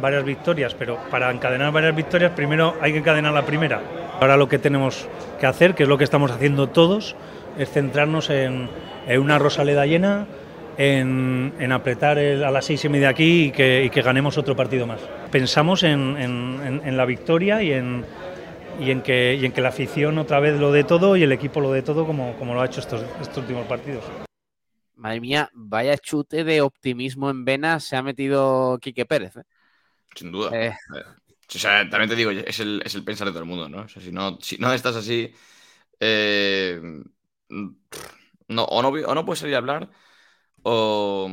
varias 0.00 0.24
victorias. 0.24 0.74
Pero 0.74 0.98
para 1.10 1.30
encadenar 1.30 1.72
varias 1.72 1.94
victorias 1.94 2.32
primero 2.32 2.76
hay 2.80 2.92
que 2.92 2.98
encadenar 2.98 3.32
la 3.32 3.46
primera. 3.46 3.80
Ahora 4.20 4.36
lo 4.36 4.48
que 4.48 4.58
tenemos 4.58 5.08
que 5.38 5.46
hacer, 5.46 5.74
que 5.74 5.84
es 5.84 5.88
lo 5.88 5.98
que 5.98 6.04
estamos 6.04 6.30
haciendo 6.30 6.68
todos, 6.68 7.16
es 7.58 7.70
centrarnos 7.70 8.30
en, 8.30 8.68
en 9.06 9.20
una 9.20 9.38
Rosaleda 9.38 9.86
llena, 9.86 10.26
en, 10.80 11.72
apretar 11.72 12.18
a 12.18 12.50
las 12.50 12.64
seis 12.64 12.84
y 12.84 12.88
media 12.88 13.10
aquí 13.10 13.44
y 13.44 13.50
que, 13.50 14.02
ganemos 14.02 14.38
otro 14.38 14.56
partido 14.56 14.86
más. 14.86 15.00
Pensamos 15.30 15.82
en, 15.82 16.96
la 16.96 17.04
victoria 17.04 17.62
y 17.62 17.72
en, 17.72 18.04
que, 19.02 19.52
la 19.56 19.68
afición 19.68 20.18
otra 20.18 20.40
vez 20.40 20.58
lo 20.58 20.72
dé 20.72 20.84
todo 20.84 21.16
y 21.16 21.22
el 21.22 21.32
equipo 21.32 21.60
lo 21.60 21.72
dé 21.72 21.82
todo 21.82 22.06
como, 22.06 22.34
lo 22.40 22.60
ha 22.60 22.66
hecho 22.66 22.80
estos, 22.80 23.04
últimos 23.36 23.66
partidos. 23.66 24.04
Madre 24.94 25.20
mía, 25.20 25.50
vaya 25.54 25.96
chute 25.96 26.44
de 26.44 26.60
optimismo 26.60 27.30
en 27.30 27.44
venas 27.44 27.84
se 27.84 27.96
ha 27.96 28.02
metido 28.02 28.78
Quique 28.80 29.06
Pérez. 29.06 29.36
¿eh? 29.36 29.42
Sin 30.14 30.32
duda. 30.32 30.50
Eh, 30.60 30.72
O 31.56 31.58
sea, 31.58 31.88
también 31.90 32.10
te 32.10 32.16
digo, 32.16 32.30
es 32.30 32.60
el, 32.60 32.82
es 32.84 32.94
el 32.94 33.04
pensar 33.04 33.26
de 33.26 33.32
todo 33.32 33.42
el 33.42 33.48
mundo, 33.48 33.68
¿no? 33.68 33.82
O 33.82 33.88
sea, 33.88 34.02
si 34.02 34.12
no, 34.12 34.38
si 34.40 34.58
no 34.58 34.72
estás 34.72 34.96
así, 34.96 35.34
eh, 36.00 36.80
no, 38.48 38.64
o, 38.64 38.82
no, 38.82 38.88
o 38.88 39.14
no 39.14 39.24
puedes 39.24 39.40
salir 39.40 39.54
a 39.54 39.58
hablar, 39.58 39.90
o, 40.62 41.30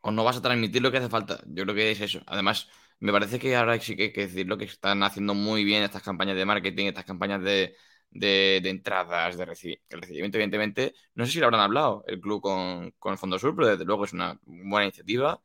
o 0.00 0.10
no 0.10 0.24
vas 0.24 0.36
a 0.36 0.42
transmitir 0.42 0.82
lo 0.82 0.90
que 0.90 0.98
hace 0.98 1.08
falta. 1.08 1.40
Yo 1.46 1.64
creo 1.64 1.74
que 1.74 1.90
es 1.90 2.00
eso. 2.00 2.20
Además, 2.26 2.68
me 3.00 3.12
parece 3.12 3.38
que 3.38 3.56
ahora 3.56 3.78
sí 3.80 3.96
que 3.96 4.04
hay 4.04 4.12
que 4.12 4.22
decirlo 4.26 4.56
que 4.58 4.64
están 4.64 5.02
haciendo 5.02 5.34
muy 5.34 5.64
bien 5.64 5.82
estas 5.82 6.02
campañas 6.02 6.36
de 6.36 6.44
marketing, 6.46 6.86
estas 6.86 7.04
campañas 7.04 7.42
de, 7.42 7.76
de, 8.10 8.60
de 8.62 8.70
entradas, 8.70 9.36
de 9.36 9.42
el 9.88 10.00
recibimiento, 10.00 10.36
evidentemente. 10.38 10.94
No 11.14 11.26
sé 11.26 11.32
si 11.32 11.38
lo 11.40 11.46
habrán 11.46 11.60
hablado 11.62 12.04
el 12.06 12.20
club 12.20 12.40
con, 12.42 12.90
con 12.98 13.12
el 13.12 13.18
Fondo 13.18 13.38
Sur, 13.38 13.54
pero 13.56 13.68
desde 13.68 13.84
luego 13.84 14.04
es 14.04 14.12
una 14.12 14.38
buena 14.44 14.84
iniciativa. 14.86 15.40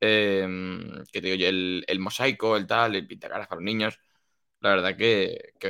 Eh, 0.00 0.46
que 1.12 1.20
te 1.20 1.26
digo 1.26 1.36
yo, 1.36 1.48
el, 1.48 1.84
el 1.86 1.98
mosaico, 2.00 2.56
el 2.56 2.66
tal, 2.66 2.96
el 2.96 3.06
pintacaras 3.06 3.46
para 3.48 3.60
los 3.60 3.64
niños. 3.64 4.00
La 4.60 4.70
verdad 4.70 4.96
que, 4.96 5.52
que 5.58 5.68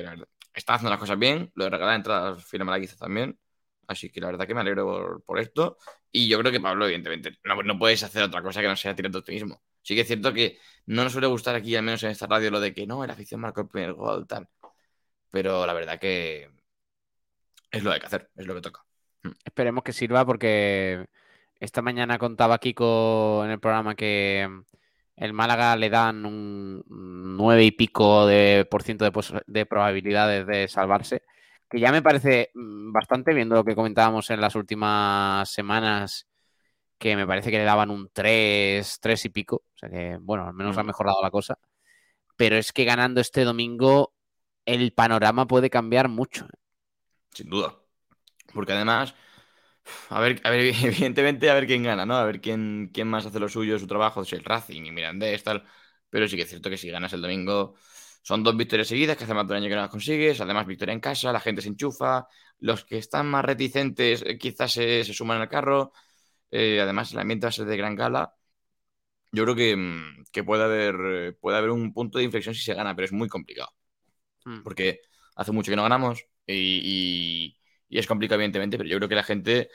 están 0.55 0.77
haciendo 0.77 0.91
las 0.91 0.99
cosas 0.99 1.19
bien. 1.19 1.51
Lo 1.55 1.65
de 1.65 1.71
regalar 1.71 1.97
entradas 1.97 2.45
Fila 2.45 2.65
Malaguiza 2.65 2.97
también. 2.97 3.39
Así 3.87 4.11
que 4.11 4.21
la 4.21 4.29
verdad 4.29 4.47
que 4.47 4.55
me 4.55 4.61
alegro 4.61 4.85
por, 4.87 5.25
por 5.25 5.39
esto. 5.41 5.79
Y 6.13 6.29
yo 6.29 6.39
creo 6.39 6.53
que 6.53 6.61
Pablo, 6.61 6.85
evidentemente, 6.87 7.39
no, 7.45 7.63
no 7.63 7.79
puedes 7.79 8.03
hacer 8.03 8.23
otra 8.23 8.43
cosa 8.43 8.61
que 8.61 8.69
no 8.69 8.77
sea 8.77 8.95
tirar 8.95 9.13
tu 9.13 9.19
optimismo. 9.19 9.63
Sí 9.83 9.95
que 9.95 10.03
es 10.03 10.07
cierto 10.07 10.33
que 10.33 10.59
no 10.87 11.05
nos 11.05 11.13
suele 11.13 11.27
gustar 11.27 11.55
aquí, 11.57 11.75
al 11.77 11.83
menos 11.85 12.03
en 12.03 12.11
esta 12.11 12.27
radio, 12.27 12.51
lo 12.51 12.61
de 12.61 12.75
que 12.75 12.87
no, 12.87 13.05
la 13.07 13.15
afición 13.15 13.41
marcó 13.41 13.63
el 13.63 13.69
primer 13.69 13.95
gol, 13.95 14.27
tal. 14.27 14.49
Pero 15.31 15.67
la 15.67 15.73
verdad 15.73 15.99
que 15.99 16.51
es 17.71 17.83
lo 17.83 17.91
que 17.91 17.95
hay 17.95 18.01
que 18.01 18.07
hacer, 18.07 18.31
es 18.37 18.47
lo 18.47 18.55
que 18.55 18.61
toca. 18.61 18.85
Esperemos 19.45 19.85
que 19.85 19.93
sirva 19.93 20.25
porque 20.25 21.07
esta 21.61 21.83
mañana 21.83 22.19
contaba 22.19 22.59
Kiko 22.59 23.43
en 23.45 23.51
el 23.53 23.61
programa 23.61 23.95
que 23.95 24.49
el 25.17 25.33
Málaga 25.35 25.77
le 25.77 25.91
dan 25.91 26.25
un 26.27 26.83
nueve 26.89 27.65
y 27.65 27.71
pico 27.73 28.27
de 28.27 28.67
por 28.71 28.83
ciento 28.83 29.05
de 29.47 29.67
probabilidades 29.67 30.47
de 30.47 30.69
salvarse, 30.69 31.23
que 31.69 31.79
ya 31.81 31.93
me 31.93 32.03
parece 32.03 32.51
mm, 32.55 32.93
bastante 32.93 33.35
viendo 33.35 33.55
lo 33.57 33.65
que 33.65 33.75
comentábamos 33.75 34.31
en 34.31 34.41
las 34.41 34.55
últimas 34.57 35.51
semanas, 35.51 36.27
que 36.99 37.17
me 37.17 37.27
parece 37.27 37.51
que 37.51 37.59
le 37.59 37.65
daban 37.65 37.91
un 37.91 38.11
3, 38.13 38.99
3 39.01 39.25
y 39.27 39.29
pico, 39.31 39.57
o 39.75 39.79
sea 39.79 39.89
que 39.91 40.19
bueno, 40.21 40.47
al 40.47 40.55
menos 40.55 40.79
ha 40.79 40.83
Mm. 40.83 40.87
mejorado 40.87 41.23
la 41.23 41.31
cosa, 41.31 41.59
pero 42.37 42.57
es 42.57 42.73
que 42.73 42.85
ganando 42.85 43.21
este 43.21 43.45
domingo 43.45 44.15
el 44.67 44.93
panorama 44.93 45.47
puede 45.47 45.71
cambiar 45.71 46.09
mucho. 46.09 46.47
Sin 47.33 47.51
duda. 47.51 47.75
Porque 48.55 48.73
además, 48.73 49.15
a 50.11 50.21
ver, 50.21 50.41
a 50.45 50.51
ver, 50.51 50.75
evidentemente, 50.85 51.51
a 51.51 51.55
ver 51.55 51.67
quién 51.67 51.83
gana, 51.83 52.07
¿no? 52.07 52.17
A 52.17 52.25
ver 52.25 52.41
quién, 52.41 52.91
quién 52.93 53.09
más 53.09 53.27
hace 53.27 53.41
lo 53.41 53.49
suyo, 53.49 53.79
su 53.79 53.87
trabajo, 53.87 54.25
si 54.25 54.37
el 54.37 54.45
Racing 54.45 54.85
y 54.85 54.91
Mirandés, 54.93 55.43
tal. 55.45 55.65
Pero 56.09 56.27
sí 56.29 56.37
que 56.37 56.43
es 56.43 56.49
cierto 56.49 56.71
que 56.71 56.77
si 56.77 56.91
ganas 56.91 57.13
el 57.13 57.23
domingo, 57.23 57.75
son 58.23 58.43
dos 58.43 58.57
victorias 58.57 58.89
seguidas, 58.89 59.17
que 59.17 59.25
hace 59.25 59.35
más 59.35 59.47
de 59.47 59.53
un 59.55 59.59
año 59.59 59.69
que 59.69 59.75
no 59.77 59.81
las 59.83 59.91
consigues. 59.91 60.41
Además, 60.41 60.67
victoria 60.67 60.93
en 60.95 61.01
casa, 61.01 61.33
la 61.33 61.41
gente 61.41 61.63
se 61.63 61.69
enchufa. 61.69 62.27
Los 62.59 62.85
que 62.85 62.99
están 62.99 63.27
más 63.29 63.45
reticentes 63.45 64.23
eh, 64.27 64.39
quizás 64.39 64.73
se, 64.73 65.05
se 65.05 65.15
suman 65.15 65.41
al 65.41 65.49
carro. 65.49 65.93
Eh, 66.51 66.81
además, 66.81 67.13
el 67.13 67.21
ambiente 67.21 67.47
va 67.47 67.51
a 67.51 67.53
ser 67.53 67.67
de 67.67 67.77
gran 67.77 67.95
gala. 67.97 68.35
Yo 69.33 69.45
creo 69.45 69.57
que, 69.57 69.77
mm, 69.77 70.25
que 70.33 70.45
puede 70.45 70.65
haber, 70.65 70.95
eh, 71.29 71.33
puede 71.41 71.59
haber 71.59 71.71
un 71.71 71.93
punto 71.93 72.19
de 72.19 72.25
inflexión 72.25 72.55
si 72.55 72.63
se 72.63 72.75
gana, 72.75 72.95
pero 72.97 73.07
es 73.07 73.13
muy 73.13 73.29
complicado 73.29 73.71
Mm. 74.47 74.63
porque 74.63 75.01
hace 75.37 75.53
mucho 75.53 75.73
que 75.73 75.77
no 75.77 75.83
ganamos 75.85 76.21
y, 76.47 76.55
y- 77.55 77.60
y 77.91 77.99
es 77.99 78.07
complicado, 78.07 78.37
evidentemente, 78.37 78.79
pero 78.79 78.89
yo 78.89 78.97
creo 78.97 79.09
que 79.09 79.15
la 79.17 79.25
gente, 79.25 79.69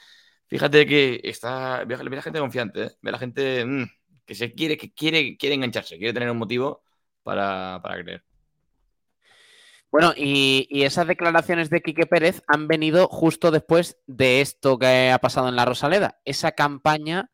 fíjate 0.48 0.88
que 0.88 1.20
está, 1.24 1.84
ve 1.84 1.98
la 1.98 2.22
gente 2.22 2.40
confiante, 2.40 2.84
¿eh? 2.84 2.92
ve 3.02 3.12
la 3.12 3.20
gente 3.20 3.66
mm, 3.66 3.86
que 4.26 4.36
se 4.36 4.54
quiere, 4.54 4.78
que 4.78 4.94
quiere, 4.94 5.38
quiere 5.38 5.56
engancharse, 5.56 5.98
quiere 5.98 6.14
tener 6.14 6.32
un 6.32 6.38
motivo 6.38 6.82
para, 7.22 7.80
para 7.84 8.02
creer. 8.02 8.24
Bueno, 9.92 10.14
y, 10.16 10.66
y 10.70 10.84
esas 10.84 11.08
declaraciones 11.08 11.70
de 11.70 11.82
Quique 11.82 12.06
Pérez 12.06 12.42
han 12.48 12.68
venido 12.68 13.08
justo 13.08 13.52
después 13.52 13.98
de 14.08 14.42
esto 14.42 14.80
que 14.80 15.12
ha 15.12 15.20
pasado 15.20 15.50
en 15.50 15.56
la 15.56 15.66
Rosaleda, 15.66 16.20
esa 16.26 16.54
campaña 16.54 17.30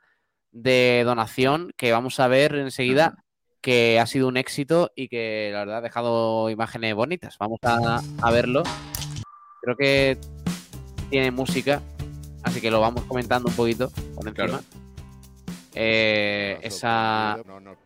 de 0.51 1.03
donación 1.05 1.73
que 1.77 1.91
vamos 1.91 2.19
a 2.19 2.27
ver 2.27 2.55
enseguida, 2.55 3.23
que 3.61 3.99
ha 3.99 4.05
sido 4.07 4.27
un 4.27 4.37
éxito 4.37 4.91
y 4.95 5.07
que 5.07 5.51
la 5.53 5.59
verdad 5.59 5.77
ha 5.77 5.81
dejado 5.81 6.49
imágenes 6.49 6.95
bonitas. 6.95 7.37
Vamos 7.39 7.59
a, 7.63 8.01
a 8.21 8.31
verlo. 8.31 8.63
Creo 9.61 9.75
que 9.77 10.17
tiene 11.11 11.29
música, 11.29 11.81
así 12.41 12.59
que 12.59 12.71
lo 12.71 12.81
vamos 12.81 13.03
comentando 13.03 13.49
un 13.49 13.55
poquito 13.55 13.91
por 14.15 14.27
encima. 14.27 14.47
Claro. 14.47 14.63
Eh, 15.73 16.57
esa... 16.63 17.33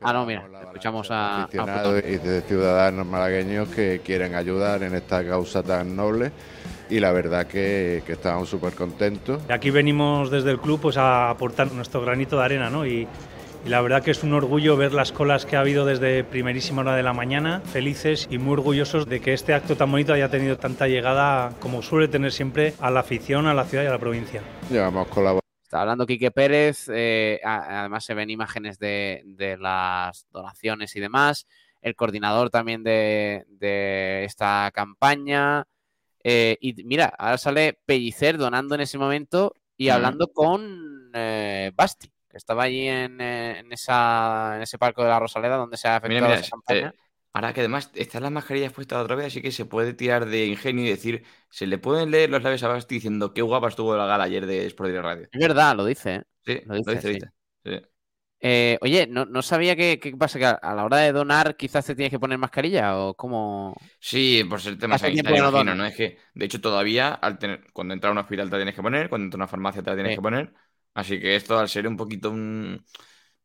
Ah, 0.01 0.13
no, 0.13 0.26
mira, 0.26 0.47
escuchamos 0.63 1.11
a- 1.11 1.41
a 1.41 1.43
aficionados 1.43 2.03
y 2.07 2.17
de 2.17 2.41
ciudadanos 2.41 3.05
malagueños 3.05 3.67
que 3.69 4.01
quieren 4.03 4.34
ayudar 4.36 4.82
en 4.84 4.95
esta 4.95 5.23
causa 5.28 5.61
tan 5.61 5.95
noble 5.95 6.32
y 6.89 6.99
la 6.99 7.11
verdad 7.11 7.45
que, 7.47 8.01
que 8.05 8.13
estamos 8.13 8.49
súper 8.49 8.73
contentos. 8.73 9.41
Y 9.49 9.51
Aquí 9.51 9.69
venimos 9.69 10.32
desde 10.32 10.51
el 10.51 10.59
club 10.59 10.80
pues, 10.82 10.97
a 10.97 11.30
aportar 11.30 11.71
nuestro 11.73 12.01
granito 12.01 12.38
de 12.38 12.43
arena, 12.45 12.69
¿no? 12.69 12.86
Y, 12.88 13.07
y 13.66 13.70
la 13.70 13.82
verdad 13.82 14.03
que 14.03 14.11
es 14.11 14.24
un 14.24 14.34
orgullo 14.34 14.78
ver 14.78 14.93
las 14.93 15.11
colas 15.11 15.45
que 15.45 15.55
ha 15.55 15.61
habido 15.61 15.86
desde 15.86 16.24
primerísima 16.24 16.82
hora 16.82 16.95
de 16.95 17.01
la 17.03 17.13
mañana, 17.13 17.61
felices 17.61 18.28
y 18.30 18.38
muy 18.38 18.53
orgullosos 18.53 19.07
de 19.07 19.20
que 19.20 19.34
este 19.34 19.53
acto 19.55 19.76
tan 19.76 19.91
bonito 19.91 20.13
haya 20.13 20.30
tenido 20.30 20.57
tanta 20.57 20.88
llegada 20.88 21.51
como 21.59 21.82
suele 21.82 22.07
tener 22.07 22.32
siempre 22.32 22.74
a 22.80 22.91
la 22.91 22.99
afición, 22.99 23.47
a 23.47 23.53
la 23.55 23.66
ciudad 23.66 23.84
y 23.84 23.88
a 23.88 23.91
la 23.91 23.99
provincia. 23.99 24.41
Llevamos 24.70 25.07
colaborando 25.07 25.41
Está 25.63 25.82
hablando 25.82 26.05
Quique 26.05 26.30
Pérez, 26.30 26.88
eh, 26.93 27.41
además 27.43 28.05
se 28.05 28.13
ven 28.13 28.30
imágenes 28.30 28.78
de, 28.78 29.24
de 29.26 29.57
las 29.57 30.28
donaciones 30.32 30.95
y 30.95 30.99
demás, 30.99 31.47
el 31.82 31.95
coordinador 31.95 32.51
también 32.51 32.84
de, 32.84 33.45
de 33.49 34.24
esta 34.26 34.70
campaña. 34.74 35.66
eh, 36.24 36.57
y 36.61 36.84
mira, 36.84 37.11
ahora 37.18 37.38
sale 37.39 37.80
Pellicer 37.86 38.38
donando 38.38 38.76
en 38.76 38.82
ese 38.82 38.99
momento 38.99 39.53
y 39.76 39.88
Ujú. 39.88 39.95
hablando 39.95 40.28
con 40.28 41.09
eh, 41.13 41.72
Basti, 41.76 42.09
estaba 42.38 42.64
allí 42.64 42.88
en, 42.88 43.20
eh, 43.22 43.60
en 43.60 43.72
esa, 43.74 44.56
en 44.58 44.62
ese 44.64 44.78
parque 44.78 45.02
de 45.04 45.10
la 45.10 45.20
Rosaleda 45.20 45.58
donde 45.58 45.78
se 45.78 45.88
ha 45.88 45.98
Mira, 46.04 46.22
efectuado 46.22 46.22
mira, 46.22 46.36
esa 46.36 46.46
campaña. 46.48 46.94
eh, 46.94 47.00
ahora 47.34 47.54
que 47.54 47.62
además 47.62 47.92
están 47.96 48.24
las 48.24 48.32
mascarillas 48.32 48.72
puestas 48.74 49.04
otra 49.04 49.16
vez, 49.16 49.28
así 49.28 49.42
que 49.42 49.52
se 49.52 49.66
puede 49.66 49.94
tirar 49.94 50.26
de 50.26 50.46
ingenio 50.48 50.86
y 50.86 50.90
decir, 50.90 51.26
se 51.50 51.68
le 51.68 51.78
pueden 51.78 52.12
leer 52.12 52.30
los 52.30 52.44
labios 52.44 52.64
a 52.64 52.68
Basti 52.70 52.96
diciendo 52.96 53.34
qué 53.34 53.42
guapa 53.42 53.70
estuvo 53.70 53.96
la 53.98 54.06
gala 54.06 54.26
ayer 54.26 54.46
de 54.46 54.66
Sport 54.68 54.94
Radio. 54.98 55.30
Es 55.32 55.40
verdad, 55.40 55.76
lo 55.76 55.86
dice. 55.86 56.16
¿eh? 56.16 56.24
Sí, 56.46 56.62
Lo 56.64 56.76
lo 56.84 56.92
dice, 56.92 57.02
sí. 57.02 57.14
dice. 57.14 57.32
Sí. 57.64 57.72
Eh, 58.40 58.78
oye, 58.82 59.08
no, 59.08 59.26
no 59.26 59.42
sabía 59.42 59.76
que, 59.76 60.00
que 60.00 60.16
pasa 60.16 60.38
que 60.40 60.46
a, 60.46 60.60
la 60.76 60.86
hora 60.86 60.98
de 60.98 61.12
donar 61.12 61.56
quizás 61.58 61.86
te 61.86 61.96
tienes 61.96 62.12
que 62.12 62.20
poner 62.20 62.38
mascarilla 62.38 62.98
o 63.00 63.16
cómo... 63.16 63.76
Sí, 64.00 64.44
por 64.50 64.62
ser 64.62 64.78
tema 64.78 64.98
sanitario, 64.98 65.42
no 65.44 65.50
imagino. 65.50 65.76
¿no? 65.76 65.86
Es 65.86 65.96
que, 65.96 66.20
de 66.34 66.46
hecho, 66.46 66.62
todavía, 66.62 67.14
al 67.14 67.40
tener, 67.40 67.72
cuando 67.74 67.94
entras 67.94 68.10
a 68.10 68.12
un 68.14 68.18
hospital 68.20 68.48
te 68.50 68.52
la 68.54 68.58
tienes 68.60 68.76
que 68.76 68.82
poner, 68.84 69.10
cuando 69.10 69.26
entras 69.26 69.40
a 69.40 69.44
una 69.44 69.48
farmacia 69.48 69.82
te 69.84 69.90
la 69.90 69.96
tienes 69.96 70.12
Sí. 70.12 70.16
que 70.16 70.22
poner. 70.22 70.54
Así 70.96 71.20
que 71.22 71.38
esto, 71.38 71.60
al 71.60 71.70
ser 71.70 71.88
un 71.88 71.98
poquito 71.98 72.32
un. 72.32 72.86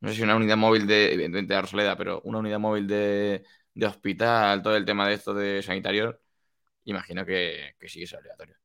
No 0.01 0.11
sé 0.11 0.16
si 0.16 0.22
una 0.24 0.36
unidad 0.36 0.59
móvil 0.59 0.86
de. 0.88 1.14
Evidentemente 1.14 1.55
de 1.55 1.59
Arsoleda, 1.61 1.96
pero 1.98 2.22
una 2.24 2.40
unidad 2.40 2.61
móvil 2.61 2.88
de, 2.88 3.44
de 3.74 3.86
hospital, 3.86 4.62
todo 4.62 4.76
el 4.76 4.86
tema 4.86 5.09
de 5.09 5.14
esto 5.14 5.34
de 5.34 5.62
sanitario, 5.62 6.20
imagino 6.84 7.26
que, 7.26 7.76
que 7.80 7.88
sí 7.88 8.03
es 8.05 8.14
obligatorio. 8.14 8.57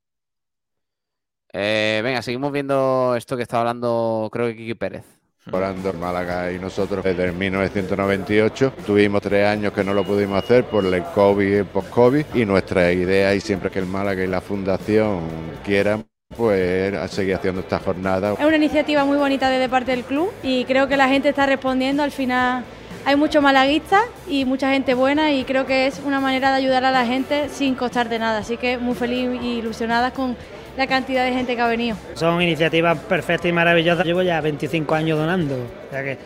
Eh, 1.53 2.01
venga, 2.03 2.21
seguimos 2.21 2.51
viendo 2.51 3.15
esto 3.15 3.37
que 3.37 3.43
estaba 3.43 3.61
hablando, 3.61 4.29
creo 4.31 4.47
que 4.47 4.57
Kiki 4.57 4.75
Pérez. 4.75 5.05
en 5.47 5.99
Málaga 5.99 6.51
y 6.51 6.59
nosotros 6.59 7.03
desde 7.03 7.25
el 7.25 7.33
1998. 7.33 8.73
Tuvimos 8.85 9.21
tres 9.21 9.47
años 9.47 9.73
que 9.73 9.83
no 9.83 9.93
lo 9.93 10.03
pudimos 10.03 10.43
hacer 10.43 10.65
por 10.65 10.85
el 10.85 11.03
COVID 11.03 11.47
y 11.47 11.53
el 11.53 11.65
post-COVID 11.65 12.25
y 12.33 12.45
nuestra 12.45 12.91
idea 12.91 13.33
y 13.33 13.41
siempre 13.41 13.69
que 13.69 13.79
el 13.79 13.85
Málaga 13.85 14.23
y 14.23 14.27
la 14.27 14.41
Fundación 14.41 15.21
quieran 15.63 16.05
pues 16.35 16.93
a 16.93 17.07
seguir 17.07 17.35
haciendo 17.35 17.61
esta 17.61 17.79
jornada. 17.79 18.33
Es 18.33 18.45
una 18.45 18.55
iniciativa 18.55 19.05
muy 19.05 19.17
bonita 19.17 19.49
desde 19.49 19.69
parte 19.69 19.91
del 19.91 20.03
club 20.03 20.31
y 20.43 20.65
creo 20.65 20.87
que 20.87 20.97
la 20.97 21.07
gente 21.07 21.29
está 21.29 21.45
respondiendo. 21.45 22.03
Al 22.03 22.11
final 22.11 22.63
hay 23.05 23.15
muchos 23.15 23.41
malaguistas 23.41 24.03
y 24.27 24.45
mucha 24.45 24.71
gente 24.71 24.93
buena 24.93 25.31
y 25.31 25.43
creo 25.43 25.65
que 25.65 25.87
es 25.87 26.01
una 26.05 26.19
manera 26.19 26.49
de 26.51 26.57
ayudar 26.57 26.83
a 26.85 26.91
la 26.91 27.05
gente 27.05 27.49
sin 27.49 27.75
costar 27.75 28.09
de 28.09 28.19
nada. 28.19 28.39
Así 28.39 28.57
que 28.57 28.77
muy 28.77 28.95
feliz 28.95 29.29
y 29.41 29.59
ilusionada 29.59 30.11
con 30.11 30.35
la 30.77 30.87
cantidad 30.87 31.23
de 31.23 31.31
gente 31.31 31.55
que 31.55 31.61
ha 31.61 31.67
venido. 31.67 31.97
Son 32.15 32.41
iniciativas 32.41 32.97
perfectas 32.99 33.47
y 33.47 33.53
maravillosas. 33.53 34.05
Llevo 34.05 34.21
ya 34.21 34.41
25 34.41 34.93
años 34.93 35.17
donando, 35.17 35.55
o 35.55 35.91
sea 35.91 36.03
que, 36.03 36.17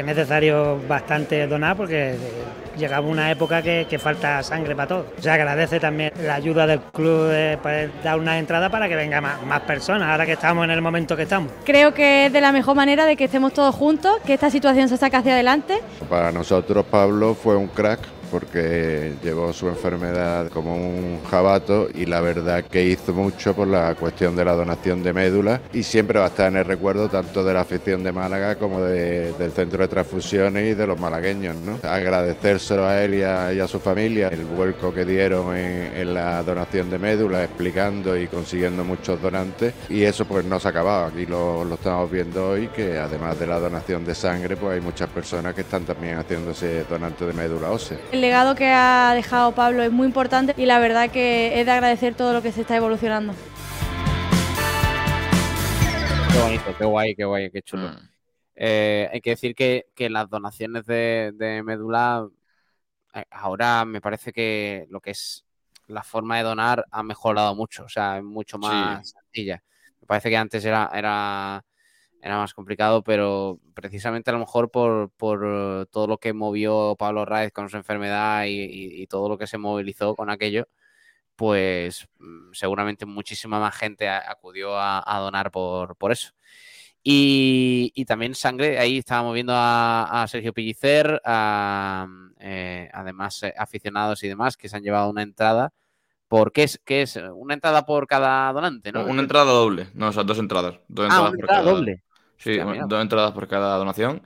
que 0.00 0.10
es 0.10 0.16
necesario 0.16 0.80
bastante 0.88 1.46
donar 1.46 1.76
porque 1.76 2.12
eh, 2.12 2.18
llegamos 2.78 3.10
a 3.10 3.12
una 3.12 3.30
época 3.30 3.60
que, 3.60 3.86
que 3.88 3.98
falta 3.98 4.42
sangre 4.42 4.74
para 4.74 4.88
todo. 4.88 5.06
Se 5.18 5.30
agradece 5.30 5.78
también 5.78 6.12
la 6.22 6.36
ayuda 6.36 6.66
del 6.66 6.80
club 6.80 7.28
de 7.28 7.58
poder 7.62 7.90
dar 8.02 8.18
una 8.18 8.38
entrada 8.38 8.70
para 8.70 8.88
que 8.88 8.96
vengan 8.96 9.22
más, 9.22 9.42
más 9.44 9.60
personas, 9.60 10.08
ahora 10.08 10.24
que 10.24 10.32
estamos 10.32 10.64
en 10.64 10.70
el 10.70 10.80
momento 10.80 11.16
que 11.16 11.24
estamos. 11.24 11.52
Creo 11.64 11.92
que 11.92 12.26
es 12.26 12.32
de 12.32 12.40
la 12.40 12.50
mejor 12.50 12.76
manera 12.76 13.04
de 13.04 13.16
que 13.16 13.24
estemos 13.24 13.52
todos 13.52 13.74
juntos, 13.74 14.16
que 14.24 14.32
esta 14.32 14.50
situación 14.50 14.88
se 14.88 14.96
saque 14.96 15.16
hacia 15.16 15.34
adelante. 15.34 15.80
Para 16.08 16.32
nosotros 16.32 16.84
Pablo 16.86 17.34
fue 17.34 17.56
un 17.56 17.68
crack 17.68 18.00
porque 18.30 19.14
llevó 19.22 19.52
su 19.52 19.68
enfermedad 19.68 20.48
como 20.48 20.74
un 20.76 21.20
jabato 21.30 21.88
y 21.94 22.06
la 22.06 22.20
verdad 22.20 22.64
que 22.64 22.84
hizo 22.84 23.12
mucho 23.12 23.54
por 23.54 23.66
la 23.68 23.94
cuestión 23.94 24.36
de 24.36 24.44
la 24.44 24.52
donación 24.54 25.02
de 25.02 25.12
médula 25.12 25.60
y 25.72 25.82
siempre 25.82 26.18
va 26.18 26.26
a 26.26 26.28
estar 26.28 26.48
en 26.48 26.56
el 26.58 26.64
recuerdo 26.64 27.08
tanto 27.08 27.44
de 27.44 27.54
la 27.54 27.60
afición 27.62 28.02
de 28.02 28.12
Málaga 28.12 28.56
como 28.56 28.80
de- 28.82 29.32
del 29.32 29.52
centro 29.52 29.82
de 29.82 29.88
transfusiones 29.88 30.72
y 30.72 30.74
de 30.74 30.86
los 30.86 30.98
malagueños. 30.98 31.56
¿no? 31.56 31.78
Agradecérselo 31.88 32.86
a 32.86 33.02
él 33.02 33.14
y 33.14 33.22
a, 33.22 33.66
su 33.68 33.78
familia 33.78 34.28
el 34.28 34.44
vuelco 34.44 34.92
que 34.92 35.04
dieron 35.04 35.56
en, 35.56 35.92
en 35.96 36.14
la 36.14 36.42
donación 36.42 36.90
de 36.90 36.98
médula, 36.98 37.44
explicando 37.44 38.16
y 38.16 38.26
consiguiendo 38.26 38.84
muchos 38.84 39.20
donantes 39.22 39.74
y 39.88 40.02
eso 40.02 40.24
pues 40.24 40.44
no 40.44 40.58
se 40.58 40.68
ha 40.68 40.70
acabado. 40.70 41.06
Aquí 41.06 41.26
lo, 41.26 41.64
lo 41.64 41.74
estamos 41.74 42.10
viendo 42.10 42.50
hoy 42.50 42.68
que 42.68 42.98
además 42.98 43.38
de 43.38 43.46
la 43.46 43.58
donación 43.60 44.04
de 44.04 44.14
sangre 44.14 44.56
pues 44.56 44.74
hay 44.74 44.80
muchas 44.80 45.08
personas 45.10 45.54
que 45.54 45.60
están 45.62 45.84
también 45.84 46.18
haciéndose 46.18 46.84
donantes 46.84 47.26
de 47.26 47.32
médula 47.32 47.70
ósea. 47.70 47.98
El 48.20 48.26
legado 48.26 48.54
que 48.54 48.66
ha 48.66 49.14
dejado 49.14 49.54
Pablo 49.54 49.82
es 49.82 49.90
muy 49.90 50.06
importante 50.06 50.52
y 50.58 50.66
la 50.66 50.78
verdad 50.78 51.10
que 51.10 51.58
es 51.58 51.64
de 51.64 51.72
agradecer 51.72 52.14
todo 52.14 52.34
lo 52.34 52.42
que 52.42 52.52
se 52.52 52.60
está 52.60 52.76
evolucionando. 52.76 53.32
Qué 56.30 56.38
bonito, 56.38 56.76
qué 56.76 56.84
guay, 56.84 57.16
qué 57.16 57.24
guay, 57.24 57.50
qué 57.50 57.62
chulo. 57.62 57.88
Mm. 57.88 58.08
Eh, 58.56 59.08
hay 59.10 59.22
que 59.22 59.30
decir 59.30 59.54
que, 59.54 59.86
que 59.94 60.10
las 60.10 60.28
donaciones 60.28 60.84
de, 60.84 61.32
de 61.34 61.62
médula, 61.62 62.28
eh, 63.14 63.24
ahora 63.30 63.86
me 63.86 64.02
parece 64.02 64.34
que 64.34 64.86
lo 64.90 65.00
que 65.00 65.12
es 65.12 65.46
la 65.86 66.02
forma 66.02 66.36
de 66.36 66.42
donar 66.42 66.84
ha 66.90 67.02
mejorado 67.02 67.54
mucho, 67.54 67.84
o 67.84 67.88
sea, 67.88 68.18
es 68.18 68.22
mucho 68.22 68.58
más 68.58 69.14
sencilla. 69.18 69.62
Me 69.98 70.06
parece 70.06 70.28
que 70.28 70.36
antes 70.36 70.62
era, 70.62 70.90
era, 70.92 71.64
era 72.22 72.36
más 72.38 72.52
complicado, 72.54 73.02
pero 73.02 73.58
precisamente 73.74 74.30
a 74.30 74.34
lo 74.34 74.38
mejor 74.40 74.70
por, 74.70 75.10
por 75.16 75.42
eh, 75.44 75.86
todo 75.90 76.06
lo 76.06 76.18
que 76.18 76.32
movió 76.32 76.94
Pablo 76.98 77.24
Raez 77.24 77.52
con 77.52 77.68
su 77.70 77.76
enfermedad 77.76 78.44
y, 78.44 78.60
y- 78.60 79.02
y 79.02 79.06
todo 79.06 79.28
lo 79.28 79.38
que 79.38 79.46
se 79.46 79.56
movilizó 79.58 80.14
con 80.14 80.28
aquello, 80.30 80.68
pues 81.36 82.08
mm, 82.18 82.52
seguramente 82.52 83.06
muchísima 83.06 83.58
más 83.60 83.74
gente 83.76 84.08
acudió 84.08 84.76
a, 84.76 85.02
a 85.06 85.20
donar 85.20 85.50
por, 85.50 85.96
por 85.96 86.12
eso. 86.12 86.32
Y, 87.02 87.92
y 87.94 88.04
también 88.04 88.34
sangre, 88.34 88.78
ahí 88.78 88.98
estábamos 88.98 89.32
viendo 89.32 89.54
a, 89.54 90.22
a 90.22 90.28
Sergio 90.28 90.52
Pillicer, 90.52 91.20
a, 91.24 92.06
eh, 92.38 92.90
además 92.92 93.42
eh, 93.42 93.54
aficionados 93.56 94.22
y 94.22 94.28
demás 94.28 94.56
que 94.58 94.68
se 94.68 94.76
han 94.76 94.82
llevado 94.82 95.08
una 95.08 95.22
entrada. 95.22 95.72
¿Por 96.28 96.52
qué 96.52 96.64
es, 96.64 96.80
qué 96.84 97.02
es? 97.02 97.16
¿Una 97.16 97.54
entrada 97.54 97.86
por 97.86 98.06
cada 98.06 98.52
donante? 98.52 98.92
¿no? 98.92 99.04
Una 99.06 99.22
entrada 99.22 99.50
doble, 99.50 99.88
no, 99.94 100.08
o 100.08 100.12
sea, 100.12 100.22
dos 100.24 100.38
entradas. 100.38 100.74
Dos 100.88 101.06
Ah, 101.10 101.16
entradas 101.16 101.20
una 101.20 101.30
por 101.30 101.40
entrada 101.40 101.62
cada- 101.62 101.72
doble. 101.72 102.02
Sí, 102.40 102.58
Hostia, 102.58 102.64
un- 102.64 102.76
mira. 102.76 102.88
dos 102.88 103.02
entradas 103.02 103.32
por 103.32 103.48
cada 103.48 103.76
donación. 103.76 104.22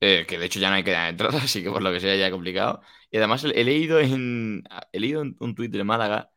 eh, 0.00 0.26
que 0.28 0.38
de 0.38 0.44
hecho 0.46 0.60
ya 0.60 0.68
no 0.70 0.76
hay 0.76 0.84
que 0.84 0.90
dar 0.92 1.08
entradas, 1.08 1.42
así 1.44 1.62
que 1.62 1.70
por 1.70 1.82
lo 1.82 1.90
que 1.92 2.00
sea 2.00 2.14
ya 2.16 2.26
es 2.26 2.32
complicado. 2.32 2.82
Y 3.10 3.16
además 3.18 3.44
he, 3.44 3.64
leído 3.64 3.98
en 4.00 4.62
he 4.92 5.00
leído 5.00 5.22
en 5.22 5.36
un 5.40 5.54
tuit 5.54 5.72
de 5.72 5.84
Málaga 5.84 6.30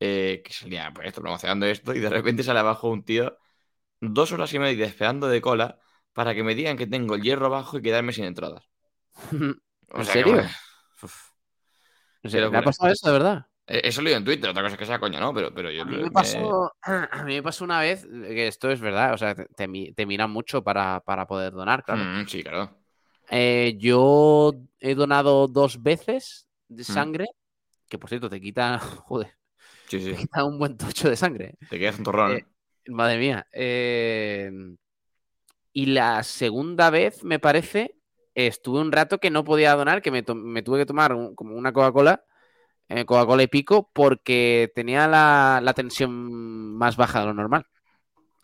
eh, 0.00 0.42
que 0.44 0.52
salía 0.54 0.92
pues 0.94 1.08
esto, 1.08 1.20
promocionando 1.22 1.66
esto, 1.66 1.94
y 1.94 2.00
de 2.00 2.10
repente 2.10 2.42
sale 2.44 2.60
abajo 2.60 2.90
un 2.90 3.04
tío 3.04 3.38
dos 4.00 4.32
horas 4.32 4.52
y 4.54 4.58
media 4.60 4.86
esperando 4.86 5.28
de 5.28 5.40
cola 5.42 5.80
para 6.14 6.34
que 6.34 6.44
me 6.44 6.54
digan 6.56 6.76
que 6.78 6.86
tengo 6.88 7.14
el 7.16 7.22
hierro 7.22 7.50
bajo 7.50 7.78
y 7.78 7.82
quedarme 7.82 8.12
sin 8.14 8.24
entradas. 8.26 8.64
¿En 9.96 10.02
O 10.02 10.04
sea 10.04 10.16
que, 10.18 10.24
serio? 10.24 10.34
bueno, 10.34 10.48
uf, 11.02 11.32
No 12.22 12.30
qué 12.30 12.40
sé, 12.40 12.46
¿Me 12.50 12.58
ha 12.58 12.62
locura. 12.62 12.68
pasado 12.68 12.90
eso, 12.92 13.06
de 13.08 13.12
verdad? 13.12 13.46
Eh, 13.68 13.82
Eso 13.84 14.00
lo 14.00 14.06
he 14.06 14.10
leído 14.10 14.18
en 14.18 14.24
Twitter, 14.24 14.50
otra 14.50 14.62
cosa 14.62 14.74
es 14.74 14.78
que 14.78 14.86
sea 14.86 14.98
coña, 14.98 15.20
¿no? 15.20 15.32
Pero, 15.34 15.52
pero 15.54 15.70
yo 15.70 15.82
A 15.82 15.84
mí 15.84 15.96
me- 15.96 16.02
me 16.04 16.10
pasó, 16.10 16.72
a 16.82 17.22
mí 17.24 17.34
me 17.34 17.42
pasó 17.42 17.64
una 17.64 17.80
vez, 17.80 18.06
que 18.06 18.46
esto 18.46 18.70
es 18.70 18.80
verdad, 18.80 19.12
o 19.14 19.18
sea, 19.18 19.34
te, 19.34 19.46
te 19.46 19.68
mi- 19.68 19.92
te 19.92 20.06
miran 20.06 20.30
mucho 20.30 20.62
para, 20.64 21.00
para 21.00 21.26
poder 21.26 21.52
donar, 21.52 21.84
claro. 21.84 22.02
Mm, 22.04 22.26
sí, 22.26 22.42
claro. 22.42 22.70
Eh, 23.30 23.76
yo 23.78 24.54
he 24.80 24.94
donado 24.94 25.46
dos 25.48 25.82
veces 25.82 26.48
de 26.68 26.82
Mm. 26.82 26.86
sangre, 26.94 27.26
que 27.88 27.98
por 27.98 28.08
cierto 28.08 28.30
te 28.30 28.40
quita, 28.40 28.78
joder, 29.06 29.34
Sí, 29.86 30.00
sí. 30.00 30.12
te 30.12 30.16
quita 30.16 30.44
un 30.44 30.58
buen 30.58 30.76
tocho 30.76 31.08
de 31.10 31.16
sangre. 31.16 31.54
Te 31.68 31.78
quedas 31.78 31.98
un 31.98 32.04
torrón. 32.04 32.32
Eh, 32.32 32.44
Madre 32.86 33.18
mía. 33.18 33.46
eh, 33.52 34.50
y 35.72 35.86
la 35.86 36.22
segunda 36.22 36.90
vez, 36.90 37.22
me 37.22 37.38
parece, 37.38 37.94
estuve 38.34 38.80
un 38.80 38.92
rato 38.92 39.18
que 39.18 39.30
no 39.30 39.44
podía 39.44 39.74
donar, 39.74 40.00
que 40.02 40.10
me, 40.10 40.24
me 40.34 40.62
tuve 40.62 40.78
que 40.80 40.86
tomar 40.86 41.12
un- 41.12 41.34
como 41.34 41.54
una 41.54 41.72
Coca-Cola, 41.72 42.24
eh, 42.24 42.27
Coca-Cola 43.06 43.42
y 43.42 43.46
pico, 43.48 43.90
porque 43.92 44.70
tenía 44.74 45.06
la, 45.08 45.60
la 45.62 45.74
tensión 45.74 46.10
más 46.76 46.96
baja 46.96 47.20
de 47.20 47.26
lo 47.26 47.34
normal. 47.34 47.66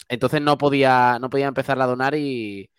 Entonces 0.08 0.42
no 0.42 0.58
podía, 0.58 1.18
no 1.20 1.30
podía 1.30 1.46
empezar 1.48 1.80
a 1.80 1.86
donar 1.86 2.14
y, 2.14 2.70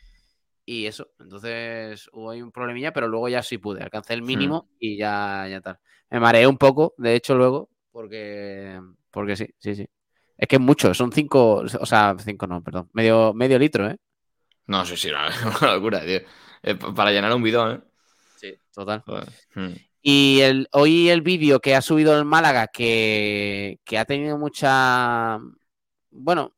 y 0.66 0.86
eso. 0.88 1.10
Entonces 1.20 2.10
hubo 2.14 2.32
ahí 2.32 2.42
un 2.42 2.52
problemilla, 2.52 2.94
pero 2.94 3.08
luego 3.08 3.30
ya 3.30 3.44
sí 3.44 3.58
pude. 3.58 3.84
Alcancé 3.84 4.14
el 4.14 4.22
mínimo 4.24 4.70
y 4.80 4.98
ya, 4.98 5.48
ya 5.50 5.62
tal. 5.62 5.80
Me 6.10 6.20
mareé 6.20 6.48
un 6.48 6.58
poco, 6.58 6.94
de 6.98 7.16
hecho, 7.16 7.36
luego, 7.36 7.70
porque, 7.92 8.80
porque 9.12 9.36
sí, 9.36 9.48
sí, 9.60 9.76
sí. 9.76 9.88
Es 10.38 10.48
que 10.48 10.58
es 10.58 10.62
mucho, 10.62 10.94
son 10.94 11.12
cinco, 11.12 11.64
o 11.80 11.86
sea, 11.86 12.16
cinco 12.20 12.48
no, 12.48 12.62
perdón, 12.64 12.90
medio, 12.94 13.34
medio 13.34 13.58
litro, 13.60 13.90
¿eh? 13.90 13.98
No, 14.68 14.86
sí, 14.86 14.98
sí, 14.98 15.10
una, 15.10 15.28
una 15.62 15.74
locura, 15.76 16.02
tío. 16.02 16.20
Eh, 16.64 16.76
pa- 16.76 16.94
para 16.94 17.12
llenar 17.12 17.34
un 17.34 17.44
bidón, 17.44 17.76
¿eh? 17.76 17.82
Sí, 18.36 18.54
total. 18.74 19.04
Joder. 19.06 19.30
Mm. 19.56 19.74
Y 20.08 20.42
el, 20.42 20.68
hoy 20.72 21.10
el 21.10 21.22
vídeo 21.24 21.60
que 21.62 21.76
ha 21.76 21.82
subido 21.82 22.16
el 22.16 22.26
Málaga, 22.26 22.68
que, 22.68 23.80
ha 23.98 24.06
tenido 24.06 24.38
mucha, 24.38 25.40
bueno, 26.12 26.54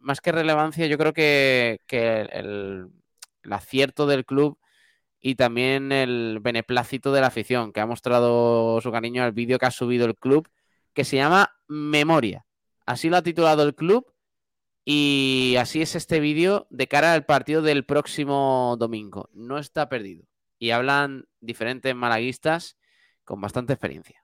más 0.00 0.20
que 0.20 0.32
relevancia, 0.32 0.86
yo 0.88 0.98
creo 0.98 1.12
que, 1.12 1.78
que 1.86 2.22
el, 2.22 2.90
el 3.44 3.52
acierto 3.52 4.06
del 4.06 4.26
club 4.26 4.58
y 5.20 5.36
también 5.36 5.92
el 5.92 6.40
beneplácito 6.40 7.12
de 7.12 7.20
la 7.20 7.28
afición, 7.28 7.72
que 7.72 7.80
ha 7.80 7.86
mostrado 7.86 8.80
su 8.80 8.90
cariño 8.90 9.22
al 9.22 9.32
vídeo 9.32 9.58
que 9.60 9.66
ha 9.66 9.70
subido 9.70 10.06
el 10.06 10.16
club, 10.16 10.48
que 10.92 11.04
se 11.04 11.16
llama 11.16 11.52
Memoria. 11.68 12.44
Así 12.86 13.08
lo 13.08 13.18
ha 13.18 13.22
titulado 13.22 13.62
el 13.62 13.76
club 13.76 14.12
y 14.84 15.54
así 15.60 15.82
es 15.82 15.94
este 15.94 16.18
vídeo 16.18 16.66
de 16.70 16.88
cara 16.88 17.12
al 17.14 17.24
partido 17.24 17.62
del 17.62 17.84
próximo 17.84 18.76
domingo. 18.80 19.30
No 19.32 19.58
está 19.58 19.88
perdido. 19.88 20.24
Y 20.60 20.70
hablan 20.70 21.24
diferentes 21.40 21.92
malaguistas 21.96 22.76
con 23.24 23.40
bastante 23.40 23.72
experiencia. 23.72 24.22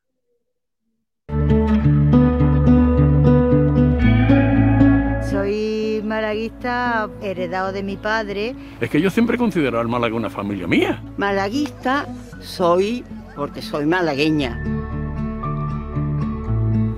Soy 5.30 6.02
malaguista 6.04 7.10
heredado 7.22 7.72
de 7.72 7.82
mi 7.82 7.96
padre. 7.96 8.54
Es 8.80 8.90
que 8.90 9.00
yo 9.00 9.08
siempre 9.08 9.36
he 9.36 9.38
considerado 9.38 9.80
al 9.80 9.88
Málaga 9.88 10.14
una 10.14 10.30
familia 10.30 10.66
mía. 10.66 11.02
Malaguista 11.16 12.06
soy 12.40 13.02
porque 13.34 13.62
soy 13.62 13.86
malagueña. 13.86 14.75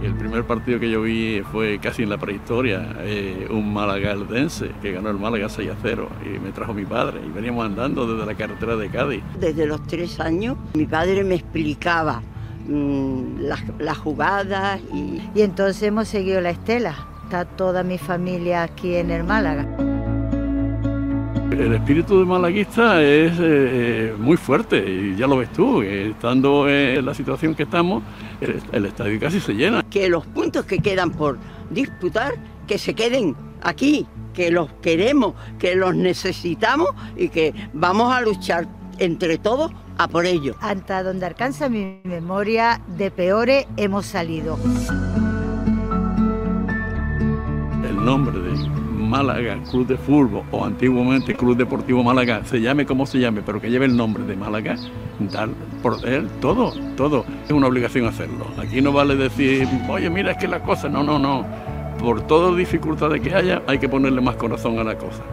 El 0.02 0.14
primer 0.14 0.44
partido 0.44 0.78
que 0.78 0.88
yo 0.90 1.02
vi 1.02 1.42
fue 1.50 1.78
casi 1.80 2.04
en 2.04 2.10
la 2.10 2.18
prehistoria, 2.18 2.96
eh, 3.00 3.48
un 3.50 3.72
Málaga 3.72 4.12
eldense 4.12 4.70
que 4.80 4.92
ganó 4.92 5.10
el 5.10 5.18
Málaga 5.18 5.48
6 5.48 5.70
a 5.70 5.74
0 5.82 6.08
y 6.24 6.38
me 6.38 6.52
trajo 6.52 6.72
mi 6.72 6.84
padre 6.84 7.20
y 7.26 7.30
veníamos 7.30 7.66
andando 7.66 8.06
desde 8.06 8.24
la 8.24 8.36
carretera 8.36 8.76
de 8.76 8.88
Cádiz. 8.88 9.22
Desde 9.40 9.66
los 9.66 9.84
tres 9.86 10.20
años 10.20 10.56
mi 10.74 10.86
padre 10.86 11.24
me 11.24 11.34
explicaba 11.34 12.22
mm, 12.68 13.40
las, 13.40 13.60
las 13.78 13.98
jugadas 13.98 14.80
y, 14.94 15.20
Y 15.34 15.42
entonces 15.42 15.82
hemos 15.82 16.06
seguido 16.08 16.40
la 16.40 16.50
estela. 16.50 16.94
Está 17.24 17.44
toda 17.44 17.82
mi 17.82 17.98
familia 17.98 18.62
aquí 18.62 18.94
en 18.94 19.10
el 19.10 19.24
Málaga. 19.24 19.66
El 21.58 21.74
espíritu 21.74 22.20
de 22.20 22.24
malaguista 22.24 23.02
es 23.02 23.32
eh, 23.40 24.14
muy 24.16 24.36
fuerte 24.36 24.78
y 24.78 25.16
ya 25.16 25.26
lo 25.26 25.38
ves 25.38 25.52
tú, 25.52 25.82
eh, 25.82 26.10
estando 26.10 26.68
en 26.68 27.04
la 27.04 27.12
situación 27.14 27.56
que 27.56 27.64
estamos, 27.64 28.04
el, 28.40 28.62
el 28.70 28.86
estadio 28.86 29.18
casi 29.18 29.40
se 29.40 29.54
llena. 29.54 29.82
que 29.90 30.08
los 30.08 30.24
puntos 30.24 30.64
que 30.66 30.78
quedan 30.78 31.10
por 31.10 31.36
disputar, 31.68 32.34
que 32.68 32.78
se 32.78 32.94
queden 32.94 33.34
aquí, 33.60 34.06
que 34.34 34.52
los 34.52 34.72
queremos, 34.74 35.34
que 35.58 35.74
los 35.74 35.96
necesitamos 35.96 36.90
y 37.16 37.28
que 37.28 37.52
vamos 37.72 38.12
a 38.14 38.20
luchar 38.20 38.68
entre 38.98 39.36
todos 39.36 39.72
a 39.98 40.06
por 40.06 40.26
ello. 40.26 40.54
Hasta 40.60 41.02
donde 41.02 41.26
alcanza 41.26 41.68
mi 41.68 41.98
memoria, 42.04 42.80
de 42.96 43.10
peores 43.10 43.66
hemos 43.76 44.06
salido. 44.06 44.56
el 47.84 48.04
nombre 48.04 48.38
de 48.38 48.52
Málaga 49.08 49.58
Club 49.70 49.86
de 49.86 49.96
Fútbol 49.96 50.44
o 50.50 50.64
antiguamente 50.64 51.34
Club 51.34 51.56
Deportivo 51.56 52.04
Málaga, 52.04 52.44
se 52.44 52.60
llame 52.60 52.86
como 52.86 53.06
se 53.06 53.18
llame, 53.18 53.42
pero 53.44 53.60
que 53.60 53.70
lleve 53.70 53.86
el 53.86 53.96
nombre 53.96 54.24
de 54.24 54.36
Málaga, 54.36 54.76
dar 55.32 55.48
por 55.82 56.06
él 56.06 56.28
todo, 56.40 56.72
todo. 56.96 57.24
Es 57.44 57.52
una 57.52 57.66
obligación 57.66 58.06
hacerlo. 58.06 58.46
Aquí 58.58 58.80
no 58.80 58.92
vale 58.92 59.16
decir, 59.16 59.66
oye, 59.88 60.10
mira, 60.10 60.32
es 60.32 60.38
que 60.38 60.48
la 60.48 60.62
cosa, 60.62 60.88
no, 60.88 61.02
no, 61.02 61.18
no. 61.18 61.44
Por 61.98 62.26
todas 62.26 62.50
las 62.50 62.58
dificultades 62.58 63.20
que 63.20 63.34
haya, 63.34 63.62
hay 63.66 63.78
que 63.78 63.88
ponerle 63.88 64.20
más 64.20 64.36
corazón 64.36 64.78
a 64.78 64.84
la 64.84 64.96
cosa. 64.96 65.24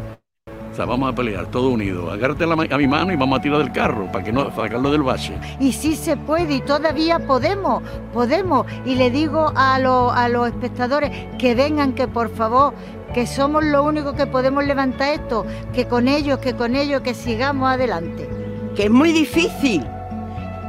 O 0.75 0.77
sea, 0.77 0.83
vamos 0.83 1.09
a 1.09 1.15
pelear 1.15 1.45
todo 1.45 1.69
unido. 1.69 2.11
Agárrate 2.11 2.45
la 2.45 2.53
a 2.69 2.77
mi 2.77 2.85
mano 2.85 3.13
y 3.13 3.15
vamos 3.15 3.39
a 3.39 3.41
tirar 3.41 3.59
del 3.59 3.71
carro 3.71 4.11
para 4.11 4.25
que 4.25 4.33
no 4.33 4.53
sacarlo 4.53 4.91
del 4.91 5.03
bache. 5.03 5.33
Y 5.57 5.71
sí 5.71 5.95
se 5.95 6.17
puede 6.17 6.55
y 6.55 6.59
todavía 6.59 7.25
podemos, 7.25 7.81
podemos. 8.13 8.65
Y 8.85 8.95
le 8.95 9.09
digo 9.09 9.53
a, 9.55 9.79
los- 9.79 10.11
a 10.11 10.27
los 10.27 10.47
espectadores 10.49 11.11
que 11.39 11.55
vengan, 11.55 11.93
que 11.93 12.09
por 12.09 12.27
favor, 12.29 12.73
que 13.13 13.25
somos 13.25 13.63
lo 13.63 13.83
único 13.83 14.15
que 14.15 14.27
podemos 14.27 14.65
levantar 14.65 15.13
esto, 15.13 15.45
que 15.73 15.87
con 15.87 16.09
ellos, 16.09 16.39
que 16.39 16.55
con 16.57 16.75
ellos, 16.75 16.99
que 16.99 17.13
sigamos 17.13 17.69
adelante. 17.69 18.29
Que 18.75 18.83
es 18.83 18.91
muy 18.91 19.13
difícil, 19.13 19.81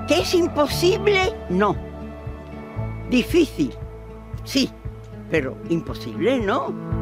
¿Que 0.06 0.20
es 0.20 0.34
imposible? 0.34 1.32
No. 1.50 1.74
Difícil, 3.10 3.74
sí, 4.44 4.70
pero 5.32 5.56
imposible 5.68 6.38
no. 6.38 6.95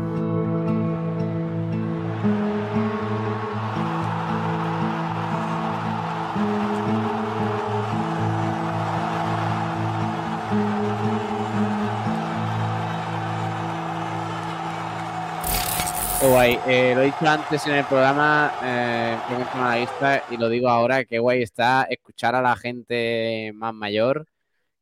Qué 16.24 16.30
guay. 16.30 16.58
Eh, 16.66 16.92
lo 16.94 17.02
he 17.02 17.04
dicho 17.04 17.28
antes 17.28 17.66
en 17.66 17.74
el 17.74 17.84
programa, 17.84 18.50
eh, 18.62 19.14
Clemente 19.26 19.58
Malaguista, 19.58 20.24
y 20.30 20.38
lo 20.38 20.48
digo 20.48 20.70
ahora, 20.70 21.04
qué 21.04 21.18
guay 21.18 21.42
está 21.42 21.82
escuchar 21.82 22.34
a 22.34 22.40
la 22.40 22.56
gente 22.56 23.52
más 23.54 23.74
mayor, 23.74 24.26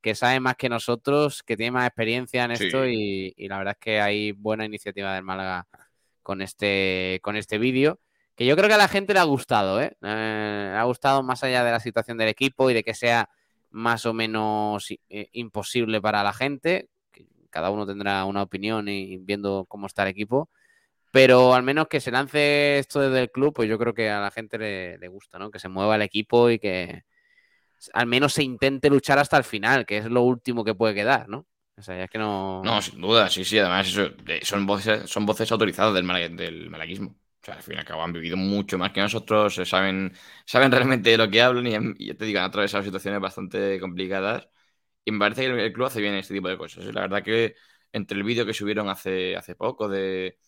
que 0.01 0.15
sabe 0.15 0.39
más 0.39 0.55
que 0.55 0.69
nosotros, 0.69 1.43
que 1.43 1.57
tiene 1.57 1.73
más 1.73 1.89
experiencia 1.89 2.45
en 2.45 2.57
Sí. 2.57 2.67
esto, 2.67 2.87
y, 2.87 3.35
y 3.37 3.49
la 3.49 3.59
verdad 3.59 3.73
es 3.73 3.81
que 3.81 4.01
hay 4.01 4.31
buena 4.31 4.65
iniciativa 4.65 5.15
del 5.17 5.25
Málaga 5.25 5.67
con 6.23 6.43
este, 6.43 7.19
con 7.25 7.35
este 7.35 7.59
vídeo, 7.59 7.99
que 8.37 8.47
yo 8.47 8.55
creo 8.55 8.69
que 8.69 8.75
a 8.75 8.79
la 8.79 8.87
gente 8.87 9.13
le 9.13 9.19
ha 9.19 9.25
gustado, 9.25 9.81
¿eh? 9.83 9.97
Eh, 10.01 10.69
le 10.71 10.79
ha 10.79 10.85
gustado 10.85 11.25
más 11.25 11.43
allá 11.43 11.65
de 11.65 11.73
la 11.73 11.81
situación 11.81 12.19
del 12.19 12.29
equipo 12.29 12.71
y 12.71 12.75
de 12.75 12.85
que 12.85 12.95
sea 12.95 13.29
más 13.71 14.07
o 14.07 14.13
menos 14.13 14.93
eh, 15.09 15.29
imposible 15.33 16.01
para 16.01 16.23
la 16.23 16.33
gente, 16.33 16.87
cada 17.51 17.71
uno 17.71 17.85
tendrá 17.85 18.27
una 18.27 18.43
opinión 18.43 18.87
y 18.89 19.17
viendo 19.19 19.65
cómo 19.69 19.89
está 19.89 20.05
el 20.05 20.11
equipo. 20.11 20.49
Pero 21.13 21.55
al 21.55 21.65
menos 21.65 21.89
que 21.89 22.01
se 22.01 22.13
lance 22.13 22.79
esto 22.81 23.01
desde 23.01 23.21
el 23.23 23.33
club, 23.33 23.55
pues 23.55 23.69
yo 23.71 23.79
creo 23.79 23.95
que 23.95 24.11
a 24.11 24.21
la 24.21 24.33
gente 24.33 24.59
le, 24.59 25.09
gusta, 25.09 25.39
¿no? 25.41 25.51
Que 25.53 25.61
se 25.61 25.69
mueva 25.71 25.97
el 25.97 26.03
equipo 26.03 26.51
y 26.51 26.61
que 26.61 27.05
al 27.95 28.07
menos 28.07 28.35
se 28.35 28.43
intente 28.45 28.91
luchar 28.91 29.19
hasta 29.19 29.37
el 29.39 29.45
final, 29.45 29.87
que 29.87 29.99
es 29.99 30.07
lo 30.07 30.23
último 30.23 30.65
que 30.65 30.75
puede 30.75 30.95
quedar, 30.95 31.29
¿no? 31.29 31.47
O 31.77 31.83
sea, 31.83 31.97
ya 31.97 32.05
es 32.05 32.11
que 32.11 32.19
no. 32.19 32.69
No, 32.69 32.81
sin 32.81 33.01
duda, 33.01 33.29
sí, 33.29 33.45
sí. 33.45 33.59
Además, 33.59 33.89
eso, 33.89 34.05
eh, 34.29 34.41
son 34.45 34.67
voces, 34.67 35.11
son 35.11 35.27
voces 35.27 35.51
autorizadas 35.51 35.95
del, 35.95 36.05
mala- 36.05 36.29
del 36.29 36.71
malaguismo. 36.71 37.11
O 37.11 37.45
sea, 37.45 37.55
al 37.55 37.63
fin 37.63 37.75
y 37.75 37.79
al 37.79 37.85
cabo 37.85 38.03
han 38.05 38.13
vivido 38.13 38.37
mucho 38.37 38.79
más 38.79 38.93
que 38.93 39.01
nosotros, 39.01 39.57
saben, 39.69 40.13
saben 40.47 40.71
realmente 40.71 41.11
de 41.11 41.17
lo 41.19 41.29
que 41.29 41.43
hablan 41.43 41.67
y, 41.67 42.11
y 42.11 42.15
te 42.15 42.25
digo, 42.25 42.39
han 42.39 42.45
atravesado 42.47 42.85
situaciones 42.85 43.21
bastante 43.21 43.81
complicadas. 43.81 44.49
Y 45.05 45.13
me 45.13 45.19
parece 45.21 45.43
que 45.43 45.49
el, 45.49 45.59
el 45.61 45.73
club 45.73 45.87
hace 45.87 46.01
bien 46.01 46.15
este 46.15 46.35
tipo 46.35 46.49
de 46.49 46.59
cosas. 46.59 46.85
¿eh? 46.87 46.93
La 46.93 47.03
verdad 47.03 47.23
que 47.25 47.57
entre 47.93 48.19
el 48.19 48.25
vídeo 48.25 48.47
que 48.47 48.55
subieron 48.55 48.89
hace, 48.91 49.37
hace 49.37 49.55
poco 49.57 49.89
de, 49.89 50.39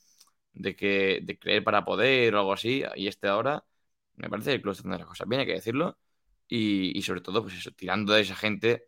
de 0.55 0.77
que 0.77 1.21
de 1.23 1.39
creer 1.39 1.65
para 1.65 1.85
poder 1.85 2.35
o 2.35 2.39
algo 2.41 2.53
así, 2.53 2.85
y 2.97 3.09
este 3.09 3.29
ahora, 3.29 3.65
me 4.17 4.31
parece 4.31 4.51
que 4.51 4.57
el 4.57 4.63
club 4.63 4.75
está 4.75 4.89
las 4.89 5.07
cosas 5.07 5.29
bien, 5.29 5.41
hay 5.41 5.47
que 5.47 5.55
decirlo. 5.55 5.99
Y, 6.49 6.97
y 6.99 7.03
sobre 7.03 7.21
todo, 7.23 7.43
pues 7.43 7.55
eso, 7.55 7.71
tirando 7.73 8.13
de 8.15 8.23
esa 8.23 8.37
gente 8.37 8.87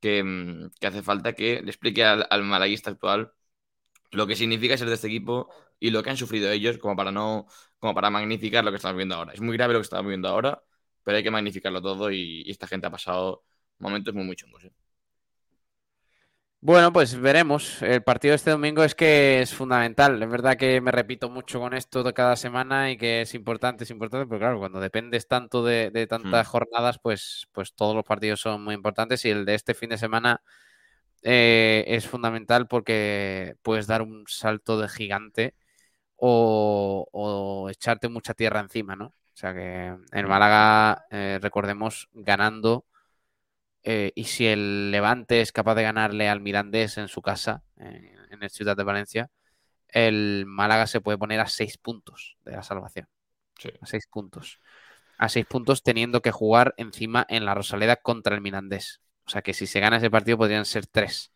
que, 0.00 0.22
mm, 0.24 0.70
que 0.80 0.86
hace 0.88 1.02
falta 1.02 1.34
que 1.34 1.62
le 1.62 1.70
explique 1.70 2.04
al, 2.04 2.26
al 2.30 2.42
malaguista 2.44 2.90
actual 2.90 3.32
lo 4.12 4.26
que 4.26 4.36
significa 4.36 4.76
ser 4.76 4.88
de 4.88 4.94
este 4.94 5.08
equipo 5.08 5.48
y 5.80 5.90
lo 5.90 6.02
que 6.02 6.10
han 6.10 6.16
sufrido 6.16 6.50
ellos 6.50 6.78
como 6.78 6.96
para 6.96 7.12
no 7.12 7.46
como 7.78 7.94
para 7.94 8.10
magnificar 8.10 8.64
lo 8.64 8.70
que 8.70 8.76
estamos 8.76 8.96
viendo 8.96 9.14
ahora. 9.16 9.32
Es 9.34 9.40
muy 9.40 9.56
grave 9.56 9.74
lo 9.74 9.80
que 9.80 9.84
estamos 9.84 10.06
viendo 10.08 10.28
ahora, 10.28 10.62
pero 11.02 11.16
hay 11.18 11.22
que 11.22 11.30
magnificarlo 11.30 11.82
todo 11.82 12.10
y, 12.10 12.42
y 12.46 12.50
esta 12.50 12.66
gente 12.66 12.86
ha 12.86 12.90
pasado 12.90 13.44
momentos 13.78 14.14
muy 14.14 14.24
muy 14.24 14.36
chungos. 14.36 14.64
¿eh? 14.64 14.72
Bueno, 16.68 16.92
pues 16.92 17.14
veremos. 17.20 17.80
El 17.80 18.02
partido 18.02 18.32
de 18.32 18.36
este 18.36 18.50
domingo 18.50 18.82
es 18.82 18.96
que 18.96 19.40
es 19.40 19.54
fundamental. 19.54 20.20
Es 20.20 20.28
verdad 20.28 20.56
que 20.56 20.80
me 20.80 20.90
repito 20.90 21.30
mucho 21.30 21.60
con 21.60 21.74
esto 21.74 22.02
de 22.02 22.12
cada 22.12 22.34
semana 22.34 22.90
y 22.90 22.96
que 22.96 23.20
es 23.20 23.34
importante, 23.34 23.84
es 23.84 23.90
importante, 23.90 24.26
pero 24.26 24.40
claro, 24.40 24.58
cuando 24.58 24.80
dependes 24.80 25.28
tanto 25.28 25.64
de, 25.64 25.90
de 25.92 26.08
tantas 26.08 26.44
Hmm. 26.44 26.50
jornadas, 26.50 26.98
pues, 26.98 27.46
pues 27.52 27.72
todos 27.74 27.94
los 27.94 28.04
partidos 28.04 28.40
son 28.40 28.64
muy 28.64 28.74
importantes 28.74 29.24
y 29.24 29.30
el 29.30 29.44
de 29.44 29.54
este 29.54 29.74
fin 29.74 29.90
de 29.90 29.98
semana 29.98 30.42
eh, 31.22 31.84
es 31.88 32.08
fundamental 32.08 32.68
porque 32.68 33.56
puedes 33.62 33.86
dar 33.86 34.02
un 34.02 34.24
salto 34.28 34.78
de 34.80 34.88
gigante 34.88 35.54
o, 36.16 37.08
o 37.12 37.70
echarte 37.70 38.08
mucha 38.08 38.34
tierra 38.34 38.60
encima, 38.60 38.96
¿no? 38.96 39.06
O 39.06 39.36
sea 39.38 39.54
que 39.54 39.94
el 40.12 40.26
Málaga, 40.26 41.06
eh, 41.10 41.38
recordemos, 41.42 42.08
ganando 42.14 42.86
eh, 43.88 44.10
y 44.16 44.24
si 44.24 44.48
el 44.48 44.90
Levante 44.90 45.40
es 45.40 45.52
capaz 45.52 45.76
de 45.76 45.84
ganarle 45.84 46.28
al 46.28 46.40
Mirandés 46.40 46.98
en 46.98 47.06
su 47.06 47.22
casa, 47.22 47.62
en 47.76 48.42
el 48.42 48.50
Ciudad 48.50 48.76
de 48.76 48.82
Valencia, 48.82 49.30
el 49.86 50.42
Málaga 50.44 50.88
se 50.88 51.00
puede 51.00 51.18
poner 51.18 51.38
a 51.38 51.46
seis 51.46 51.78
puntos 51.78 52.36
de 52.44 52.50
la 52.50 52.64
salvación. 52.64 53.06
Sí. 53.56 53.70
A 53.80 53.86
seis 53.86 54.08
puntos. 54.08 54.58
A 55.18 55.28
seis 55.28 55.46
puntos 55.46 55.84
teniendo 55.84 56.20
que 56.20 56.32
jugar 56.32 56.74
encima 56.78 57.24
en 57.28 57.44
la 57.44 57.54
Rosaleda 57.54 57.94
contra 57.94 58.34
el 58.34 58.40
Mirandés. 58.40 59.02
O 59.24 59.30
sea 59.30 59.42
que 59.42 59.54
si 59.54 59.68
se 59.68 59.78
gana 59.78 59.98
ese 59.98 60.10
partido 60.10 60.36
podrían 60.36 60.64
ser 60.64 60.88
tres. 60.88 61.30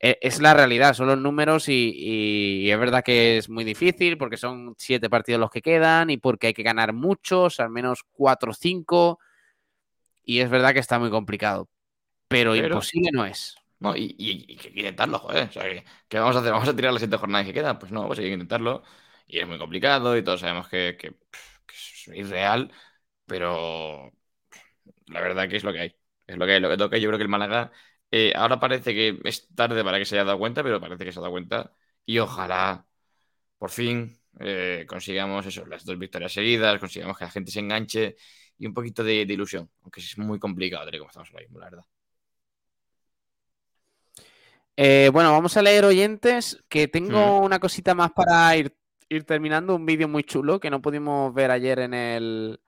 Eh, 0.00 0.18
es 0.22 0.40
la 0.40 0.54
realidad, 0.54 0.94
son 0.94 1.06
los 1.06 1.18
números 1.18 1.68
y, 1.68 1.92
y 1.94 2.68
es 2.68 2.78
verdad 2.80 3.04
que 3.04 3.38
es 3.38 3.48
muy 3.48 3.62
difícil 3.62 4.18
porque 4.18 4.38
son 4.38 4.74
siete 4.76 5.08
partidos 5.08 5.38
los 5.38 5.50
que 5.52 5.62
quedan 5.62 6.10
y 6.10 6.16
porque 6.16 6.48
hay 6.48 6.52
que 6.52 6.64
ganar 6.64 6.92
muchos, 6.92 7.60
al 7.60 7.70
menos 7.70 8.02
cuatro 8.10 8.50
o 8.50 8.54
cinco. 8.54 9.20
Y 10.30 10.40
es 10.40 10.48
verdad 10.50 10.72
que 10.74 10.78
está 10.80 10.98
muy 11.00 11.10
complicado. 11.10 11.68
Pero, 12.28 12.52
Pero- 12.52 12.66
imposible 12.68 13.10
no 13.12 13.26
es. 13.26 13.56
No, 13.80 13.96
y, 13.96 14.14
y- 14.18 14.44
y 14.48 14.56
que 14.56 14.68
hay 14.68 14.74
que 14.74 14.80
intentarlo, 14.80 15.18
joder. 15.18 15.48
O 15.48 15.52
sea, 15.52 15.64
que, 15.64 15.84
¿qué 16.08 16.18
vamos 16.20 16.36
a 16.36 16.40
hacer? 16.40 16.52
¿Vamos 16.52 16.68
a 16.68 16.76
tirar 16.76 16.92
las 16.92 17.00
siete 17.02 17.16
jornadas 17.16 17.46
que 17.46 17.54
quedan? 17.54 17.78
Pues 17.78 17.92
no, 17.92 18.06
pues 18.06 18.18
hay 18.20 18.26
que 18.26 18.32
intentarlo. 18.34 18.82
Y 19.26 19.38
es 19.40 19.48
muy 19.48 19.58
complicado 19.58 20.16
y 20.16 20.22
todos 20.24 20.40
sabemos 20.40 20.68
que, 20.68 20.96
que, 21.00 21.12
pff, 21.12 21.58
que 21.66 21.74
es 21.74 22.08
irreal, 22.08 22.72
pero 23.26 24.12
la 25.06 25.20
verdad 25.20 25.48
que 25.48 25.56
es 25.56 25.64
lo 25.64 25.72
que 25.72 25.80
hay. 25.80 25.96
Es 26.26 26.36
lo 26.38 26.46
que 26.46 26.52
hay, 26.52 26.60
lo 26.60 26.68
que 26.70 26.76
toca. 26.76 26.98
Yo 26.98 27.08
creo 27.08 27.18
que 27.18 27.24
el 27.24 27.28
Málaga 27.28 27.72
eh, 28.10 28.32
ahora 28.36 28.60
parece 28.60 28.94
que 28.94 29.20
es 29.24 29.48
tarde 29.54 29.82
para 29.84 29.98
que 29.98 30.04
se 30.04 30.16
haya 30.16 30.24
dado 30.24 30.38
cuenta, 30.38 30.62
pero 30.62 30.80
parece 30.80 31.04
que 31.04 31.12
se 31.12 31.18
ha 31.18 31.22
dado 31.22 31.32
cuenta. 31.32 31.72
Y 32.06 32.18
ojalá, 32.18 32.86
por 33.58 33.70
fin, 33.70 34.18
eh, 34.40 34.86
consigamos 34.88 35.46
eso, 35.46 35.66
las 35.66 35.84
dos 35.84 35.98
victorias 35.98 36.32
seguidas, 36.32 36.78
consigamos 36.80 37.18
que 37.18 37.24
la 37.24 37.30
gente 37.30 37.50
se 37.50 37.60
enganche 37.60 38.16
y 38.60 38.68
un 38.68 38.74
poquito 38.74 39.04
de, 39.04 39.26
de 39.26 39.34
ilusión, 39.34 39.70
aunque 39.82 40.00
es 40.02 40.18
muy 40.18 40.38
complicado, 40.40 40.86
tal 40.86 40.96
y 40.96 40.98
como 41.00 41.10
estamos 41.10 41.30
ahora 41.30 41.42
mismo, 41.42 41.60
la 41.60 41.66
verdad. 41.66 41.86
Eh, 44.76 45.10
bueno, 45.12 45.32
vamos 45.32 45.56
a 45.56 45.62
leer 45.62 45.84
oyentes, 45.84 46.62
que 46.68 46.88
tengo 46.88 47.38
Mm. 47.38 47.40
una 47.40 47.58
cosita 47.60 47.94
más 47.94 48.12
para 48.12 48.56
ir, 48.56 48.74
ir 49.08 49.24
terminando, 49.24 49.76
un 49.76 49.84
vídeo 49.86 50.08
muy 50.08 50.24
chulo 50.24 50.58
que 50.60 50.70
no 50.70 50.80
pudimos 50.82 51.34
ver 51.34 51.50
ayer 51.50 51.80
en 51.80 51.94
el 51.94 52.60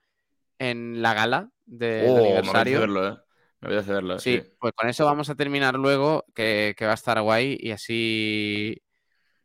en 0.59 1.02
la 1.02 1.14
gala 1.14 1.51
de, 1.66 2.12
de 2.12 2.19
Oh, 2.39 2.43
me 2.43 2.52
aniversario. 2.52 2.78
verlo, 2.78 3.09
¿eh? 3.09 3.16
Me 3.60 3.69
apetece 3.69 3.93
verlo, 3.93 4.14
Sí, 4.16 4.40
sí. 4.40 4.43
pues 4.59 4.73
con 4.77 4.89
eso 4.89 5.05
vamos 5.05 5.31
a 5.31 5.35
terminar 5.35 5.74
luego, 5.74 6.24
que, 6.35 6.74
que 6.77 6.85
va 6.86 6.93
a 6.93 6.94
estar 6.94 7.20
guay 7.23 7.56
y 7.60 7.73
así, 7.73 8.81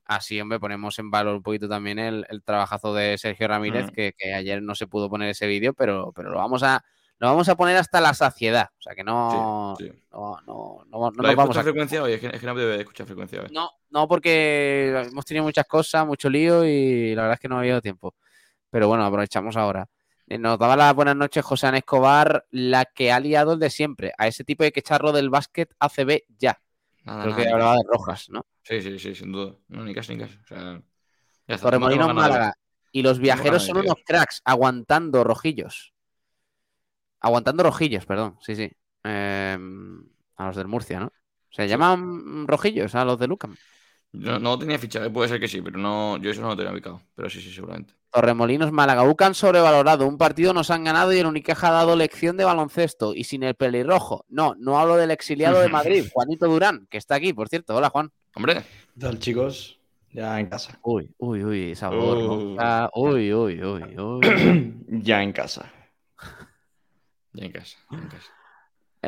así, 0.08 0.40
hombre, 0.42 0.60
ponemos 0.60 0.98
en 1.00 1.12
valor 1.12 1.36
un 1.36 1.44
poquito 1.44 1.68
también 1.70 2.00
el, 2.00 2.26
el 2.30 2.44
trabajazo 2.44 2.94
de 2.94 3.18
Sergio 3.18 3.48
Ramírez, 3.48 3.88
Mm. 3.88 3.90
que, 3.90 4.14
que 4.18 4.34
ayer 4.34 4.62
no 4.62 4.74
se 4.76 4.88
pudo 4.88 5.10
poner 5.10 5.30
ese 5.30 5.48
vídeo, 5.48 5.74
pero, 5.74 6.12
pero 6.16 6.30
lo 6.30 6.38
vamos 6.38 6.64
a 6.64 6.84
lo 7.20 7.28
vamos 7.30 7.50
a 7.50 7.56
poner 7.56 7.76
hasta 7.78 8.00
la 8.00 8.14
saciedad, 8.14 8.70
o 8.78 8.82
sea 8.82 8.94
que 8.94 9.04
no, 9.04 9.74
Sí, 9.80 9.86
sí. 9.90 10.04
no, 10.12 10.38
no, 10.46 10.86
no, 10.86 10.86
no 10.86 11.00
¿Lo 11.00 11.12
nos 11.12 11.20
habéis 11.26 11.36
vamos 11.38 11.58
a 11.58 11.64
frecuencia 11.64 12.04
hoy? 12.04 12.14
Es 12.14 12.20
que, 12.22 12.28
es 12.28 12.40
que 12.40 12.46
no 12.46 12.54
debe 12.54 12.80
escuchar 12.80 13.08
frecuencia 13.08 13.42
hoy. 13.42 13.48
no, 13.52 13.72
no, 13.90 14.08
porque 14.08 15.06
hemos 15.10 15.26
tenido 15.26 15.44
muchas 15.44 15.66
cosas, 15.66 16.06
mucho 16.06 16.30
lío 16.30 16.64
y 16.64 17.16
la 17.16 17.24
verdad 17.24 17.34
es 17.34 17.40
que 17.40 17.48
no 17.48 17.56
ha 17.56 17.62
habido 17.62 17.82
tiempo. 17.82 18.14
Pero 18.70 18.88
bueno, 18.88 19.04
aprovechamos 19.04 19.58
ahora. 19.58 19.88
Eh, 20.28 20.38
Nos 20.38 20.60
daba 20.60 20.76
las 20.76 20.94
buenas 20.94 21.16
noches 21.16 21.44
José 21.44 21.66
Ana 21.68 21.78
Escobar, 21.80 22.46
la 22.52 22.86
que 22.86 23.12
ha 23.12 23.20
liado 23.20 23.54
el 23.54 23.60
de 23.60 23.70
siempre. 23.72 24.12
A 24.18 24.28
ese 24.28 24.44
tipo 24.44 24.64
hay 24.64 24.72
que 24.72 24.82
echarlo 24.82 25.12
del 25.12 25.30
básquet 25.32 25.74
ACB 25.80 26.22
ya. 26.38 26.60
Nada, 27.04 27.24
Creo 27.24 27.32
nada, 27.32 27.44
que 27.44 27.50
hablaba 27.50 27.74
de. 27.78 27.84
Rojas, 27.90 28.30
¿no? 28.30 28.46
Sí, 28.68 28.82
sí, 28.82 29.00
sí, 29.00 29.16
sin 29.16 29.32
duda. 29.32 29.56
No, 29.70 29.86
ni 29.86 29.96
caso, 29.96 30.12
ni 30.12 30.20
caso. 30.20 30.38
O 30.44 30.48
sea, 30.48 30.82
ya 31.48 31.56
está. 31.56 31.68
Torremolinos 31.68 32.10
no 32.10 32.14
Málaga. 32.14 32.54
Y 32.92 33.02
los 33.02 33.18
viajeros 33.20 33.64
son 33.64 33.78
unos 33.78 33.96
cracks, 34.06 34.42
aguantando 34.44 35.24
rojillos. 35.24 35.94
Aguantando 37.22 37.64
rojillos, 37.64 38.06
perdón, 38.06 38.38
sí, 38.42 38.56
sí. 38.56 38.70
Eh, 39.06 39.58
a 40.36 40.46
los 40.48 40.56
del 40.56 40.68
Murcia, 40.68 41.00
¿no? 41.00 41.14
Se 41.50 41.68
llaman 41.68 42.46
rojillos 42.46 42.94
a 42.94 43.06
los 43.06 43.18
de 43.20 43.28
Lucam. 43.28 43.56
No, 44.14 44.40
no 44.40 44.58
tenía 44.58 44.80
fichado, 44.80 45.12
puede 45.12 45.30
ser 45.30 45.40
que 45.40 45.48
sí, 45.48 45.62
pero 45.62 45.78
no, 45.78 46.18
yo 46.18 46.32
eso 46.32 46.42
no 46.42 46.50
lo 46.50 46.58
tenía 46.58 46.72
ubicado. 46.72 47.02
Pero 47.16 47.30
sí, 47.30 47.42
sí, 47.42 47.54
seguramente. 47.54 47.94
Torremolinos 48.12 48.72
Málaga. 48.72 49.04
UCAN 49.04 49.36
sobrevalorado. 49.36 50.08
Un 50.08 50.18
partido 50.18 50.54
nos 50.54 50.72
han 50.72 50.84
ganado 50.84 51.14
y 51.14 51.20
el 51.20 51.26
Unicaja 51.26 51.68
ha 51.68 51.72
dado 51.72 51.96
lección 51.96 52.38
de 52.38 52.46
baloncesto. 52.46 53.14
Y 53.14 53.26
sin 53.26 53.44
el 53.44 53.56
pelirrojo. 53.56 54.26
No, 54.30 54.56
no 54.58 54.80
hablo 54.80 54.96
del 54.96 55.12
exiliado 55.12 55.60
de 55.60 55.68
Madrid, 55.70 56.06
Juanito 56.12 56.48
Durán, 56.48 56.88
que 56.90 56.98
está 56.98 57.16
aquí, 57.16 57.34
por 57.34 57.50
cierto. 57.50 57.76
Hola, 57.76 57.90
Juan. 57.90 58.12
Hombre. 58.34 58.64
¿Qué 58.94 59.00
tal, 59.00 59.20
chicos? 59.20 59.80
Ya 60.12 60.40
en 60.40 60.48
casa. 60.48 60.80
Uy, 60.84 61.14
uy, 61.18 61.44
uy, 61.44 61.76
sabor. 61.76 62.18
Uh. 62.18 62.56
Ah, 62.60 62.90
uy, 62.96 63.32
uy, 63.34 63.62
uy, 63.64 64.00
uy. 64.00 64.74
ya 65.04 65.22
en 65.22 65.32
casa. 65.32 65.72
Ya 67.34 67.46
en 67.46 67.52
casa, 67.52 67.78
ya 67.92 67.98
en 68.00 68.08
casa. 68.08 68.32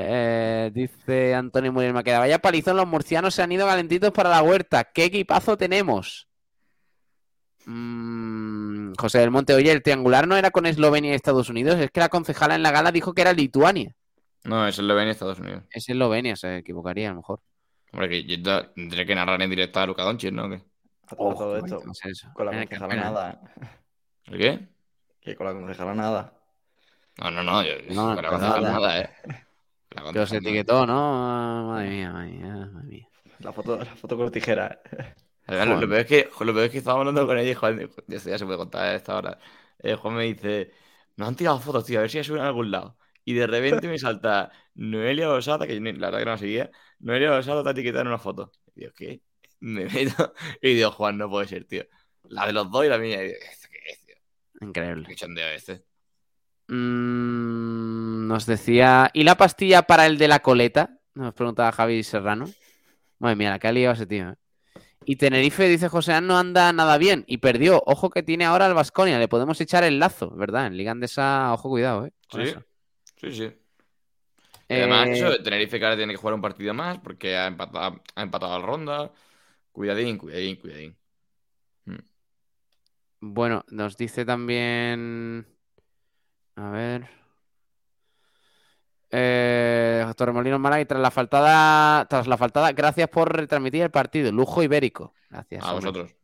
Eh, 0.07 0.71
dice 0.73 1.33
Antonio 1.35 1.71
Muriel 1.73 1.93
Maqueda. 1.93 2.19
Vaya 2.19 2.39
palizón, 2.39 2.77
los 2.77 2.87
murcianos 2.87 3.33
se 3.35 3.41
han 3.41 3.51
ido 3.51 3.65
calentitos 3.67 4.11
para 4.11 4.29
la 4.29 4.41
huerta. 4.43 4.83
¿Qué 4.83 5.05
equipazo 5.05 5.57
tenemos? 5.57 6.27
Mm, 7.65 8.93
José 8.97 9.19
del 9.19 9.31
Monte, 9.31 9.53
oye, 9.53 9.71
el 9.71 9.83
triangular 9.83 10.27
no 10.27 10.35
era 10.37 10.51
con 10.51 10.65
Eslovenia 10.65 11.11
y 11.11 11.15
Estados 11.15 11.49
Unidos. 11.49 11.79
Es 11.79 11.91
que 11.91 11.99
la 11.99 12.09
concejala 12.09 12.55
en 12.55 12.63
la 12.63 12.71
gala 12.71 12.91
dijo 12.91 13.13
que 13.13 13.21
era 13.21 13.33
Lituania. 13.33 13.95
No, 14.43 14.67
es 14.67 14.77
Eslovenia, 14.79 15.11
Estados 15.11 15.39
Unidos. 15.39 15.63
Es 15.69 15.87
Eslovenia, 15.89 16.35
se 16.35 16.57
equivocaría 16.57 17.07
a 17.09 17.11
lo 17.11 17.17
mejor. 17.17 17.41
Hombre, 17.91 18.09
que 18.09 18.23
yo 18.23 18.41
te- 18.41 18.69
tendré 18.75 19.05
que 19.05 19.15
narrar 19.15 19.41
en 19.41 19.49
directo 19.49 19.79
a 19.79 19.85
Luka 19.85 20.03
Doncic, 20.03 20.31
¿no? 20.31 20.49
¿Qué? 20.49 20.61
Todo, 21.09 21.17
Ojo, 21.29 21.33
todo 21.35 21.59
coño, 21.59 21.77
esto. 21.91 22.27
Con 22.33 22.45
la 22.45 22.51
concejala 22.51 22.95
nada. 22.95 23.41
¿El 24.25 24.37
qué? 24.37 24.67
Que 25.21 25.35
con 25.35 25.47
la 25.47 25.53
concejala 25.53 25.93
nada. 25.95 26.33
No, 27.21 27.31
no, 27.31 27.43
no. 27.43 27.63
Yo, 27.63 27.73
No, 27.89 28.15
con 28.15 28.15
la 28.15 28.21
no, 28.21 28.29
concejal 28.29 28.61
nada. 28.63 28.73
nada, 28.73 28.99
¿eh? 29.01 29.09
La 29.95 30.11
Que 30.11 30.19
os 30.19 30.33
etiquetó, 30.33 30.85
¿no? 30.85 31.67
Madre 31.69 31.89
mía, 31.89 32.11
madre 32.11 32.31
mía, 32.31 32.55
madre 32.73 32.87
mía. 32.87 33.07
La 33.39 33.51
foto, 33.53 33.77
la 33.77 33.95
foto 33.95 34.17
con 34.17 34.31
tijera. 34.31 34.81
Además, 35.47 35.67
lo, 35.69 35.75
lo 35.77 35.87
peor 35.89 36.01
es 36.01 36.05
que, 36.07 36.29
lo 36.45 36.53
peor 36.53 36.65
es 36.65 36.71
que 36.71 36.77
estábamos 36.79 37.01
hablando 37.07 37.25
con 37.27 37.37
ella 37.37 37.51
y 37.51 37.55
Juan, 37.55 37.79
esto 37.81 38.29
ya 38.29 38.37
se 38.37 38.45
puede 38.45 38.57
contar 38.57 38.83
a 38.85 38.95
esta 38.95 39.15
hora. 39.17 39.39
Eh, 39.79 39.95
Juan 39.95 40.15
me 40.15 40.23
dice, 40.25 40.71
nos 41.15 41.27
han 41.27 41.35
tirado 41.35 41.59
fotos, 41.59 41.85
tío, 41.85 41.99
a 41.99 42.01
ver 42.03 42.11
si 42.11 42.17
ya 42.17 42.23
suben 42.23 42.41
a 42.43 42.47
algún 42.47 42.69
lado. 42.71 42.97
Y 43.25 43.33
de 43.33 43.47
repente 43.47 43.87
me 43.87 43.97
salta 43.97 44.51
Noelia 44.75 45.29
Osada, 45.31 45.65
que 45.67 45.73
yo 45.75 45.81
ni- 45.81 45.93
la 45.93 46.07
verdad 46.07 46.19
que 46.19 46.25
no 46.25 46.31
la 46.31 46.37
seguía, 46.37 46.71
Noelia 46.99 47.33
Osada 47.33 47.63
te 47.63 47.69
ha 47.69 47.71
etiquetado 47.71 48.01
en 48.01 48.07
una 48.09 48.19
foto. 48.19 48.51
Y 48.75 48.81
digo, 48.81 48.93
¿qué? 48.95 49.21
Me 49.59 49.85
meto 49.85 50.33
y 50.61 50.75
digo, 50.75 50.91
Juan, 50.91 51.17
no 51.17 51.29
puede 51.29 51.47
ser, 51.47 51.65
tío. 51.65 51.85
La 52.23 52.45
de 52.45 52.53
los 52.53 52.69
dos 52.71 52.85
y 52.85 52.89
la 52.89 52.97
mía. 52.99 53.23
Y 53.23 53.27
digo, 53.27 53.39
¿esto 53.51 53.67
qué 53.71 53.79
es, 53.91 54.05
tío? 54.05 54.15
Increíble. 54.61 55.07
¿Qué 55.07 55.15
chondeo 55.15 55.47
este? 55.49 55.83
Mm, 56.69 58.27
nos 58.27 58.45
decía, 58.45 59.09
¿y 59.13 59.23
la 59.23 59.35
pastilla 59.35 59.81
para 59.81 60.05
el 60.05 60.19
de 60.19 60.27
la 60.27 60.39
coleta? 60.39 60.99
Nos 61.15 61.33
preguntaba 61.33 61.71
Javi 61.71 62.03
Serrano. 62.03 62.45
Madre 63.17 63.35
mía, 63.35 63.49
la 63.49 63.59
que 63.59 63.67
ha 63.67 63.71
liado 63.71 63.95
ese 63.95 64.05
tío. 64.05 64.29
¿eh? 64.29 64.35
Y 65.03 65.15
Tenerife, 65.15 65.67
dice 65.67 65.89
José, 65.89 66.21
no 66.21 66.37
anda 66.37 66.71
nada 66.71 66.99
bien 66.99 67.23
y 67.27 67.37
perdió. 67.37 67.81
Ojo 67.87 68.11
que 68.11 68.21
tiene 68.21 68.45
ahora 68.45 68.67
el 68.67 68.75
Vasconia, 68.75 69.17
le 69.17 69.27
podemos 69.27 69.59
echar 69.59 69.83
el 69.83 69.97
lazo, 69.97 70.29
¿verdad? 70.35 70.67
En 70.67 70.77
Liga 70.77 70.91
Andesa, 70.91 71.51
ojo, 71.53 71.69
cuidado, 71.69 72.05
¿eh? 72.05 72.13
Sí, 72.31 72.41
eso. 72.41 72.63
sí, 73.19 73.31
sí. 73.31 73.51
Además, 74.69 75.07
Eh, 75.07 75.11
eso, 75.13 75.41
Tenerife 75.41 75.79
que 75.79 75.85
ahora 75.85 75.97
tiene 75.97 76.13
que 76.13 76.17
jugar 76.17 76.35
un 76.35 76.41
partido 76.41 76.75
más 76.75 76.99
porque 76.99 77.35
ha 77.35 77.47
empatado, 77.47 77.99
ha 78.13 78.21
empatado 78.21 78.59
la 78.59 78.65
ronda. 78.65 79.11
Cuidadín, 79.71 80.19
cuidadín, 80.19 80.55
cuidadín. 80.57 80.95
Bueno, 83.21 83.65
nos 83.69 83.97
dice 83.97 84.23
también. 84.23 85.47
A 86.59 86.69
ver. 86.71 87.09
Eh, 89.11 90.05
Torremolinos 90.17 90.59
Málaga 90.59 90.81
y 90.81 90.85
tras 90.85 91.01
la 91.01 91.09
faltada, 91.09 92.05
tras 92.05 92.27
la 92.27 92.37
faltada, 92.37 92.73
gracias 92.73 93.07
por 93.07 93.33
retransmitir 93.33 93.83
el 93.83 93.91
partido. 93.91 94.31
Lujo 94.31 94.61
ibérico. 94.61 95.13
Gracias. 95.29 95.63
A 95.63 95.73
hombre. 95.73 95.91
vosotros. 95.91 96.15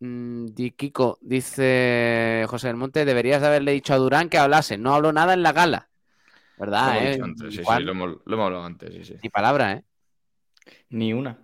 Mm, 0.00 0.46
Di 0.48 0.72
Kiko, 0.72 1.18
dice 1.22 2.44
José 2.46 2.66
del 2.66 2.76
Monte, 2.76 3.06
deberías 3.06 3.40
de 3.40 3.46
haberle 3.46 3.72
dicho 3.72 3.94
a 3.94 3.96
Durán 3.96 4.28
que 4.28 4.36
hablase. 4.36 4.76
No 4.76 4.94
habló 4.94 5.12
nada 5.12 5.32
en 5.32 5.42
la 5.42 5.52
gala. 5.52 5.88
Lo 6.58 6.66
¿Verdad, 6.66 6.96
hemos 6.98 7.02
eh? 7.02 7.10
dicho 7.12 7.24
antes, 7.24 7.54
sí, 7.54 7.62
sí, 7.64 7.82
lo 7.82 7.90
hemos, 7.92 8.08
lo 8.24 8.34
hemos 8.34 8.44
hablado 8.46 8.64
antes, 8.64 8.92
sí, 8.92 9.04
sí. 9.04 9.16
Ni 9.22 9.30
palabra, 9.30 9.72
¿eh? 9.72 9.84
Ni 10.90 11.12
una. 11.14 11.38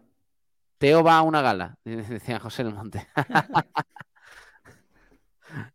Teo 0.77 1.03
va 1.03 1.17
a 1.17 1.23
una 1.23 1.41
gala, 1.41 1.79
decía 1.85 2.39
José 2.39 2.65
del 2.65 2.75
Monte. 2.75 3.09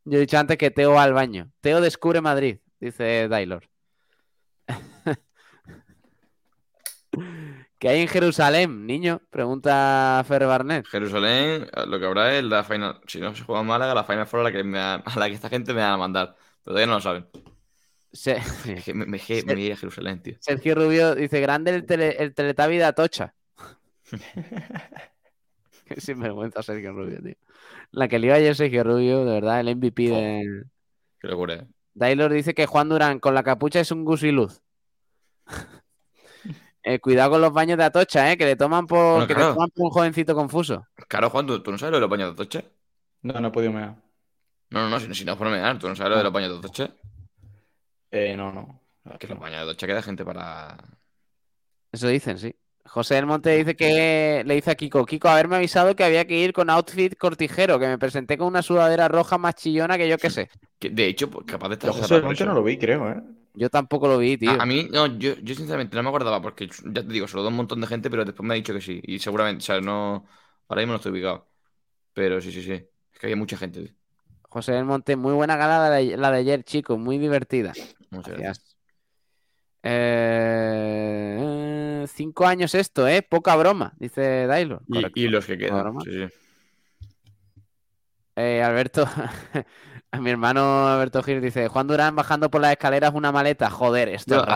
Yo 0.03 0.17
he 0.17 0.21
dicho 0.21 0.37
antes 0.37 0.57
que 0.57 0.71
Teo 0.71 0.91
va 0.93 1.03
al 1.03 1.13
baño. 1.13 1.51
Teo 1.61 1.81
descubre 1.81 2.21
Madrid, 2.21 2.59
dice 2.79 3.27
Dailor. 3.27 3.63
¿Qué 7.79 7.89
hay 7.89 8.01
en 8.01 8.07
Jerusalén, 8.07 8.85
niño? 8.87 9.21
Pregunta 9.29 10.23
Ferre 10.27 10.45
Barnet. 10.45 10.85
Jerusalén, 10.87 11.67
lo 11.87 11.99
que 11.99 12.05
habrá 12.05 12.35
es 12.37 12.43
la 12.43 12.63
final. 12.63 12.99
Si 13.07 13.19
no 13.19 13.35
se 13.35 13.43
juega 13.43 13.61
en 13.61 13.67
Málaga, 13.67 13.93
la 13.93 14.03
final 14.03 14.27
fuera 14.27 14.47
a 14.47 14.51
la 14.51 14.57
que, 14.57 14.63
me 14.63 14.79
a 14.79 15.01
la 15.15 15.27
que 15.27 15.33
esta 15.33 15.49
gente 15.49 15.73
me 15.73 15.81
va 15.81 15.93
a 15.93 15.97
mandar. 15.97 16.35
Pero 16.63 16.73
todavía 16.75 16.87
no 16.87 16.93
lo 16.93 17.01
saben. 17.01 17.27
Se- 18.11 18.41
me, 18.93 19.05
me, 19.05 19.19
me 19.45 19.53
voy 19.55 19.71
a 19.71 19.77
Jerusalén, 19.77 20.21
tío. 20.21 20.35
Sergio 20.39 20.75
Rubio 20.75 21.15
dice, 21.15 21.39
grande 21.41 21.71
el, 21.75 21.85
tele, 21.85 22.15
el 22.17 22.33
Teletabi 22.33 22.77
de 22.77 22.85
Atocha. 22.85 23.33
Qué 25.95 26.01
sinvergüenza 26.01 26.61
Sergio 26.63 26.91
Rubio, 26.93 27.21
tío. 27.21 27.35
La 27.91 28.07
que 28.07 28.19
le 28.19 28.27
iba 28.27 28.35
ayer 28.35 28.55
Sergio 28.55 28.83
Rubio, 28.83 29.23
de 29.25 29.33
verdad, 29.33 29.59
el 29.59 29.69
MVP 29.75 30.09
de... 30.09 30.63
Qué 31.19 31.27
locura, 31.27 31.53
eh. 31.55 31.67
Dailor 31.93 32.33
dice 32.33 32.53
que 32.53 32.65
Juan 32.65 32.89
Durán 32.89 33.19
con 33.19 33.33
la 33.33 33.43
capucha 33.43 33.79
es 33.79 33.91
un 33.91 34.03
gusiluz. 34.05 34.61
Eh, 36.87 36.99
cuidado 36.99 37.31
con 37.31 37.41
los 37.41 37.51
baños 37.51 37.79
de 37.79 37.83
Atocha, 37.83 38.31
eh, 38.31 38.37
que 38.37 38.45
le 38.45 38.55
toman 38.55 38.85
por, 38.85 39.13
Bueno, 39.13 39.25
que 39.25 39.33
le 39.33 39.39
claro. 39.39 39.53
toman 39.55 39.69
por 39.71 39.85
un 39.85 39.89
jovencito 39.89 40.35
confuso. 40.35 40.85
Claro, 41.07 41.31
Juan, 41.31 41.47
¿tú, 41.47 41.63
tú 41.63 41.71
no 41.71 41.79
sabes 41.79 41.89
lo 41.93 41.97
de 41.97 42.01
los 42.01 42.09
baños 42.11 42.27
de 42.27 42.33
Atocha? 42.43 42.63
No, 43.23 43.39
no 43.39 43.47
he 43.47 43.51
podido 43.51 43.71
mear. 43.73 43.95
No, 44.69 44.81
no, 44.83 44.89
no, 44.89 44.99
si, 44.99 45.07
no- 45.07 45.15
si 45.15 45.25
no 45.25 45.31
es 45.31 45.37
por 45.39 45.49
mear, 45.49 45.79
¿tú 45.79 45.87
no 45.89 45.95
sabes 45.95 46.11
lo 46.11 46.17
de 46.19 46.23
los 46.25 46.31
baños 46.31 46.51
de 46.51 46.57
Atocha? 46.59 46.91
Eh, 48.11 48.35
no, 48.37 48.51
no. 48.51 48.81
Que 49.17 49.25
los 49.27 49.39
baños 49.39 49.57
de 49.65 49.71
Atocha 49.71 49.87
queda 49.87 50.03
gente 50.03 50.23
para. 50.23 50.77
Eso 51.91 52.07
dicen, 52.07 52.37
sí. 52.37 52.53
José 52.95 53.15
del 53.15 53.25
Monte 53.25 53.49
dice 53.49 53.75
que 53.75 54.41
le 54.45 54.53
dice 54.55 54.71
a 54.71 54.75
Kiko, 54.75 55.05
Kiko, 55.05 55.27
haberme 55.27 55.57
avisado 55.57 55.93
que 55.97 56.05
había 56.05 56.23
que 56.23 56.39
ir 56.39 56.53
con 56.53 56.69
outfit 56.69 57.13
cortijero, 57.17 57.77
que 57.77 57.87
me 57.87 57.97
presenté 57.97 58.37
con 58.37 58.47
una 58.47 58.61
sudadera 58.61 59.09
roja 59.09 59.37
más 59.37 59.55
chillona 59.55 59.97
que 59.97 60.07
yo 60.07 60.17
qué 60.17 60.29
sé. 60.29 60.49
Que, 60.79 60.89
de 60.91 61.07
hecho, 61.07 61.29
pues, 61.29 61.45
capaz 61.45 61.67
de 61.67 61.73
estar. 61.73 61.91
Yo 61.91 61.99
José 61.99 62.13
del 62.13 62.23
Monte 62.23 62.45
no 62.45 62.53
lo 62.53 62.63
vi, 62.63 62.77
creo, 62.77 63.09
¿eh? 63.11 63.21
Yo 63.53 63.69
tampoco 63.69 64.07
lo 64.07 64.17
vi, 64.17 64.37
tío. 64.37 64.51
A, 64.51 64.63
a 64.63 64.65
mí, 64.65 64.87
no, 64.93 65.07
yo, 65.07 65.35
yo 65.35 65.55
sinceramente 65.55 65.97
no 65.97 66.03
me 66.03 66.09
acordaba 66.09 66.41
porque 66.41 66.67
ya 66.67 67.01
te 67.01 67.11
digo, 67.11 67.27
solo 67.27 67.45
un 67.45 67.55
montón 67.55 67.81
de 67.81 67.87
gente, 67.87 68.09
pero 68.09 68.23
después 68.23 68.47
me 68.47 68.53
ha 68.53 68.55
dicho 68.55 68.73
que 68.73 68.79
sí. 68.79 69.01
Y 69.03 69.19
seguramente, 69.19 69.61
o 69.61 69.65
sea, 69.65 69.81
no. 69.81 70.25
Ahora 70.69 70.81
mismo 70.81 70.93
no 70.93 70.97
estoy 70.97 71.11
ubicado. 71.11 71.49
Pero 72.13 72.39
sí, 72.39 72.53
sí, 72.53 72.63
sí. 72.63 72.71
Es 72.71 73.19
que 73.19 73.25
había 73.27 73.35
mucha 73.35 73.57
gente. 73.57 73.81
tío. 73.83 73.93
José 74.43 74.71
del 74.71 74.85
Monte, 74.85 75.17
muy 75.17 75.33
buena 75.33 75.57
gala 75.57 75.89
la 75.89 75.95
de, 75.95 76.15
la 76.15 76.31
de 76.31 76.37
ayer, 76.39 76.63
chicos, 76.63 76.97
muy 76.97 77.17
divertida. 77.17 77.73
Muchas 78.09 78.37
Gracias. 78.37 78.37
gracias. 78.37 78.75
Eh, 79.83 81.64
cinco 82.07 82.45
años 82.45 82.75
esto, 82.75 83.07
¿eh? 83.07 83.21
Poca 83.21 83.55
broma, 83.55 83.93
dice 83.97 84.47
Dailo. 84.47 84.81
Y, 84.87 85.23
y 85.23 85.27
los 85.27 85.45
que 85.45 85.57
quedan. 85.57 85.99
Sí, 86.01 86.11
sí. 86.11 86.33
Eh, 88.35 88.61
Alberto, 88.61 89.05
a 90.11 90.19
mi 90.19 90.29
hermano 90.29 90.87
Alberto 90.87 91.23
Gil 91.23 91.41
dice, 91.41 91.67
Juan 91.69 91.87
Durán 91.87 92.15
bajando 92.15 92.49
por 92.49 92.61
las 92.61 92.71
escaleras 92.71 93.13
una 93.13 93.31
maleta. 93.31 93.69
Joder, 93.69 94.09
esto 94.09 94.35
Yo, 94.35 94.41
es 94.43 94.47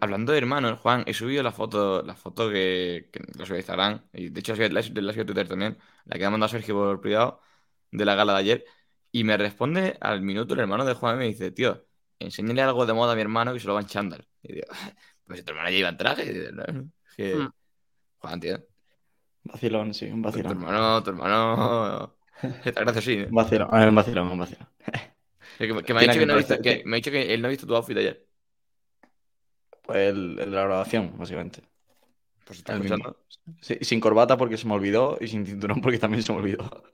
hablando 0.00 0.32
de 0.32 0.38
hermanos, 0.38 0.80
Juan, 0.80 1.04
he 1.06 1.14
subido 1.14 1.42
la 1.42 1.52
foto, 1.52 2.02
la 2.02 2.16
foto 2.16 2.50
que, 2.50 3.08
que 3.12 3.20
la 3.38 3.46
subí 3.46 3.56
a 3.56 3.58
Instagram, 3.58 4.02
y 4.12 4.30
de 4.30 4.40
hecho 4.40 4.54
la, 4.56 4.68
la, 4.68 4.80
la 4.80 4.82
subí 5.12 5.20
a 5.22 5.26
Twitter 5.26 5.48
también, 5.48 5.78
la 6.04 6.14
que 6.14 6.20
me 6.20 6.26
ha 6.26 6.30
mandado 6.30 6.48
Sergio 6.48 6.74
por 6.74 7.00
privado 7.00 7.40
de 7.92 8.04
la 8.04 8.14
gala 8.16 8.32
de 8.34 8.38
ayer, 8.40 8.64
y 9.12 9.22
me 9.24 9.36
responde 9.36 9.96
al 10.00 10.20
minuto 10.20 10.54
el 10.54 10.60
hermano 10.60 10.84
de 10.84 10.94
Juan 10.94 11.16
y 11.16 11.18
me 11.18 11.24
dice, 11.26 11.50
tío, 11.52 11.86
enséñale 12.18 12.62
algo 12.62 12.86
de 12.86 12.92
moda 12.92 13.12
a 13.12 13.14
mi 13.14 13.20
hermano 13.22 13.52
que 13.52 13.60
se 13.60 13.68
lo 13.68 13.74
va 13.74 13.80
en 13.80 13.86
chándal. 13.86 14.26
Y 14.42 14.54
digo, 14.54 14.66
pues 15.24 15.38
si 15.40 15.44
tu 15.44 15.52
hermano 15.52 15.70
ya 15.70 15.76
iba 15.76 15.88
en 15.88 15.96
traje. 15.96 16.24
Y 16.24 16.32
digo, 16.32 16.52
"No, 16.52 16.64
que, 17.18 17.34
Mm. 17.34 17.50
Juan, 18.18 18.40
tío, 18.40 18.58
Vacilón, 19.44 19.94
sí, 19.94 20.06
un 20.06 20.22
tu 20.22 20.28
vacilón. 20.28 20.52
hermano, 20.52 21.02
tu 21.02 21.10
hermano, 21.10 22.14
está 22.64 22.80
gracioso, 22.82 23.10
sí. 23.10 23.16
Un 23.28 23.34
vacilón, 23.34 23.68
un 23.72 23.94
vacilón, 23.94 24.28
un 24.28 24.38
vacilón. 24.38 24.68
Que, 25.58 25.72
me- 25.74 25.82
que 25.82 25.94
me 25.94 26.00
ha 26.00 26.02
dicho 26.02 26.12
que, 26.14 26.18
que 26.20 26.26
no 26.26 26.32
ha 26.34 26.36
visto, 26.36 26.54
parecer- 26.54 26.78
que 26.82 26.84
me 26.84 26.96
ha 26.96 26.98
dicho 26.98 27.10
que 27.10 27.34
él 27.34 27.42
no 27.42 27.48
ha 27.48 27.50
visto 27.50 27.66
tu 27.66 27.74
outfit 27.74 27.96
ayer. 27.98 28.24
Pues 29.82 29.98
el, 30.10 30.38
el 30.38 30.50
de 30.50 30.56
la 30.56 30.64
grabación, 30.64 31.14
básicamente. 31.18 31.62
Pues 32.44 32.58
está 32.60 32.74
escuchando. 32.74 33.16
Sí, 33.60 33.78
sin 33.80 34.00
corbata 34.00 34.36
porque 34.36 34.56
se 34.56 34.66
me 34.66 34.74
olvidó 34.74 35.16
y 35.20 35.28
sin 35.28 35.44
cinturón 35.46 35.80
porque 35.80 35.98
también 35.98 36.22
se 36.22 36.32
me 36.32 36.38
olvidó. 36.38 36.84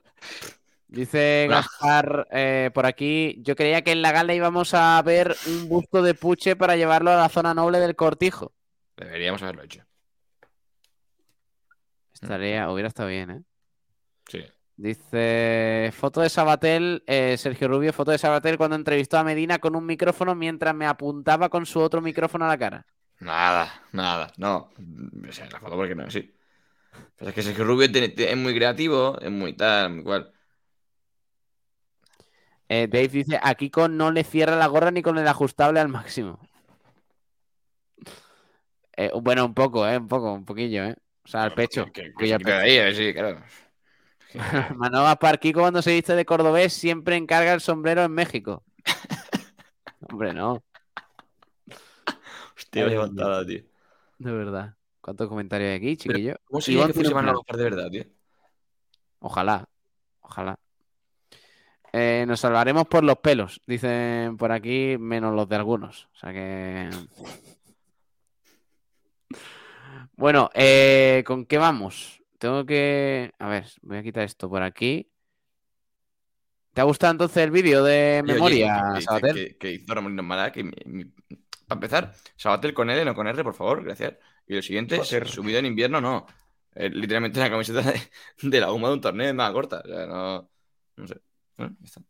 Dice. 0.89 1.47
Gaspar 1.51 2.29
eh, 2.31 2.71
por 2.73 2.87
aquí, 2.87 3.37
yo 3.43 3.57
creía 3.57 3.83
que 3.83 3.93
en 3.93 4.01
la 4.03 4.13
gala 4.13 4.35
íbamos 4.35 4.75
a 4.75 5.03
ver 5.03 5.35
un 5.49 5.69
busto 5.69 6.03
de 6.03 6.15
Puche 6.15 6.57
para 6.57 6.77
llevarlo 6.77 7.11
a 7.11 7.17
la 7.17 7.29
zona 7.29 7.53
noble 7.53 7.81
del 7.81 7.97
cortijo. 7.97 8.53
Deberíamos 8.97 9.43
haberlo 9.43 9.63
hecho. 9.65 9.83
Estaría, 12.25 12.71
hubiera 12.71 12.89
estado 12.89 13.09
bien, 13.11 13.31
¿eh? 13.31 13.43
Sí. 14.29 14.45
Dice, 14.77 15.93
foto 15.95 16.21
de 16.21 16.29
Sabatel, 16.29 17.05
eh, 17.07 17.37
Sergio 17.39 17.69
Rubio, 17.69 17.93
foto 17.93 18.11
de 18.11 18.19
Sabatel 18.19 18.57
cuando 18.57 18.77
entrevistó 18.77 19.19
a 19.19 19.25
Medina 19.25 19.59
con 19.59 19.77
un 19.77 19.87
micrófono 19.87 20.35
mientras 20.35 20.75
me 20.75 20.87
apuntaba 20.87 21.49
con 21.49 21.65
su 21.67 21.81
otro 21.81 22.01
micrófono 22.01 22.47
a 22.47 22.49
la 22.49 22.59
cara. 22.59 22.87
Nada, 23.21 23.73
nada, 23.93 24.33
no. 24.37 24.71
O 25.29 25.33
sea, 25.33 25.49
la 25.51 25.61
foto 25.61 25.77
porque 25.77 25.95
no, 25.95 26.11
sí. 26.11 26.35
Pero 27.17 27.29
es 27.29 27.35
que 27.35 27.43
Sergio 27.43 27.65
Rubio 27.65 27.89
es 27.93 28.37
muy 28.37 28.55
creativo, 28.55 29.19
es 29.21 29.31
muy 29.31 29.53
tal, 29.53 29.91
muy 29.95 30.03
cual. 30.03 30.33
Eh, 32.69 32.89
Dave 32.91 33.09
dice, 33.09 33.39
a 33.41 33.55
Kiko 33.55 33.89
no 33.89 34.11
le 34.11 34.25
cierra 34.25 34.57
la 34.57 34.67
gorra 34.67 34.91
ni 34.91 35.03
con 35.03 35.19
el 35.19 35.29
ajustable 35.29 35.79
al 35.79 35.89
máximo. 35.89 36.41
Eh, 38.97 39.11
bueno, 39.23 39.45
un 39.45 39.55
poco, 39.55 39.87
¿eh? 39.87 39.99
Un 39.99 40.09
poco, 40.09 40.33
un 40.33 40.45
poquillo, 40.45 40.85
¿eh? 40.85 40.97
O 41.25 41.29
sea, 41.29 41.45
al 41.45 41.55
pecho. 41.55 41.87
Que, 41.93 42.13
que 42.13 42.29
se 42.29 42.39
pecho. 42.39 42.55
ahí, 42.57 42.95
si, 42.95 43.15
claro. 43.15 43.43
Manolo 44.77 45.05
Gaspar, 45.05 45.39
Kiko 45.39 45.61
cuando 45.61 45.81
se 45.81 45.93
viste 45.93 46.15
de 46.15 46.25
cordobés 46.25 46.73
siempre 46.73 47.17
encarga 47.17 47.55
el 47.55 47.61
sombrero 47.61 48.03
en 48.03 48.13
México. 48.13 48.65
Hombre, 50.11 50.35
no, 50.35 50.63
Hostia, 52.57 52.87
patada, 52.97 53.45
tío. 53.47 53.63
de 54.19 54.33
verdad. 54.33 54.75
¿Cuántos 55.01 55.29
comentarios 55.29 55.71
hay 55.71 55.77
aquí, 55.77 55.97
chiquillo? 55.97 56.37
¿Cómo 56.45 56.61
Iván 56.67 56.89
que 56.89 56.95
fuese. 56.95 57.15
Manolo 57.15 57.39
Gaspar 57.39 57.57
de 57.57 57.65
verdad, 57.65 57.91
tío? 57.91 58.05
Ojalá, 59.21 59.69
ojalá. 60.21 60.59
Eh, 61.93 62.25
nos 62.27 62.41
salvaremos 62.41 62.87
por 62.89 63.05
los 63.05 63.19
pelos, 63.19 63.61
dicen 63.67 64.37
por 64.37 64.51
aquí, 64.51 64.97
menos 64.99 65.35
los 65.35 65.49
de 65.49 65.57
algunos. 65.57 66.09
O 66.15 66.17
sea 66.19 66.33
que. 66.33 66.91
Bueno, 70.17 70.51
eh, 70.55 71.23
¿con 71.27 71.45
qué 71.47 71.59
vamos? 71.59 72.23
Tengo 72.39 72.65
que. 72.65 73.33
A 73.39 73.49
ver, 73.49 73.67
voy 73.83 73.99
a 73.99 74.03
quitar 74.03 74.25
esto 74.25 74.49
por 74.49 74.63
aquí. 74.63 75.11
¿Te 76.73 76.81
ha 76.81 76.85
gustado 76.85 77.13
entonces 77.13 77.37
el 77.45 77.51
vídeo 77.51 77.85
de 77.85 78.23
memoria, 78.25 78.83
oye, 78.93 79.03
Sabater? 79.03 79.35
Que, 79.35 79.57
que 79.59 79.73
hizo 79.73 79.95
Ramón 79.95 80.15
Mala, 80.27 80.51
que 80.51 80.65
mi- 80.65 80.73
mi- 80.87 81.05
para 81.05 81.77
empezar, 81.77 82.15
Sabater 82.37 82.75
con 82.75 82.91
L, 82.91 83.05
no 83.05 83.15
con 83.15 83.29
R, 83.29 83.43
por 83.45 83.55
favor, 83.55 83.85
gracias. 83.85 84.15
Y 84.47 84.55
lo 84.57 84.63
siguiente, 84.63 84.99
Joder. 84.99 85.29
subido 85.29 85.59
en 85.61 85.67
invierno, 85.67 86.01
no. 86.01 86.27
Eh, 86.75 86.91
literalmente 86.91 87.39
una 87.39 87.49
camiseta 87.51 87.83
de, 87.83 88.01
de 88.43 88.61
la 88.61 88.73
UMA 88.73 88.89
de 88.89 88.95
un 88.95 89.01
torneo 89.01 89.27
de 89.29 89.33
más 89.33 89.53
corta. 89.53 89.83
O 89.85 89.89
sea, 89.89 90.07
no. 90.07 90.51
No 90.97 91.07
sé. 91.07 91.21
Bueno, 91.57 91.77
ya 91.81 91.85
está. 91.87 92.03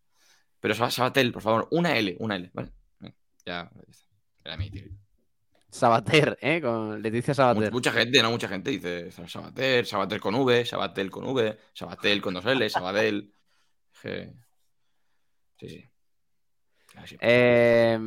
Pero 0.60 0.74
Sab- 0.74 0.90
Sabatel, 0.90 1.32
por 1.32 1.42
favor, 1.42 1.68
una 1.70 1.96
L, 1.96 2.16
una 2.20 2.36
L, 2.36 2.50
¿vale? 2.54 2.72
Ya, 3.46 3.70
ya 3.74 3.82
está. 3.88 4.08
Era 4.44 4.56
mi 4.56 4.70
tío. 4.70 4.84
Sabater, 5.74 6.38
¿eh? 6.40 6.60
Con 6.60 7.02
Leticia 7.02 7.34
Sabater. 7.34 7.72
Mucha 7.72 7.90
gente, 7.92 8.22
no 8.22 8.30
mucha 8.30 8.48
gente 8.48 8.70
dice 8.70 9.10
Sabater, 9.10 9.84
Sabater 9.86 10.20
con 10.20 10.34
V, 10.34 10.64
Sabatel 10.64 11.10
con 11.10 11.24
V, 11.24 11.58
Sabatel 11.72 12.22
con 12.22 12.34
dos 12.34 12.46
L, 12.46 12.70
Sabadell. 12.70 13.32
Sí, 13.92 14.08
sí. 15.58 15.90
Así. 16.96 17.16
Eh, 17.20 17.98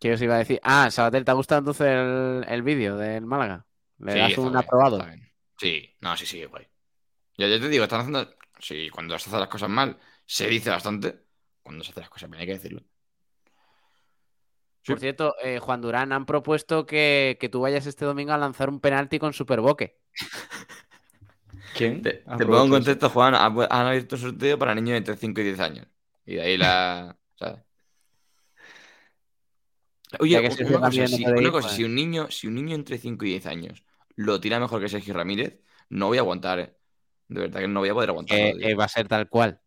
¿Qué 0.00 0.12
os 0.12 0.22
iba 0.22 0.34
a 0.34 0.38
decir? 0.38 0.60
Ah, 0.62 0.90
Sabater, 0.90 1.24
¿te 1.24 1.30
ha 1.30 1.34
gustado 1.34 1.60
entonces 1.60 1.86
el, 1.86 2.44
el 2.48 2.62
vídeo 2.62 2.96
del 2.96 3.26
Málaga? 3.26 3.66
¿Le 3.98 4.12
Sí, 4.12 4.18
das 4.18 4.38
un 4.38 4.48
bien, 4.48 4.56
aprobado? 4.56 4.98
Sí, 5.58 5.96
no, 6.00 6.16
sí, 6.16 6.26
sí, 6.26 6.44
guay. 6.44 6.66
Ya, 7.38 7.48
ya 7.48 7.60
te 7.60 7.68
digo, 7.68 7.84
están 7.84 8.00
haciendo. 8.00 8.34
Sí, 8.60 8.90
cuando 8.90 9.18
se 9.18 9.28
hacen 9.30 9.40
las 9.40 9.48
cosas 9.48 9.70
mal, 9.70 9.98
se 10.26 10.48
dice 10.48 10.70
bastante. 10.70 11.26
Cuando 11.62 11.84
se 11.84 11.90
hacen 11.92 12.02
las 12.02 12.10
cosas 12.10 12.30
bien, 12.30 12.40
hay 12.42 12.46
que 12.46 12.54
decirlo. 12.54 12.82
Por 14.84 14.98
cierto, 14.98 15.34
eh, 15.42 15.58
Juan 15.60 15.80
Durán 15.80 16.12
han 16.12 16.26
propuesto 16.26 16.86
que, 16.86 17.36
que 17.40 17.48
tú 17.48 17.60
vayas 17.60 17.86
este 17.86 18.04
domingo 18.04 18.32
a 18.32 18.38
lanzar 18.38 18.68
un 18.68 18.80
penalti 18.80 19.18
con 19.18 19.32
Superboque. 19.32 19.98
¿Quién? 21.72 22.02
Te, 22.02 22.22
Ah, 22.26 22.36
te 22.36 22.44
pongo 22.44 22.64
en 22.64 22.70
contexto, 22.70 23.08
Juan. 23.10 23.34
Han, 23.34 23.58
abierto 23.70 24.16
un 24.16 24.22
sorteo 24.22 24.58
para 24.58 24.74
niños 24.74 24.96
entre 24.96 25.16
5 25.16 25.40
y 25.40 25.44
10 25.44 25.60
años. 25.60 25.86
Y 26.26 26.34
de 26.34 26.42
ahí 26.42 26.56
la. 26.58 27.16
¿sabes? 27.38 27.62
Oye, 30.20 30.40
que 30.42 30.64
una 30.64 30.80
cosa, 30.80 30.80
también 30.80 31.10
no 31.10 31.16
si, 31.16 31.22
puede 31.22 31.38
una 31.38 31.46
ir, 31.46 31.52
cosa, 31.52 31.68
pues. 31.68 31.76
si 31.76 31.84
un 31.84 31.94
niño, 31.94 32.30
si 32.30 32.46
un 32.46 32.54
niño 32.54 32.74
entre 32.74 32.98
5 32.98 33.24
y 33.24 33.30
10 33.30 33.46
años 33.46 33.82
lo 34.14 34.40
tira 34.40 34.60
mejor 34.60 34.80
que 34.80 34.88
Sergio 34.88 35.14
Ramírez, 35.14 35.58
no 35.88 36.08
voy 36.08 36.18
a 36.18 36.20
aguantar, 36.20 36.58
¿eh? 36.60 36.76
De 37.28 37.40
verdad 37.40 37.60
que 37.60 37.68
no 37.68 37.80
voy 37.80 37.88
a 37.88 37.94
poder 37.94 38.10
aguantarlo. 38.10 38.44
Que 38.44 38.58
tío. 38.58 38.68
eh, 38.68 38.74
va 38.74 38.84
a 38.84 38.88
ser 38.88 39.08
tal 39.08 39.28
cual. 39.28 39.60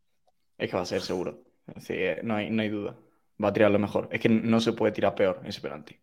Es 0.58 0.70
que 0.70 0.76
va 0.76 0.84
a 0.84 0.86
ser 0.86 1.02
seguro. 1.02 1.44
Sí, 1.80 1.94
eh, 1.96 2.20
no 2.24 2.36
hay, 2.36 2.50
no 2.52 2.62
hay 2.62 2.70
duda. 2.70 2.96
Va 3.44 3.50
a 3.50 3.54
tirar 3.54 3.72
lo 3.72 3.80
mejor. 3.80 4.08
Es 4.12 4.20
que 4.22 4.30
no 4.30 4.60
se 4.60 4.74
puede 4.74 4.94
tirar 4.94 5.16
peor 5.16 5.42
ese 5.46 5.62
penalti. 5.62 6.00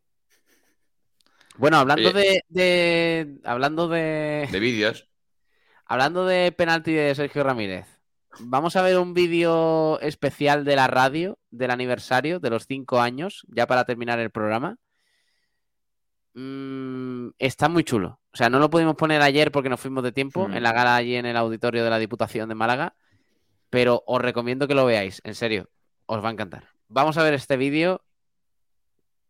Bueno, 1.56 1.76
hablando 1.78 2.08
Oye. 2.10 2.42
de, 2.48 2.62
de- 2.62 3.40
Hablando 3.44 3.88
de. 3.88 4.48
De 4.50 4.60
vídeos. 4.60 5.08
Hablando 5.86 6.24
de 6.26 6.52
penalti 6.52 6.92
de 6.92 7.14
Sergio 7.14 7.42
Ramírez. 7.44 7.86
Vamos 8.40 8.76
a 8.76 8.82
ver 8.82 8.98
un 8.98 9.12
vídeo 9.12 10.00
especial 10.00 10.64
de 10.64 10.74
la 10.76 10.86
radio 10.86 11.38
del 11.50 11.70
aniversario 11.70 12.40
de 12.40 12.48
los 12.48 12.66
cinco 12.66 13.00
años, 13.00 13.44
ya 13.48 13.66
para 13.66 13.84
terminar 13.84 14.18
el 14.20 14.30
programa. 14.30 14.78
Mm, 16.34 17.28
está 17.38 17.68
muy 17.68 17.84
chulo. 17.84 18.20
O 18.32 18.36
sea, 18.36 18.48
no 18.48 18.58
lo 18.58 18.70
pudimos 18.70 18.96
poner 18.96 19.20
ayer 19.20 19.52
porque 19.52 19.68
nos 19.68 19.80
fuimos 19.80 20.02
de 20.02 20.12
tiempo 20.12 20.48
Mm. 20.48 20.54
en 20.54 20.62
la 20.62 20.72
gala 20.72 20.96
allí 20.96 21.14
en 21.16 21.26
el 21.26 21.36
auditorio 21.36 21.84
de 21.84 21.90
la 21.90 21.98
Diputación 21.98 22.48
de 22.48 22.54
Málaga. 22.54 22.94
Pero 23.68 24.02
os 24.06 24.20
recomiendo 24.20 24.66
que 24.68 24.74
lo 24.74 24.86
veáis, 24.86 25.20
en 25.24 25.34
serio. 25.34 25.68
Os 26.06 26.24
va 26.24 26.28
a 26.28 26.32
encantar. 26.32 26.68
Vamos 26.94 27.16
a 27.16 27.22
ver 27.22 27.32
este 27.34 27.56
vídeo 27.56 28.02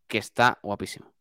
que 0.09 0.19
está 0.19 0.59
guapísimo. 0.63 1.13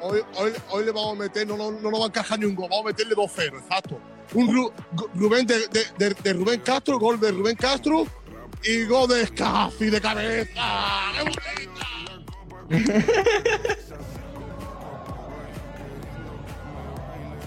Hoy, 0.00 0.20
hoy, 0.36 0.52
hoy 0.70 0.84
le 0.84 0.90
vamos 0.90 1.12
a 1.16 1.22
meter, 1.22 1.46
no, 1.46 1.56
no, 1.56 1.70
no 1.70 1.90
nos 1.90 2.00
va 2.00 2.04
a 2.04 2.08
encajar 2.08 2.38
ni 2.38 2.46
un 2.46 2.56
gol, 2.56 2.68
vamos 2.68 2.86
a 2.86 2.88
meterle 2.88 3.14
2-0, 3.14 3.58
exacto. 3.60 4.00
Un 4.34 4.48
Ru- 4.48 4.72
Rubén 5.14 5.46
de, 5.46 5.68
de- 5.68 5.86
de- 5.96 6.14
de 6.14 6.32
Rubén 6.32 6.60
Castro, 6.60 6.98
gol 6.98 7.20
de 7.20 7.30
Rubén 7.30 7.54
Castro 7.56 8.06
y 8.64 8.84
gol 8.86 9.08
de 9.08 9.26
Scafi 9.26 9.90
de 9.90 10.00
cabeza. 10.00 11.12
¡Qué 12.68 12.78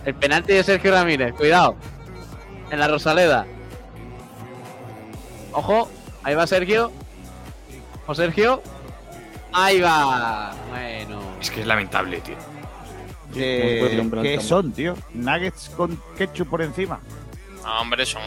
El 0.06 0.14
penalti 0.16 0.54
de 0.54 0.64
Sergio 0.64 0.92
Ramírez, 0.92 1.34
cuidado. 1.34 1.76
En 2.70 2.80
la 2.80 2.88
Rosaleda. 2.88 3.46
Ojo, 5.52 5.90
ahí 6.24 6.36
va 6.36 6.46
Sergio. 6.46 6.92
O 8.06 8.14
Sergio. 8.14 8.62
Ahí 9.52 9.82
va. 9.82 10.54
Bueno. 10.70 11.22
Es 11.42 11.50
que 11.50 11.62
es 11.62 11.68
lamentable, 11.68 12.22
tío. 12.22 12.36
¿Qué, 13.34 13.78
puede 13.80 13.90
tirar 13.90 14.06
un 14.06 14.10
penalti 14.10 14.30
qué 14.30 14.42
son, 14.42 14.72
tío? 14.72 14.96
¿Nuggets 15.14 15.70
con 15.76 16.02
ketchup 16.18 16.50
por 16.50 16.62
encima? 16.62 17.00
No, 17.64 17.82
hombre, 17.82 18.06
son 18.06 18.22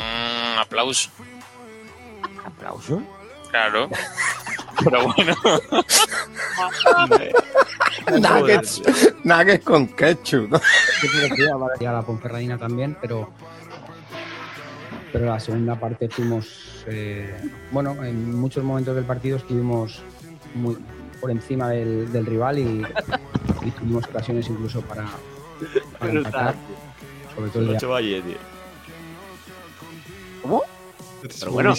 aplausos. 0.58 1.10
¿Aplauso? 2.44 3.02
Claro. 3.50 3.88
Pero 4.84 5.12
bueno. 5.12 5.34
Nuggets, 8.20 8.82
nuggets 9.24 9.64
con 9.64 9.86
ketchup. 9.88 10.50
¿no? 10.50 10.60
Y 11.78 11.84
a 11.84 11.92
la 11.92 12.02
Ponferradina 12.02 12.58
también, 12.58 12.96
pero 13.00 13.30
pero 15.12 15.26
la 15.26 15.40
segunda 15.40 15.78
parte 15.78 16.08
fuimos, 16.08 16.84
eh, 16.86 17.34
bueno, 17.70 18.04
en 18.04 18.38
muchos 18.38 18.62
momentos 18.62 18.94
del 18.94 19.04
partido 19.04 19.38
estuvimos 19.38 20.02
muy 20.54 20.76
por 21.20 21.30
encima 21.30 21.70
del, 21.70 22.12
del 22.12 22.26
rival 22.26 22.58
y, 22.58 22.86
y 23.62 23.70
tuvimos 23.72 24.04
ocasiones 24.04 24.48
incluso 24.48 24.80
para, 24.82 25.06
para 25.98 26.12
empatar, 26.12 26.54
sobre 27.34 27.50
todo 27.50 27.62
el 27.64 27.78
día. 27.78 27.88
Valle, 27.88 28.22
tío. 28.22 28.36
¿Cómo? 30.42 30.62
Pero 31.40 31.52
bueno. 31.52 31.74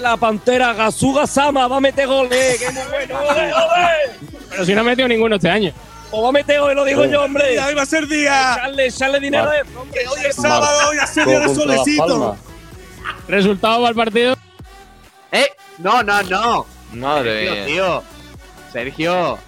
La 0.00 0.16
pantera 0.16 0.72
Gasuga 0.74 1.26
Sama 1.26 1.66
va 1.68 1.76
a 1.76 1.80
meter 1.80 2.06
goles. 2.06 2.58
¡Qué 2.58 2.70
muy 2.70 2.82
bueno! 2.90 3.18
¡Ole, 3.20 3.52
ole! 3.52 4.34
Pero 4.50 4.64
si 4.64 4.74
no 4.74 4.80
ha 4.82 4.84
metido 4.84 5.08
ninguno 5.08 5.36
este 5.36 5.48
año. 5.50 5.72
O 6.10 6.22
va 6.22 6.28
a 6.28 6.32
meter 6.32 6.60
hoy, 6.60 6.74
lo 6.74 6.84
digo 6.84 7.04
yo, 7.06 7.22
hombre. 7.24 7.58
Hoy 7.58 7.74
va 7.74 7.82
a 7.82 7.86
ser 7.86 8.06
día. 8.06 8.54
Sale, 8.54 8.90
sale 8.90 9.20
dinero 9.20 9.46
Vale. 9.46 9.62
de 9.64 9.90
Que 9.90 10.06
hoy 10.08 10.20
es 10.28 10.36
sábado, 10.36 10.88
hoy 10.90 10.96
va 10.98 11.02
a 11.02 11.06
ser 11.06 11.26
día 11.26 11.40
de 11.40 11.54
solecito. 11.54 12.36
Resultado 13.26 13.78
para 13.78 13.88
el 13.90 13.96
partido. 13.96 14.36
¡Eh! 15.32 15.48
No, 15.78 16.02
no, 16.02 16.22
no. 16.22 16.66
Madre 16.92 17.46
Sergio, 17.48 17.54
mía. 17.54 17.66
tío. 17.66 18.02
Sergio, 18.72 19.38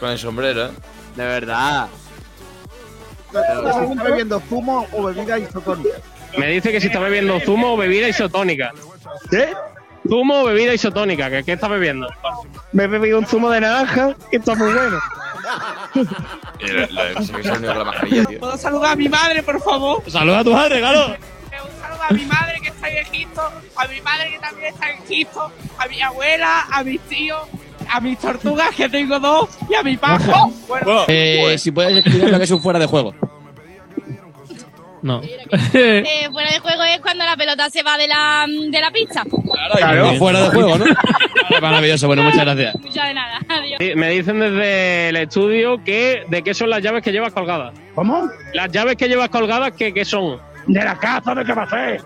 Con 0.00 0.10
el 0.10 0.18
sombrero, 0.18 0.66
¿eh? 0.66 0.70
de 1.16 1.24
verdad. 1.24 1.88
¿Estás 3.26 3.96
bebiendo 4.04 4.40
zumo 4.48 4.86
o 4.92 5.02
bebida 5.04 5.38
isotónica? 5.38 5.96
Me 6.38 6.48
dice 6.48 6.72
que 6.72 6.80
si 6.80 6.86
está 6.88 6.98
bebiendo 7.00 7.38
zumo 7.40 7.74
o 7.74 7.76
bebida 7.76 8.08
isotónica. 8.08 8.72
¿Qué? 9.30 9.48
Zumo 10.08 10.42
o 10.42 10.44
bebida 10.44 10.74
isotónica. 10.74 11.30
¿Qué, 11.30 11.44
qué 11.44 11.52
está 11.52 11.68
bebiendo? 11.68 12.08
Me 12.72 12.84
he 12.84 12.86
bebido 12.86 13.18
un 13.18 13.26
zumo 13.26 13.50
de 13.50 13.60
naranja 13.60 14.14
que 14.30 14.36
está 14.36 14.54
muy 14.54 14.72
bueno. 14.72 14.98
Que. 16.58 18.38
¿Puedo 18.38 18.56
saludar 18.56 18.92
a 18.92 18.96
mi 18.96 19.08
madre, 19.08 19.42
por 19.42 19.60
favor? 19.62 20.02
Saluda 20.08 20.40
a 20.40 20.44
tu 20.44 20.52
madre, 20.52 20.78
claro. 20.80 21.06
Un 21.08 21.80
saludo 21.80 22.02
a 22.08 22.12
mi 22.12 22.24
madre 22.26 22.60
que 22.60 22.68
está 22.68 22.88
en 22.88 22.96
Egipto, 22.98 23.42
a 23.76 23.86
mi 23.86 24.00
madre 24.00 24.30
que 24.32 24.38
también 24.38 24.74
está 24.74 24.90
en 24.90 25.02
Egipto, 25.02 25.50
a 25.78 25.86
mi 25.86 26.02
abuela, 26.02 26.66
a 26.70 26.84
mis 26.84 27.00
tíos, 27.02 27.40
a 27.90 28.00
mis 28.00 28.18
tortugas 28.18 28.74
que 28.74 28.88
tengo 28.88 29.18
dos 29.18 29.48
y 29.68 29.74
a 29.74 29.82
mi 29.82 29.96
pajo. 29.96 30.52
Bueno, 30.68 31.04
Eh, 31.08 31.56
si 31.58 31.70
puedes 31.70 31.96
explicar 31.98 32.30
lo 32.30 32.38
que 32.38 32.44
es 32.44 32.50
un 32.50 32.62
fuera 32.62 32.78
de 32.78 32.86
juego. 32.86 33.14
No. 35.06 35.22
Eh, 35.72 36.28
fuera 36.32 36.50
de 36.50 36.58
juego 36.58 36.82
es 36.82 37.00
cuando 37.00 37.24
la 37.24 37.36
pelota 37.36 37.70
se 37.70 37.82
va 37.82 37.96
de 37.96 38.08
la, 38.08 38.44
de 38.48 38.80
la 38.80 38.90
pista. 38.90 39.22
Claro, 39.76 40.14
fuera 40.14 40.42
de 40.42 40.48
juego, 40.48 40.78
¿no? 40.78 40.84
Vale, 40.84 41.60
Maravilloso, 41.60 42.08
bueno, 42.08 42.24
muchas 42.24 42.40
gracias. 42.40 42.74
Muchas 42.80 43.08
de 43.08 43.14
nada. 43.14 43.38
Adiós. 43.48 43.78
Me 43.94 44.10
dicen 44.10 44.40
desde 44.40 45.10
el 45.10 45.16
estudio 45.16 45.82
que 45.84 46.24
de 46.28 46.42
qué 46.42 46.54
son 46.54 46.70
las 46.70 46.82
llaves 46.82 47.04
que 47.04 47.12
llevas 47.12 47.32
colgadas. 47.32 47.72
¿Cómo? 47.94 48.28
Las 48.52 48.72
llaves 48.72 48.96
que 48.96 49.08
llevas 49.08 49.28
colgadas, 49.28 49.72
¿qué, 49.76 49.94
qué 49.94 50.04
son? 50.04 50.40
De 50.66 50.82
la 50.82 50.98
casa, 50.98 51.34
¿de 51.34 51.44
qué 51.44 51.52
va 51.52 51.62
a 51.62 51.70
ser? 51.70 52.00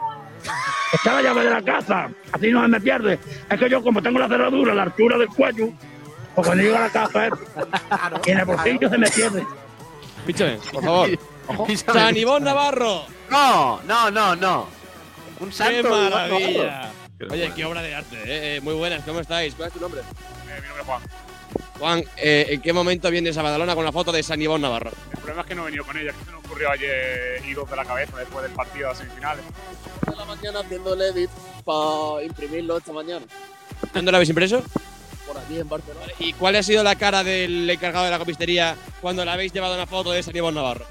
Está 0.92 1.14
la 1.14 1.22
llave 1.22 1.44
de 1.44 1.50
la 1.50 1.62
casa. 1.62 2.10
Así 2.32 2.50
no 2.50 2.60
se 2.62 2.68
me 2.68 2.80
pierde. 2.80 3.18
Es 3.48 3.58
que 3.58 3.70
yo, 3.70 3.82
como 3.82 4.02
tengo 4.02 4.18
la 4.18 4.28
cerradura 4.28 4.72
a 4.72 4.74
la 4.74 4.82
altura 4.82 5.16
del 5.16 5.28
cuello, 5.28 5.70
pues 6.34 6.46
cuando 6.46 6.62
llego 6.62 6.76
a 6.76 6.80
la 6.80 6.90
casa, 6.90 7.28
eh, 7.28 7.30
y 8.26 8.30
en 8.30 8.38
el 8.40 8.44
bolsillo 8.44 8.90
se 8.90 8.98
me 8.98 9.08
pierde. 9.08 9.46
Píchame, 10.26 10.58
por 10.72 10.84
favor. 10.84 11.10
Píchame. 11.66 12.00
San 12.00 12.16
Ivón 12.16 12.44
Navarro. 12.44 13.04
No, 13.30 13.80
no, 13.82 14.10
no, 14.10 14.36
no. 14.36 14.68
Un 15.40 15.48
¡Qué 15.48 15.54
santo. 15.54 15.90
maravilla! 15.90 16.92
Oye, 17.30 17.52
qué 17.54 17.64
obra 17.64 17.82
de 17.82 17.94
arte, 17.94 18.16
¿eh? 18.16 18.56
Eh, 18.56 18.60
Muy 18.62 18.74
buenas, 18.74 19.04
¿cómo 19.04 19.20
estáis? 19.20 19.54
¿Cuál 19.54 19.68
es 19.68 19.74
tu 19.74 19.80
nombre? 19.80 20.00
mi 20.02 20.52
nombre 20.66 20.80
es 20.80 20.86
Juan. 20.86 21.02
Juan, 21.78 22.04
eh, 22.16 22.46
¿en 22.50 22.62
qué 22.62 22.72
momento 22.72 23.10
vienes 23.10 23.36
a 23.36 23.42
Badalona 23.42 23.74
con 23.74 23.84
la 23.84 23.92
foto 23.92 24.12
de 24.12 24.22
San 24.22 24.40
Ivón 24.40 24.60
Navarro? 24.60 24.90
El 25.12 25.18
problema 25.18 25.40
es 25.42 25.46
que 25.46 25.54
no 25.54 25.62
he 25.62 25.64
venido 25.66 25.84
con 25.84 25.96
ella, 25.98 26.12
que 26.12 26.24
se 26.24 26.30
me 26.30 26.36
ocurrió 26.38 26.70
ayer 26.70 27.42
ir 27.46 27.58
de 27.58 27.76
la 27.76 27.84
cabeza 27.84 28.16
después 28.16 28.42
del 28.42 28.52
partido 28.52 28.86
de 28.88 28.92
las 28.92 28.98
semifinales. 28.98 29.44
Por 30.04 30.16
la 30.16 30.24
mañana 30.24 30.60
haciendo 30.60 30.94
el 30.94 31.02
edit 31.02 31.30
para 31.64 32.22
imprimirlo 32.24 32.78
esta 32.78 32.92
mañana. 32.92 33.24
¿Dónde 33.94 34.10
lo 34.12 34.16
habéis 34.16 34.30
impreso? 34.30 34.62
Por 35.26 35.38
aquí 35.38 35.58
en 35.58 35.68
Barcelona. 35.68 36.06
¿Y 36.18 36.32
cuál 36.34 36.56
ha 36.56 36.62
sido 36.62 36.82
la 36.82 36.96
cara 36.96 37.22
del 37.24 37.68
encargado 37.68 38.04
de 38.04 38.10
la 38.10 38.18
copistería 38.18 38.76
cuando 39.00 39.24
le 39.24 39.30
habéis 39.30 39.52
llevado 39.52 39.74
una 39.74 39.86
foto 39.86 40.12
de 40.12 40.22
San 40.22 40.36
Ivón 40.36 40.54
Navarro? 40.54 40.86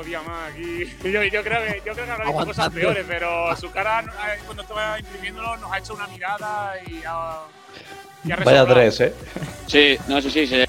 Otro 0.00 0.08
día 0.08 0.22
más 0.22 0.50
aquí. 0.50 0.86
Yo, 1.04 1.22
yo 1.24 1.42
creo 1.42 1.60
que, 1.62 1.82
yo 1.84 1.92
creo 1.92 2.06
que 2.06 2.10
habrá 2.10 2.24
visto 2.24 2.46
cosas 2.46 2.70
peores, 2.70 3.04
pero 3.06 3.54
su 3.56 3.70
cara 3.70 4.00
eh, 4.00 4.40
cuando 4.46 4.62
estaba 4.62 4.98
imprimiéndolo 4.98 5.58
nos 5.58 5.70
ha 5.70 5.78
hecho 5.78 5.92
una 5.92 6.06
mirada 6.06 6.72
y 6.86 7.02
ha, 7.06 7.40
y 8.24 8.32
ha 8.32 8.36
Vaya 8.36 8.64
tres, 8.64 9.00
¿eh? 9.00 9.14
Sí, 9.66 9.98
no, 10.08 10.22
sí, 10.22 10.30
sí. 10.30 10.46
Se, 10.46 10.66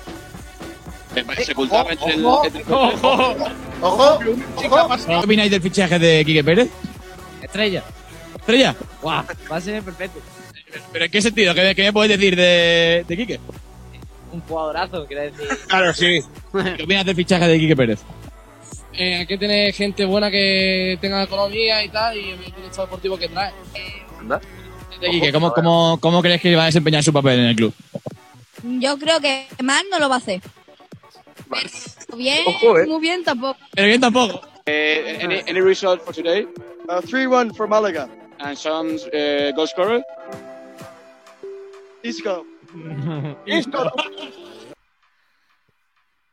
se 1.45 1.51
ocultaba 1.53 1.91
entre 1.93 2.13
el. 2.13 2.25
ojo, 2.25 2.43
el- 2.43 2.63
ojo. 2.69 3.35
¡Ojo! 3.81 4.19
¿Qué 5.07 5.15
opináis 5.15 5.49
del 5.49 5.61
fichaje 5.61 5.97
de 5.97 6.25
Quique 6.25 6.43
Pérez? 6.43 6.69
Estrella. 7.41 7.83
¿Estrella? 8.37 8.75
Guau, 9.01 9.23
va 9.49 9.55
a 9.55 9.61
ser 9.61 9.81
perfecto. 9.81 10.19
¿Pero 10.91 11.05
en 11.05 11.11
qué 11.11 11.21
sentido? 11.21 11.53
¿Qué, 11.55 11.73
qué 11.73 11.83
me 11.83 11.93
puedes 11.93 12.17
decir 12.19 12.35
de, 12.35 13.05
de 13.07 13.17
Quique? 13.17 13.39
Un 14.33 14.41
jugadorazo, 14.41 15.05
quiero 15.07 15.23
decir. 15.23 15.47
Claro, 15.67 15.93
sí. 15.93 16.19
¿Qué 16.77 16.83
opinas 16.83 17.05
del 17.05 17.15
fichaje 17.15 17.47
de 17.47 17.57
Quique 17.59 17.75
Pérez? 17.77 17.99
Eh, 18.93 19.15
hay 19.15 19.25
que 19.25 19.37
tener 19.37 19.73
gente 19.73 20.05
buena 20.05 20.29
que 20.29 20.97
tenga 20.99 21.23
economía 21.23 21.83
y 21.83 21.89
tal, 21.89 22.17
y 22.17 22.31
el 22.31 22.39
director 22.39 22.85
deportivo 22.85 23.17
que 23.17 23.29
trae. 23.29 23.53
De 24.99 25.09
Quique, 25.09 25.31
¿cómo, 25.31 25.51
cómo, 25.53 25.97
¿cómo 25.99 26.21
crees 26.21 26.41
que 26.41 26.55
va 26.55 26.63
a 26.63 26.65
desempeñar 26.67 27.03
su 27.03 27.13
papel 27.13 27.39
en 27.39 27.45
el 27.45 27.55
club? 27.55 27.73
Yo 28.63 28.99
creo 28.99 29.19
que 29.19 29.47
mal 29.63 29.83
no 29.89 29.97
lo 29.97 30.09
va 30.09 30.15
a 30.15 30.19
hacer. 30.19 30.41
Pero 31.49 32.17
bien, 32.17 32.45
Ojo, 32.45 32.77
eh. 32.79 32.85
muy 32.85 33.01
bien 33.01 33.23
tampoco. 33.23 33.59
Pero 33.73 33.87
bien 33.87 34.01
tampoco. 34.01 34.41
any, 34.67 35.41
any 35.47 35.61
result 35.61 36.01
for 36.01 36.13
today? 36.13 36.45
Uh, 36.87 37.01
3-1 37.01 37.55
for 37.55 37.67
Malaga. 37.67 38.09
And 38.39 38.57
some 38.57 38.95
uh, 39.13 39.51
goal 39.53 39.67
scorer? 39.67 40.03
Isco. 42.03 42.45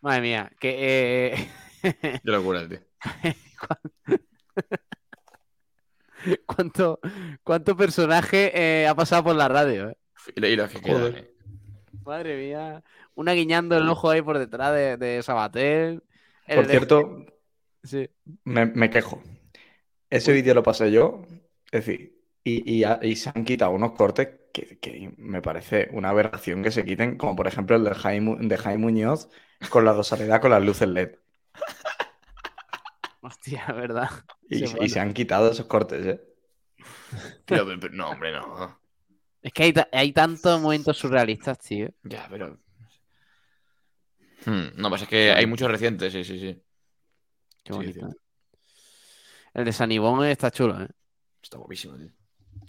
Madre 0.01 0.21
mía, 0.21 0.51
que. 0.61 0.77
Eh... 0.79 1.49
Qué 1.83 2.21
locura, 2.25 2.69
tío. 2.69 2.81
¿Cuánto, 6.47 6.99
cuánto 7.45 7.77
personaje 7.77 8.51
eh, 8.55 8.87
ha 8.89 8.95
pasado 8.95 9.25
por 9.25 9.37
la 9.37 9.49
radio? 9.49 9.91
eh? 9.91 9.97
Y, 10.35 10.41
lo- 10.41 10.49
y 10.49 10.57
los 10.57 10.71
que 10.71 10.81
quedan, 10.81 11.17
eh. 11.17 11.31
Madre 12.05 12.37
mía. 12.37 12.83
Una 13.15 13.33
guiñando 13.33 13.77
el 13.77 13.89
ojo 13.89 14.11
ahí 14.11 14.23
por 14.23 14.39
detrás 14.39 14.73
de, 14.75 14.97
de 14.97 15.23
Sabatel. 15.23 16.03
el 16.47 16.57
Por 16.57 16.67
de- 16.67 16.71
cierto, 16.73 17.27
Sí. 17.85 18.09
me, 18.45 18.67
me 18.67 18.91
quejo. 18.91 19.23
Ese 20.11 20.33
vídeo 20.33 20.55
lo 20.55 20.63
pasé 20.63 20.91
yo, 20.91 21.23
es 21.71 21.87
decir, 21.87 22.19
y, 22.43 22.83
y 22.85 23.17
se 23.17 23.31
han 23.35 23.45
quitado 23.45 23.71
unos 23.73 23.93
cortes 23.93 24.29
que, 24.53 24.79
que 24.79 25.13
me 25.19 25.41
parece 25.43 25.89
una 25.93 26.09
aberración 26.11 26.63
que 26.63 26.71
se 26.71 26.85
quiten, 26.85 27.17
como 27.17 27.37
por 27.37 27.47
ejemplo 27.47 27.77
el 27.77 27.85
de 27.85 27.95
Jaime, 27.95 28.37
de 28.41 28.57
Jaime 28.57 28.79
Muñoz 28.83 29.29
con 29.71 29.85
la 29.85 29.93
dosalidad 29.93 30.41
con 30.41 30.51
las 30.51 30.63
luces 30.65 30.89
LED. 30.89 31.17
Hostia, 33.23 33.67
¿verdad? 33.75 34.11
Y, 34.49 34.59
Sí, 34.59 34.65
y 34.65 34.69
bueno. 34.77 34.89
se 34.89 35.01
han 35.01 35.13
quitado 35.15 35.51
esos 35.51 35.67
cortes, 35.67 36.07
¿eh? 36.07 36.21
Pero- 37.45 37.67
pero- 37.67 37.81
pero 37.81 37.95
no, 37.95 38.11
hombre, 38.11 38.33
no. 38.33 38.81
Es 39.43 39.53
que 39.53 39.63
hay, 39.65 39.75
hay 39.93 40.13
tantos 40.13 40.61
momentos 40.61 40.97
surrealistas, 40.97 41.59
tío. 41.59 41.89
Ya, 42.03 42.27
pero. 42.31 42.59
Hmm, 44.47 44.69
no, 44.77 44.91
pasa 44.91 45.05
es 45.05 45.11
que 45.11 45.33
hay 45.33 45.47
muchos 45.47 45.71
recientes, 45.71 46.13
sí, 46.13 46.25
sí, 46.25 46.39
sí. 46.39 46.63
Qué 47.65 47.73
bonito. 47.73 48.07
¿eh? 48.07 48.13
El 49.55 49.65
de 49.65 49.73
Sanibón 49.73 50.25
está 50.27 50.51
chulo, 50.51 50.81
¿eh? 50.83 50.89
Está 51.43 51.59
guapísimo, 51.59 51.97
tío. 51.97 52.11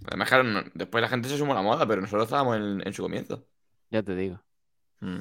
Además, 0.07 0.27
claro, 0.29 0.43
no- 0.43 0.63
después 0.73 1.01
la 1.01 1.09
gente 1.09 1.27
se 1.29 1.37
sumó 1.37 1.51
a 1.51 1.55
la 1.55 1.61
moda, 1.61 1.85
pero 1.87 2.01
nosotros 2.01 2.25
estábamos 2.25 2.57
en, 2.57 2.85
en 2.85 2.93
su 2.93 3.03
comienzo. 3.03 3.47
Ya 3.91 4.01
te 4.03 4.15
digo. 4.15 4.41
Hmm. 4.99 5.19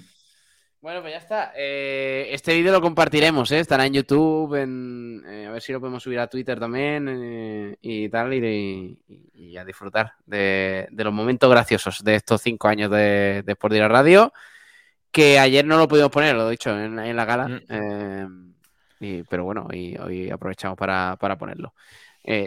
Bueno, 0.80 1.00
pues 1.00 1.12
ya 1.12 1.18
está. 1.18 1.52
Eh, 1.56 2.28
este 2.30 2.54
vídeo 2.54 2.70
lo 2.70 2.80
compartiremos, 2.80 3.50
¿eh? 3.50 3.58
Estará 3.58 3.84
en 3.86 3.94
YouTube, 3.94 4.54
en, 4.54 5.24
eh, 5.26 5.46
a 5.46 5.50
ver 5.50 5.60
si 5.60 5.72
lo 5.72 5.80
podemos 5.80 6.02
subir 6.04 6.20
a 6.20 6.28
Twitter 6.28 6.60
también 6.60 7.08
eh, 7.10 7.76
y 7.82 8.08
tal, 8.08 8.32
y, 8.32 8.96
y- 9.08 9.30
y 9.34 9.56
a 9.56 9.64
disfrutar 9.64 10.12
de, 10.24 10.86
de 10.92 11.04
los 11.04 11.12
momentos 11.12 11.50
graciosos 11.50 12.04
de 12.04 12.14
estos 12.14 12.42
cinco 12.42 12.68
años 12.68 12.92
de, 12.92 13.42
de 13.44 13.52
Sport 13.52 13.72
Direct 13.74 13.90
Radio, 13.90 14.32
que 15.10 15.40
ayer 15.40 15.64
no 15.64 15.78
lo 15.78 15.88
pudimos 15.88 16.10
poner, 16.12 16.36
lo 16.36 16.46
he 16.46 16.52
dicho, 16.52 16.70
en, 16.70 16.96
en 17.00 17.16
la 17.16 17.24
gala, 17.24 17.60
y- 19.00 19.22
pero 19.24 19.42
bueno, 19.44 19.66
hoy, 19.68 19.96
hoy 19.96 20.30
aprovechamos 20.30 20.78
para, 20.78 21.16
para 21.20 21.36
ponerlo. 21.36 21.74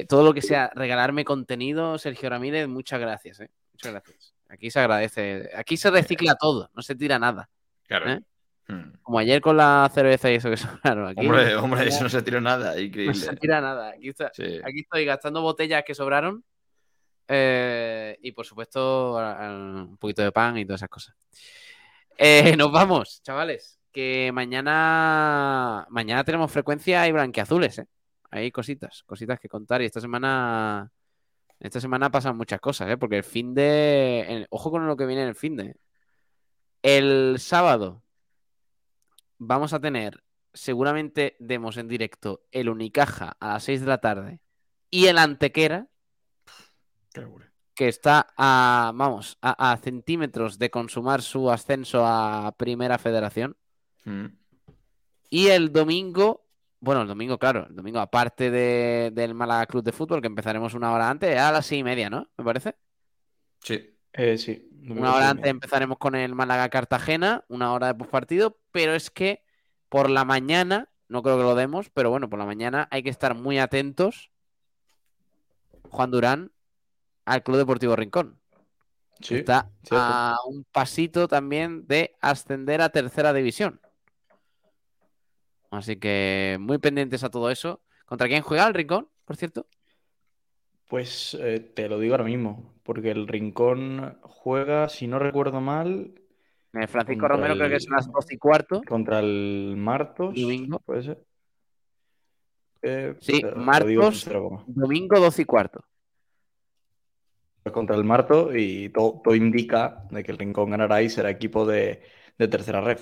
Todo 0.07 0.23
lo 0.23 0.33
que 0.33 0.41
sea 0.41 0.71
regalarme 0.75 1.25
contenido, 1.25 1.97
Sergio 1.97 2.29
Ramírez, 2.29 2.67
muchas 2.67 2.99
gracias, 3.01 3.39
¿eh? 3.41 3.49
Muchas 3.73 3.91
gracias. 3.91 4.33
Aquí 4.47 4.69
se 4.69 4.79
agradece, 4.79 5.49
aquí 5.55 5.75
se 5.75 5.89
recicla 5.91 6.35
todo, 6.35 6.69
no 6.75 6.81
se 6.81 6.95
tira 6.95 7.17
nada. 7.19 7.49
Claro. 7.91 8.09
¿eh? 8.11 8.21
Hmm. 8.69 8.93
Como 9.01 9.19
ayer 9.19 9.41
con 9.41 9.57
la 9.57 9.89
cerveza 9.93 10.31
y 10.31 10.35
eso 10.35 10.49
que 10.49 10.55
sobraron. 10.57 11.07
Aquí 11.09 11.25
Hombre, 11.25 11.55
hombre, 11.57 11.87
eso 11.89 12.03
no 12.03 12.09
se 12.09 12.21
tiró 12.21 12.39
nada, 12.39 12.73
no 12.75 13.13
se 13.13 13.35
tira 13.35 13.59
nada. 13.59 13.89
Aquí, 13.89 14.07
está- 14.09 14.31
Sí. 14.33 14.59
aquí 14.63 14.79
estoy 14.81 15.03
gastando 15.05 15.41
botellas 15.41 15.83
que 15.85 15.93
sobraron. 15.93 16.43
eh, 17.27 18.17
y 18.21 18.31
por 18.33 18.45
supuesto, 18.45 19.15
un 19.17 19.97
poquito 19.97 20.21
de 20.21 20.31
pan 20.31 20.57
y 20.57 20.65
todas 20.65 20.79
esas 20.81 20.89
cosas. 20.89 21.15
Eh, 22.17 22.55
nos 22.57 22.71
vamos, 22.71 23.21
chavales. 23.23 23.77
Que 23.91 24.31
mañana. 24.33 25.85
Mañana 25.89 26.23
tenemos 26.23 26.51
frecuencia 26.51 27.05
y 27.07 27.11
blanqueazules, 27.11 27.79
¿eh? 27.79 27.87
Hay 28.31 28.51
cositas, 28.51 29.03
cositas 29.05 29.39
que 29.39 29.49
contar. 29.49 29.81
Y 29.81 29.85
esta 29.85 29.99
semana. 30.01 30.89
Esta 31.59 31.79
semana 31.81 32.09
pasan 32.09 32.37
muchas 32.37 32.59
cosas, 32.61 32.89
¿eh? 32.89 32.97
Porque 32.97 33.17
el 33.17 33.23
fin 33.23 33.53
de. 33.53 34.21
el- 34.27 34.47
ojo 34.49 34.71
con 34.71 34.87
lo 34.87 34.95
que 34.97 35.05
viene 35.05 35.23
en 35.23 35.27
el 35.29 35.35
fin 35.35 35.55
de. 35.57 35.75
El 36.81 37.37
sábado 37.39 38.03
vamos 39.37 39.73
a 39.73 39.79
tener, 39.79 40.23
seguramente 40.53 41.35
demos 41.39 41.77
en 41.77 41.87
directo 41.87 42.43
el 42.51 42.69
Unicaja 42.69 43.35
a 43.39 43.53
las 43.53 43.63
6 43.63 43.81
de 43.81 43.87
la 43.87 43.99
tarde 43.99 44.39
y 44.89 45.05
el 45.07 45.17
Antequera, 45.17 45.87
que 47.75 47.87
está 47.87 48.27
a, 48.37 48.91
vamos, 48.95 49.37
a, 49.41 49.71
a 49.71 49.77
centímetros 49.77 50.57
de 50.59 50.69
consumar 50.69 51.21
su 51.21 51.49
ascenso 51.51 52.05
a 52.05 52.53
Primera 52.57 52.97
Federación. 52.97 53.57
Hmm. 54.05 54.25
Y 55.29 55.47
el 55.47 55.71
domingo, 55.71 56.45
bueno, 56.79 57.01
el 57.03 57.07
domingo, 57.07 57.37
claro, 57.37 57.67
el 57.69 57.75
domingo, 57.75 57.99
aparte 57.99 58.51
de- 58.51 59.11
del 59.13 59.33
Málaga 59.33 59.65
Club 59.67 59.83
de 59.83 59.91
Fútbol, 59.93 60.21
que 60.21 60.27
empezaremos 60.27 60.73
una 60.73 60.91
hora 60.91 61.09
antes, 61.09 61.37
a 61.37 61.51
las 61.51 61.65
seis 61.65 61.79
y 61.79 61.83
media, 61.83 62.09
¿no? 62.09 62.29
Me 62.37 62.43
parece. 62.43 62.75
Sí. 63.63 63.97
Eh, 64.13 64.37
sí. 64.37 64.67
Una 64.89 65.13
hora 65.13 65.29
antes 65.29 65.47
empezaremos 65.47 65.97
con 65.97 66.15
el 66.15 66.33
Málaga 66.33 66.69
Cartagena, 66.69 67.45
una 67.47 67.71
hora 67.73 67.87
de 67.87 67.95
postpartido, 67.95 68.57
pero 68.71 68.93
es 68.93 69.11
que 69.11 69.43
por 69.89 70.09
la 70.09 70.25
mañana, 70.25 70.89
no 71.07 71.21
creo 71.21 71.37
que 71.37 71.43
lo 71.43 71.55
demos, 71.55 71.89
pero 71.89 72.09
bueno, 72.09 72.29
por 72.29 72.39
la 72.39 72.45
mañana 72.45 72.87
hay 72.91 73.03
que 73.03 73.09
estar 73.09 73.35
muy 73.35 73.59
atentos, 73.59 74.31
Juan 75.89 76.11
Durán, 76.11 76.51
al 77.25 77.43
Club 77.43 77.57
Deportivo 77.57 77.95
Rincón. 77.95 78.39
Sí, 79.21 79.35
Está 79.35 79.69
cierto. 79.83 79.97
a 79.97 80.37
un 80.47 80.63
pasito 80.63 81.27
también 81.27 81.85
de 81.85 82.15
ascender 82.21 82.81
a 82.81 82.89
tercera 82.89 83.33
división. 83.33 83.79
Así 85.69 85.97
que 85.97 86.57
muy 86.59 86.79
pendientes 86.79 87.23
a 87.23 87.29
todo 87.29 87.51
eso. 87.51 87.81
¿Contra 88.05 88.27
quién 88.27 88.41
juega 88.41 88.67
el 88.67 88.73
Rincón, 88.73 89.09
por 89.25 89.37
cierto? 89.37 89.67
Pues 90.91 91.37
eh, 91.39 91.61
te 91.73 91.87
lo 91.87 91.99
digo 91.99 92.15
ahora 92.15 92.25
mismo, 92.25 92.73
porque 92.83 93.11
el 93.11 93.25
Rincón 93.25 94.17
juega, 94.23 94.89
si 94.89 95.07
no 95.07 95.19
recuerdo 95.19 95.61
mal, 95.61 96.11
Eh, 96.73 96.85
Francisco 96.85 97.29
Romero 97.29 97.55
creo 97.55 97.69
que 97.69 97.75
el- 97.75 97.81
son 97.81 97.95
las 97.95 98.11
12 98.11 98.35
y 98.35 98.37
cuarto. 98.37 98.81
contra 98.85 99.19
el 99.19 99.75
Martos, 99.77 100.35
Domingo. 100.35 100.79
¿puede 100.79 101.03
ser? 101.03 101.23
Eh, 102.81 103.15
Sí, 103.21 103.41
coma. 103.41 104.63
domingo 104.67 105.17
12 105.21 105.43
y 105.43 105.45
cuarto. 105.45 105.81
contra 107.71 107.95
el 107.95 108.03
Marto 108.03 108.53
y 108.53 108.89
todo, 108.89 109.21
todo 109.23 109.33
indica 109.33 110.05
de 110.11 110.23
que 110.25 110.31
el 110.33 110.37
Rincón 110.39 110.71
ganará 110.71 111.01
y 111.01 111.09
será 111.09 111.29
equipo 111.29 111.65
de, 111.65 112.01
de 112.37 112.47
tercera 112.49 112.81
red. 112.81 112.99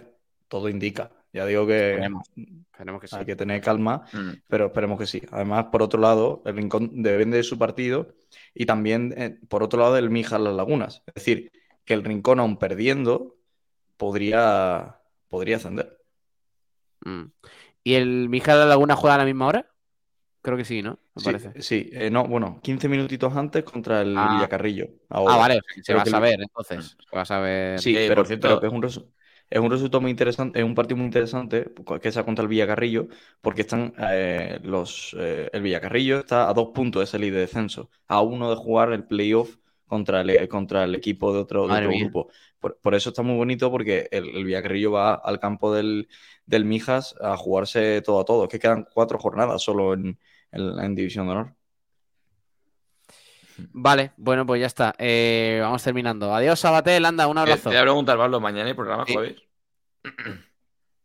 Todo 0.47 0.69
indica. 0.69 1.09
Ya 1.31 1.45
digo 1.45 1.67
que 1.67 1.91
Esperemos. 1.91 2.27
Esperemos 2.71 3.01
que 3.01 3.07
sí. 3.07 3.15
hay 3.17 3.25
que 3.25 3.35
tener 3.35 3.61
calma, 3.61 4.03
Hmm. 4.13 4.31
pero 4.47 4.67
esperemos 4.67 4.97
que 4.97 5.05
sí. 5.05 5.21
Además, 5.31 5.65
por 5.71 5.83
otro 5.83 5.99
lado, 6.01 6.41
el 6.45 6.55
Rincón 6.55 7.03
depende 7.03 7.37
de 7.37 7.43
su 7.43 7.57
partido 7.59 8.15
y 8.53 8.65
también, 8.65 9.13
eh, 9.17 9.37
por 9.47 9.61
otro 9.63 9.79
lado, 9.79 9.97
el 9.97 10.09
Mijas 10.09 10.39
Las 10.41 10.55
Lagunas. 10.55 11.03
Es 11.07 11.13
decir, 11.15 11.51
que 11.85 11.93
el 11.93 12.03
Rincón, 12.03 12.39
aún 12.39 12.57
perdiendo, 12.57 13.35
podría, 13.97 14.97
podría 15.27 15.57
ascender. 15.57 15.97
Mm. 17.01 17.23
¿Y 17.83 17.93
el 17.95 18.29
Mija 18.29 18.53
de 18.53 18.59
la 18.59 18.65
Laguna 18.65 18.95
juega 18.95 19.15
a 19.15 19.19
la 19.19 19.25
misma 19.25 19.47
hora? 19.47 19.65
Creo 20.41 20.55
que 20.57 20.65
sí, 20.65 20.81
¿no? 20.81 20.99
Me 21.15 21.21
Sí, 21.21 21.25
parece. 21.25 21.61
sí, 21.61 21.89
eh, 21.91 22.09
no, 22.09 22.25
bueno, 22.25 22.59
15 22.63 22.87
minutitos 22.87 23.35
antes 23.35 23.63
contra 23.63 24.01
el 24.01 24.17
Ah. 24.17 24.35
Villacarrillo. 24.35 24.85
Ah, 25.09 25.17
ahora. 25.17 25.35
vale, 25.35 25.57
o 25.59 25.61
sea, 25.75 25.83
se 25.83 25.93
va 25.93 25.99
a 25.99 26.03
el- 26.03 26.09
saber 26.11 26.41
entonces. 26.41 26.97
Se 27.09 27.15
va 27.15 27.21
a 27.23 27.25
saber. 27.25 27.79
Sí, 27.79 27.93
pero, 27.93 28.15
por 28.15 28.27
cierto- 28.27 28.47
pero 28.47 28.61
que 28.61 28.67
es 28.67 28.73
un 28.73 28.81
resu- 28.81 29.05
es 29.49 29.59
un 29.59 29.71
resultado 29.71 30.01
muy 30.01 30.11
interesante, 30.11 30.59
es 30.59 30.65
un 30.65 30.75
partido 30.75 30.97
muy 30.97 31.05
interesante 31.05 31.71
que 32.01 32.11
sea 32.11 32.23
contra 32.25 32.43
el 32.43 32.47
Villacarrillo, 32.49 33.07
porque 33.41 33.61
están 33.61 33.93
eh, 33.99 34.59
los 34.63 35.15
eh, 35.19 35.49
el 35.53 35.61
Villacarrillo 35.61 36.19
está 36.19 36.49
a 36.49 36.53
dos 36.53 36.69
puntos 36.73 37.01
de 37.01 37.07
salir 37.07 37.33
de 37.33 37.41
descenso, 37.41 37.89
a 38.07 38.21
uno 38.21 38.49
de 38.49 38.55
jugar 38.55 38.91
el 38.93 39.05
playoff 39.05 39.57
contra 39.87 40.21
el, 40.21 40.47
contra 40.49 40.83
el 40.83 40.93
equipo 40.95 41.33
de 41.33 41.39
otro, 41.39 41.67
de 41.67 41.73
otro 41.75 41.93
grupo. 41.95 42.29
Por, 42.59 42.77
por 42.79 42.93
eso 42.95 43.09
está 43.09 43.23
muy 43.23 43.35
bonito, 43.37 43.71
porque 43.71 44.07
el, 44.11 44.29
el 44.35 44.43
Villacarrillo 44.45 44.91
va 44.91 45.15
al 45.15 45.39
campo 45.39 45.73
del, 45.73 46.07
del 46.45 46.65
Mijas 46.65 47.15
a 47.21 47.35
jugarse 47.37 48.01
todo 48.01 48.19
a 48.21 48.25
todo. 48.25 48.43
Es 48.43 48.49
que 48.49 48.59
quedan 48.59 48.85
cuatro 48.93 49.17
jornadas 49.19 49.61
solo 49.63 49.93
en, 49.93 50.19
en- 50.51 50.79
en 50.79 50.95
División 50.95 51.25
de 51.27 51.31
Honor. 51.33 51.55
Vale, 53.71 54.11
bueno, 54.17 54.45
pues 54.45 54.61
ya 54.61 54.67
está. 54.67 54.93
Eh, 54.97 55.59
vamos 55.61 55.83
terminando. 55.83 56.33
Adiós, 56.33 56.59
Sabatel, 56.59 57.05
anda, 57.05 57.27
un 57.27 57.35
Te 57.35 57.39
abrazo. 57.41 57.69
voy 57.69 57.77
a 57.77 57.81
preguntar, 57.81 58.17
Pablo, 58.17 58.39
mañana 58.39 58.67
hay 58.67 58.73
programa 58.73 59.05
Sí. 59.05 59.13
jueves. 59.13 59.41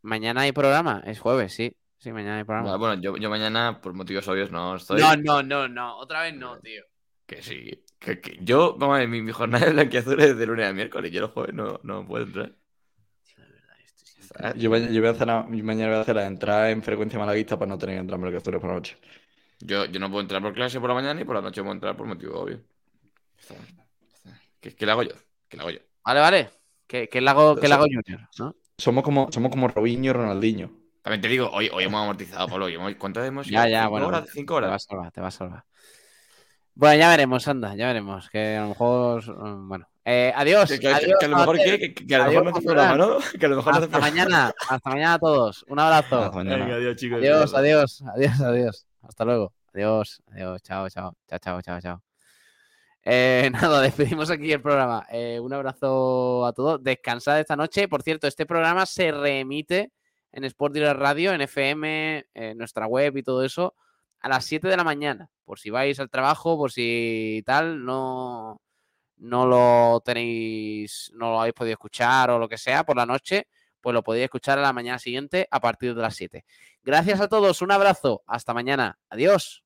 Mañana 0.02 0.42
hay 0.42 0.52
programa, 0.52 1.02
es 1.06 1.18
jueves, 1.18 1.54
sí. 1.54 1.74
Sí, 1.98 2.12
mañana 2.12 2.36
hay 2.36 2.44
programa. 2.44 2.74
Ah, 2.74 2.76
Bueno, 2.76 3.00
yo, 3.00 3.16
yo 3.16 3.30
mañana, 3.30 3.80
por 3.80 3.94
motivos 3.94 4.28
obvios, 4.28 4.50
no 4.50 4.76
estoy. 4.76 5.00
No, 5.00 5.16
no, 5.16 5.42
no, 5.42 5.66
no, 5.68 5.96
otra 5.96 6.22
vez 6.22 6.34
no, 6.34 6.58
tío. 6.58 6.82
Que 7.26 7.40
sí. 7.42 7.82
Que, 7.98 8.20
que 8.20 8.38
yo, 8.42 8.76
vamos 8.76 8.96
a 8.96 8.98
ver, 8.98 9.08
mi, 9.08 9.22
mi 9.22 9.32
jornada 9.32 9.64
de 9.64 9.72
blanquiazul 9.72 10.20
es 10.20 10.36
de 10.36 10.46
lunes 10.46 10.66
a 10.68 10.74
miércoles. 10.74 11.10
Yo 11.10 11.22
los 11.22 11.30
jueves 11.30 11.54
no, 11.54 11.80
no 11.84 12.06
puedo 12.06 12.24
entrar. 12.26 12.52
Yo, 14.56 14.68
ma- 14.68 14.78
yo 14.78 15.00
voy 15.00 15.08
a 15.08 15.12
hacer 15.12 15.26
la- 15.26 15.42
mañana 15.44 15.88
voy 15.90 15.98
a 15.98 16.00
hacer 16.02 16.16
la 16.16 16.26
entrada 16.26 16.70
en 16.70 16.82
frecuencia 16.82 17.18
malaguista 17.18 17.58
para 17.58 17.68
no 17.70 17.78
tener 17.78 17.94
que 17.96 18.00
entrar 18.00 18.18
en 18.18 18.24
Mercadores 18.24 18.60
por 18.60 18.68
la 18.68 18.74
noche. 18.76 18.98
Yo, 19.60 19.84
yo 19.86 20.00
no 20.00 20.08
puedo 20.10 20.20
entrar 20.22 20.42
por 20.42 20.52
clase 20.52 20.78
por 20.80 20.88
la 20.90 20.94
mañana 20.94 21.20
y 21.20 21.24
por 21.24 21.36
la 21.36 21.42
noche 21.42 21.62
puedo 21.62 21.72
entrar 21.74 21.96
por 21.96 22.06
motivo 22.06 22.38
obvio. 22.40 22.60
¿Qué, 24.60 24.74
qué 24.74 24.86
le 24.86 24.92
hago 24.92 25.02
yo? 25.02 25.14
¿Qué 25.48 25.56
le 25.56 25.62
hago 25.62 25.70
yo? 25.70 25.78
Vale, 26.04 26.20
vale. 26.20 26.50
Que, 26.86 27.08
que 27.08 27.20
le 27.20 27.30
hago, 27.30 27.54
le 27.60 27.72
hago 27.74 27.84
Junior, 27.84 28.28
¿no? 28.38 28.54
Somos 28.78 29.04
como, 29.04 29.30
somos 29.32 29.50
como 29.50 29.68
Robinho 29.68 30.10
y 30.10 30.12
Ronaldinho. 30.12 30.70
También 31.02 31.20
te 31.20 31.28
digo, 31.28 31.50
hoy, 31.52 31.70
hoy 31.72 31.84
hemos 31.84 32.00
amortizado, 32.02 32.48
Pablo. 32.48 32.66
hoy 32.66 32.74
hemos- 32.74 32.94
¿Cuántas 32.96 33.26
hemos 33.26 33.46
Ya, 33.46 33.68
ya, 33.68 33.80
¿Cinco 33.82 33.90
bueno. 33.90 34.06
horas? 34.08 34.28
¿Cinco 34.32 34.54
Te 34.56 34.60
va 34.62 34.66
a 34.66 34.70
horas? 34.70 34.84
salvar, 34.84 35.10
te 35.12 35.20
va 35.20 35.28
a 35.28 35.30
salvar. 35.30 35.64
Bueno, 36.74 36.98
ya 36.98 37.08
veremos, 37.10 37.46
anda, 37.46 37.74
ya 37.76 37.86
veremos. 37.86 38.28
Que 38.30 38.56
a 38.56 38.62
lo 38.62 38.68
mejor. 38.70 39.22
Bueno. 39.68 39.86
Eh, 40.04 40.32
adiós. 40.34 40.68
Que, 40.70 40.78
que- 40.80 40.88
adiós, 40.88 41.12
que 41.20 41.26
a 41.26 41.28
lo 41.28 41.36
mejor. 41.36 41.56
¿qué? 41.58 41.78
Que, 41.78 41.94
que 41.94 42.14
a 42.14 42.18
lo 42.18 42.24
Adiós, 42.24 42.42
mejor 42.42 42.52
no 42.52 42.58
hace 42.58 42.66
programa, 42.66 42.96
¿no? 42.96 43.18
Que 43.38 43.46
a 43.46 43.48
lo 43.48 43.56
mejor 43.56 43.72
no 43.74 43.78
Hasta 43.78 43.90
programa. 43.90 44.10
mañana, 44.10 44.54
hasta 44.68 44.90
mañana 44.90 45.14
a 45.14 45.18
todos. 45.18 45.64
Un 45.68 45.78
abrazo. 45.78 46.18
Hasta 46.20 46.36
mañana. 46.36 46.64
Venga, 46.64 46.76
adiós, 46.76 46.96
chicos. 46.96 47.18
Adiós, 47.18 47.54
adiós, 47.54 48.02
adiós, 48.16 48.40
adiós. 48.40 48.86
Hasta 49.08 49.24
luego. 49.24 49.52
Adiós, 49.72 50.22
adiós, 50.30 50.62
chao, 50.62 50.88
chao, 50.88 51.16
chao, 51.28 51.38
chao, 51.38 51.62
chao, 51.62 51.80
chao. 51.80 52.02
Eh, 53.02 53.50
nada, 53.52 53.80
despedimos 53.82 54.30
aquí 54.30 54.52
el 54.52 54.62
programa. 54.62 55.06
Eh, 55.10 55.38
un 55.40 55.52
abrazo 55.52 56.46
a 56.46 56.52
todos. 56.52 56.82
Descansad 56.82 57.40
esta 57.40 57.56
noche. 57.56 57.88
Por 57.88 58.02
cierto, 58.02 58.26
este 58.26 58.46
programa 58.46 58.86
se 58.86 59.12
reemite 59.12 59.92
en 60.32 60.44
Sport 60.44 60.74
Direct 60.74 60.98
Radio, 60.98 61.32
en 61.32 61.40
FM, 61.42 62.26
en 62.34 62.58
nuestra 62.58 62.86
web 62.86 63.16
y 63.16 63.22
todo 63.22 63.44
eso, 63.44 63.74
a 64.20 64.28
las 64.28 64.44
7 64.44 64.68
de 64.68 64.76
la 64.76 64.84
mañana. 64.84 65.30
Por 65.44 65.58
si 65.60 65.70
vais 65.70 66.00
al 66.00 66.10
trabajo, 66.10 66.56
por 66.56 66.72
si 66.72 67.42
tal, 67.46 67.84
no, 67.84 68.60
no 69.18 69.46
lo 69.46 70.00
tenéis, 70.04 71.12
no 71.14 71.30
lo 71.30 71.40
habéis 71.40 71.54
podido 71.54 71.74
escuchar 71.74 72.30
o 72.30 72.38
lo 72.38 72.48
que 72.48 72.58
sea 72.58 72.84
por 72.84 72.96
la 72.96 73.06
noche, 73.06 73.46
pues 73.80 73.94
lo 73.94 74.02
podéis 74.02 74.24
escuchar 74.24 74.58
a 74.58 74.62
la 74.62 74.72
mañana 74.72 74.98
siguiente 74.98 75.46
a 75.50 75.60
partir 75.60 75.94
de 75.94 76.02
las 76.02 76.16
7. 76.16 76.44
Gracias 76.84 77.18
a 77.20 77.28
todos, 77.28 77.62
un 77.62 77.72
abrazo, 77.72 78.22
hasta 78.26 78.52
mañana, 78.52 78.98
adiós. 79.08 79.63